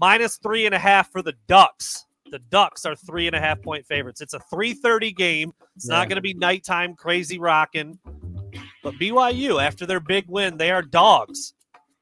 Minus 0.00 0.36
three 0.36 0.66
and 0.66 0.74
a 0.74 0.78
half 0.78 1.10
for 1.10 1.22
the 1.22 1.34
Ducks. 1.46 2.04
The 2.30 2.38
Ducks 2.38 2.84
are 2.84 2.94
three 2.94 3.26
and 3.26 3.34
a 3.36 3.40
half 3.40 3.62
point 3.62 3.86
favorites. 3.86 4.20
It's 4.20 4.34
a 4.34 4.40
3:30 4.52 5.14
game. 5.14 5.52
It's 5.76 5.88
Yeah. 5.88 5.96
not 5.96 6.08
going 6.08 6.16
to 6.16 6.22
be 6.22 6.34
nighttime 6.34 6.94
crazy 6.94 7.38
rocking. 7.38 7.98
But 8.82 8.94
BYU, 8.94 9.60
after 9.64 9.86
their 9.86 10.00
big 10.00 10.24
win, 10.28 10.56
they 10.56 10.70
are 10.70 10.82
dogs 10.82 11.54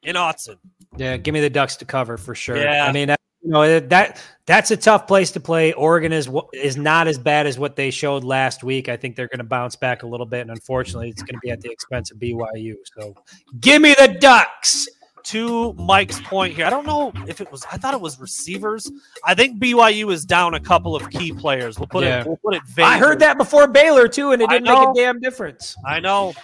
in 0.03 0.17
Autzen. 0.17 0.57
Yeah, 0.97 1.17
give 1.17 1.33
me 1.35 1.41
the 1.41 1.51
Ducks 1.51 1.77
to 1.77 1.85
cover 1.85 2.17
for 2.17 2.35
sure. 2.35 2.57
Yeah. 2.57 2.87
I 2.87 2.93
mean, 2.93 3.09
that, 3.09 3.21
you 3.43 3.51
know 3.51 3.81
that 3.81 4.21
that's 4.47 4.71
a 4.71 4.77
tough 4.77 5.07
place 5.07 5.31
to 5.33 5.41
play. 5.41 5.73
Oregon 5.73 6.13
is 6.13 6.29
is 6.53 6.77
not 6.77 7.07
as 7.07 7.19
bad 7.19 7.47
as 7.47 7.59
what 7.59 7.77
they 7.77 7.91
showed 7.91 8.25
last 8.25 8.65
week. 8.65 8.89
I 8.89 8.97
think 8.97 9.15
they're 9.17 9.29
going 9.29 9.39
to 9.39 9.45
bounce 9.45 9.77
back 9.77 10.03
a 10.03 10.07
little 10.07 10.27
bit, 10.27 10.41
and 10.43 10.51
unfortunately, 10.51 11.11
it's 11.11 11.23
going 11.23 11.35
to 11.35 11.41
be 11.43 11.51
at 11.51 11.61
the 11.61 11.71
expense 11.71 12.11
of 12.11 12.19
BYU. 12.19 12.75
So, 12.99 13.15
give 13.61 13.83
me 13.83 13.95
the 13.99 14.09
Ducks. 14.09 14.89
To 15.27 15.73
Mike's 15.75 16.21
point 16.21 16.55
here, 16.55 16.67
I 16.67 16.71
don't 16.71 16.87
know 16.87 17.13
if 17.27 17.41
it 17.41 17.51
was. 17.51 17.65
I 17.71 17.77
thought 17.77 17.95
it 17.95 18.01
was 18.01 18.21
receivers. 18.21 18.91
I 19.25 19.35
think 19.35 19.61
BYU 19.61 20.13
is 20.13 20.25
down 20.25 20.55
a 20.55 20.61
couple 20.61 20.95
of 20.95 21.11
key 21.11 21.33
players. 21.33 21.79
We'll 21.79 21.89
put 21.89 22.05
Yeah. 22.05 22.21
it. 22.21 22.27
We'll 22.27 22.37
put 22.37 22.55
it. 22.55 22.63
I 22.79 22.99
heard 22.99 23.19
that 23.21 23.37
before 23.37 23.67
Baylor 23.67 24.09
too, 24.09 24.33
and 24.33 24.41
it 24.41 24.49
didn't 24.49 24.65
make 24.65 24.89
a 24.89 24.93
damn 24.95 25.21
difference. 25.21 25.77
I 25.85 26.01
know. 26.01 26.35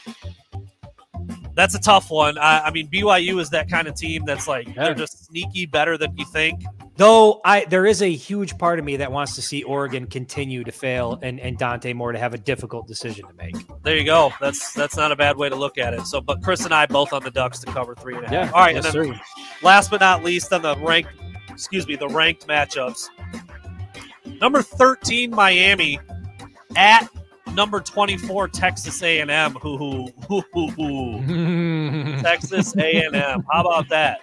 That's 1.55 1.75
a 1.75 1.81
tough 1.81 2.11
one. 2.11 2.39
I, 2.39 2.61
I 2.67 2.71
mean, 2.71 2.89
BYU 2.89 3.39
is 3.41 3.51
that 3.51 3.69
kind 3.69 3.87
of 3.87 3.95
team 3.95 4.25
that's 4.25 4.49
like 4.49 4.67
Yeah. 4.69 4.85
they're 4.85 4.95
just 4.95 5.27
sneaky 5.27 5.67
better 5.67 5.99
than 5.99 6.17
you 6.17 6.25
think. 6.25 6.63
Though 6.97 7.41
I 7.45 7.65
there 7.67 7.85
is 7.87 8.01
a 8.03 8.11
huge 8.13 8.57
part 8.59 8.79
of 8.79 8.85
me 8.85 8.97
that 8.97 9.11
wants 9.13 9.35
to 9.35 9.43
see 9.43 9.63
Oregon 9.63 10.07
continue 10.07 10.65
to 10.65 10.73
fail 10.73 11.19
and, 11.23 11.41
and 11.41 11.59
Dante 11.59 11.93
Moore 11.93 12.13
to 12.13 12.19
have 12.19 12.33
a 12.35 12.39
difficult 12.39 12.87
decision 12.87 13.27
to 13.29 13.35
make. 13.35 13.57
There 13.83 13.97
you 13.97 14.05
go. 14.05 14.33
That's 14.41 14.73
that's 14.73 14.97
not 14.97 15.13
a 15.13 15.17
bad 15.17 15.37
way 15.37 15.49
to 15.49 15.57
look 15.57 15.79
at 15.79 15.95
it. 15.95 16.07
So, 16.07 16.21
but 16.21 16.43
Chris 16.43 16.65
and 16.65 16.73
I 16.75 16.87
both 16.87 17.13
on 17.13 17.23
the 17.23 17.31
Ducks 17.31 17.59
to 17.61 17.67
cover 17.67 17.95
three 17.95 18.17
and 18.17 18.25
a 18.25 18.29
half. 18.29 18.47
Yeah, 18.49 18.53
All 18.53 18.61
right, 18.61 18.75
yes, 18.75 18.85
and 18.95 18.95
then 18.95 19.15
sir. 19.15 19.21
last 19.63 19.91
but 19.91 20.01
not 20.01 20.23
least 20.25 20.53
on 20.53 20.63
the 20.63 20.77
ranked, 20.77 21.11
excuse 21.51 21.87
me, 21.87 21.97
the 21.97 22.09
ranked 22.09 22.47
matchups. 22.47 23.09
Number 24.41 24.63
thirteen, 24.63 25.31
Miami 25.31 25.99
at 26.77 27.09
number 27.55 27.81
twenty-four, 27.81 28.49
Texas 28.49 29.03
A 29.03 29.21
and 29.21 29.31
M. 29.31 29.53
Hoo 29.55 29.77
hoo 29.77 30.09
hoo 30.29 30.43
hoo 30.53 30.69
hoo. 30.71 32.17
Texas 32.23 32.75
A 32.77 33.05
and 33.05 33.15
M. 33.17 33.45
How 33.51 33.61
about 33.63 33.89
that? 33.91 34.21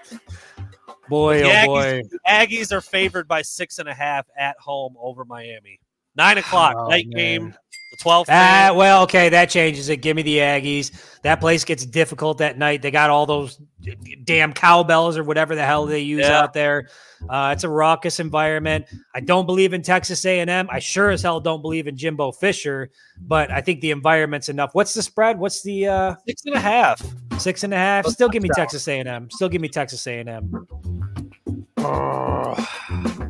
boy, 1.09 1.41
oh 1.43 1.65
boy. 1.65 2.01
Aggies 2.27 2.71
are 2.71 2.81
favored 2.81 3.27
by 3.27 3.41
six 3.41 3.79
and 3.79 3.89
a 3.89 3.93
half 3.93 4.27
at 4.37 4.55
home 4.59 4.95
over 4.99 5.25
Miami. 5.25 5.79
Nine 6.15 6.37
o'clock 6.37 6.75
Oh, 6.77 6.87
night 6.87 7.07
man. 7.07 7.17
game. 7.17 7.55
The 7.91 7.97
twelfth. 7.97 8.29
Ah, 8.31 8.71
well, 8.75 9.03
okay, 9.03 9.29
that 9.29 9.49
changes 9.49 9.89
it. 9.89 9.97
Give 9.97 10.15
me 10.15 10.21
the 10.21 10.37
Aggies. 10.37 10.91
That 11.23 11.39
place 11.39 11.65
gets 11.65 11.85
difficult 11.85 12.39
at 12.39 12.57
night. 12.57 12.81
They 12.83 12.91
got 12.91 13.09
all 13.09 13.25
those 13.25 13.57
d- 13.81 13.95
d- 14.01 14.15
damn 14.23 14.53
cowbells 14.53 15.17
or 15.17 15.23
whatever 15.23 15.55
the 15.55 15.65
hell 15.65 15.85
they 15.87 15.99
use 16.01 16.21
Yeah. 16.27 16.39
out 16.39 16.53
there. 16.53 16.87
Uh, 17.27 17.49
it's 17.53 17.63
a 17.63 17.69
raucous 17.69 18.19
environment. 18.19 18.85
I 19.15 19.19
don't 19.21 19.45
believe 19.45 19.73
in 19.73 19.81
Texas 19.81 20.23
A&M. 20.23 20.67
I 20.71 20.79
sure 20.79 21.09
as 21.09 21.21
hell 21.23 21.39
don't 21.39 21.61
believe 21.61 21.87
in 21.87 21.97
Jimbo 21.97 22.31
Fisher, 22.33 22.91
but 23.19 23.51
I 23.51 23.59
think 23.61 23.81
the 23.81 23.91
environment's 23.91 24.49
enough. 24.49 24.69
What's 24.73 24.93
the 24.93 25.01
spread? 25.01 25.39
What's 25.39 25.63
the 25.63 25.87
uh, 25.87 26.15
six 26.27 26.43
and 26.45 26.55
a 26.55 26.59
half. 26.59 27.01
six 27.39 27.63
and 27.63 27.73
a 27.73 27.77
half? 27.77 28.05
Still 28.05 28.29
give 28.29 28.43
me. 28.43 28.49
Texas 28.55 28.87
A&M. 28.87 29.29
Still 29.31 29.49
give 29.49 29.61
me 29.61 29.67
Texas 29.67 30.05
A&M. 30.07 30.67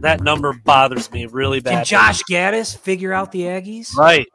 That 0.02 0.22
number 0.22 0.54
bothers 0.54 1.12
me 1.12 1.26
really 1.26 1.60
bad. 1.60 1.72
Can 1.78 1.86
Josh 1.86 2.22
Gattis 2.30 2.78
figure 2.78 3.14
out 3.14 3.32
the 3.32 3.42
Aggies? 3.42 3.96
Right. 3.96 4.28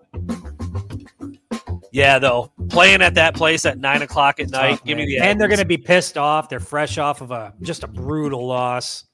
Yeah, 1.93 2.19
though 2.19 2.51
playing 2.71 3.03
at 3.03 3.15
that 3.15 3.37
place 3.37 3.65
at 3.65 3.79
nine 3.79 4.03
o'clock 4.03 4.41
at 4.41 4.51
night, 4.51 4.71
Tough, 4.71 4.85
give 4.85 4.99
me 4.99 5.05
man. 5.05 5.09
the 5.11 5.19
and 5.21 5.41
they're 5.41 5.49
going 5.49 5.61
to 5.61 5.65
be 5.65 5.77
pissed 5.79 6.19
off. 6.19 6.49
They're 6.49 6.59
fresh 6.59 6.99
off 6.99 7.21
of 7.21 7.31
a 7.31 7.55
just 7.63 7.85
a 7.85 7.87
brutal 7.87 8.47
loss. 8.47 9.05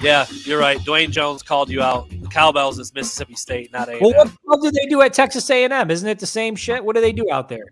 Yeah, 0.00 0.26
you're 0.44 0.60
right. 0.60 0.78
Dwayne 0.78 1.10
Jones 1.10 1.42
called 1.42 1.68
you 1.68 1.82
out. 1.82 2.08
The 2.10 2.28
Cowbells 2.28 2.78
is 2.78 2.94
Mississippi 2.94 3.34
State, 3.34 3.72
not 3.72 3.88
A. 3.88 3.98
Well, 4.00 4.12
what 4.12 4.28
the 4.28 4.36
hell 4.48 4.60
do 4.60 4.70
they 4.70 4.86
do 4.86 5.00
at 5.02 5.14
Texas 5.14 5.50
A&M? 5.50 5.90
Isn't 5.90 6.08
it 6.08 6.18
the 6.18 6.26
same 6.26 6.54
shit? 6.54 6.84
What 6.84 6.94
do 6.94 7.00
they 7.00 7.12
do 7.12 7.26
out 7.32 7.48
there? 7.48 7.64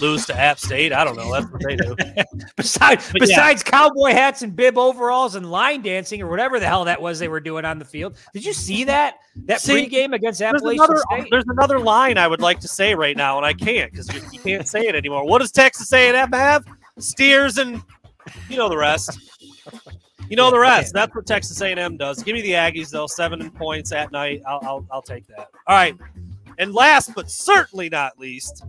Lose 0.00 0.26
to 0.26 0.36
App 0.38 0.58
State. 0.58 0.92
I 0.92 1.04
don't 1.04 1.16
know. 1.16 1.32
That's 1.32 1.50
what 1.50 1.62
they 1.62 1.76
do. 1.76 1.96
Besides, 2.56 3.10
But 3.12 3.22
yeah. 3.28 3.36
besides 3.36 3.62
cowboy 3.62 4.10
hats 4.12 4.42
and 4.42 4.54
bib 4.54 4.76
overalls 4.78 5.34
and 5.34 5.50
line 5.50 5.82
dancing 5.82 6.20
or 6.22 6.28
whatever 6.28 6.58
the 6.60 6.66
hell 6.66 6.84
that 6.84 7.00
was 7.00 7.18
they 7.18 7.28
were 7.28 7.40
doing 7.40 7.64
on 7.64 7.78
the 7.78 7.84
field. 7.84 8.16
Did 8.32 8.44
you 8.44 8.52
see 8.52 8.84
that? 8.84 9.18
That 9.44 9.60
See, 9.60 9.86
pregame 9.88 10.14
against 10.14 10.40
There's 10.40 10.54
Appalachian 10.54 10.84
another, 10.84 11.02
State? 11.10 11.28
there's 11.30 11.44
another 11.48 11.78
line 11.78 12.18
I 12.18 12.26
would 12.26 12.40
like 12.40 12.60
to 12.60 12.68
say 12.68 12.94
right 12.94 13.16
now, 13.16 13.36
and 13.36 13.44
I 13.46 13.52
can't 13.52 13.90
because 13.92 14.12
you, 14.14 14.20
you 14.32 14.38
can't 14.40 14.66
say 14.66 14.80
it 14.80 14.94
anymore. 14.94 15.26
What 15.26 15.40
does 15.40 15.52
Texas 15.52 15.92
A&M 15.92 16.32
have? 16.32 16.64
Steers 16.98 17.58
and 17.58 17.82
you 18.48 18.56
know 18.56 18.68
the 18.68 18.76
rest. 18.78 19.18
You 20.28 20.36
know 20.36 20.50
the 20.50 20.58
rest. 20.58 20.92
That's 20.94 21.14
what 21.14 21.26
Texas 21.26 21.60
A&M 21.60 21.96
does. 21.98 22.22
Give 22.22 22.34
me 22.34 22.42
the 22.42 22.52
Aggies 22.52 22.90
though, 22.90 23.06
seven 23.06 23.50
points 23.50 23.92
at 23.92 24.10
night. 24.10 24.42
I'll, 24.46 24.60
I'll 24.62 24.86
I'll 24.90 25.02
take 25.02 25.26
that. 25.28 25.50
All 25.66 25.76
right. 25.76 25.94
And 26.58 26.72
last 26.74 27.14
but 27.14 27.30
certainly 27.30 27.90
not 27.90 28.18
least, 28.18 28.64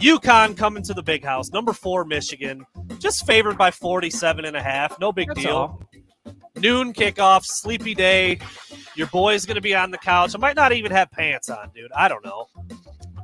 UConn 0.00 0.56
coming 0.56 0.82
to 0.82 0.94
the 0.94 1.02
big 1.02 1.24
house. 1.24 1.50
Number 1.50 1.72
four, 1.72 2.04
Michigan. 2.04 2.64
Just 2.98 3.26
favored 3.26 3.56
by 3.56 3.70
47 3.70 4.44
and 4.44 4.56
a 4.56 4.62
half. 4.62 4.98
No 5.00 5.12
big 5.12 5.28
That's 5.28 5.40
deal. 5.40 5.56
all. 5.56 5.82
Noon 6.56 6.92
kickoff, 6.92 7.44
sleepy 7.44 7.94
day. 7.94 8.38
Your 8.94 9.06
boy's 9.08 9.44
going 9.46 9.56
to 9.56 9.60
be 9.60 9.74
on 9.74 9.90
the 9.90 9.98
couch. 9.98 10.34
I 10.34 10.38
might 10.38 10.56
not 10.56 10.72
even 10.72 10.90
have 10.92 11.10
pants 11.10 11.50
on, 11.50 11.70
dude. 11.74 11.92
I 11.92 12.08
don't 12.08 12.24
know. 12.24 12.48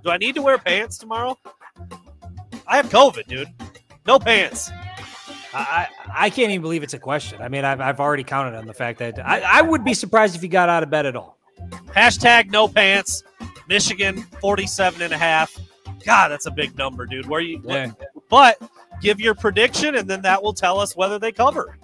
Do 0.05 0.11
I 0.11 0.18
need 0.18 0.35
to 0.35 0.43
wear 0.43 0.59
pants 0.59 0.99
tomorrow? 0.99 1.39
I 2.66 2.77
have 2.77 2.87
COVID, 2.87 3.27
dude. 3.27 3.49
No 4.07 4.18
pants. 4.18 4.70
I, 5.55 5.89
I 6.14 6.31
can't 6.31 6.51
even 6.51 6.62
believe 6.62 6.83
it's 6.83 6.95
a 6.95 6.99
question. 6.99 7.41
I 7.43 7.49
mean, 7.49 7.64
I've, 7.64 7.81
I've 7.81 8.01
already 8.01 8.25
counted 8.25 8.57
on 8.57 8.66
the 8.66 8.75
fact 8.75 8.99
that 9.01 9.18
I, 9.25 9.41
I 9.41 9.62
would 9.62 9.85
be 9.85 9.95
surprised 9.95 10.35
if 10.35 10.43
you 10.43 10.49
got 10.49 10.68
out 10.68 10.83
of 10.83 10.91
bed 10.91 11.07
at 11.07 11.16
all. 11.16 11.39
Hashtag 11.89 12.51
no 12.51 12.68
pants. 12.68 13.23
Michigan 13.68 14.23
47 14.41 15.03
and 15.03 15.12
a 15.12 15.18
half. 15.18 15.57
God, 16.05 16.28
that's 16.28 16.46
a 16.46 16.50
big 16.50 16.76
number, 16.76 17.07
dude. 17.07 17.26
Where 17.26 17.40
you 17.40 17.62
but 18.28 18.59
give 19.00 19.20
your 19.20 19.34
prediction 19.34 19.96
and 19.96 20.09
then 20.09 20.22
that 20.22 20.42
will 20.42 20.55
tell 20.55 20.80
us 20.80 20.96
whether 20.96 21.18
they 21.18 21.32
cover. 21.32 21.76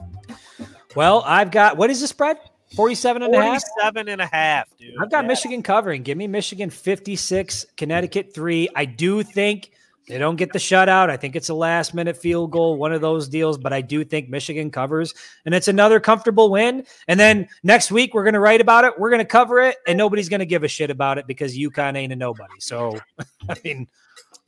Well, 0.95 1.23
I've 1.27 1.51
got, 1.51 1.77
what 1.77 1.91
is 1.91 2.01
the 2.01 2.07
spread? 2.07 2.39
47 2.75 3.23
and 3.23 3.35
a 3.35 3.37
half? 3.39 3.63
47 3.81 4.09
and 4.09 4.21
a 4.21 4.27
half, 4.27 4.77
dude. 4.77 4.95
I've 5.01 5.11
got 5.11 5.25
Yeah. 5.25 5.29
Michigan 5.29 5.63
covering. 5.63 6.03
Give 6.03 6.19
me 6.19 6.27
Michigan 6.27 6.71
56, 6.71 7.67
Connecticut 7.77 8.35
3. 8.35 8.69
I 8.75 8.85
do 8.85 9.23
think 9.23 9.71
they 10.09 10.19
don't 10.19 10.37
get 10.37 10.53
the 10.53 10.59
shutout. 10.59 11.11
I 11.11 11.17
think 11.17 11.37
it's 11.37 11.51
a 11.51 11.55
last 11.55 11.95
minute 11.95 12.17
field 12.17 12.51
goal, 12.51 12.77
one 12.77 12.93
of 12.93 13.01
those 13.01 13.29
deals, 13.29 13.59
but 13.59 13.73
I 13.73 13.83
do 13.83 14.05
think 14.05 14.29
Michigan 14.29 14.71
covers 14.71 15.15
and 15.45 15.55
it's 15.55 15.69
another 15.69 16.01
comfortable 16.01 16.51
win. 16.51 16.85
And 17.07 17.21
then 17.21 17.49
next 17.63 17.91
week 17.91 18.15
we're 18.15 18.25
going 18.25 18.35
to 18.35 18.41
write 18.41 18.61
about 18.61 18.85
it. 18.85 18.99
We're 18.99 19.11
going 19.11 19.21
to 19.21 19.27
cover 19.27 19.61
it 19.61 19.77
and 19.87 19.99
nobody's 19.99 20.29
going 20.29 20.41
to 20.41 20.47
give 20.47 20.65
a 20.65 20.69
shit 20.69 20.91
about 20.91 21.19
it 21.19 21.27
because 21.27 21.57
UConn 21.57 21.97
ain't 21.97 22.13
a 22.13 22.17
nobody. 22.17 22.55
So, 22.59 22.99
I 23.49 23.57
mean, 23.63 23.87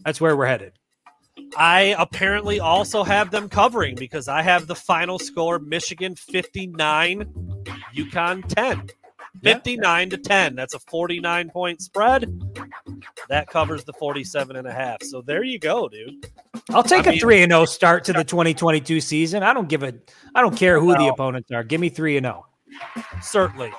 that's 0.04 0.20
where 0.20 0.36
we're 0.36 0.46
headed. 0.46 0.72
I 1.56 1.94
apparently 1.98 2.60
also 2.60 3.02
have 3.02 3.30
them 3.30 3.48
covering 3.48 3.96
because 3.96 4.28
I 4.28 4.42
have 4.42 4.66
the 4.66 4.74
final 4.74 5.18
score 5.18 5.58
Michigan 5.58 6.14
59, 6.14 7.24
UConn 7.94 8.46
10. 8.46 8.90
59 9.42 10.10
to 10.10 10.18
10. 10.18 10.54
That's 10.54 10.74
a 10.74 10.78
49 10.80 11.50
point 11.50 11.80
spread. 11.80 12.40
That 13.28 13.48
covers 13.48 13.84
the 13.84 13.92
47 13.94 14.56
and 14.56 14.66
a 14.66 14.72
half. 14.72 15.02
So 15.02 15.22
there 15.22 15.44
you 15.44 15.58
go, 15.58 15.88
dude. 15.88 16.26
I'll 16.70 16.82
take 16.82 17.06
I 17.06 17.10
a 17.10 17.12
mean- 17.12 17.20
3 17.20 17.42
and 17.42 17.52
0 17.52 17.64
start 17.64 18.04
to 18.04 18.12
the 18.12 18.24
2022 18.24 19.00
season. 19.00 19.42
I 19.42 19.52
don't 19.52 19.68
give 19.68 19.82
a 19.82 19.94
I 20.34 20.40
don't 20.40 20.56
care 20.56 20.80
who 20.80 20.96
the 20.96 21.06
opponents 21.06 21.50
are. 21.52 21.64
Give 21.64 21.80
me 21.80 21.88
3 21.88 22.18
and 22.18 22.26
oh. 22.26 22.46
0. 22.94 23.06
Certainly. 23.22 23.72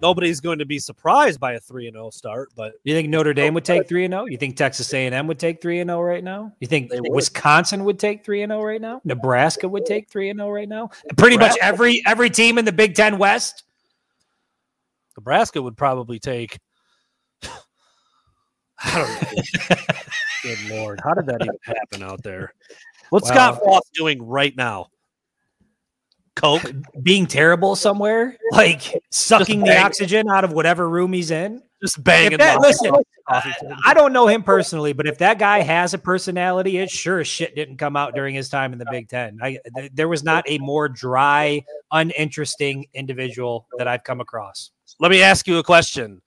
Nobody's 0.00 0.38
going 0.38 0.60
to 0.60 0.66
be 0.66 0.78
surprised 0.78 1.40
by 1.40 1.54
a 1.54 1.60
3 1.60 1.88
and 1.88 1.94
0 1.94 2.10
start, 2.10 2.50
but 2.54 2.74
You 2.84 2.94
think 2.94 3.08
Notre 3.08 3.34
Dame 3.34 3.52
would 3.54 3.64
take 3.64 3.88
three 3.88 4.04
and 4.04 4.12
zero? 4.12 4.26
You 4.26 4.36
think 4.36 4.56
Texas 4.56 4.94
A 4.94 5.06
and 5.06 5.14
M 5.14 5.26
would 5.26 5.40
take 5.40 5.60
three 5.60 5.80
and 5.80 5.90
zero 5.90 6.00
right 6.00 6.22
now? 6.22 6.52
You 6.60 6.68
think 6.68 6.92
would. 6.92 7.12
Wisconsin 7.12 7.84
would 7.84 7.98
take 7.98 8.24
three 8.24 8.42
and 8.42 8.50
zero 8.50 8.62
right 8.62 8.80
now? 8.80 9.00
Nebraska 9.04 9.68
would 9.68 9.86
take 9.86 10.08
three 10.08 10.30
and 10.30 10.38
zero 10.38 10.50
right 10.50 10.68
now? 10.68 10.90
Pretty 11.16 11.36
much 11.36 11.56
every 11.60 12.00
every 12.06 12.30
team 12.30 12.58
in 12.58 12.64
the 12.64 12.72
Big 12.72 12.94
Ten 12.94 13.18
West. 13.18 13.64
Nebraska 15.18 15.60
would 15.60 15.76
probably 15.76 16.20
take. 16.20 16.60
I 18.78 18.94
don't 18.94 19.22
know. 19.22 19.76
Good 20.44 20.70
lord, 20.70 21.00
how 21.02 21.14
did 21.14 21.26
that 21.26 21.42
even 21.42 21.56
happen 21.64 22.04
out 22.04 22.22
there? 22.22 22.54
What's 23.10 23.26
Scott 23.26 23.54
Wow. 23.54 23.60
Frost 23.64 23.90
doing 23.94 24.22
right 24.22 24.56
now? 24.56 24.86
Coke. 26.36 26.70
Being 27.02 27.26
terrible 27.26 27.74
somewhere, 27.74 28.36
like 28.52 28.94
sucking 29.10 29.64
the 29.64 29.76
oxygen 29.76 30.30
out 30.30 30.44
of 30.44 30.52
whatever 30.52 30.88
room 30.88 31.12
he's 31.12 31.32
in. 31.32 31.62
Just 31.82 32.02
banging. 32.04 32.32
If 32.32 32.38
that, 32.38 32.60
listen, 32.60 32.92
I, 33.28 33.54
I 33.86 33.94
don't 33.94 34.12
know 34.12 34.28
him 34.28 34.44
personally, 34.44 34.92
but 34.92 35.06
if 35.06 35.18
that 35.18 35.38
guy 35.40 35.60
has 35.60 35.94
a 35.94 35.98
personality, 35.98 36.78
it 36.78 36.90
sure 36.90 37.20
as 37.20 37.26
shit 37.26 37.56
didn't 37.56 37.76
come 37.76 37.96
out 37.96 38.14
during 38.14 38.34
his 38.34 38.48
time 38.48 38.72
in 38.72 38.78
the 38.78 38.86
Big 38.90 39.08
Ten. 39.08 39.38
I, 39.42 39.58
th- 39.76 39.92
there 39.94 40.08
was 40.08 40.22
not 40.22 40.44
a 40.48 40.58
more 40.58 40.88
dry, 40.88 41.64
uninteresting 41.90 42.86
individual 42.94 43.66
that 43.78 43.86
I've 43.86 44.04
come 44.04 44.20
across. 44.20 44.70
Let 44.98 45.10
me 45.10 45.22
ask 45.22 45.46
you 45.46 45.58
a 45.58 45.62
question. 45.62 46.22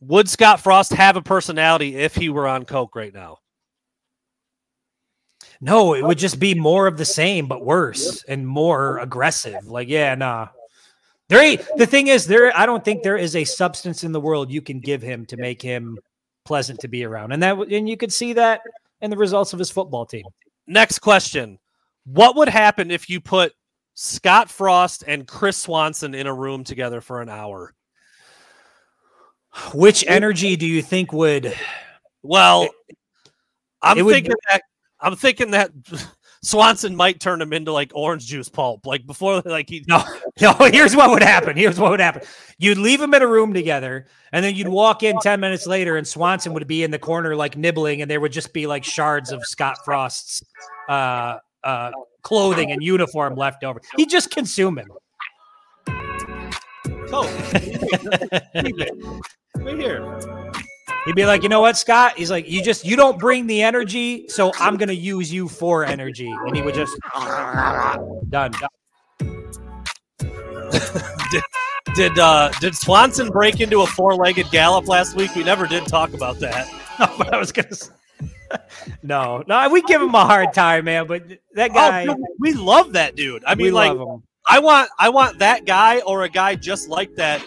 Would 0.00 0.28
Scott 0.28 0.60
Frost 0.60 0.92
have 0.92 1.16
a 1.16 1.22
personality 1.22 1.96
if 1.96 2.14
he 2.14 2.30
were 2.30 2.48
on 2.48 2.64
coke 2.64 2.96
right 2.96 3.12
now? 3.12 3.38
No, 5.60 5.94
it 5.94 6.02
would 6.02 6.18
just 6.18 6.38
be 6.38 6.54
more 6.54 6.86
of 6.86 6.96
the 6.96 7.04
same, 7.04 7.46
but 7.46 7.64
worse 7.64 8.24
and 8.24 8.46
more 8.46 8.98
aggressive. 8.98 9.66
Like, 9.66 9.88
yeah, 9.88 10.14
nah. 10.14 10.48
There 11.28 11.42
ain't 11.42 11.62
the 11.76 11.86
thing 11.86 12.08
is 12.08 12.26
there 12.26 12.56
I 12.56 12.66
don't 12.66 12.84
think 12.84 13.02
there 13.02 13.16
is 13.16 13.36
a 13.36 13.44
substance 13.44 14.02
in 14.02 14.10
the 14.10 14.20
world 14.20 14.50
you 14.50 14.62
can 14.62 14.80
give 14.80 15.00
him 15.00 15.26
to 15.26 15.36
make 15.36 15.62
him 15.62 15.98
pleasant 16.44 16.80
to 16.80 16.88
be 16.88 17.04
around. 17.04 17.32
And 17.32 17.42
that 17.42 17.56
and 17.56 17.88
you 17.88 17.96
could 17.96 18.12
see 18.12 18.32
that 18.32 18.62
in 19.00 19.10
the 19.10 19.16
results 19.16 19.52
of 19.52 19.58
his 19.58 19.70
football 19.70 20.06
team. 20.06 20.24
Next 20.66 20.98
question. 20.98 21.58
What 22.04 22.36
would 22.36 22.48
happen 22.48 22.90
if 22.90 23.08
you 23.08 23.20
put 23.20 23.52
Scott 24.02 24.48
Frost 24.48 25.04
and 25.06 25.26
Chris 25.28 25.58
Swanson 25.58 26.14
in 26.14 26.26
a 26.26 26.32
room 26.32 26.64
together 26.64 27.02
for 27.02 27.20
an 27.20 27.28
hour? 27.28 27.74
Which 29.74 30.06
energy 30.08 30.56
do 30.56 30.66
you 30.66 30.80
think 30.80 31.12
would 31.12 31.54
Well, 32.22 32.70
I'm 33.82 33.98
thinking 33.98 34.32
that 34.48 34.62
I'm 35.00 35.16
thinking 35.16 35.50
that 35.50 35.72
Swanson 36.42 36.96
might 36.96 37.20
turn 37.20 37.42
him 37.42 37.52
into 37.52 37.72
like 37.72 37.92
orange 37.94 38.24
juice 38.24 38.48
pulp, 38.48 38.86
like 38.86 39.06
before, 39.06 39.42
like 39.44 39.68
he. 39.68 39.84
No, 39.86 40.02
no. 40.40 40.54
Here's 40.54 40.96
what 40.96 41.10
would 41.10 41.22
happen. 41.22 41.54
Here's 41.54 41.78
what 41.78 41.90
would 41.90 42.00
happen. 42.00 42.22
You'd 42.56 42.78
leave 42.78 43.02
him 43.02 43.12
in 43.12 43.20
a 43.20 43.26
room 43.26 43.52
together, 43.52 44.06
and 44.32 44.42
then 44.42 44.54
you'd 44.54 44.68
walk 44.68 45.02
in 45.02 45.18
ten 45.18 45.40
minutes 45.40 45.66
later, 45.66 45.98
and 45.98 46.08
Swanson 46.08 46.54
would 46.54 46.66
be 46.66 46.84
in 46.84 46.90
the 46.90 46.98
corner 46.98 47.36
like 47.36 47.54
nibbling, 47.54 48.00
and 48.00 48.10
there 48.10 48.20
would 48.20 48.32
just 48.32 48.54
be 48.54 48.66
like 48.66 48.82
shards 48.82 49.30
of 49.30 49.44
Scott 49.44 49.76
Frost's 49.84 50.42
uh, 50.88 51.36
uh, 51.64 51.90
clothing 52.22 52.72
and 52.72 52.82
uniform 52.82 53.34
left 53.34 53.64
over. 53.64 53.80
He'd 53.96 54.10
just 54.10 54.30
consume 54.30 54.78
him. 54.78 54.88
Oh, 57.12 57.24
right 59.56 59.76
here. 59.76 60.18
He'd 61.06 61.16
be 61.16 61.24
like, 61.24 61.42
you 61.42 61.48
know 61.48 61.60
what, 61.60 61.76
Scott? 61.76 62.16
He's 62.16 62.30
like, 62.30 62.48
you 62.48 62.62
just 62.62 62.84
you 62.84 62.94
don't 62.94 63.18
bring 63.18 63.48
the 63.48 63.62
energy, 63.62 64.28
so 64.28 64.52
I'm 64.60 64.76
gonna 64.76 64.92
use 64.92 65.32
you 65.32 65.48
for 65.48 65.84
energy, 65.84 66.30
and 66.30 66.54
he 66.54 66.62
would 66.62 66.74
just 66.74 66.96
done. 68.28 68.52
Did 71.96 72.16
uh 72.20 72.50
did 72.60 72.76
Swanson 72.76 73.30
break 73.30 73.60
into 73.60 73.82
a 73.82 73.86
four-legged 73.86 74.48
gallop 74.52 74.86
last 74.86 75.16
week? 75.16 75.34
We 75.34 75.42
never 75.42 75.66
did 75.66 75.88
talk 75.88 76.14
about 76.14 76.38
that. 76.38 76.70
but 77.18 77.34
I 77.34 77.38
was 77.38 77.50
gonna. 77.50 77.74
Say, 77.74 77.90
no, 79.02 79.44
no, 79.46 79.68
we 79.68 79.82
give 79.82 80.00
him 80.00 80.14
a 80.14 80.24
hard 80.24 80.52
time, 80.52 80.86
man. 80.86 81.06
But 81.06 81.28
that 81.54 81.70
oh, 81.70 81.74
guy, 81.74 82.06
Oh, 82.08 82.16
we 82.38 82.52
love 82.52 82.92
that 82.94 83.16
dude. 83.16 83.44
I 83.46 83.54
mean, 83.54 83.72
like. 83.72 83.96
I 84.48 84.58
want 84.58 84.90
I 84.98 85.10
want 85.10 85.38
that 85.40 85.64
guy 85.64 86.00
or 86.00 86.24
a 86.24 86.28
guy 86.28 86.56
just 86.56 86.88
like 86.88 87.14
that 87.16 87.44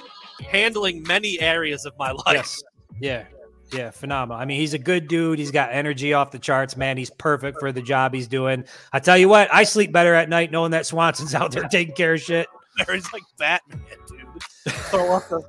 handling 0.47 1.03
many 1.03 1.39
areas 1.39 1.85
of 1.85 1.93
my 1.97 2.11
life. 2.11 2.23
Yes. 2.33 2.63
Yeah. 3.01 3.25
Yeah, 3.73 3.89
phenomenal. 3.89 4.39
I 4.39 4.45
mean, 4.45 4.59
he's 4.59 4.75
a 4.75 4.79
good 4.79 5.07
dude. 5.07 5.39
He's 5.39 5.49
got 5.49 5.71
energy 5.71 6.13
off 6.13 6.29
the 6.29 6.37
charts, 6.37 6.77
man. 6.77 6.95
He's 6.95 7.09
perfect 7.09 7.59
for 7.59 7.71
the 7.71 7.81
job 7.81 8.13
he's 8.13 8.27
doing. 8.27 8.65
I 8.91 8.99
tell 8.99 9.17
you 9.17 9.27
what, 9.27 9.51
I 9.51 9.63
sleep 9.63 9.91
better 9.91 10.13
at 10.13 10.29
night 10.29 10.51
knowing 10.51 10.71
that 10.71 10.85
Swanson's 10.85 11.33
out 11.35 11.51
there 11.51 11.63
taking 11.63 11.95
care 11.95 12.13
of 12.13 12.21
shit. 12.21 12.47
He's 12.91 13.11
like 13.13 13.23
Batman, 13.37 13.85
dude. 14.07 14.73
Throw 14.73 15.15
up 15.15 15.29
the 15.29 15.41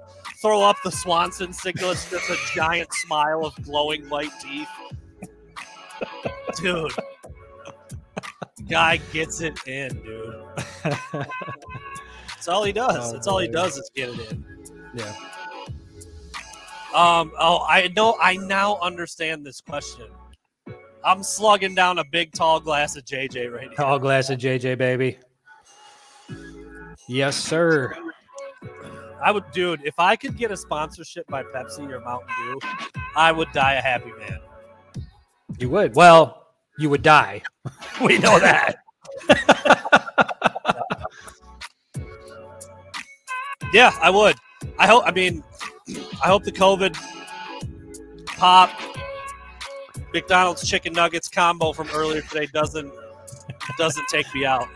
throw 0.42 0.62
up 0.62 0.76
the 0.84 0.90
Swanson 0.90 1.54
signal. 1.54 1.92
It's 1.92 2.10
just 2.10 2.28
a 2.28 2.36
giant 2.54 2.92
smile 2.92 3.46
of 3.46 3.54
glowing 3.62 4.08
white 4.10 4.32
teeth. 4.42 4.68
Dude. 6.56 6.92
Guy 8.68 8.96
gets 9.12 9.40
it 9.40 9.58
in, 9.66 9.90
dude. 10.02 10.44
That's 11.12 12.48
all 12.48 12.64
he 12.64 12.72
does. 12.72 13.12
That's 13.12 13.26
all 13.26 13.38
he 13.38 13.48
does 13.48 13.76
is 13.76 13.90
get 13.94 14.10
it 14.10 14.32
in. 14.32 14.44
Yeah. 14.94 15.14
Um. 16.94 17.32
Oh, 17.38 17.66
I 17.68 17.88
know. 17.96 18.16
I 18.22 18.36
now 18.36 18.78
understand 18.80 19.44
this 19.44 19.60
question. 19.60 20.06
I'm 21.04 21.22
slugging 21.22 21.74
down 21.74 21.98
a 21.98 22.04
big 22.04 22.32
tall 22.32 22.60
glass 22.60 22.96
of 22.96 23.04
JJ 23.04 23.52
right 23.52 23.68
now. 23.68 23.76
Tall 23.76 23.98
glass 23.98 24.30
of 24.30 24.38
JJ, 24.38 24.78
baby. 24.78 25.18
Yes, 27.08 27.36
sir. 27.36 27.94
I 29.22 29.30
would, 29.30 29.44
dude. 29.52 29.80
If 29.84 29.98
I 29.98 30.16
could 30.16 30.36
get 30.36 30.50
a 30.50 30.56
sponsorship 30.56 31.26
by 31.26 31.42
Pepsi 31.42 31.90
or 31.90 32.00
Mountain 32.00 32.28
Dew, 32.36 32.58
I 33.16 33.32
would 33.32 33.50
die 33.52 33.74
a 33.74 33.80
happy 33.82 34.12
man. 34.18 34.38
You 35.58 35.68
would. 35.70 35.94
Well, 35.94 36.46
you 36.78 36.90
would 36.90 37.02
die. 37.02 37.42
we 38.02 38.18
know 38.18 38.38
that. 38.38 38.76
Yeah, 43.74 43.92
I 44.00 44.08
would. 44.08 44.36
I 44.78 44.86
hope. 44.86 45.02
I 45.04 45.10
mean, 45.10 45.42
I 46.22 46.28
hope 46.28 46.44
the 46.44 46.52
COVID 46.52 46.96
pop 48.36 48.70
McDonald's 50.12 50.68
chicken 50.68 50.92
nuggets 50.92 51.28
combo 51.28 51.72
from 51.72 51.88
earlier 51.92 52.20
today 52.22 52.46
doesn't 52.54 52.92
doesn't 53.76 54.06
take 54.06 54.32
me 54.32 54.46
out. 54.46 54.68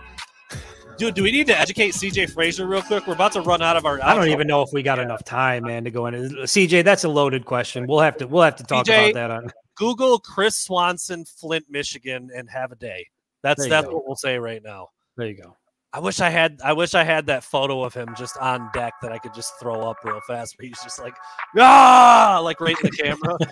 Dude, 0.96 1.14
do 1.14 1.22
we 1.22 1.30
need 1.30 1.46
to 1.46 1.56
educate 1.56 1.90
CJ 1.90 2.32
Fraser 2.32 2.66
real 2.66 2.82
quick? 2.82 3.06
We're 3.06 3.12
about 3.12 3.30
to 3.34 3.40
run 3.40 3.62
out 3.62 3.76
of 3.76 3.86
our. 3.86 4.02
I 4.02 4.14
don't 4.14 4.24
outro. 4.24 4.32
even 4.32 4.48
know 4.48 4.62
if 4.62 4.70
we 4.72 4.82
got 4.82 4.98
enough 4.98 5.22
time, 5.22 5.62
man, 5.62 5.84
to 5.84 5.92
go 5.92 6.06
in. 6.06 6.14
CJ, 6.14 6.82
that's 6.82 7.04
a 7.04 7.08
loaded 7.08 7.44
question. 7.44 7.86
We'll 7.86 8.00
have 8.00 8.16
to 8.16 8.26
we'll 8.26 8.42
have 8.42 8.56
to 8.56 8.64
talk 8.64 8.86
CJ, 8.86 9.10
about 9.10 9.14
that 9.14 9.30
on 9.30 9.52
Google 9.78 10.18
Chris 10.18 10.56
Swanson, 10.56 11.24
Flint, 11.24 11.66
Michigan, 11.70 12.30
and 12.34 12.50
have 12.50 12.72
a 12.72 12.76
day. 12.76 13.06
That's 13.42 13.68
that's 13.68 13.86
go. 13.86 13.94
what 13.94 14.06
we'll 14.06 14.16
say 14.16 14.38
right 14.38 14.62
now. 14.62 14.88
there 15.16 15.28
you 15.28 15.40
go. 15.40 15.56
I 15.92 16.00
wish 16.00 16.20
I 16.20 16.28
had 16.28 16.60
I 16.62 16.74
wish 16.74 16.94
I 16.94 17.04
had 17.04 17.26
that 17.26 17.44
photo 17.44 17.82
of 17.82 17.94
him 17.94 18.14
just 18.16 18.36
on 18.38 18.68
deck 18.74 18.94
that 19.00 19.10
I 19.10 19.18
could 19.18 19.32
just 19.32 19.54
throw 19.58 19.88
up 19.88 19.96
real 20.04 20.20
fast. 20.26 20.56
but 20.58 20.66
he's 20.66 20.82
just 20.82 21.00
like 21.00 21.14
ah, 21.56 22.40
like 22.42 22.60
right 22.60 22.76
in 22.82 22.90
the 22.90 22.96
camera. 22.96 23.38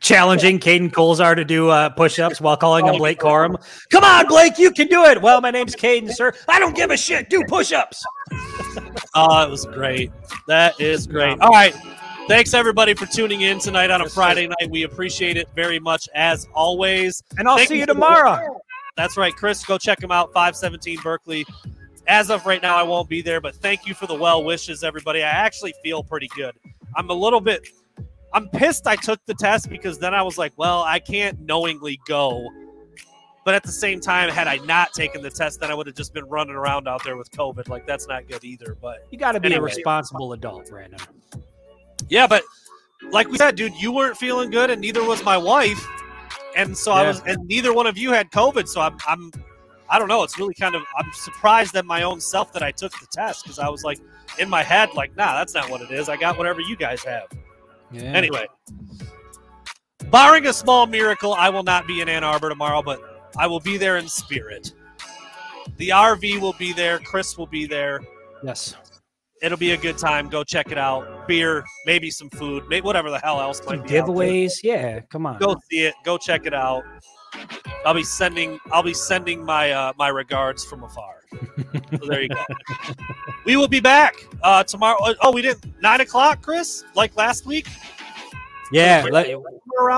challenging 0.00 0.58
Caden 0.58 0.90
Kolesar 0.90 1.34
to 1.36 1.44
do 1.44 1.68
uh, 1.68 1.90
push-ups 1.90 2.40
while 2.40 2.56
calling 2.56 2.86
him 2.86 2.96
Blake 2.96 3.18
Corum. 3.18 3.56
Come 3.90 4.04
on, 4.04 4.26
Blake, 4.28 4.58
you 4.58 4.70
can 4.70 4.86
do 4.86 5.04
it. 5.04 5.20
Well, 5.20 5.40
my 5.40 5.50
name's 5.50 5.74
Caden, 5.74 6.12
sir. 6.12 6.32
I 6.48 6.58
don't 6.58 6.76
give 6.76 6.90
a 6.90 6.96
shit. 6.96 7.30
Do 7.30 7.42
push-ups. 7.48 8.04
Oh, 9.12 9.42
it 9.42 9.50
was 9.50 9.64
great. 9.64 10.12
That 10.46 10.80
is 10.80 11.08
great. 11.08 11.40
All 11.40 11.50
right. 11.50 11.74
Thanks 12.30 12.54
everybody 12.54 12.94
for 12.94 13.06
tuning 13.06 13.40
in 13.40 13.58
tonight 13.58 13.90
on 13.90 14.02
a 14.02 14.08
Friday 14.08 14.46
night. 14.46 14.70
We 14.70 14.84
appreciate 14.84 15.36
it 15.36 15.48
very 15.56 15.80
much 15.80 16.08
as 16.14 16.46
always. 16.54 17.24
And 17.36 17.48
I'll 17.48 17.56
Thank 17.56 17.70
see 17.70 17.80
you 17.80 17.86
the- 17.86 17.94
tomorrow. 17.94 18.60
That's 18.96 19.16
right, 19.16 19.34
Chris. 19.34 19.64
Go 19.64 19.78
check 19.78 20.00
him 20.00 20.12
out. 20.12 20.32
517 20.32 21.00
Berkeley. 21.02 21.44
As 22.06 22.30
of 22.30 22.46
right 22.46 22.62
now, 22.62 22.76
I 22.76 22.84
won't 22.84 23.08
be 23.08 23.20
there, 23.20 23.40
but 23.40 23.56
thank 23.56 23.84
you 23.84 23.94
for 23.94 24.06
the 24.06 24.14
well 24.14 24.44
wishes, 24.44 24.84
everybody. 24.84 25.24
I 25.24 25.28
actually 25.28 25.74
feel 25.82 26.04
pretty 26.04 26.28
good. 26.36 26.54
I'm 26.94 27.10
a 27.10 27.14
little 27.14 27.40
bit, 27.40 27.66
I'm 28.32 28.48
pissed 28.50 28.86
I 28.86 28.94
took 28.94 29.18
the 29.26 29.34
test 29.34 29.68
because 29.68 29.98
then 29.98 30.14
I 30.14 30.22
was 30.22 30.38
like, 30.38 30.52
well, 30.56 30.84
I 30.84 31.00
can't 31.00 31.40
knowingly 31.40 31.98
go. 32.06 32.48
But 33.44 33.54
at 33.56 33.64
the 33.64 33.72
same 33.72 33.98
time, 33.98 34.28
had 34.28 34.46
I 34.46 34.58
not 34.58 34.92
taken 34.92 35.20
the 35.20 35.30
test, 35.30 35.58
then 35.58 35.72
I 35.72 35.74
would 35.74 35.88
have 35.88 35.96
just 35.96 36.14
been 36.14 36.26
running 36.26 36.54
around 36.54 36.86
out 36.86 37.02
there 37.02 37.16
with 37.16 37.28
COVID. 37.32 37.68
Like, 37.68 37.88
that's 37.88 38.06
not 38.06 38.28
good 38.28 38.44
either. 38.44 38.76
But 38.80 39.04
You 39.10 39.18
got 39.18 39.32
to 39.32 39.40
be 39.40 39.52
a 39.52 39.60
responsible 39.60 40.32
adult, 40.32 40.70
Brandon. 40.70 41.00
Yeah, 42.08 42.26
but 42.26 42.42
like 43.10 43.28
we 43.28 43.38
said, 43.38 43.56
dude, 43.56 43.74
you 43.74 43.92
weren't 43.92 44.16
feeling 44.16 44.50
good, 44.50 44.70
and 44.70 44.80
neither 44.80 45.04
was 45.04 45.24
my 45.24 45.36
wife, 45.36 45.86
and 46.56 46.76
so 46.76 46.92
I 46.92 47.06
was, 47.06 47.22
and 47.26 47.38
neither 47.46 47.72
one 47.72 47.86
of 47.86 47.96
you 47.96 48.12
had 48.12 48.30
COVID. 48.30 48.68
So 48.68 48.80
I'm, 48.80 48.96
I'm, 49.06 49.32
I 49.88 49.98
don't 49.98 50.08
know. 50.08 50.22
It's 50.22 50.38
really 50.38 50.54
kind 50.54 50.74
of, 50.74 50.82
I'm 50.96 51.10
surprised 51.12 51.76
at 51.76 51.84
my 51.84 52.02
own 52.02 52.20
self 52.20 52.52
that 52.52 52.62
I 52.62 52.70
took 52.70 52.92
the 52.92 53.06
test 53.10 53.44
because 53.44 53.58
I 53.58 53.68
was 53.68 53.84
like 53.84 53.98
in 54.38 54.48
my 54.48 54.62
head, 54.62 54.90
like, 54.94 55.16
nah, 55.16 55.34
that's 55.34 55.54
not 55.54 55.70
what 55.70 55.80
it 55.80 55.90
is. 55.90 56.08
I 56.08 56.16
got 56.16 56.38
whatever 56.38 56.60
you 56.60 56.76
guys 56.76 57.02
have. 57.04 57.28
Yeah. 57.90 58.02
Anyway, 58.02 58.46
barring 60.10 60.46
a 60.46 60.52
small 60.52 60.86
miracle, 60.86 61.34
I 61.34 61.48
will 61.48 61.64
not 61.64 61.86
be 61.86 62.00
in 62.00 62.08
Ann 62.08 62.24
Arbor 62.24 62.48
tomorrow, 62.48 62.82
but 62.82 63.30
I 63.36 63.46
will 63.46 63.60
be 63.60 63.76
there 63.76 63.96
in 63.96 64.06
spirit. 64.06 64.72
The 65.76 65.88
RV 65.88 66.40
will 66.40 66.52
be 66.54 66.72
there. 66.72 66.98
Chris 66.98 67.38
will 67.38 67.46
be 67.46 67.66
there 67.66 68.00
Yes. 68.42 68.74
It'll 69.42 69.58
be 69.58 69.72
a 69.72 69.76
good 69.76 69.98
time. 69.98 70.28
Go 70.28 70.44
check 70.44 70.70
it 70.70 70.78
out. 70.78 71.26
Beer, 71.26 71.64
maybe 71.86 72.10
some 72.10 72.30
food, 72.30 72.64
maybe 72.68 72.84
whatever 72.84 73.10
the 73.10 73.18
hell 73.18 73.40
else 73.40 73.58
Some 73.58 73.66
might 73.66 73.86
be. 73.88 73.98
out 73.98 74.06
there. 74.06 74.14
giveaways. 74.14 74.60
Yeah. 74.62 75.00
Come 75.10 75.26
on. 75.26 75.38
Go 75.38 75.56
see 75.70 75.80
it. 75.80 75.94
Go 76.04 76.18
check 76.18 76.46
it 76.46 76.54
out. 76.54 76.84
I'll 77.86 77.94
be 77.94 78.02
sending. 78.02 78.58
I'll 78.72 78.82
be 78.82 78.92
sending 78.94 79.44
my 79.44 79.70
uh, 79.70 79.92
my 79.96 80.08
regards 80.08 80.64
from 80.64 80.82
afar. 80.82 81.14
So 81.98 82.06
there 82.08 82.22
you 82.22 82.28
go. 82.28 82.44
we 83.44 83.56
will 83.56 83.68
be 83.68 83.80
back 83.80 84.14
uh, 84.42 84.64
tomorrow. 84.64 84.98
Oh, 85.22 85.32
we 85.32 85.40
did 85.40 85.58
nine 85.80 86.00
o'clock, 86.00 86.42
Chris, 86.42 86.84
like 86.94 87.16
last 87.16 87.46
week. 87.46 87.68
Yeah. 88.72 89.06
Let- 89.10 89.28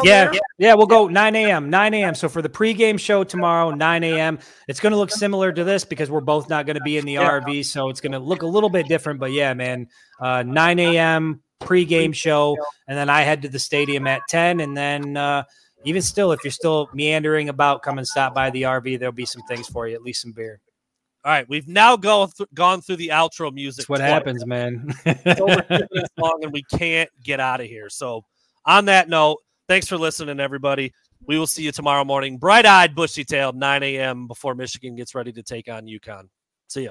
yeah, 0.05 0.31
there? 0.31 0.33
yeah, 0.59 0.75
we'll 0.75 0.87
go 0.87 1.09
9 1.09 1.37
a.m. 1.37 1.69
9 1.69 1.95
a.m. 1.95 2.15
So 2.15 2.29
for 2.29 2.41
the 2.41 2.49
pregame 2.49 2.99
show 2.99 3.25
tomorrow, 3.25 3.71
9 3.71 4.05
a.m. 4.05 4.39
It's 4.69 4.81
going 4.81 4.93
to 4.93 4.97
look 4.97 5.11
similar 5.11 5.53
to 5.53 5.65
this 5.65 5.85
because 5.85 6.11
we're 6.11 6.21
both 6.21 6.49
not 6.49 6.67
going 6.67 6.77
to 6.77 6.83
be 6.83 6.99
in 6.99 7.05
the 7.05 7.15
Yeah. 7.15 7.41
RV, 7.41 7.65
so 7.67 7.89
it's 7.89 8.01
going 8.01 8.13
to 8.13 8.19
look 8.19 8.43
a 8.43 8.47
little 8.47 8.71
bit 8.71 8.87
different. 8.89 9.19
But 9.21 9.33
yeah, 9.33 9.55
man, 9.55 9.89
uh, 10.21 10.43
9 10.45 10.79
a.m. 10.79 11.43
pregame 11.61 12.15
show, 12.15 12.57
and 12.89 12.97
then 12.97 13.11
I 13.11 13.23
head 13.23 13.43
to 13.43 13.49
the 13.49 13.59
stadium 13.59 14.07
at 14.07 14.23
10, 14.29 14.61
and 14.61 14.77
then 14.77 15.17
uh, 15.17 15.45
even 15.85 16.01
still, 16.01 16.33
if 16.33 16.45
you're 16.45 16.51
still 16.53 16.89
meandering 16.95 17.49
about, 17.49 17.83
come 17.83 17.99
and 17.99 18.07
stop 18.07 18.35
by 18.35 18.51
the 18.51 18.63
RV. 18.63 18.99
There'll 18.99 19.13
be 19.13 19.27
some 19.27 19.43
things 19.49 19.67
for 19.69 19.89
you, 19.89 19.95
at 19.95 20.03
least 20.03 20.23
some 20.23 20.33
beer. 20.33 20.61
All 21.25 21.31
right, 21.31 21.49
we've 21.49 21.69
now 21.69 21.97
go 21.97 22.29
th- 22.37 22.49
gone 22.53 22.81
through 22.83 22.97
the 22.97 23.09
outro 23.09 23.53
music. 23.53 23.83
That's 23.83 23.89
what 23.89 23.99
twice. 23.99 24.11
happens, 24.11 24.45
man. 24.47 24.93
It's 25.07 25.41
over 25.41 25.87
long, 26.19 26.41
and 26.43 26.53
we 26.53 26.63
can't 26.65 27.09
get 27.23 27.39
out 27.39 27.61
of 27.61 27.67
here. 27.69 27.89
So, 27.89 28.25
on 28.65 28.87
that 28.87 29.09
note, 29.09 29.39
thanks 29.69 29.89
for 29.89 29.99
listening, 29.99 30.41
everybody. 30.41 30.93
We 31.27 31.39
will 31.39 31.47
see 31.47 31.63
you 31.63 31.73
tomorrow 31.73 32.05
morning, 32.05 32.39
bright 32.39 32.67
eyed, 32.67 32.95
bushy 32.95 33.25
tailed, 33.25 33.57
9 33.57 33.83
a.m. 33.83 34.27
before 34.27 34.55
Michigan 34.55 34.97
gets 34.97 35.15
ready 35.15 35.33
to 35.33 35.43
take 35.43 35.69
on 35.69 35.87
UConn. 35.87 36.29
See 36.69 36.85
ya. 36.85 36.91